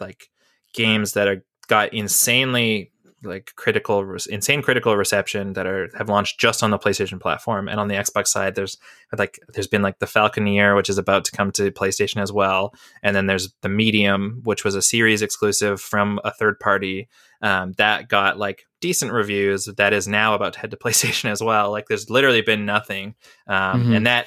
like 0.00 0.30
games 0.72 1.12
that 1.12 1.28
are 1.28 1.44
got 1.68 1.94
insanely 1.94 2.90
like 3.22 3.52
critical 3.56 4.16
insane 4.28 4.60
critical 4.60 4.96
reception 4.96 5.54
that 5.54 5.66
are 5.66 5.88
have 5.96 6.10
launched 6.10 6.38
just 6.38 6.62
on 6.62 6.70
the 6.70 6.78
PlayStation 6.78 7.18
platform 7.18 7.68
and 7.68 7.80
on 7.80 7.88
the 7.88 7.94
Xbox 7.94 8.26
side 8.26 8.54
there's 8.54 8.76
like 9.16 9.38
there's 9.54 9.66
been 9.68 9.80
like 9.80 9.98
the 9.98 10.04
Falconeer 10.06 10.76
which 10.76 10.90
is 10.90 10.98
about 10.98 11.24
to 11.24 11.32
come 11.32 11.50
to 11.52 11.70
PlayStation 11.70 12.20
as 12.20 12.30
well 12.32 12.74
and 13.02 13.16
then 13.16 13.26
there's 13.26 13.54
the 13.62 13.68
Medium 13.70 14.40
which 14.44 14.62
was 14.62 14.74
a 14.74 14.82
series 14.82 15.22
exclusive 15.22 15.80
from 15.80 16.20
a 16.22 16.32
third 16.34 16.60
party 16.60 17.08
um, 17.44 17.72
that 17.74 18.08
got 18.08 18.38
like 18.38 18.66
decent 18.80 19.12
reviews 19.12 19.66
that 19.76 19.92
is 19.92 20.06
now 20.08 20.34
about 20.34 20.52
to 20.54 20.58
head 20.60 20.70
to 20.70 20.76
PlayStation 20.84 21.30
as 21.30 21.40
well 21.42 21.70
like 21.70 21.86
there's 21.88 22.08
literally 22.10 22.42
been 22.42 22.64
nothing 22.66 23.14
um, 23.46 23.84
Mhm. 23.84 23.96
and 23.96 24.06
that 24.06 24.26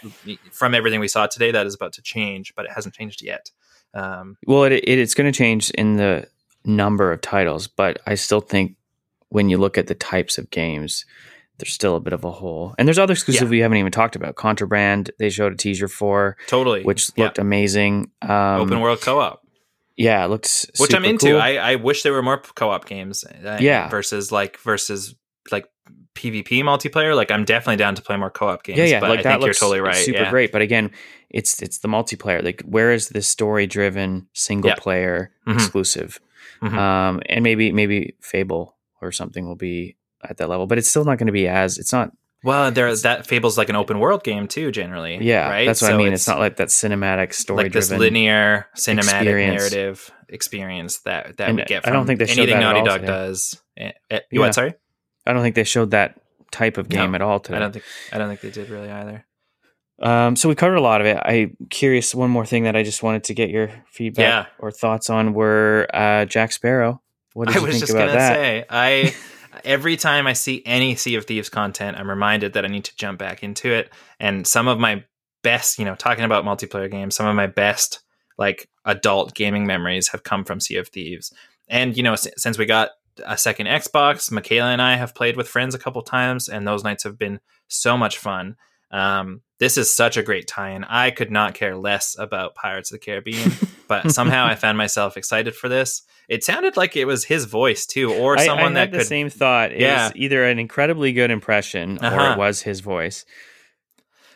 from 0.51 0.73
everything 0.73 0.99
we 0.99 1.07
saw 1.07 1.27
today 1.27 1.51
that 1.51 1.65
is 1.65 1.75
about 1.75 1.93
to 1.93 2.01
change 2.01 2.53
but 2.55 2.65
it 2.65 2.71
hasn't 2.71 2.95
changed 2.95 3.21
yet 3.21 3.51
um, 3.93 4.37
Well, 4.45 4.63
it, 4.65 4.73
it 4.73 4.99
it's 4.99 5.13
going 5.15 5.31
to 5.31 5.37
change 5.37 5.69
in 5.71 5.95
the 5.97 6.27
number 6.65 7.11
of 7.11 7.21
titles, 7.21 7.67
but 7.67 7.99
I 8.05 8.15
still 8.15 8.41
think 8.41 8.75
when 9.29 9.49
you 9.49 9.57
look 9.57 9.77
at 9.77 9.87
the 9.87 9.95
types 9.95 10.37
of 10.37 10.49
games, 10.51 11.05
there's 11.57 11.73
still 11.73 11.95
a 11.95 11.99
bit 12.01 12.13
of 12.13 12.23
a 12.25 12.31
hole. 12.31 12.75
And 12.77 12.87
there's 12.87 12.99
other 12.99 13.13
exclusive 13.13 13.43
Yeah. 13.47 13.49
we 13.49 13.59
haven't 13.59 13.77
even 13.77 13.91
talked 13.91 14.15
about. 14.15 14.35
Contraband, 14.35 15.09
they 15.19 15.29
showed 15.29 15.53
a 15.53 15.55
teaser 15.55 15.87
for, 15.87 16.35
totally 16.47 16.83
which 16.83 17.09
Yeah. 17.15 17.23
looked 17.25 17.39
amazing. 17.39 18.11
Um, 18.21 18.61
open 18.61 18.81
world 18.81 19.01
co-op 19.01 19.41
Yeah, 19.97 20.23
it 20.23 20.29
looked 20.29 20.45
s- 20.45 20.65
which 20.79 20.93
I'm 20.93 21.03
into. 21.05 21.31
cool. 21.31 21.41
I, 21.41 21.55
I 21.55 21.75
wish 21.75 22.03
there 22.03 22.13
were 22.13 22.21
more 22.23 22.37
co-op 22.39 22.85
games. 22.85 23.23
uh, 23.25 23.57
Yeah. 23.59 23.89
Versus 23.89 24.31
like 24.31 24.57
versus 24.59 25.15
like 25.51 25.65
PvP 26.15 26.61
multiplayer. 26.63 27.15
Like 27.15 27.31
I'm 27.31 27.45
definitely 27.45 27.77
down 27.77 27.95
to 27.95 28.01
play 28.01 28.15
more 28.17 28.29
co-op 28.29 28.63
games. 28.63 28.77
yeah, 28.77 28.85
yeah, 28.85 28.99
But 28.99 29.09
like 29.09 29.19
I 29.19 29.23
that 29.23 29.29
think 29.31 29.41
you're 29.41 29.47
looks 29.49 29.59
totally 29.59 29.79
right. 29.81 29.95
super 29.95 30.19
yeah. 30.23 30.29
great. 30.29 30.51
But 30.51 30.61
again, 30.61 30.91
it's 31.29 31.61
it's 31.61 31.79
the 31.79 31.87
multiplayer. 31.87 32.43
Like, 32.43 32.61
where 32.61 32.91
is 32.93 33.09
this 33.09 33.27
story-driven 33.27 34.27
single 34.33 34.73
player 34.75 35.31
Mhm. 35.47 35.55
exclusive? 35.55 36.19
Mhm. 36.61 36.73
Um, 36.73 37.21
and 37.27 37.43
maybe 37.43 37.71
maybe 37.71 38.15
Fable 38.21 38.75
or 39.01 39.11
something 39.11 39.47
will 39.47 39.55
be 39.55 39.95
at 40.27 40.37
that 40.37 40.49
level, 40.49 40.65
but 40.67 40.77
it's 40.77 40.89
still 40.89 41.05
not 41.05 41.17
going 41.17 41.27
to 41.27 41.33
be 41.33 41.47
as. 41.47 41.77
It's 41.77 41.91
not. 41.93 42.11
Well, 42.43 42.71
there 42.71 42.87
that 43.01 43.25
Fable's 43.27 43.57
like 43.57 43.69
an 43.69 43.75
open 43.75 43.99
world 43.99 44.23
game 44.23 44.47
too. 44.47 44.71
Generally, 44.71 45.19
Yeah, 45.21 45.49
right. 45.49 45.65
that's 45.65 45.81
what 45.81 45.93
I 45.93 45.97
mean. 45.97 46.13
It's, 46.13 46.27
not 46.27 46.39
like 46.39 46.57
that 46.57 46.67
cinematic 46.69 47.33
story, 47.33 47.63
like 47.63 47.73
this 47.73 47.91
linear 47.91 48.67
cinematic 48.75 48.97
experience. 49.21 49.71
narrative 49.71 50.11
experience 50.29 50.99
that 50.99 51.37
that 51.37 51.49
And 51.49 51.57
we 51.57 51.63
get. 51.65 51.83
From 51.83 51.91
I 51.91 51.95
don't 51.95 52.05
think 52.05 52.19
they 52.19 52.25
anything 52.25 52.59
Naughty 52.59 52.83
Dog 52.83 53.01
today. 53.01 53.07
does. 53.11 53.61
Eh, 53.77 53.91
eh, 54.11 54.19
Yeah. 54.31 54.39
What? 54.39 54.53
Sorry, 54.53 54.73
I 55.25 55.33
don't 55.33 55.41
think 55.41 55.55
they 55.55 55.63
showed 55.63 55.91
that 55.91 56.19
type 56.51 56.77
of 56.77 56.89
No, 56.89 56.95
game 56.97 57.15
at 57.15 57.21
all 57.21 57.39
today. 57.39 57.57
I 57.57 57.59
don't 57.59 57.71
think 57.73 57.85
I 58.13 58.17
don't 58.17 58.27
think 58.29 58.41
they 58.41 58.51
did 58.51 58.69
really 58.69 58.89
either. 58.89 59.25
Um, 59.99 60.35
so 60.35 60.47
we 60.47 60.53
covered 60.53 60.75
a 60.75 60.81
lot 60.81 61.01
of 61.01 61.07
it. 61.07 61.17
I'm 61.25 61.57
curious. 61.71 62.13
One 62.13 62.29
more 62.29 62.45
thing 62.45 62.65
that 62.65 62.75
I 62.75 62.83
just 62.83 63.01
wanted 63.01 63.23
to 63.25 63.33
get 63.33 63.49
your 63.49 63.71
feedback 63.91 64.21
Yeah. 64.23 64.45
or 64.59 64.69
thoughts 64.71 65.09
on 65.09 65.33
were 65.33 65.87
uh, 65.91 66.25
Jack 66.25 66.51
Sparrow. 66.51 67.01
What 67.33 67.47
did 67.47 67.57
I 67.57 67.59
you 67.61 67.65
was 67.65 67.73
think 67.75 67.79
just 67.81 67.93
about 67.93 68.07
gonna 68.09 68.19
that? 68.19 68.33
say, 68.35 68.65
I 68.69 69.15
every 69.63 69.97
time 69.97 70.27
I 70.27 70.33
see 70.33 70.63
any 70.65 70.95
Sea 70.95 71.15
of 71.15 71.25
Thieves 71.25 71.49
content, 71.49 71.97
I'm 71.97 72.09
reminded 72.09 72.53
that 72.53 72.65
I 72.65 72.67
need 72.67 72.85
to 72.85 72.95
jump 72.95 73.19
back 73.19 73.43
into 73.43 73.71
it. 73.71 73.91
And 74.19 74.45
some 74.45 74.67
of 74.67 74.79
my 74.79 75.03
best, 75.43 75.79
you 75.79 75.85
know, 75.85 75.95
talking 75.95 76.23
about 76.23 76.45
multiplayer 76.45 76.89
games, 76.89 77.15
some 77.15 77.27
of 77.27 77.35
my 77.35 77.47
best 77.47 78.01
like 78.37 78.69
adult 78.85 79.33
gaming 79.33 79.65
memories 79.65 80.09
have 80.09 80.23
come 80.23 80.43
from 80.43 80.59
Sea 80.59 80.77
of 80.77 80.89
Thieves. 80.89 81.33
And 81.67 81.97
you 81.97 82.03
know, 82.03 82.13
s- 82.13 82.27
since 82.37 82.57
we 82.57 82.65
got 82.65 82.91
a 83.25 83.37
second 83.37 83.67
Xbox, 83.67 84.31
Michaela 84.31 84.69
and 84.69 84.81
I 84.81 84.95
have 84.95 85.15
played 85.15 85.37
with 85.37 85.47
friends 85.47 85.73
a 85.73 85.79
couple 85.79 86.01
times, 86.03 86.47
and 86.47 86.67
those 86.67 86.83
nights 86.83 87.03
have 87.03 87.17
been 87.17 87.39
so 87.67 87.97
much 87.97 88.17
fun. 88.17 88.55
Um, 88.91 89.41
this 89.59 89.77
is 89.77 89.93
such 89.93 90.17
a 90.17 90.23
great 90.23 90.47
tie-in. 90.47 90.83
I 90.83 91.09
could 91.11 91.31
not 91.31 91.53
care 91.55 91.75
less 91.75 92.15
about 92.17 92.53
Pirates 92.55 92.91
of 92.91 92.99
the 92.99 93.05
Caribbean, 93.05 93.51
but 93.87 94.11
somehow 94.11 94.45
I 94.45 94.55
found 94.55 94.77
myself 94.77 95.17
excited 95.17 95.55
for 95.55 95.67
this. 95.69 96.03
It 96.29 96.43
sounded 96.43 96.75
like 96.77 96.95
it 96.95 97.05
was 97.05 97.23
his 97.25 97.45
voice 97.45 97.85
too, 97.85 98.13
or 98.13 98.37
someone 98.37 98.71
I, 98.71 98.73
that 98.73 98.79
had 98.79 98.91
the 98.91 98.97
could. 98.99 99.07
same 99.07 99.29
thought. 99.29 99.71
It 99.71 99.81
Yeah. 99.81 100.11
either 100.15 100.43
an 100.43 100.59
incredibly 100.59 101.13
good 101.13 101.31
impression 101.31 101.97
or 102.01 102.05
Uh-huh. 102.07 102.31
it 102.33 102.37
was 102.37 102.61
his 102.61 102.81
voice. 102.81 103.25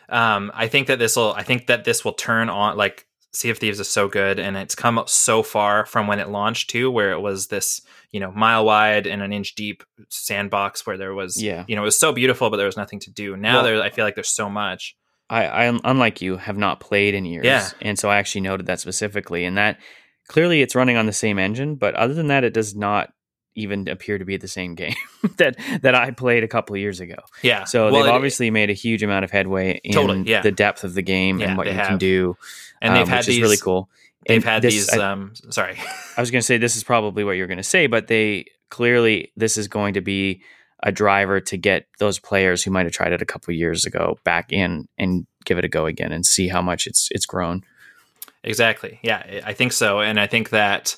Um, 0.08 0.50
I 0.54 0.68
think 0.68 0.88
that 0.88 0.98
this 0.98 1.16
will. 1.16 1.32
I 1.34 1.42
think 1.42 1.66
that 1.68 1.84
this 1.84 2.04
will 2.04 2.12
turn 2.12 2.48
on. 2.48 2.76
Like 2.76 3.06
Sea 3.32 3.50
of 3.50 3.58
Thieves 3.58 3.80
is 3.80 3.88
so 3.88 4.08
good, 4.08 4.38
and 4.38 4.56
it's 4.56 4.74
come 4.74 4.98
up 4.98 5.08
so 5.08 5.42
far 5.42 5.86
from 5.86 6.06
when 6.06 6.18
it 6.18 6.28
launched 6.28 6.70
too, 6.70 6.90
where 6.90 7.12
it 7.12 7.20
was 7.20 7.46
this 7.48 7.80
you 8.10 8.20
know 8.20 8.30
mile 8.32 8.64
wide 8.64 9.06
and 9.06 9.22
an 9.22 9.32
inch 9.32 9.54
deep 9.54 9.82
sandbox 10.10 10.86
where 10.86 10.98
there 10.98 11.14
was 11.14 11.40
Yeah. 11.42 11.64
you 11.66 11.76
know 11.76 11.82
it 11.82 11.86
was 11.86 11.98
so 11.98 12.12
beautiful, 12.12 12.50
but 12.50 12.56
there 12.58 12.66
was 12.66 12.76
nothing 12.76 13.00
to 13.00 13.10
do. 13.10 13.36
Now 13.36 13.56
Well- 13.56 13.64
there, 13.64 13.82
I 13.82 13.90
feel 13.90 14.04
like 14.04 14.14
there's 14.16 14.28
so 14.28 14.50
much. 14.50 14.96
I, 15.32 15.66
I, 15.66 15.80
unlike 15.84 16.20
you, 16.20 16.36
have 16.36 16.56
not 16.58 16.78
played 16.80 17.14
in 17.14 17.24
years. 17.24 17.44
Yeah. 17.44 17.68
And 17.80 17.98
so 17.98 18.10
I 18.10 18.16
actually 18.18 18.42
noted 18.42 18.66
that 18.66 18.80
specifically. 18.80 19.44
And 19.44 19.56
that 19.56 19.78
clearly 20.28 20.62
it's 20.62 20.74
running 20.74 20.96
on 20.96 21.06
the 21.06 21.12
same 21.12 21.38
engine, 21.38 21.76
but 21.76 21.94
other 21.94 22.14
than 22.14 22.28
that, 22.28 22.44
it 22.44 22.52
does 22.54 22.74
not 22.76 23.12
even 23.54 23.86
appear 23.88 24.16
to 24.18 24.24
be 24.24 24.36
the 24.38 24.48
same 24.48 24.74
game 24.74 24.94
that 25.36 25.56
that 25.82 25.94
I 25.94 26.10
played 26.10 26.42
a 26.44 26.48
couple 26.48 26.74
of 26.74 26.80
years 26.80 27.00
ago. 27.00 27.16
Yeah. 27.42 27.64
So 27.64 27.90
Well, 27.90 28.02
they've 28.02 28.10
it- 28.12 28.14
obviously 28.14 28.50
made 28.50 28.70
a 28.70 28.74
huge 28.74 29.02
amount 29.02 29.24
of 29.24 29.30
headway 29.30 29.80
in 29.84 29.92
Totally, 29.92 30.22
yeah. 30.30 30.40
the 30.42 30.52
depth 30.52 30.84
of 30.84 30.94
the 30.94 31.02
game 31.02 31.38
Yeah, 31.40 31.48
and 31.48 31.58
what 31.58 31.66
you 31.66 31.72
have. 31.74 31.88
can 31.88 31.98
do. 31.98 32.36
and 32.80 32.94
they've 32.94 33.02
um, 33.02 33.08
had 33.08 33.18
which 33.18 33.26
these. 33.26 33.36
is 33.38 33.42
really 33.42 33.56
cool. 33.58 33.88
They've 34.26 34.36
And 34.36 34.44
had 34.44 34.62
this- 34.62 34.74
these. 34.90 34.98
I, 34.98 35.10
um, 35.12 35.32
sorry. 35.50 35.76
I 36.16 36.20
was 36.20 36.30
going 36.30 36.40
to 36.40 36.46
say 36.46 36.56
this 36.58 36.76
is 36.76 36.84
probably 36.84 37.24
what 37.24 37.32
you're 37.32 37.46
going 37.46 37.56
to 37.58 37.62
say, 37.62 37.86
but 37.88 38.06
they 38.06 38.46
clearly 38.70 39.32
this 39.36 39.56
is 39.58 39.68
going 39.68 39.94
to 39.94 40.00
be 40.00 40.42
a 40.82 40.92
driver 40.92 41.40
to 41.40 41.56
get 41.56 41.86
those 41.98 42.18
players 42.18 42.62
who 42.62 42.70
might 42.70 42.86
have 42.86 42.92
tried 42.92 43.12
it 43.12 43.22
a 43.22 43.26
couple 43.26 43.52
of 43.52 43.56
years 43.56 43.84
ago 43.84 44.18
back 44.24 44.52
in 44.52 44.88
and 44.98 45.26
give 45.44 45.58
it 45.58 45.64
a 45.64 45.68
go 45.68 45.86
again 45.86 46.12
and 46.12 46.26
see 46.26 46.48
how 46.48 46.62
much 46.62 46.86
it's 46.86 47.08
it's 47.10 47.26
grown. 47.26 47.62
Exactly. 48.44 48.98
Yeah, 49.02 49.42
I- 49.44 49.52
think 49.52 49.72
so, 49.72 50.00
and 50.00 50.18
I 50.18 50.26
think 50.26 50.50
that 50.50 50.96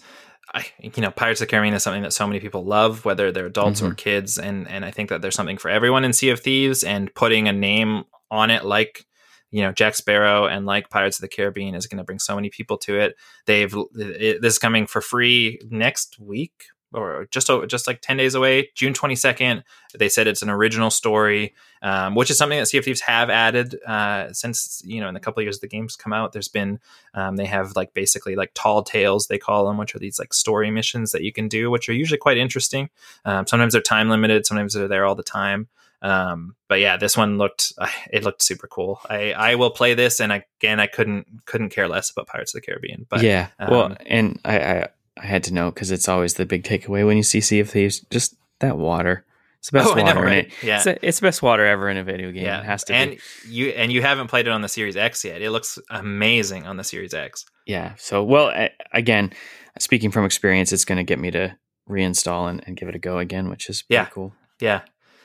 I, 0.54 0.64
you 0.80 1.02
know, 1.02 1.10
Pirates 1.10 1.40
of 1.40 1.48
the 1.48 1.50
Caribbean 1.50 1.74
is 1.74 1.82
something 1.82 2.02
that 2.02 2.12
so 2.12 2.26
many 2.26 2.40
people 2.40 2.64
love, 2.64 3.04
whether 3.04 3.32
they're 3.32 3.46
adults 3.46 3.82
or 3.82 3.86
mm-hmm. 3.86 3.94
kids, 3.96 4.38
and 4.38 4.68
and 4.68 4.84
I 4.84 4.90
think 4.90 5.10
that 5.10 5.20
there's 5.20 5.34
something 5.34 5.58
for 5.58 5.68
everyone 5.68 6.04
in 6.04 6.12
Sea 6.12 6.30
of 6.30 6.40
Thieves, 6.40 6.84
and 6.84 7.12
putting 7.14 7.48
a 7.48 7.52
name 7.52 8.04
on 8.30 8.50
it 8.50 8.64
like 8.64 9.04
you 9.50 9.62
know 9.62 9.72
Jack 9.72 9.94
Sparrow 9.94 10.46
and 10.46 10.64
like 10.64 10.90
Pirates 10.90 11.18
of 11.18 11.22
the 11.22 11.28
Caribbean 11.28 11.74
is 11.74 11.86
going 11.86 11.98
to 11.98 12.04
bring 12.04 12.18
so 12.20 12.36
many 12.36 12.50
people 12.50 12.78
to 12.78 12.98
it. 12.98 13.16
They've 13.46 13.74
it, 13.96 14.40
this 14.40 14.54
is 14.54 14.58
coming 14.58 14.86
for 14.86 15.00
free 15.00 15.60
next 15.68 16.18
week 16.18 16.66
or 16.94 17.26
just 17.30 17.50
just 17.68 17.86
like 17.86 18.00
10 18.00 18.16
days 18.16 18.34
away 18.34 18.70
june 18.74 18.92
22nd 18.92 19.62
they 19.98 20.08
said 20.08 20.26
it's 20.26 20.42
an 20.42 20.50
original 20.50 20.90
story 20.90 21.54
um, 21.84 22.14
which 22.14 22.30
is 22.30 22.38
something 22.38 22.58
that 22.58 22.66
sea 22.66 22.78
of 22.78 22.84
thieves 22.86 23.02
have 23.02 23.28
added 23.28 23.78
uh, 23.84 24.32
since 24.32 24.82
you 24.86 25.02
know 25.02 25.08
in 25.08 25.14
the 25.14 25.20
couple 25.20 25.42
of 25.42 25.44
years 25.44 25.60
the 25.60 25.68
games 25.68 25.96
come 25.96 26.14
out. 26.14 26.32
There's 26.32 26.48
been 26.48 26.80
um, 27.12 27.36
they 27.36 27.44
have 27.44 27.76
like 27.76 27.92
basically 27.92 28.36
like 28.36 28.52
tall 28.54 28.82
tales 28.82 29.26
they 29.26 29.36
call 29.36 29.66
them 29.66 29.76
which 29.76 29.94
are 29.94 29.98
these 29.98 30.18
like 30.18 30.32
story 30.32 30.70
missions 30.70 31.12
that 31.12 31.22
you 31.22 31.30
can 31.30 31.46
do 31.46 31.70
which 31.70 31.90
are 31.90 31.92
usually 31.92 32.16
quite 32.16 32.38
interesting. 32.38 32.88
Um, 33.26 33.46
sometimes 33.46 33.74
they're 33.74 33.82
time 33.82 34.08
limited 34.08 34.46
sometimes 34.46 34.72
they're 34.72 34.88
there 34.88 35.04
all 35.04 35.14
the 35.14 35.22
time. 35.22 35.68
Um, 36.00 36.56
but 36.68 36.80
yeah 36.80 36.96
this 36.96 37.18
one 37.18 37.36
looked 37.36 37.74
uh, 37.76 37.86
it 38.10 38.24
looked 38.24 38.42
super 38.42 38.66
cool. 38.66 39.00
I 39.10 39.32
i 39.32 39.54
will 39.54 39.70
play 39.70 39.92
this 39.92 40.20
and 40.20 40.32
again 40.32 40.80
i 40.80 40.86
couldn't 40.86 41.44
couldn't 41.44 41.68
care 41.68 41.86
less 41.86 42.10
about 42.10 42.28
pirates 42.28 42.54
of 42.54 42.62
the 42.62 42.66
caribbean 42.66 43.06
but 43.10 43.22
yeah. 43.22 43.48
well, 43.60 43.84
um, 43.84 43.96
and 44.06 44.40
I, 44.44 44.58
I 44.58 44.88
I 45.16 45.26
had 45.26 45.44
to 45.44 45.54
know 45.54 45.70
because 45.70 45.90
it's 45.90 46.08
always 46.08 46.34
the 46.34 46.44
big 46.46 46.64
takeaway 46.64 47.06
when 47.06 47.16
you 47.16 47.22
see 47.22 47.40
Sea 47.40 47.60
of 47.60 47.70
Thieves. 47.70 48.00
Just 48.10 48.34
that 48.60 48.76
water. 48.76 49.24
It's 49.60 49.70
the 49.70 49.78
best 49.78 49.88
Oh, 49.92 49.94
I 49.94 49.98
know, 49.98 50.04
water 50.06 50.18
in 50.20 50.24
right? 50.24 50.46
it. 50.46 50.52
Yeah. 50.62 50.76
It's, 50.76 50.84
the- 50.84 51.06
it's 51.08 51.20
the 51.20 51.26
best 51.26 51.42
water 51.42 51.64
ever 51.64 51.88
in 51.88 51.96
a 51.96 52.04
video 52.04 52.30
game. 52.32 52.44
yeah 52.44 52.60
It 52.60 52.64
has 52.66 52.84
to 52.84 52.94
and 52.94 53.10
be. 53.12 53.18
you 53.48 53.68
and 53.70 53.90
you 53.92 54.02
haven't 54.02 54.26
played 54.28 54.46
it 54.46 54.50
on 54.50 54.60
the 54.62 54.68
series 54.68 54.96
x 54.96 55.24
yet 55.24 55.40
it 55.40 55.50
looks 55.50 55.78
amazing 55.90 56.66
on 56.66 56.76
the 56.76 56.84
series 56.84 57.14
x 57.14 57.44
Yeah. 57.66 57.94
So, 57.96 58.22
well, 58.22 58.50
a- 58.50 58.70
again, 58.92 59.32
speaking 59.78 60.10
from 60.10 60.24
experience, 60.24 60.72
it's 60.72 60.84
going 60.84 60.98
to 60.98 61.04
get 61.04 61.18
me 61.18 61.30
to 61.30 61.56
reinstall 61.88 62.50
and, 62.50 62.62
and 62.66 62.76
give 62.76 62.88
it 62.88 62.94
a 62.94 62.98
go 62.98 63.18
again, 63.18 63.48
which 63.48 63.70
is 63.70 63.82
pretty 63.82 63.94
Yeah. 64.02 64.06
cool. 64.06 64.32
Yeah. 64.60 64.80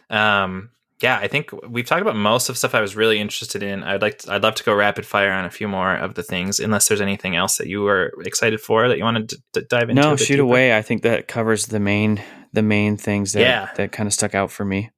Um, 0.09 0.69
yeah, 1.01 1.17
I 1.17 1.27
think 1.27 1.49
we've 1.67 1.85
talked 1.85 2.01
about 2.01 2.15
most 2.15 2.49
of 2.49 2.57
stuff 2.57 2.75
I 2.75 2.81
was 2.81 2.95
really 2.95 3.19
interested 3.19 3.63
in. 3.63 3.83
I'd 3.83 4.01
like 4.01 4.19
to, 4.19 4.33
I'd 4.33 4.43
love 4.43 4.55
to 4.55 4.63
go 4.63 4.73
rapid 4.73 5.05
fire 5.05 5.31
on 5.31 5.45
a 5.45 5.49
few 5.49 5.67
more 5.67 5.95
of 5.95 6.15
the 6.15 6.23
things, 6.23 6.59
unless 6.59 6.87
there's 6.87 7.01
anything 7.01 7.35
else 7.35 7.57
that 7.57 7.67
you 7.67 7.81
were 7.81 8.13
excited 8.21 8.59
for 8.61 8.87
that 8.87 8.97
you 8.97 9.03
wanted 9.03 9.29
to, 9.29 9.37
to 9.53 9.61
dive 9.61 9.89
into. 9.89 10.01
No, 10.01 10.15
shoot 10.15 10.27
deeper. 10.35 10.43
away. 10.43 10.75
I 10.77 10.81
think 10.81 11.03
that 11.03 11.27
covers 11.27 11.67
the 11.67 11.79
main 11.79 12.21
the 12.51 12.61
main 12.63 12.97
things 12.97 13.33
that 13.33 13.41
Yeah. 13.41 13.69
that 13.75 13.91
kind 13.91 14.07
of 14.07 14.13
stuck 14.13 14.33
out 14.35 14.51
for 14.51 14.65
me. 14.65 14.89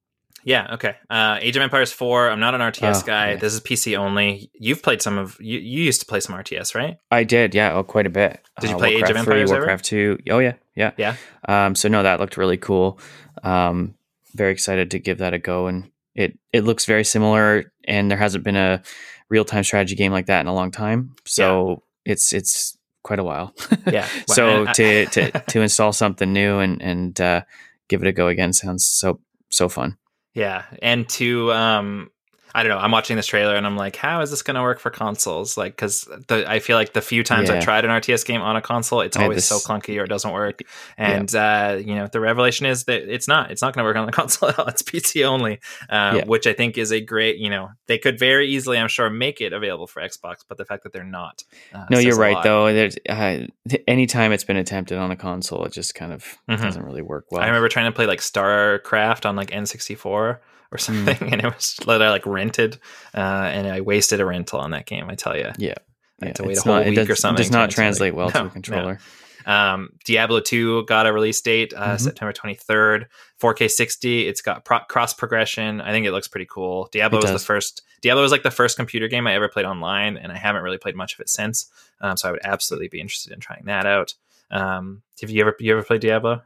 Yeah. 0.44 0.74
Okay. 0.74 0.96
Uh, 1.10 1.38
Age 1.40 1.56
of 1.56 1.62
Empires 1.62 1.92
Four. 1.92 2.32
I'm 2.32 2.40
not 2.40 2.56
an 2.56 2.62
RTS 2.62 3.04
Oh, 3.04 3.06
guy. 3.06 3.36
This 3.36 3.54
is 3.54 3.60
PC 3.60 3.96
only. 3.96 4.50
You've 4.56 4.82
played 4.82 5.00
some 5.02 5.20
of. 5.20 5.38
You, 5.40 5.60
you 5.60 5.84
used 5.84 6.00
to 6.00 6.08
play 6.08 6.20
some 6.20 6.36
RTS, 6.36 6.74
right? 6.74 6.98
I 7.12 7.24
did, 7.26 7.54
yeah, 7.54 7.74
oh, 7.74 7.84
quite 7.84 8.08
a 8.08 8.10
bit. 8.10 8.42
Did 8.60 8.72
you 8.72 8.78
play 8.78 8.96
Age 8.96 9.02
of 9.04 9.10
Warcraft 9.10 9.26
3, 9.26 9.34
Empires? 9.42 9.52
Warcraft 9.52 9.86
Two? 9.86 10.18
Oh 10.32 10.40
yeah, 10.40 10.54
yeah. 10.76 10.92
Yeah. 10.98 11.16
Um, 11.48 11.76
so 11.76 11.90
no, 11.90 12.02
that 12.02 12.20
looked 12.20 12.38
really 12.38 12.58
cool. 12.58 13.00
Um, 13.44 13.94
very 14.36 14.52
excited 14.52 14.92
to 14.92 15.00
give 15.00 15.20
that 15.20 15.34
a 15.34 15.40
go, 15.40 15.68
and 15.68 15.90
it 16.16 16.38
it 16.54 16.64
looks 16.64 16.86
very 16.86 17.04
similar. 17.04 17.72
And 17.86 18.10
there 18.10 18.18
hasn't 18.18 18.44
been 18.44 18.56
a 18.58 18.82
real 19.30 19.46
time 19.46 19.64
strategy 19.64 19.96
game 19.96 20.12
like 20.12 20.26
that 20.28 20.42
in 20.42 20.48
a 20.48 20.54
long 20.54 20.72
time, 20.72 21.16
so 21.26 21.84
it's 22.06 22.34
it's 22.34 22.78
quite 23.04 23.20
a 23.20 23.24
while. 23.24 23.54
Yeah. 23.88 24.08
so 24.28 24.66
I- 24.68 24.74
to 24.74 25.06
to 25.08 25.32
to 25.32 25.62
install 25.62 25.94
something 25.94 26.32
new 26.32 26.60
and 26.60 26.82
and 26.82 27.20
uh, 27.22 27.42
give 27.88 28.02
it 28.02 28.08
a 28.08 28.12
go 28.12 28.28
again 28.28 28.54
sounds 28.54 28.86
so 28.86 29.20
so 29.50 29.70
fun. 29.70 29.98
Yeah, 30.34 30.64
and 30.82 31.10
to 31.10 31.52
um, 31.52 32.10
I 32.54 32.64
don't 32.64 32.70
know. 32.70 32.78
I'm 32.78 32.92
watching 32.92 33.16
this 33.16 33.28
trailer 33.28 33.56
and 33.56 33.66
I'm 33.66 33.78
like, 33.78 33.96
how 33.96 34.22
is 34.22 34.30
this 34.30 34.42
going 34.42 34.56
to 34.56 34.62
work 34.62 34.80
for 34.80 34.90
consoles? 34.90 35.58
Like, 35.58 35.74
because 35.76 36.08
I 36.30 36.60
feel 36.60 36.78
like 36.78 36.94
the 36.94 37.02
few 37.02 37.24
times 37.24 37.50
Yeah. 37.50 37.56
I've 37.56 37.64
tried 37.64 37.86
an 37.86 37.92
RTS 37.92 38.26
game 38.26 38.42
on 38.42 38.56
a 38.56 38.62
console, 38.62 39.02
it's 39.02 39.16
always 39.18 39.46
so 39.46 39.58
clunky 39.58 40.00
or 40.00 40.04
it 40.04 40.10
doesn't 40.10 40.32
work. 40.32 40.62
And 40.98 41.34
uh, 41.34 41.78
you 41.80 41.96
know, 41.96 42.08
the 42.08 42.20
revelation 42.20 42.66
is 42.66 42.84
that 42.86 43.02
it's 43.14 43.28
not. 43.28 43.52
It's 43.52 43.62
not 43.62 43.74
going 43.74 43.84
to 43.84 43.88
work 43.88 43.96
on 43.98 44.06
the 44.06 44.12
console 44.22 44.50
at 44.50 44.60
all. 44.60 44.68
It's 44.68 44.82
PC 44.84 45.26
only, 45.26 45.60
uh, 45.90 46.14
Yeah. 46.18 46.26
which 46.26 46.46
I 46.48 46.54
think 46.54 46.78
is 46.78 46.92
a 46.92 47.00
great. 47.02 47.38
You 47.38 47.50
know, 47.50 47.70
they 47.88 47.98
could 47.98 48.20
very 48.20 48.48
easily, 48.48 48.78
I'm 48.78 48.88
sure, 48.88 49.10
make 49.10 49.42
it 49.42 49.54
available 49.54 49.88
for 49.88 50.02
Xbox, 50.02 50.38
but 50.48 50.58
the 50.58 50.66
fact 50.66 50.84
that 50.84 50.94
they're 50.94 51.04
not. 51.04 51.44
Uh, 51.74 51.86
No, 51.90 52.00
you're 52.00 52.18
right 52.18 52.42
though. 52.44 52.74
There's 52.74 52.98
uh, 53.08 53.48
anytime 53.88 54.32
it's 54.32 54.44
been 54.44 54.58
attempted 54.58 54.98
on 54.98 55.12
a 55.12 55.16
console, 55.16 55.64
it 55.66 55.74
just 55.74 55.96
kind 55.96 56.12
of 56.14 56.26
Mhm. 56.50 56.62
doesn't 56.62 56.84
really 56.84 57.02
work 57.02 57.26
well. 57.32 57.42
I 57.42 57.46
remember 57.48 57.70
trying 57.70 57.86
to 57.86 57.96
play 57.96 58.06
like 58.06 58.20
StarCraft 58.20 59.26
on 59.26 59.36
like 59.36 59.52
N64 59.52 60.40
or 60.72 60.78
something, 60.78 61.16
Mm. 61.18 61.32
and 61.34 61.42
it 61.44 61.54
was 61.56 61.76
that 61.86 62.02
I 62.02 62.10
like 62.10 62.26
rented, 62.26 62.80
uh, 63.16 63.18
and 63.20 63.68
I 63.68 63.82
wasted 63.82 64.20
a 64.20 64.26
rental 64.26 64.60
on 64.60 64.72
that 64.72 64.86
game. 64.86 65.10
I 65.10 65.16
tell 65.16 65.38
you. 65.38 65.52
Yeah. 65.58 65.76
I 66.22 66.28
had 66.28 66.36
to 66.36 66.44
wait 66.44 66.58
a 66.58 66.62
whole 66.62 66.76
not- 66.76 66.86
week 66.86 66.94
it 66.94 67.08
does, 67.08 67.10
or 67.10 67.16
something. 67.16 67.42
It 67.42 67.48
does 67.48 67.52
not 67.52 67.72
translate 67.72 68.14
well 68.14 68.28
No, 68.28 68.42
to 68.42 68.46
a 68.46 68.50
controller. 68.50 69.00
Um, 69.48 69.90
Diablo 70.06 70.40
2 70.40 70.86
got 70.86 71.08
a 71.08 71.12
release 71.14 71.42
date, 71.42 71.74
uh, 71.76 71.96
Mhm. 71.96 72.00
September 72.00 72.32
23rd, 72.32 73.08
4K 73.40 73.68
60. 73.68 74.28
It's 74.28 74.40
got 74.42 74.64
pro- 74.66 74.82
cross 74.82 75.16
progression. 75.16 75.82
I 75.82 75.92
think 75.92 76.06
it 76.06 76.12
looks 76.12 76.28
pretty 76.28 76.46
cool. 76.48 76.90
Diablo 76.92 77.18
It 77.18 77.24
was 77.24 77.32
does. 77.32 77.42
the 77.42 77.46
first. 77.48 77.82
Diablo 78.02 78.22
was 78.22 78.32
like 78.32 78.44
the 78.44 78.52
first 78.52 78.78
computer 78.78 79.08
game 79.08 79.26
I 79.26 79.34
ever 79.34 79.48
played 79.50 79.66
online, 79.66 80.16
and 80.16 80.32
I 80.32 80.38
haven't 80.38 80.62
really 80.62 80.78
played 80.78 80.96
much 80.96 81.16
of 81.16 81.20
it 81.22 81.28
since. 81.30 81.72
Um, 82.02 82.18
so 82.18 82.30
I 82.30 82.32
would 82.32 82.42
absolutely 82.44 82.88
be 82.88 83.00
interested 83.02 83.34
in 83.34 83.40
trying 83.40 83.64
that 83.66 83.88
out. 83.88 84.14
Um, 84.52 85.02
have 85.22 85.32
you 85.32 85.42
ever 85.42 85.56
you 85.60 85.72
ever 85.74 85.82
played 85.84 86.02
Diablo? 86.02 86.44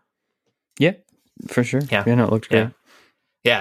Yeah, 0.80 0.94
for 1.48 1.64
sure. 1.66 1.82
Yeah. 1.92 2.04
Yeah, 2.08 2.16
no, 2.16 2.26
it 2.28 2.32
looked 2.32 2.48
Yeah. 2.50 2.64
great. 2.64 2.64
Yeah, 2.64 2.70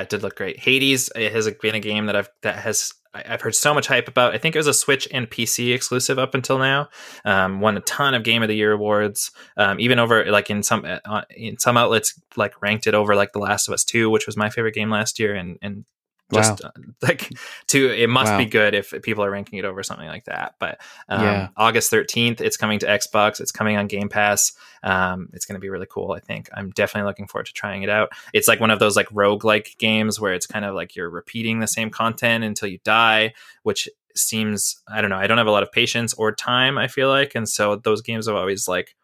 it 0.01 0.09
did 0.09 0.23
look 0.23 0.37
great. 0.37 0.59
Hades 0.59 1.11
has 1.15 1.49
been 1.61 1.75
a 1.75 1.81
game 1.81 2.07
that 2.07 2.17
I've 2.17 2.31
that 2.43 2.57
has 2.57 2.95
I've 3.15 3.43
heard 3.43 3.55
so 3.55 3.73
much 3.73 3.87
hype 3.87 4.09
about. 4.09 4.35
I 4.35 4.39
think 4.39 4.57
it 4.57 4.59
was 4.59 4.67
a 4.67 4.75
Switch 4.75 5.07
and 5.13 5.31
PC 5.31 5.73
exclusive 5.73 6.19
up 6.19 6.35
until 6.35 6.59
now. 6.59 6.89
Um, 7.25 7.61
won 7.61 7.77
a 7.77 7.81
ton 7.81 8.15
of 8.15 8.25
Game 8.25 8.43
of 8.43 8.49
the 8.49 8.57
Year 8.57 8.73
awards. 8.73 9.31
Um, 9.57 9.79
even 9.79 10.01
over 10.01 10.25
like 10.33 10.51
in 10.51 10.63
some 10.63 10.85
uh, 10.85 11.23
in 11.31 11.59
some 11.59 11.77
outlets 11.77 12.21
like 12.37 12.61
ranked 12.61 12.87
it 12.87 12.95
over 12.95 13.15
like 13.15 13.33
The 13.33 13.39
Last 13.39 13.69
of 13.69 13.75
Us 13.75 13.85
Two, 13.85 14.11
which 14.11 14.27
was 14.27 14.37
my 14.37 14.51
favorite 14.51 14.75
game 14.75 14.91
last 14.91 15.19
year, 15.19 15.35
and 15.35 15.59
and 15.63 15.85
just 16.33 16.65
uh, 16.65 16.71
like 17.03 17.31
to 17.69 17.91
it 17.91 18.09
must 18.09 18.33
Wow. 18.33 18.39
be 18.39 18.47
good 18.47 18.75
if 18.75 18.95
people 19.03 19.23
are 19.25 19.31
ranking 19.31 19.59
it 19.59 19.65
over 19.65 19.83
something 19.83 20.07
like 20.09 20.25
that. 20.25 20.55
But 20.59 20.81
um, 21.09 21.23
Yeah. 21.23 21.49
August 21.57 21.91
thirteenth, 21.91 22.41
it's 22.41 22.57
coming 22.57 22.79
to 22.81 22.87
Xbox. 22.87 23.41
It's 23.41 23.53
coming 23.53 23.77
on 23.77 23.87
Game 23.87 24.09
Pass. 24.09 24.53
Um, 24.83 25.29
it's 25.33 25.45
going 25.47 25.55
to 25.55 25.61
be 25.61 25.69
really 25.69 25.87
cool. 25.89 26.13
I 26.13 26.21
think 26.21 26.49
I'm 26.55 26.71
definitely 26.71 27.09
looking 27.09 27.27
forward 27.27 27.47
to 27.47 27.53
trying 27.53 27.83
it 27.83 27.91
out. 27.91 28.11
It's 28.33 28.49
like 28.49 28.61
one 28.61 28.71
of 28.71 28.79
those 28.79 28.97
like 28.97 29.09
roguelike 29.11 29.77
games 29.79 30.19
where 30.21 30.35
it's 30.35 30.47
kind 30.47 30.65
of 30.65 30.75
like 30.75 30.97
you're 30.97 31.11
repeating 31.11 31.61
the 31.61 31.67
same 31.67 31.91
content 31.91 32.43
until 32.45 32.69
you 32.69 32.79
die, 32.85 33.35
which 33.63 33.89
seems 34.17 34.81
I 34.89 35.01
don't 35.01 35.11
know. 35.11 35.17
I 35.19 35.27
don't 35.27 35.39
have 35.39 35.47
a 35.47 35.51
lot 35.53 35.63
of 35.63 35.73
patience 35.73 36.15
or 36.15 36.33
time. 36.33 36.79
I 36.79 36.89
feel 36.89 37.09
like, 37.09 37.35
and 37.35 37.49
so 37.49 37.77
those 37.77 38.01
games 38.03 38.27
have 38.27 38.37
always 38.37 38.67
like 38.69 38.95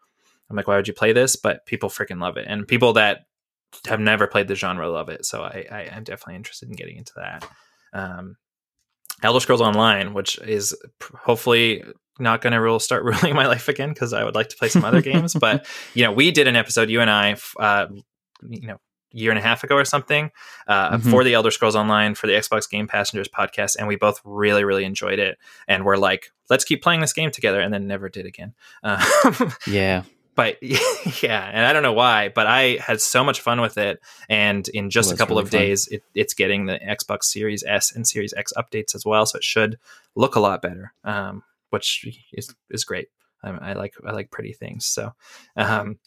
I'm 0.49 0.55
like, 0.57 0.67
why 0.67 0.75
would 0.75 0.87
you 0.87 0.93
play 0.93 1.13
this? 1.13 1.35
But 1.35 1.65
people 1.65 1.89
freaking 1.89 2.19
love 2.21 2.37
it, 2.37 2.45
and 2.47 2.67
people 2.67 2.93
that 2.93 3.25
have 3.87 3.99
never 3.99 4.27
played 4.27 4.47
the 4.47 4.55
genre 4.55 4.89
love 4.89 5.09
it. 5.09 5.25
So 5.25 5.41
I, 5.43 5.65
I 5.71 5.89
I'm 5.95 6.03
definitely 6.03 6.35
interested 6.35 6.69
in 6.69 6.75
getting 6.75 6.97
into 6.97 7.13
that. 7.15 7.47
Um, 7.93 8.37
Elder 9.23 9.39
Scrolls 9.39 9.61
Online, 9.61 10.13
which 10.13 10.37
is 10.39 10.75
hopefully 11.15 11.83
not 12.19 12.41
going 12.41 12.53
to 12.53 12.59
rule 12.61 12.79
start 12.79 13.03
ruling 13.05 13.35
my 13.35 13.47
life 13.47 13.67
again 13.67 13.89
because 13.89 14.13
I 14.13 14.23
would 14.23 14.35
like 14.35 14.49
to 14.49 14.57
play 14.57 14.69
some 14.69 14.83
other 14.85 15.01
games. 15.01 15.33
But 15.33 15.65
you 15.93 16.03
know, 16.03 16.11
we 16.11 16.31
did 16.31 16.47
an 16.47 16.55
episode, 16.55 16.89
you 16.89 17.01
and 17.01 17.09
I, 17.09 17.35
uh, 17.59 17.87
you 18.47 18.67
know, 18.67 18.77
year 19.13 19.29
and 19.29 19.37
a 19.37 19.41
half 19.41 19.63
ago 19.63 19.75
or 19.75 19.83
something, 19.85 20.31
uh, 20.67 20.97
Mhm. 20.97 21.11
for 21.11 21.23
the 21.25 21.33
Elder 21.33 21.51
Scrolls 21.51 21.75
Online 21.75 22.15
for 22.15 22.27
the 22.27 22.33
Xbox 22.33 22.69
Game 22.69 22.87
Passengers 22.87 23.27
podcast, 23.27 23.75
and 23.77 23.85
we 23.87 23.97
both 23.97 24.21
really, 24.23 24.63
really 24.63 24.85
enjoyed 24.85 25.19
it. 25.19 25.37
And 25.67 25.83
we're 25.83 25.97
like, 25.97 26.31
let's 26.49 26.63
keep 26.63 26.81
playing 26.81 27.01
this 27.01 27.11
game 27.13 27.29
together, 27.29 27.59
and 27.59 27.73
then 27.73 27.87
never 27.87 28.07
did 28.07 28.25
again. 28.25 28.53
Uh, 28.83 29.03
Yeah. 29.67 30.03
But 30.41 30.57
yeah, 31.23 31.49
and 31.53 31.65
I 31.65 31.73
don't 31.73 31.83
know 31.83 31.93
why, 31.93 32.29
but 32.29 32.47
I 32.47 32.77
had 32.81 32.99
so 33.01 33.23
much 33.23 33.41
fun 33.41 33.61
with 33.61 33.77
it. 33.77 33.99
And 34.29 34.67
in 34.69 34.89
just 34.89 35.07
Well, 35.09 35.15
a 35.15 35.17
couple 35.17 35.35
really 35.35 35.45
of 35.47 35.51
days, 35.51 35.87
it, 35.87 36.03
it's 36.15 36.33
getting 36.33 36.65
the 36.65 36.79
Xbox 36.79 37.25
Series 37.25 37.63
S 37.67 37.93
and 37.95 38.07
Series 38.07 38.33
X 38.35 38.51
updates 38.57 38.95
as 38.95 39.05
well, 39.05 39.25
so 39.25 39.37
it 39.37 39.43
should 39.43 39.77
look 40.15 40.35
a 40.35 40.39
lot 40.39 40.61
better, 40.61 40.93
um, 41.03 41.43
which 41.69 42.05
is 42.33 42.53
is 42.69 42.83
great. 42.83 43.07
I, 43.43 43.49
I 43.49 43.73
like 43.73 43.93
I 44.05 44.11
like 44.11 44.31
pretty 44.31 44.53
things. 44.53 44.85
So, 44.85 45.13
um, 45.55 45.97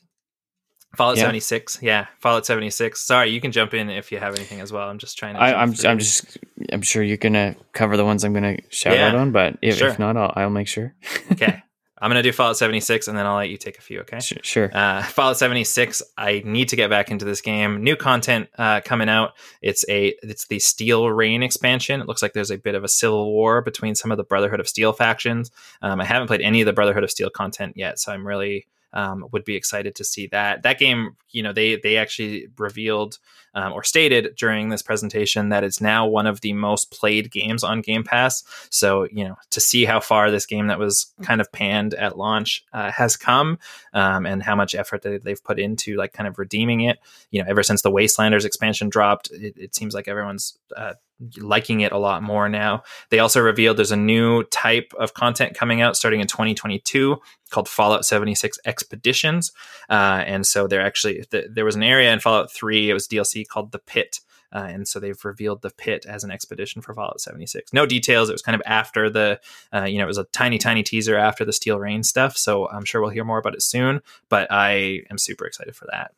Fallout 0.97 1.17
Yeah. 1.17 1.23
seventy 1.23 1.41
six, 1.41 1.79
yeah, 1.83 2.07
Fallout 2.21 2.47
seventy 2.47 2.71
six. 2.71 3.01
Sorry, 3.01 3.31
you 3.31 3.41
can 3.41 3.51
jump 3.51 3.75
in 3.75 3.91
if 3.91 4.13
you 4.13 4.19
have 4.19 4.35
anything 4.37 4.61
as 4.61 4.73
well. 4.73 4.89
I'm 4.89 4.99
just 4.99 5.19
trying 5.19 5.35
to. 5.35 5.41
I, 5.41 5.51
jump 5.51 5.79
I'm. 5.85 5.91
I'm 5.91 5.99
just 5.99 6.39
I'm 6.73 6.83
sure 6.83 7.03
you're 7.03 7.17
gonna 7.17 7.57
cover 7.73 7.97
the 7.97 8.05
ones 8.05 8.23
I'm 8.25 8.33
gonna 8.33 8.59
shout 8.69 8.95
Yeah. 8.97 9.09
out 9.09 9.15
on, 9.17 9.33
but 9.33 9.59
if, 9.61 9.77
Sure. 9.79 9.89
if 9.89 9.99
not, 9.99 10.17
I'll 10.17 10.33
I'll 10.37 10.51
make 10.51 10.69
sure. 10.69 10.95
okay. 11.33 11.63
I'm 12.05 12.11
gonna 12.11 12.23
do 12.23 12.33
Fallout 12.33 12.59
seventy 12.59 12.81
six, 12.81 13.09
and 13.09 13.17
then 13.17 13.25
I'll 13.25 13.37
let 13.37 13.49
you 13.49 13.57
take 13.57 13.79
a 13.79 13.81
few. 13.81 14.01
Okay. 14.01 14.21
Sure. 14.21 14.39
sure. 14.43 14.77
Uh, 14.77 15.03
Fallout 15.03 15.39
76. 15.39 16.03
I 16.19 16.43
need 16.45 16.69
to 16.69 16.77
get 16.77 16.91
back 16.91 17.11
into 17.11 17.25
this 17.25 17.41
game. 17.41 17.83
New 17.83 17.97
content 17.97 18.51
uh, 18.59 18.83
coming 18.83 19.09
out. 19.09 19.33
It's 19.63 19.87
a 19.89 20.15
it's 20.23 20.47
the 20.49 20.59
Steel 20.59 21.09
Reign 21.09 21.43
expansion. 21.43 22.03
It 22.03 22.07
looks 22.07 22.21
like 22.21 22.35
there's 22.35 22.51
a 22.51 22.59
bit 22.59 22.75
of 22.75 22.85
a 22.85 22.89
civil 22.89 23.33
war 23.33 23.63
between 23.63 23.95
some 23.95 24.11
of 24.11 24.19
the 24.19 24.23
Brotherhood 24.23 24.61
of 24.61 24.69
Steel 24.69 24.93
factions. 24.93 25.51
Um, 25.81 25.99
I 25.99 26.05
haven't 26.05 26.27
played 26.27 26.43
any 26.43 26.61
of 26.61 26.67
the 26.67 26.75
Brotherhood 26.75 27.05
of 27.05 27.11
Steel 27.11 27.31
content 27.31 27.73
yet, 27.75 27.99
so 27.99 28.13
I'm 28.13 28.27
really 28.27 28.67
um, 28.93 29.27
would 29.33 29.47
be 29.47 29.57
excited 29.57 29.95
to 29.95 30.05
see 30.05 30.27
that. 30.27 30.63
That 30.63 30.79
game, 30.79 31.17
you 31.31 31.43
know, 31.43 31.55
they 31.55 31.77
they 31.77 31.97
actually 31.97 32.49
revealed 32.59 33.19
um, 33.55 33.73
or 33.73 33.83
stated 33.83 34.35
during 34.37 34.69
this 34.69 34.83
presentation 34.83 35.49
that 35.51 35.65
it's 35.65 35.81
now 35.81 36.07
one 36.07 36.27
of 36.27 36.41
the 36.41 36.53
most 36.53 36.91
played 36.91 37.31
games 37.31 37.65
on 37.65 37.81
Game 37.81 38.05
Pass. 38.05 38.43
So 38.71 39.05
you 39.11 39.25
know, 39.25 39.37
to 39.51 39.61
see 39.61 39.85
how 39.85 40.01
far 40.01 40.31
this 40.31 40.47
game 40.47 40.67
that 40.69 40.79
was 40.79 41.13
kind 41.23 41.41
of 41.41 41.51
panned 41.53 41.95
at 41.95 42.19
launch 42.19 42.65
uh, 42.73 42.91
has 42.91 43.17
come, 43.17 43.59
um, 43.93 44.27
and 44.27 44.43
how 44.43 44.57
much 44.57 44.75
effort 44.75 45.03
that 45.03 45.25
they've 45.25 45.43
put 45.43 45.59
into 45.59 45.97
like 45.97 46.13
kind 46.13 46.29
of 46.29 46.39
redeeming 46.39 46.83
it. 46.83 46.99
You 47.31 47.43
know, 47.43 47.49
ever 47.49 47.63
since 47.63 47.83
the 47.83 47.91
Wastelanders 47.91 48.45
expansion 48.45 48.89
dropped, 48.89 49.31
it, 49.31 49.55
it 49.57 49.75
seems 49.75 49.95
like 49.95 50.09
everyone's 50.09 50.59
uh, 50.77 50.95
liking 51.39 51.81
it 51.81 51.93
a 51.93 51.99
lot 51.99 52.23
more 52.23 52.49
now. 52.49 52.83
They 53.11 53.19
also 53.19 53.41
revealed 53.41 53.77
there's 53.77 53.93
a 53.93 53.97
new 53.97 54.45
type 54.45 54.93
of 54.99 55.15
content 55.15 55.55
coming 55.55 55.81
out 55.81 55.97
starting 55.97 56.21
in 56.21 56.27
2022 56.27 57.21
called 57.51 57.69
Fallout 57.69 58.05
76 58.05 58.59
Expeditions, 58.65 59.53
uh, 59.89 60.25
and 60.27 60.47
so 60.47 60.67
they're 60.67 60.85
actually 60.85 61.25
th- 61.31 61.47
there 61.51 61.65
was 61.65 61.77
an 61.77 61.83
area 61.83 62.13
in 62.13 62.21
Fallout 62.21 62.51
3. 62.51 62.91
It 62.91 62.95
was 62.95 63.07
DLC 63.07 63.44
called 63.45 63.73
the 63.73 63.79
Pitt. 63.79 64.21
Uh, 64.53 64.69
and 64.71 64.87
so 64.87 65.01
they've 65.01 65.25
revealed 65.25 65.63
the 65.63 65.71
Pitt 65.71 66.07
as 66.07 66.23
an 66.23 66.31
expedition 66.31 66.81
for 66.81 66.95
Fallout 66.95 67.21
76. 67.21 67.73
No 67.73 67.87
details. 67.87 68.29
It 68.29 68.33
was 68.33 68.43
kind 68.43 68.55
of 68.55 68.63
after 68.67 69.11
the, 69.11 69.41
uh, 69.73 69.85
you 69.85 69.99
know, 69.99 70.05
it 70.05 70.09
was 70.09 70.19
a 70.19 70.25
tiny, 70.25 70.59
tiny 70.59 70.85
teaser 70.85 71.17
after 71.17 71.45
the 71.45 71.53
Steel 71.53 71.79
Reign 71.79 72.05
stuff. 72.05 72.37
So 72.37 72.69
I'm 72.69 72.85
sure 72.85 73.01
we'll 73.01 73.11
hear 73.11 73.25
more 73.25 73.39
about 73.39 73.55
it 73.55 73.63
soon. 73.63 74.01
But 74.29 74.47
I 74.51 75.01
am 75.11 75.19
super 75.19 75.45
excited 75.45 75.75
for 75.75 75.87
that. 75.91 76.13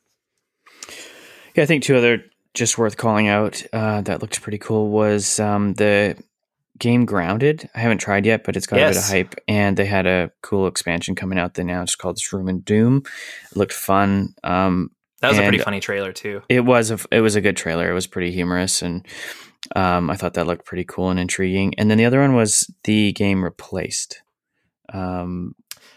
Yeah, 1.55 1.63
I 1.63 1.67
think 1.67 1.83
two 1.83 1.97
other 1.97 2.25
just 2.53 2.79
worth 2.79 2.97
calling 2.97 3.29
out 3.29 3.63
uh, 3.73 4.03
that 4.03 4.21
looked 4.21 4.43
pretty 4.43 4.59
cool 4.59 4.91
was 4.91 5.41
um, 5.41 5.75
the 5.75 6.17
game 6.79 7.05
Grounded. 7.05 7.69
I 7.75 7.81
haven't 7.81 7.99
tried 7.99 8.27
yet, 8.27 8.45
but 8.45 8.57
it's 8.57 8.67
got 8.67 8.79
a 8.79 8.89
bit 8.89 8.97
of 8.97 9.05
hype, 9.05 9.35
and 9.49 9.77
they 9.77 9.87
had 9.87 10.07
a 10.07 10.31
cool 10.43 10.67
expansion 10.67 11.15
coming 11.15 11.39
out. 11.39 11.55
They 11.55 11.63
announced 11.63 11.99
called 11.99 12.19
Shroom 12.19 12.49
and 12.49 12.65
Doom. 12.65 13.03
It 13.51 13.57
looked 13.57 13.73
fun. 13.73 14.35
Um, 14.45 14.91
That 15.27 15.31
was 15.31 15.39
a 15.39 15.43
pretty 15.43 15.59
funny 15.59 15.81
trailer 15.81 16.13
too. 16.13 16.43
it 16.49 16.61
was 16.61 16.91
a 16.91 16.99
it 17.11 17.21
was 17.21 17.37
a 17.37 17.41
good 17.41 17.57
trailer. 17.57 17.91
It 17.91 17.95
was 17.95 18.07
pretty 18.07 18.33
humorous, 18.33 18.83
and 18.83 19.07
um, 19.75 20.11
I 20.11 20.17
thought 20.17 20.35
that 20.35 20.47
looked 20.47 20.65
pretty 20.65 20.85
cool 20.85 21.11
and 21.11 21.19
intriguing. 21.21 21.75
And 21.79 21.91
then 21.91 21.99
the 21.99 22.05
other 22.05 22.21
one 22.21 22.35
was 22.35 22.71
the 22.85 23.13
game 23.13 23.43
Replaced. 23.45 24.23
Um, 24.93 25.55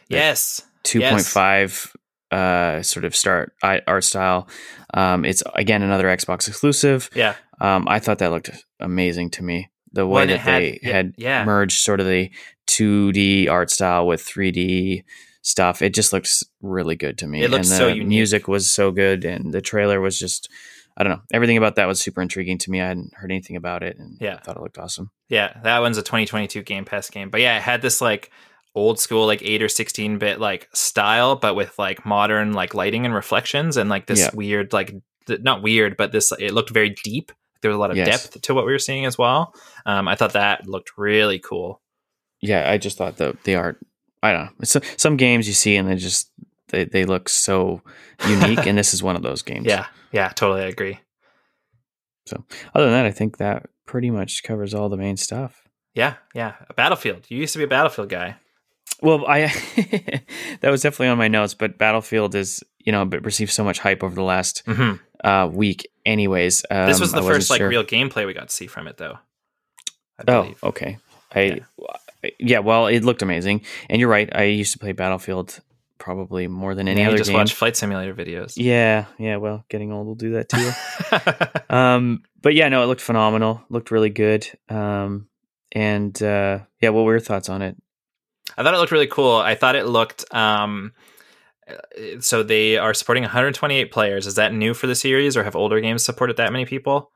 Yes. 0.07 0.61
two 0.83 1.01
point 1.01 1.25
five 1.25 1.95
uh, 2.31 2.81
sort 2.81 3.05
of 3.05 3.15
start 3.15 3.53
art 3.63 4.03
style. 4.03 4.47
Um, 4.93 5.25
it's 5.25 5.43
again 5.55 5.81
another 5.83 6.05
Xbox 6.07 6.47
exclusive. 6.47 7.09
Yeah. 7.15 7.35
Um, 7.61 7.87
I 7.87 7.99
thought 7.99 8.19
that 8.19 8.31
looked 8.31 8.49
amazing 8.79 9.29
to 9.31 9.43
me. 9.43 9.69
The 9.91 10.05
way 10.07 10.21
and 10.23 10.31
it 10.31 10.33
that 10.35 10.39
had- 10.41 10.61
they 10.61 10.79
had 10.83 11.13
yeah. 11.17 11.43
merged 11.45 11.79
sort 11.81 11.99
of 11.99 12.05
the 12.07 12.31
2D 12.67 13.49
art 13.49 13.69
style 13.71 14.05
with 14.07 14.23
3D 14.23 15.03
stuff, 15.49 15.81
it 15.81 15.93
just 15.93 16.13
looks 16.13 16.43
really 16.61 16.95
good 16.95 17.17
to 17.19 17.27
me. 17.27 17.43
It 17.43 17.49
looks 17.49 17.69
and 17.69 17.73
the 17.79 17.83
so 17.83 17.87
unique. 17.87 18.07
music 18.07 18.47
was 18.47 18.71
so 18.71 18.91
good, 18.91 19.25
and 19.25 19.53
the 19.53 19.61
trailer 19.61 19.99
was 19.99 20.17
just 20.19 20.49
I 20.97 21.03
don't 21.03 21.13
know. 21.13 21.21
Everything 21.31 21.55
about 21.57 21.75
that 21.77 21.87
was 21.87 22.01
super 22.01 22.21
intriguing 22.21 22.57
to 22.59 22.71
me. 22.71 22.81
I 22.81 22.87
hadn't 22.87 23.13
heard 23.13 23.31
anything 23.31 23.55
about 23.55 23.83
it, 23.83 23.97
and 23.97 24.17
Yeah. 24.19 24.35
I 24.35 24.39
thought 24.39 24.57
it 24.57 24.61
looked 24.61 24.77
awesome. 24.77 25.11
Yeah, 25.29 25.57
that 25.63 25.79
one's 25.79 25.97
a 25.97 26.01
2022 26.03 26.61
Game 26.63 26.83
Pass 26.83 27.09
game. 27.09 27.29
But 27.29 27.39
yeah, 27.41 27.55
it 27.55 27.61
had 27.61 27.81
this 27.81 28.01
like 28.01 28.31
old 28.75 28.99
school 28.99 29.25
like 29.25 29.41
8 29.41 29.63
or 29.63 29.69
16 29.69 30.17
bit 30.19 30.39
like 30.39 30.69
style 30.73 31.35
but 31.35 31.55
with 31.55 31.77
like 31.79 32.05
modern 32.05 32.53
like 32.53 32.73
lighting 32.75 33.03
and 33.05 33.15
reflections 33.15 33.77
and 33.77 33.89
like 33.89 34.05
this 34.05 34.19
Yeah. 34.19 34.29
weird 34.33 34.71
like 34.73 34.93
th- 35.25 35.41
not 35.41 35.63
weird 35.63 35.97
but 35.97 36.11
this 36.11 36.31
it 36.39 36.53
looked 36.53 36.69
very 36.69 36.91
deep. 37.03 37.31
There 37.61 37.69
was 37.69 37.75
a 37.77 37.79
lot 37.79 37.89
of 37.91 37.97
Yes. 37.97 38.07
depth 38.29 38.41
to 38.43 38.53
what 38.53 38.65
we 38.67 38.71
were 38.71 38.77
seeing 38.79 39.05
as 39.05 39.17
well. 39.17 39.53
Um 39.87 40.07
I 40.07 40.13
thought 40.15 40.33
that 40.33 40.67
looked 40.67 40.91
really 40.97 41.39
cool. 41.39 41.81
Yeah, 42.41 42.69
I 42.69 42.77
just 42.77 42.97
thought 42.97 43.17
the 43.17 43.35
the 43.43 43.55
art. 43.55 43.79
I 44.21 44.31
don't 44.31 44.45
know. 44.45 44.51
It's, 44.59 44.77
some 44.97 45.17
games 45.17 45.47
you 45.47 45.53
see 45.53 45.75
and 45.75 45.87
they 45.87 45.95
just 45.95 46.31
they, 46.69 46.85
they 46.85 47.05
look 47.05 47.29
so 47.29 47.81
unique, 48.27 48.65
and 48.67 48.77
this 48.77 48.93
is 48.93 49.01
one 49.01 49.15
of 49.15 49.23
those 49.23 49.41
games. 49.41 49.65
Yeah. 49.69 49.87
Yeah, 50.11 50.29
totally 50.29 50.61
I 50.61 50.67
agree. 50.67 50.99
So 52.25 52.43
other 52.73 52.85
than 52.85 52.93
that, 52.93 53.05
I 53.05 53.11
think 53.11 53.37
that 53.37 53.69
pretty 53.85 54.09
much 54.09 54.43
covers 54.43 54.73
all 54.73 54.89
the 54.89 54.97
main 54.97 55.17
stuff. 55.17 55.67
Yeah, 55.93 56.15
yeah. 56.33 56.55
A 56.69 56.73
Battlefield. 56.73 57.25
You 57.29 57.37
used 57.37 57.53
to 57.53 57.59
be 57.59 57.65
a 57.65 57.67
Battlefield 57.67 58.09
guy. 58.09 58.37
Well, 59.01 59.25
I 59.27 59.47
that 60.61 60.69
was 60.69 60.81
definitely 60.81 61.07
on 61.07 61.17
my 61.17 61.27
notes, 61.27 61.53
but 61.53 61.77
Battlefield 61.77 62.35
is 62.35 62.63
you 62.79 62.91
know 62.91 63.05
but 63.05 63.23
received 63.23 63.51
so 63.51 63.63
much 63.63 63.79
hype 63.79 64.03
over 64.03 64.15
the 64.15 64.23
last 64.23 64.63
hmm 64.65 64.93
uh, 65.23 65.49
week. 65.51 65.89
Anyways, 66.05 66.65
um, 66.71 66.87
this 66.87 66.99
was 66.99 67.11
the 67.11 67.17
I 67.17 67.21
wasn't 67.21 67.35
first 67.35 67.49
like 67.49 67.57
sure. 67.59 67.69
real 67.69 67.83
gameplay 67.83 68.25
we 68.25 68.33
got 68.33 68.49
to 68.49 68.55
see 68.55 68.67
from 68.67 68.87
it 68.87 68.97
though. 68.97 69.17
I 70.27 70.31
Oh, 70.31 70.55
okay. 70.63 70.97
I 71.33 71.41
yeah. 71.41 71.59
Well, 72.61 72.87
it 72.87 73.03
looked 73.03 73.21
amazing, 73.21 73.61
and 73.89 73.99
you're 73.99 74.09
right. 74.09 74.29
I 74.35 74.43
used 74.43 74.73
to 74.73 74.79
play 74.79 74.91
Battlefield 74.91 75.59
probably 75.97 76.47
more 76.47 76.75
than 76.75 76.87
any 76.87 77.01
Yeah, 77.01 77.07
you 77.07 77.09
other 77.09 77.17
just 77.17 77.29
game. 77.29 77.37
watch 77.37 77.53
flight 77.53 77.75
simulator 77.75 78.13
videos. 78.13 78.53
Yeah, 78.55 79.05
yeah. 79.17 79.35
Well, 79.35 79.65
getting 79.69 79.91
old 79.91 80.07
will 80.07 80.15
do 80.15 80.31
that 80.31 80.49
too. 80.49 80.71
um, 81.75 82.23
but 82.41 82.55
yeah, 82.55 82.69
no, 82.69 82.81
it 82.83 82.87
looked 82.87 83.01
phenomenal. 83.01 83.61
Looked 83.69 83.91
really 83.91 84.09
good. 84.09 84.47
Um, 84.69 85.27
and 85.71 86.21
uh, 86.23 86.59
yeah, 86.81 86.89
what 86.89 87.03
were 87.03 87.13
your 87.13 87.19
thoughts 87.19 87.49
on 87.49 87.61
it? 87.61 87.75
I 88.57 88.63
thought 88.63 88.73
it 88.73 88.77
looked 88.77 88.91
really 88.91 89.07
cool. 89.07 89.35
I 89.35 89.55
thought 89.55 89.75
it 89.75 89.85
looked 89.85 90.25
um 90.33 90.93
uh, 91.69 92.19
so 92.19 92.41
they 92.41 92.77
are 92.77 92.93
supporting 92.95 93.23
128 93.23 93.91
players. 93.91 94.25
Is 94.25 94.35
that 94.35 94.53
new 94.53 94.73
for 94.73 94.87
the 94.87 94.95
series 94.95 95.37
or 95.37 95.43
have 95.43 95.55
older 95.55 95.79
games 95.79 96.03
supported 96.03 96.37
that 96.37 96.51
many 96.51 96.65
people 96.65 97.11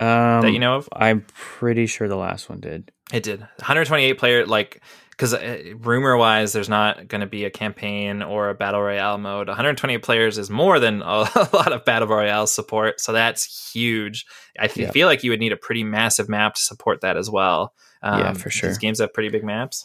Um, 0.00 0.42
that 0.42 0.52
you 0.52 0.58
know 0.58 0.76
of? 0.76 0.88
I'm 0.92 1.26
pretty 1.34 1.86
sure 1.86 2.08
the 2.08 2.16
last 2.16 2.48
one 2.48 2.60
did. 2.60 2.90
It 3.12 3.22
did. 3.22 3.40
128 3.40 4.14
player 4.18 4.46
like 4.46 4.82
cuz 5.18 5.34
rumor 5.80 6.16
wise 6.16 6.54
there's 6.54 6.68
not 6.70 7.06
going 7.08 7.20
to 7.20 7.26
be 7.26 7.44
a 7.44 7.50
campaign 7.50 8.22
or 8.22 8.48
a 8.48 8.54
battle 8.54 8.80
royale 8.80 9.18
mode. 9.18 9.48
128 9.48 9.98
players 9.98 10.38
is 10.38 10.48
more 10.48 10.78
than 10.80 11.02
a, 11.02 11.28
lot 11.52 11.72
of 11.72 11.84
battle 11.84 12.08
royale 12.08 12.46
support, 12.46 13.00
so 13.00 13.12
that's 13.12 13.72
huge. 13.72 14.24
I 14.58 14.64
f- 14.66 14.76
Yeah. 14.78 14.90
feel 14.90 15.06
like 15.06 15.22
you 15.22 15.30
would 15.32 15.40
need 15.40 15.52
a 15.52 15.56
pretty 15.58 15.84
massive 15.84 16.28
map 16.28 16.54
to 16.54 16.62
support 16.62 17.02
that 17.02 17.16
as 17.18 17.28
well. 17.28 17.74
Um, 18.02 18.20
Yeah, 18.20 18.32
for 18.32 18.48
sure. 18.48 18.70
These 18.70 18.78
games 18.78 19.00
have 19.00 19.12
pretty 19.12 19.28
big 19.28 19.44
maps. 19.44 19.84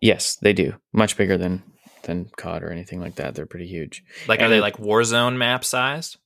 Yes, 0.00 0.36
they 0.36 0.52
do. 0.54 0.74
Much 0.92 1.16
bigger 1.18 1.36
than 1.36 1.62
than 2.04 2.30
COD 2.36 2.62
or 2.62 2.70
anything 2.70 3.00
like 3.00 3.16
that. 3.16 3.34
They're 3.34 3.44
pretty 3.46 3.66
huge. 3.66 4.02
Like 4.28 4.40
are 4.40 4.48
they 4.48 4.60
like 4.60 4.76
Warzone 4.78 5.36
map 5.36 5.64
sized? 5.64 6.16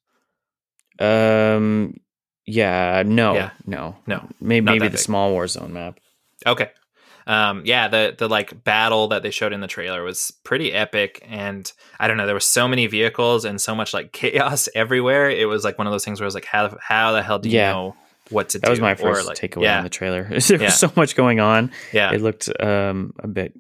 Um, 0.98 1.94
yeah, 2.46 3.02
no, 3.06 3.34
Yeah. 3.34 3.50
no, 3.66 3.96
No, 4.06 4.28
Maybe 4.40 4.64
maybe 4.64 4.86
the 4.88 4.90
big. 4.92 4.98
small 4.98 5.32
Warzone 5.34 5.70
map. 5.70 5.98
Okay. 6.46 6.70
Um, 7.26 7.62
yeah, 7.64 7.86
the 7.88 8.14
the 8.18 8.28
like 8.28 8.64
battle 8.64 9.08
that 9.08 9.22
they 9.22 9.30
showed 9.30 9.52
in 9.52 9.60
the 9.60 9.66
trailer 9.68 10.02
was 10.02 10.32
pretty 10.42 10.72
epic, 10.72 11.24
and 11.28 11.70
I 12.00 12.08
don't 12.08 12.16
know, 12.16 12.26
there 12.26 12.34
were 12.34 12.40
so 12.40 12.66
many 12.66 12.86
vehicles 12.86 13.44
and 13.44 13.60
so 13.60 13.74
much 13.74 13.92
like 13.94 14.12
chaos 14.20 14.68
everywhere. 14.74 15.30
It 15.30 15.46
was 15.48 15.62
like 15.64 15.78
one 15.78 15.86
of 15.86 15.92
those 15.92 16.04
things 16.04 16.18
where 16.20 16.24
I 16.24 16.28
was 16.28 16.34
like, 16.34 16.46
how 16.46 16.76
how 16.82 17.12
the 17.12 17.22
hell 17.22 17.38
do 17.38 17.48
you 17.48 17.58
Yeah. 17.58 17.72
know 17.72 17.96
what 18.30 18.48
to 18.50 18.58
do? 18.58 18.62
That 18.62 18.70
was 18.70 18.80
my 18.80 18.92
Or, 18.92 18.96
first 18.96 19.26
like, 19.28 19.36
takeaway 19.38 19.64
Yeah, 19.64 19.78
on 19.78 19.84
the 19.84 19.90
trailer. 19.90 20.22
there 20.28 20.58
Yeah. 20.58 20.64
was 20.66 20.76
so 20.78 20.90
much 20.96 21.14
going 21.14 21.40
on. 21.40 21.70
yeah, 21.92 22.10
It 22.12 22.20
looked 22.22 22.48
um 22.60 23.12
a 23.20 23.28
bit 23.28 23.52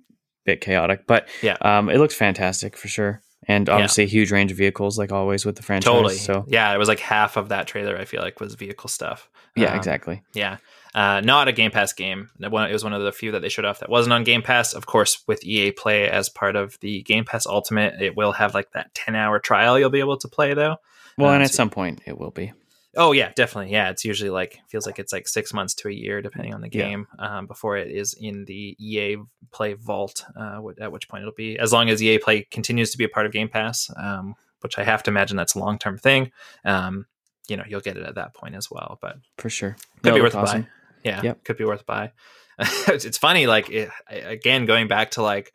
bit 0.46 0.62
chaotic, 0.62 1.06
but 1.06 1.28
Yeah. 1.42 1.56
um, 1.60 1.90
it 1.90 1.98
looked 1.98 2.14
fantastic 2.14 2.76
for 2.76 2.88
sure. 2.88 3.20
And 3.48 3.68
obviously, 3.68 4.04
a 4.04 4.06
huge 4.06 4.30
range 4.30 4.50
of 4.52 4.58
vehicles, 4.58 4.98
like 4.98 5.12
always 5.12 5.46
with 5.46 5.56
the 5.56 5.62
franchise. 5.62 5.90
totally. 5.90 6.16
So 6.16 6.44
yeah, 6.46 6.74
it 6.74 6.78
was 6.78 6.88
like 6.88 7.00
half 7.00 7.36
of 7.36 7.48
that 7.48 7.66
trailer. 7.66 7.96
I 7.96 8.04
feel 8.04 8.20
like 8.20 8.38
was 8.38 8.54
vehicle 8.54 8.88
stuff. 8.88 9.30
yeah, 9.56 9.72
Um, 9.72 9.78
exactly. 9.78 10.22
Yeah. 10.34 10.58
Uh, 10.94 11.20
not 11.20 11.46
a 11.48 11.52
Game 11.52 11.70
Pass 11.70 11.92
game. 11.92 12.30
It 12.40 12.50
was 12.50 12.82
one 12.84 12.92
of 12.92 13.02
the 13.02 13.12
few 13.12 13.32
that 13.32 13.40
they 13.42 13.48
showed 13.48 13.64
off 13.64 13.78
that 13.78 13.88
wasn't 13.88 14.12
on 14.12 14.24
Game 14.24 14.42
Pass. 14.42 14.72
Of 14.72 14.86
course, 14.86 15.22
with 15.26 15.42
EA 15.44 15.70
Play 15.70 16.08
as 16.08 16.28
part 16.28 16.56
of 16.56 16.78
the 16.80 17.02
Game 17.02 17.24
Pass 17.24 17.46
Ultimate, 17.46 17.94
it 18.02 18.16
will 18.16 18.32
have 18.32 18.54
like 18.54 18.72
that 18.72 18.92
10 18.94 19.14
hour 19.14 19.38
trial 19.38 19.78
you'll 19.78 19.90
be 19.90 20.00
able 20.00 20.16
to 20.18 20.28
play 20.28 20.52
though. 20.52 20.76
Well, 21.16 21.28
um, 21.28 21.36
and 21.36 21.44
at 21.44 21.52
some 21.52 21.70
point, 21.70 22.00
it 22.06 22.18
will 22.18 22.30
be. 22.32 22.52
Oh 22.96 23.12
yeah, 23.12 23.30
definitely. 23.36 23.72
Yeah, 23.72 23.90
it's 23.90 24.04
usually 24.04 24.30
like 24.30 24.58
feels 24.68 24.84
like 24.86 24.98
it's 24.98 25.12
like 25.12 25.28
six 25.28 25.52
months 25.54 25.74
to 25.74 25.88
a 25.88 25.92
year, 25.92 26.20
depending 26.20 26.52
on 26.54 26.60
the 26.60 26.68
Yeah. 26.72 26.88
game, 26.88 27.06
um, 27.18 27.46
before 27.46 27.76
it 27.76 27.88
is 27.90 28.14
in 28.20 28.44
the 28.46 28.76
EA 28.80 29.16
Play 29.52 29.74
Vault. 29.74 30.24
Uh, 30.36 30.60
at 30.80 30.90
which 30.90 31.08
point 31.08 31.22
it'll 31.22 31.32
be 31.34 31.58
as 31.58 31.72
long 31.72 31.88
as 31.88 32.02
EA 32.02 32.18
Play 32.18 32.46
continues 32.50 32.90
to 32.90 32.98
be 32.98 33.04
a 33.04 33.08
part 33.08 33.26
of 33.26 33.32
Game 33.32 33.48
Pass, 33.48 33.90
um, 33.96 34.34
which 34.60 34.76
I 34.78 34.82
have 34.84 35.02
to 35.04 35.10
imagine 35.10 35.36
that's 35.36 35.54
a 35.54 35.60
long 35.60 35.78
term 35.78 35.98
thing. 35.98 36.32
Um, 36.64 37.06
you 37.48 37.56
know, 37.56 37.64
you'll 37.66 37.80
get 37.80 37.96
it 37.96 38.04
at 38.04 38.16
that 38.16 38.34
point 38.34 38.54
as 38.56 38.70
well. 38.70 38.98
But 39.00 39.16
for 39.38 39.50
sure. 39.50 39.76
could 40.02 40.10
No, 40.10 40.14
be 40.16 40.20
worth 40.20 40.34
awesome. 40.34 40.62
buy. 40.62 40.68
Yeah, 41.04 41.22
Yep. 41.22 41.44
could 41.44 41.56
be 41.56 41.64
worth 41.64 41.86
buy. 41.86 42.12
it's, 42.58 43.04
it's 43.04 43.18
funny, 43.18 43.46
like 43.46 43.70
it, 43.70 43.88
again, 44.08 44.66
going 44.66 44.88
back 44.88 45.12
to 45.12 45.22
like 45.22 45.52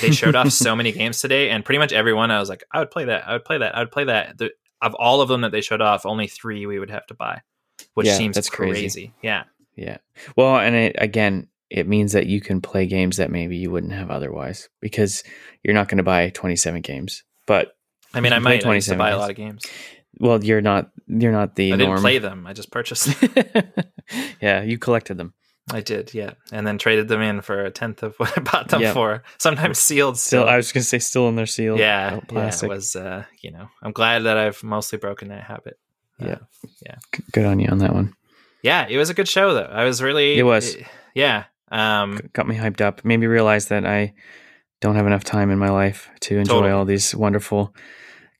they 0.00 0.10
showed 0.10 0.34
off 0.34 0.50
so 0.52 0.74
many 0.74 0.90
games 0.92 1.20
today, 1.20 1.50
and 1.50 1.64
pretty 1.64 1.78
much 1.78 1.92
everyone 1.92 2.30
I 2.30 2.40
was 2.40 2.48
like, 2.48 2.64
I 2.72 2.78
would 2.80 2.90
play 2.90 3.04
that, 3.04 3.28
I 3.28 3.34
would 3.34 3.44
play 3.44 3.58
that, 3.58 3.76
I 3.76 3.80
would 3.80 3.90
play 3.92 4.04
that. 4.04 4.38
The, 4.38 4.50
of 4.82 4.94
all 4.96 5.20
of 5.22 5.28
them 5.28 5.40
that 5.42 5.52
they 5.52 5.60
showed 5.62 5.80
off, 5.80 6.04
only 6.04 6.26
three 6.26 6.66
we 6.66 6.78
would 6.78 6.90
have 6.90 7.06
to 7.06 7.14
buy, 7.14 7.40
which 7.94 8.06
Yeah, 8.08 8.16
seems 8.18 8.34
that's 8.34 8.50
crazy. 8.50 8.80
crazy. 8.80 9.14
Yeah, 9.22 9.44
Yeah. 9.76 9.98
Well, 10.36 10.56
and 10.58 10.74
it, 10.76 10.96
again, 10.98 11.46
it 11.70 11.88
means 11.88 12.12
that 12.12 12.26
you 12.26 12.40
can 12.42 12.60
play 12.60 12.86
games 12.86 13.16
that 13.16 13.30
maybe 13.30 13.56
you 13.56 13.70
wouldn't 13.70 13.94
have 13.94 14.10
otherwise 14.10 14.68
because 14.80 15.24
you're 15.62 15.72
not 15.74 15.88
going 15.88 15.96
to 15.98 16.02
buy 16.02 16.28
27 16.28 16.82
games. 16.82 17.22
But 17.46 17.72
I 18.12 18.20
mean, 18.20 18.34
I 18.34 18.38
might 18.40 18.50
I 18.64 18.74
used 18.74 18.88
to 18.88 18.94
27 18.96 18.98
buy 18.98 19.10
a 19.10 19.16
lot 19.18 19.30
of 19.30 19.36
games. 19.36 19.64
well, 20.18 20.44
you're 20.44 20.60
not 20.60 20.90
you're 21.06 21.32
not 21.32 21.54
the 21.54 21.72
I 21.72 21.76
didn't 21.76 21.98
play 22.00 22.18
them. 22.18 22.46
I 22.46 22.52
just 22.52 22.70
purchased. 22.70 23.14
yeah, 24.42 24.62
you 24.62 24.76
collected 24.78 25.16
them. 25.16 25.32
I 25.70 25.80
did, 25.80 26.12
yeah, 26.12 26.32
and 26.50 26.66
then 26.66 26.76
traded 26.76 27.06
them 27.08 27.20
in 27.22 27.40
for 27.40 27.64
a 27.64 27.70
tenth 27.70 28.02
of 28.02 28.14
what 28.18 28.36
I 28.36 28.40
bought 28.40 28.68
them 28.68 28.80
Yeah. 28.82 28.92
for. 28.92 29.22
Sometimes 29.38 29.78
sealed. 29.78 30.18
Still, 30.18 30.42
Still, 30.42 30.48
I 30.48 30.56
was 30.56 30.72
going 30.72 30.82
to 30.82 30.88
say 30.88 30.98
still 30.98 31.28
in 31.28 31.36
their 31.36 31.46
seal. 31.46 31.78
yeah, 31.78 32.14
out 32.14 32.24
yeah. 32.32 32.48
It 32.62 32.68
was, 32.68 32.96
uh, 32.96 33.24
you 33.42 33.52
know, 33.52 33.68
I'm 33.82 33.92
glad 33.92 34.20
that 34.24 34.36
I've 34.36 34.62
mostly 34.64 34.98
broken 34.98 35.28
that 35.28 35.44
habit. 35.44 35.78
Uh, 36.20 36.26
Yeah. 36.84 36.96
G- 37.14 37.22
Good 37.32 37.44
on 37.46 37.60
you 37.60 37.68
on 37.68 37.78
that 37.78 37.94
one. 37.94 38.14
yeah, 38.62 38.86
it 38.88 38.96
was 38.96 39.08
a 39.08 39.14
good 39.14 39.28
show 39.28 39.54
though. 39.54 39.70
I 39.70 39.84
was 39.84 40.02
really, 40.02 40.36
It 40.38 40.42
was. 40.42 40.76
yeah. 41.14 41.44
Um, 41.70 42.18
Got 42.32 42.48
me 42.48 42.56
hyped 42.56 42.80
up. 42.80 43.04
Made 43.04 43.18
me 43.18 43.26
realize 43.26 43.66
that 43.68 43.86
I 43.86 44.14
don't 44.80 44.96
have 44.96 45.06
enough 45.06 45.24
time 45.24 45.50
in 45.50 45.58
my 45.58 45.70
life 45.70 46.10
to 46.22 46.38
enjoy 46.38 46.54
Totally. 46.54 46.72
all 46.72 46.84
these 46.84 47.14
wonderful 47.14 47.74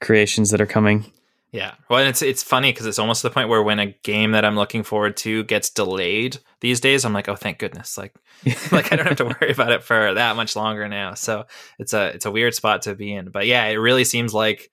creations 0.01 0.51
that 0.51 0.61
are 0.61 0.67
coming. 0.67 1.11
Yeah. 1.53 1.75
Well, 1.91 2.01
and 2.01 2.09
it's 2.09 2.23
it's 2.23 2.43
funny 2.43 2.73
because 2.73 2.87
it's 2.87 2.99
almost 2.99 3.21
to 3.21 3.29
the 3.29 3.35
point 3.35 3.51
where 3.51 3.63
when 3.63 3.79
a 3.79 3.95
game 4.03 4.33
that 4.33 4.45
I'm 4.45 4.57
looking 4.57 4.83
forward 4.83 5.19
to 5.19 5.45
gets 5.45 5.69
delayed 5.69 6.39
these 6.61 6.81
days, 6.81 7.05
I'm 7.05 7.13
like, 7.13 7.29
oh, 7.29 7.37
thank 7.37 7.59
goodness! 7.59 7.99
Like, 7.99 8.15
like 8.73 8.91
I 8.91 8.97
don't 8.97 9.07
have 9.07 9.19
to 9.19 9.27
worry 9.27 9.53
about 9.53 9.71
it 9.71 9.83
for 9.83 10.15
that 10.15 10.35
much 10.35 10.57
longer 10.57 10.89
now. 10.89 11.13
So 11.13 11.45
it's 11.79 11.93
a 11.93 12.07
it's 12.09 12.25
a 12.25 12.31
weird 12.31 12.55
spot 12.55 12.83
to 12.83 12.95
be 12.95 13.13
in. 13.13 13.29
But 13.29 13.47
yeah, 13.47 13.67
it 13.67 13.75
really 13.75 14.05
seems 14.05 14.33
like 14.33 14.71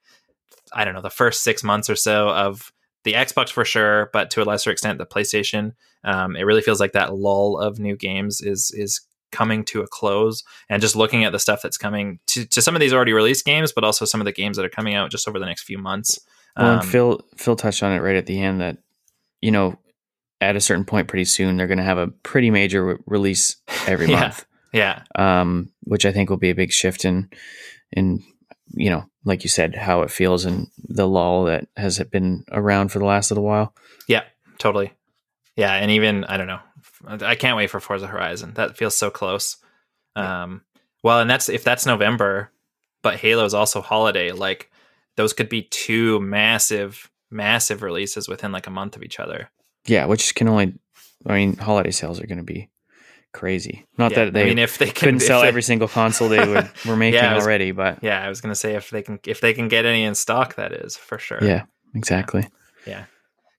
I 0.72 0.86
don't 0.86 0.94
know 0.94 1.02
the 1.02 1.10
first 1.10 1.44
six 1.44 1.62
months 1.62 1.90
or 1.90 1.96
so 1.96 2.30
of 2.30 2.72
the 3.04 3.12
Xbox 3.12 3.50
for 3.50 3.64
sure, 3.64 4.08
but 4.14 4.30
to 4.30 4.42
a 4.42 4.44
lesser 4.44 4.70
extent 4.70 4.98
the 4.98 5.06
PlayStation. 5.06 5.74
Um, 6.02 6.34
it 6.34 6.44
really 6.44 6.62
feels 6.62 6.80
like 6.80 6.92
that 6.92 7.14
lull 7.14 7.58
of 7.58 7.78
new 7.78 7.94
games 7.94 8.40
is 8.40 8.70
is 8.74 9.02
coming 9.32 9.64
to 9.64 9.82
a 9.82 9.86
close 9.86 10.42
and 10.70 10.80
just 10.80 10.96
looking 10.96 11.24
at 11.24 11.32
the 11.32 11.38
stuff 11.38 11.60
that's 11.62 11.78
coming 11.78 12.18
to, 12.26 12.44
to 12.46 12.60
some 12.62 12.74
of 12.74 12.80
these 12.80 12.92
already 12.92 13.12
released 13.12 13.44
games 13.44 13.70
but 13.70 13.84
also 13.84 14.04
some 14.04 14.20
of 14.20 14.24
the 14.24 14.32
games 14.32 14.56
that 14.56 14.66
are 14.66 14.70
coming 14.70 14.96
out 14.96 15.08
just 15.08 15.28
over 15.28 15.38
the 15.38 15.46
next 15.46 15.62
few 15.62 15.78
months 15.78 16.18
Well, 16.56 16.66
Um, 16.74 16.78
and 16.80 16.88
Phil 16.88 17.20
Phil 17.36 17.56
touched 17.56 17.82
on 17.82 17.92
it 17.92 18.00
right 18.00 18.16
at 18.16 18.26
the 18.26 18.40
end 18.40 18.60
that 18.60 18.78
you 19.40 19.50
know 19.50 19.78
at 20.40 20.56
a 20.56 20.60
certain 20.60 20.84
point 20.84 21.08
pretty 21.08 21.24
soon 21.26 21.56
they're 21.56 21.66
going 21.66 21.78
to 21.78 21.84
have 21.84 21.98
a 21.98 22.06
pretty 22.08 22.50
major 22.50 22.84
re- 22.86 22.96
release 23.06 23.56
every 23.86 24.06
Yeah. 24.10 24.20
month, 24.20 24.44
yeah 24.72 25.02
um, 25.14 25.70
which 25.84 26.06
I 26.06 26.12
think 26.12 26.30
will 26.30 26.36
be 26.38 26.50
a 26.50 26.54
big 26.54 26.72
shift 26.72 27.04
in 27.04 27.28
in 27.92 28.22
you 28.72 28.88
know 28.90 29.04
like 29.24 29.42
you 29.44 29.50
said 29.50 29.74
how 29.74 30.02
it 30.02 30.10
feels 30.10 30.44
and 30.46 30.68
the 30.78 31.06
lull 31.06 31.44
that 31.44 31.68
has 31.76 31.98
been 32.04 32.44
around 32.50 32.88
for 32.90 32.98
the 33.00 33.04
last 33.04 33.30
little 33.30 33.44
while. 33.44 33.74
Yeah, 34.08 34.22
totally. 34.58 34.92
Yeah, 35.56 35.74
and 35.74 35.90
even 35.90 36.24
I 36.24 36.36
don't 36.38 36.46
know. 36.46 36.60
I 37.06 37.34
can't 37.34 37.56
wait 37.56 37.68
for 37.70 37.80
Forza 37.80 38.06
Horizon. 38.06 38.54
That 38.54 38.76
feels 38.78 38.96
so 38.96 39.10
close. 39.10 39.56
Um, 40.16 40.62
well, 41.02 41.20
and 41.20 41.28
that's 41.28 41.48
if 41.50 41.64
that's 41.64 41.84
November, 41.84 42.50
but 43.02 43.16
Halo 43.16 43.44
is 43.44 43.52
also 43.54 43.80
holiday. 43.82 44.32
Like 44.32 44.70
those 45.20 45.32
could 45.34 45.48
be 45.50 45.62
two 45.62 46.18
massive, 46.20 47.10
massive 47.30 47.82
releases 47.82 48.26
within 48.28 48.52
like 48.52 48.66
a 48.66 48.70
month 48.70 48.96
of 48.96 49.02
each 49.02 49.20
other. 49.20 49.50
Yeah, 49.86 50.06
which 50.06 50.34
can 50.34 50.48
only 50.48 50.74
I 51.26 51.34
mean 51.34 51.56
holiday 51.56 51.90
sales 51.90 52.18
are 52.20 52.26
going 52.26 52.38
to 52.38 52.44
be 52.44 52.70
crazy. 53.32 53.86
Not 53.98 54.12
Yeah, 54.12 54.24
that 54.24 54.32
they 54.32 54.42
I 54.42 54.46
mean, 54.46 54.58
if 54.58 54.78
they 54.78 54.86
can, 54.86 54.94
couldn't 54.94 55.20
sell 55.20 55.42
they- 55.42 55.48
every 55.48 55.62
single 55.62 55.88
console 55.88 56.28
they 56.30 56.46
would, 56.46 56.68
were 56.86 56.96
making 56.96 57.20
Yeah, 57.20 57.34
was- 57.34 57.44
already, 57.44 57.70
but 57.72 57.98
Yeah, 58.02 58.24
I 58.24 58.28
was 58.28 58.40
gonna 58.40 58.54
say 58.54 58.74
if 58.74 58.90
they 58.90 59.02
can, 59.02 59.20
if 59.26 59.40
they 59.40 59.52
can 59.52 59.68
get 59.68 59.84
any 59.84 60.02
in 60.04 60.14
stock, 60.14 60.54
that 60.56 60.72
is 60.72 60.96
for 60.96 61.18
sure. 61.18 61.38
yeah, 61.42 61.64
exactly. 61.94 62.48
Yeah. 62.86 63.04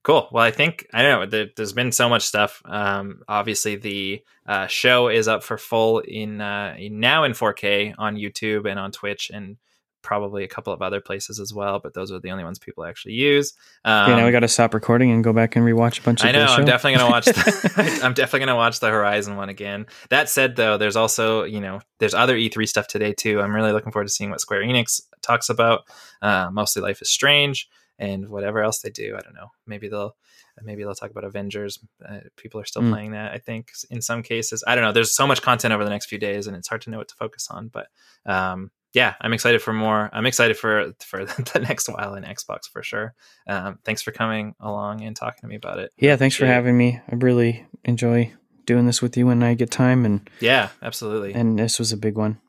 Cool. 0.02 0.28
Well, 0.32 0.42
I 0.44 0.50
think 0.50 0.86
I 0.92 1.02
don't 1.02 1.20
know. 1.20 1.26
There, 1.26 1.46
has 1.56 1.72
been 1.72 1.92
so 1.92 2.08
much 2.08 2.22
stuff. 2.24 2.60
Um, 2.64 3.22
obviously, 3.28 3.76
the 3.76 4.22
uh, 4.46 4.66
show 4.66 5.06
is 5.08 5.28
up 5.28 5.44
for 5.44 5.56
full 5.56 6.00
in, 6.00 6.40
uh, 6.40 6.74
in 6.76 6.98
now 6.98 7.22
in 7.22 7.32
4K 7.32 7.94
on 7.98 8.16
YouTube 8.16 8.68
and 8.68 8.80
on 8.80 8.90
Twitch 8.90 9.30
and 9.32 9.58
probably 10.02 10.44
a 10.44 10.48
couple 10.48 10.72
of 10.72 10.82
other 10.82 11.00
places 11.00 11.40
as 11.40 11.54
well. 11.54 11.78
But 11.78 11.94
those 11.94 12.12
are 12.12 12.20
the 12.20 12.30
only 12.30 12.44
ones 12.44 12.58
people 12.58 12.84
actually 12.84 13.14
use. 13.14 13.54
Um, 13.84 14.10
yeah, 14.10 14.16
now 14.16 14.22
we 14.22 14.26
um, 14.28 14.32
got 14.32 14.40
to 14.40 14.48
stop 14.48 14.74
recording 14.74 15.10
and 15.10 15.24
go 15.24 15.32
back 15.32 15.56
and 15.56 15.64
rewatch 15.64 16.00
a 16.00 16.02
bunch. 16.02 16.22
of 16.22 16.28
I 16.28 16.32
know. 16.32 16.44
I'm 16.44 16.64
definitely 16.64 16.98
gonna 16.98 17.10
watch. 17.10 17.26
The, 17.26 18.00
I'm 18.04 18.14
definitely 18.14 18.40
gonna 18.40 18.56
watch 18.56 18.80
the 18.80 18.90
Horizon 18.90 19.36
one 19.36 19.48
again. 19.48 19.86
That 20.10 20.28
said, 20.28 20.56
though, 20.56 20.76
there's 20.76 20.96
also 20.96 21.44
you 21.44 21.60
know 21.60 21.80
there's 21.98 22.14
other 22.14 22.36
E3 22.36 22.68
stuff 22.68 22.88
today 22.88 23.12
too. 23.12 23.40
I'm 23.40 23.54
really 23.54 23.72
looking 23.72 23.92
forward 23.92 24.06
to 24.06 24.12
seeing 24.12 24.30
what 24.30 24.40
Square 24.40 24.62
Enix 24.62 25.00
talks 25.22 25.48
about. 25.48 25.82
Uh, 26.20 26.50
mostly 26.52 26.82
Life 26.82 27.00
is 27.00 27.10
Strange 27.10 27.68
and 27.98 28.28
whatever 28.28 28.60
else 28.60 28.80
they 28.80 28.90
do. 28.90 29.14
I 29.16 29.20
don't 29.20 29.34
know. 29.34 29.48
Maybe 29.66 29.88
they'll 29.88 30.16
maybe 30.62 30.82
they'll 30.82 30.94
talk 30.94 31.10
about 31.10 31.24
Avengers. 31.24 31.78
Uh, 32.06 32.20
people 32.36 32.60
are 32.60 32.64
still 32.64 32.82
mm. 32.82 32.90
playing 32.90 33.12
that. 33.12 33.32
I 33.32 33.38
think 33.38 33.70
in 33.90 34.02
some 34.02 34.22
cases. 34.22 34.62
I 34.66 34.74
don't 34.74 34.84
know. 34.84 34.92
There's 34.92 35.14
so 35.14 35.26
much 35.26 35.42
content 35.42 35.72
over 35.72 35.84
the 35.84 35.90
next 35.90 36.06
few 36.06 36.18
days, 36.18 36.46
and 36.46 36.56
it's 36.56 36.68
hard 36.68 36.82
to 36.82 36.90
know 36.90 36.98
what 36.98 37.08
to 37.08 37.14
focus 37.14 37.48
on. 37.50 37.68
But 37.68 37.88
um, 38.26 38.70
yeah, 38.92 39.14
I'm 39.20 39.32
excited 39.32 39.62
for 39.62 39.72
more. 39.72 40.10
I'm 40.12 40.26
excited 40.26 40.56
for 40.56 40.92
for 41.04 41.24
the 41.52 41.60
next 41.60 41.88
while 41.88 42.14
in 42.14 42.24
Xbox 42.24 42.68
for 42.70 42.82
sure. 42.82 43.14
Um, 43.46 43.78
thanks 43.84 44.02
for 44.02 44.12
coming 44.12 44.54
along 44.60 45.02
and 45.02 45.16
talking 45.16 45.40
to 45.42 45.46
me 45.46 45.56
about 45.56 45.78
it. 45.78 45.92
Yeah, 45.96 46.16
thanks 46.16 46.36
for 46.36 46.46
having 46.46 46.76
me. 46.76 47.00
I 47.10 47.14
really 47.14 47.66
enjoy 47.84 48.32
doing 48.66 48.86
this 48.86 49.02
with 49.02 49.16
you 49.16 49.26
when 49.26 49.42
I 49.42 49.54
get 49.54 49.70
time. 49.70 50.04
And 50.04 50.28
yeah, 50.40 50.68
absolutely. 50.82 51.34
And 51.34 51.58
this 51.58 51.78
was 51.78 51.92
a 51.92 51.96
big 51.96 52.16
one. 52.16 52.40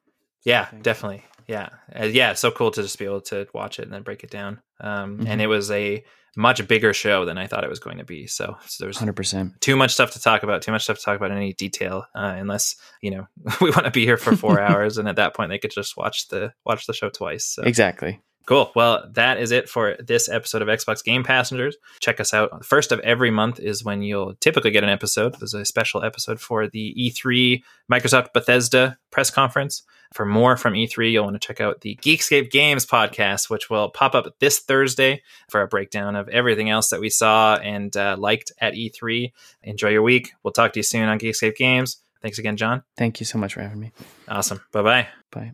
Yeah, 0.45 0.68
definitely 0.82 1.24
yeah 1.48 1.70
uh, 1.99 2.06
yeah 2.06 2.34
so 2.34 2.52
cool 2.52 2.72
to 2.72 2.82
just 2.82 2.99
be 2.99 3.06
able 3.06 3.22
to 3.22 3.48
watch 3.53 3.80
it 3.80 3.84
and 3.84 3.94
then 3.94 4.03
break 4.03 4.24
it 4.24 4.30
down 4.30 4.61
um, 4.80 5.18
mm-hmm. 5.18 5.28
and 5.28 5.41
it 5.41 5.48
was 5.48 5.70
a 5.72 6.03
much 6.35 6.68
bigger 6.68 6.93
show 6.93 7.26
than 7.26 7.38
i 7.38 7.47
thought 7.47 7.64
it 7.64 7.69
was 7.69 7.80
going 7.80 7.97
to 7.97 8.03
be. 8.03 8.27
So, 8.27 8.57
so 8.65 8.84
there's 8.84 8.97
100% 8.97 9.60
too 9.60 9.76
much 9.76 9.93
stuff 9.93 10.11
to 10.11 10.19
talk 10.19 10.43
about 10.43 10.61
too 10.61 10.72
much 10.72 10.84
stuff 10.84 10.97
to 10.97 11.03
talk 11.03 11.15
about 11.15 11.31
in 11.31 11.38
any 11.38 11.53
detail 11.53 12.05
uh, 12.15 12.35
unless 12.38 12.76
you 13.01 13.11
know 13.11 13.27
we 13.61 13.69
want 13.69 13.85
to 13.85 13.91
be 13.91 14.05
here 14.05 14.18
for 14.18 14.35
four 14.35 14.60
hours 14.68 14.97
and 14.97 15.07
at 15.07 15.15
that 15.18 15.35
point 15.35 15.49
they 15.49 15.60
could 15.60 15.72
just 15.72 15.95
watch 15.97 16.27
the 16.30 16.53
watch 16.65 16.88
the 16.88 16.93
show 16.93 17.10
twice 17.10 17.45
so. 17.45 17.64
exactly 17.64 18.19
Cool. 18.45 18.72
Well, 18.76 19.10
that 19.14 19.38
is 19.38 19.52
it 19.52 19.70
for 19.70 19.95
this 19.99 20.28
episode 20.28 20.61
of 20.61 20.68
Xbox 20.68 21.03
Game 21.03 21.24
Passengers. 21.24 21.78
Check 21.99 22.20
us 22.20 22.34
out. 22.34 22.65
First 22.65 22.91
of 22.91 22.99
every 22.99 23.32
month 23.32 23.60
is 23.60 23.84
when 23.86 24.02
you'll 24.02 24.36
typically 24.36 24.72
get 24.72 24.84
an 24.84 24.90
episode. 24.90 25.36
There's 25.40 25.53
a 25.53 25.65
special 25.65 26.03
episode 26.03 26.41
for 26.41 26.68
the 26.68 26.94
E3 26.98 27.64
Microsoft 27.91 28.34
Bethesda 28.34 28.98
press 29.11 29.30
conference. 29.30 29.84
For 30.14 30.26
more 30.26 30.57
from 30.57 30.74
E3, 30.74 31.11
you'll 31.11 31.24
want 31.24 31.41
to 31.41 31.45
check 31.45 31.60
out 31.60 31.82
the 31.82 31.98
Geekscape 32.02 32.52
Games 32.52 32.86
podcast, 32.86 33.49
which 33.49 33.70
will 33.70 33.90
pop 33.90 34.14
up 34.14 34.36
this 34.40 34.60
Thursday 34.60 35.24
for 35.49 35.61
a 35.61 35.68
breakdown 35.68 36.15
of 36.15 36.30
everything 36.30 36.70
else 36.70 36.90
that 36.90 36.99
we 36.99 37.10
saw 37.10 37.56
and 37.56 37.95
uh, 37.98 38.15
liked 38.20 38.52
at 38.60 38.76
E3. 38.76 39.32
Enjoy 39.64 39.90
your 39.90 40.03
week. 40.03 40.34
We'll 40.44 40.52
talk 40.52 40.74
to 40.74 40.80
you 40.80 40.84
soon 40.84 41.10
on 41.10 41.18
Geekscape 41.18 41.56
Games. 41.56 41.98
Thanks 42.22 42.38
again, 42.38 42.57
John. 42.57 42.84
Thank 42.95 43.20
you 43.20 43.26
so 43.26 43.40
much 43.40 43.56
for 43.56 43.61
having 43.61 43.80
me. 43.80 43.91
Awesome. 44.28 44.61
Bye-bye. 44.72 45.07
Bye. 45.32 45.53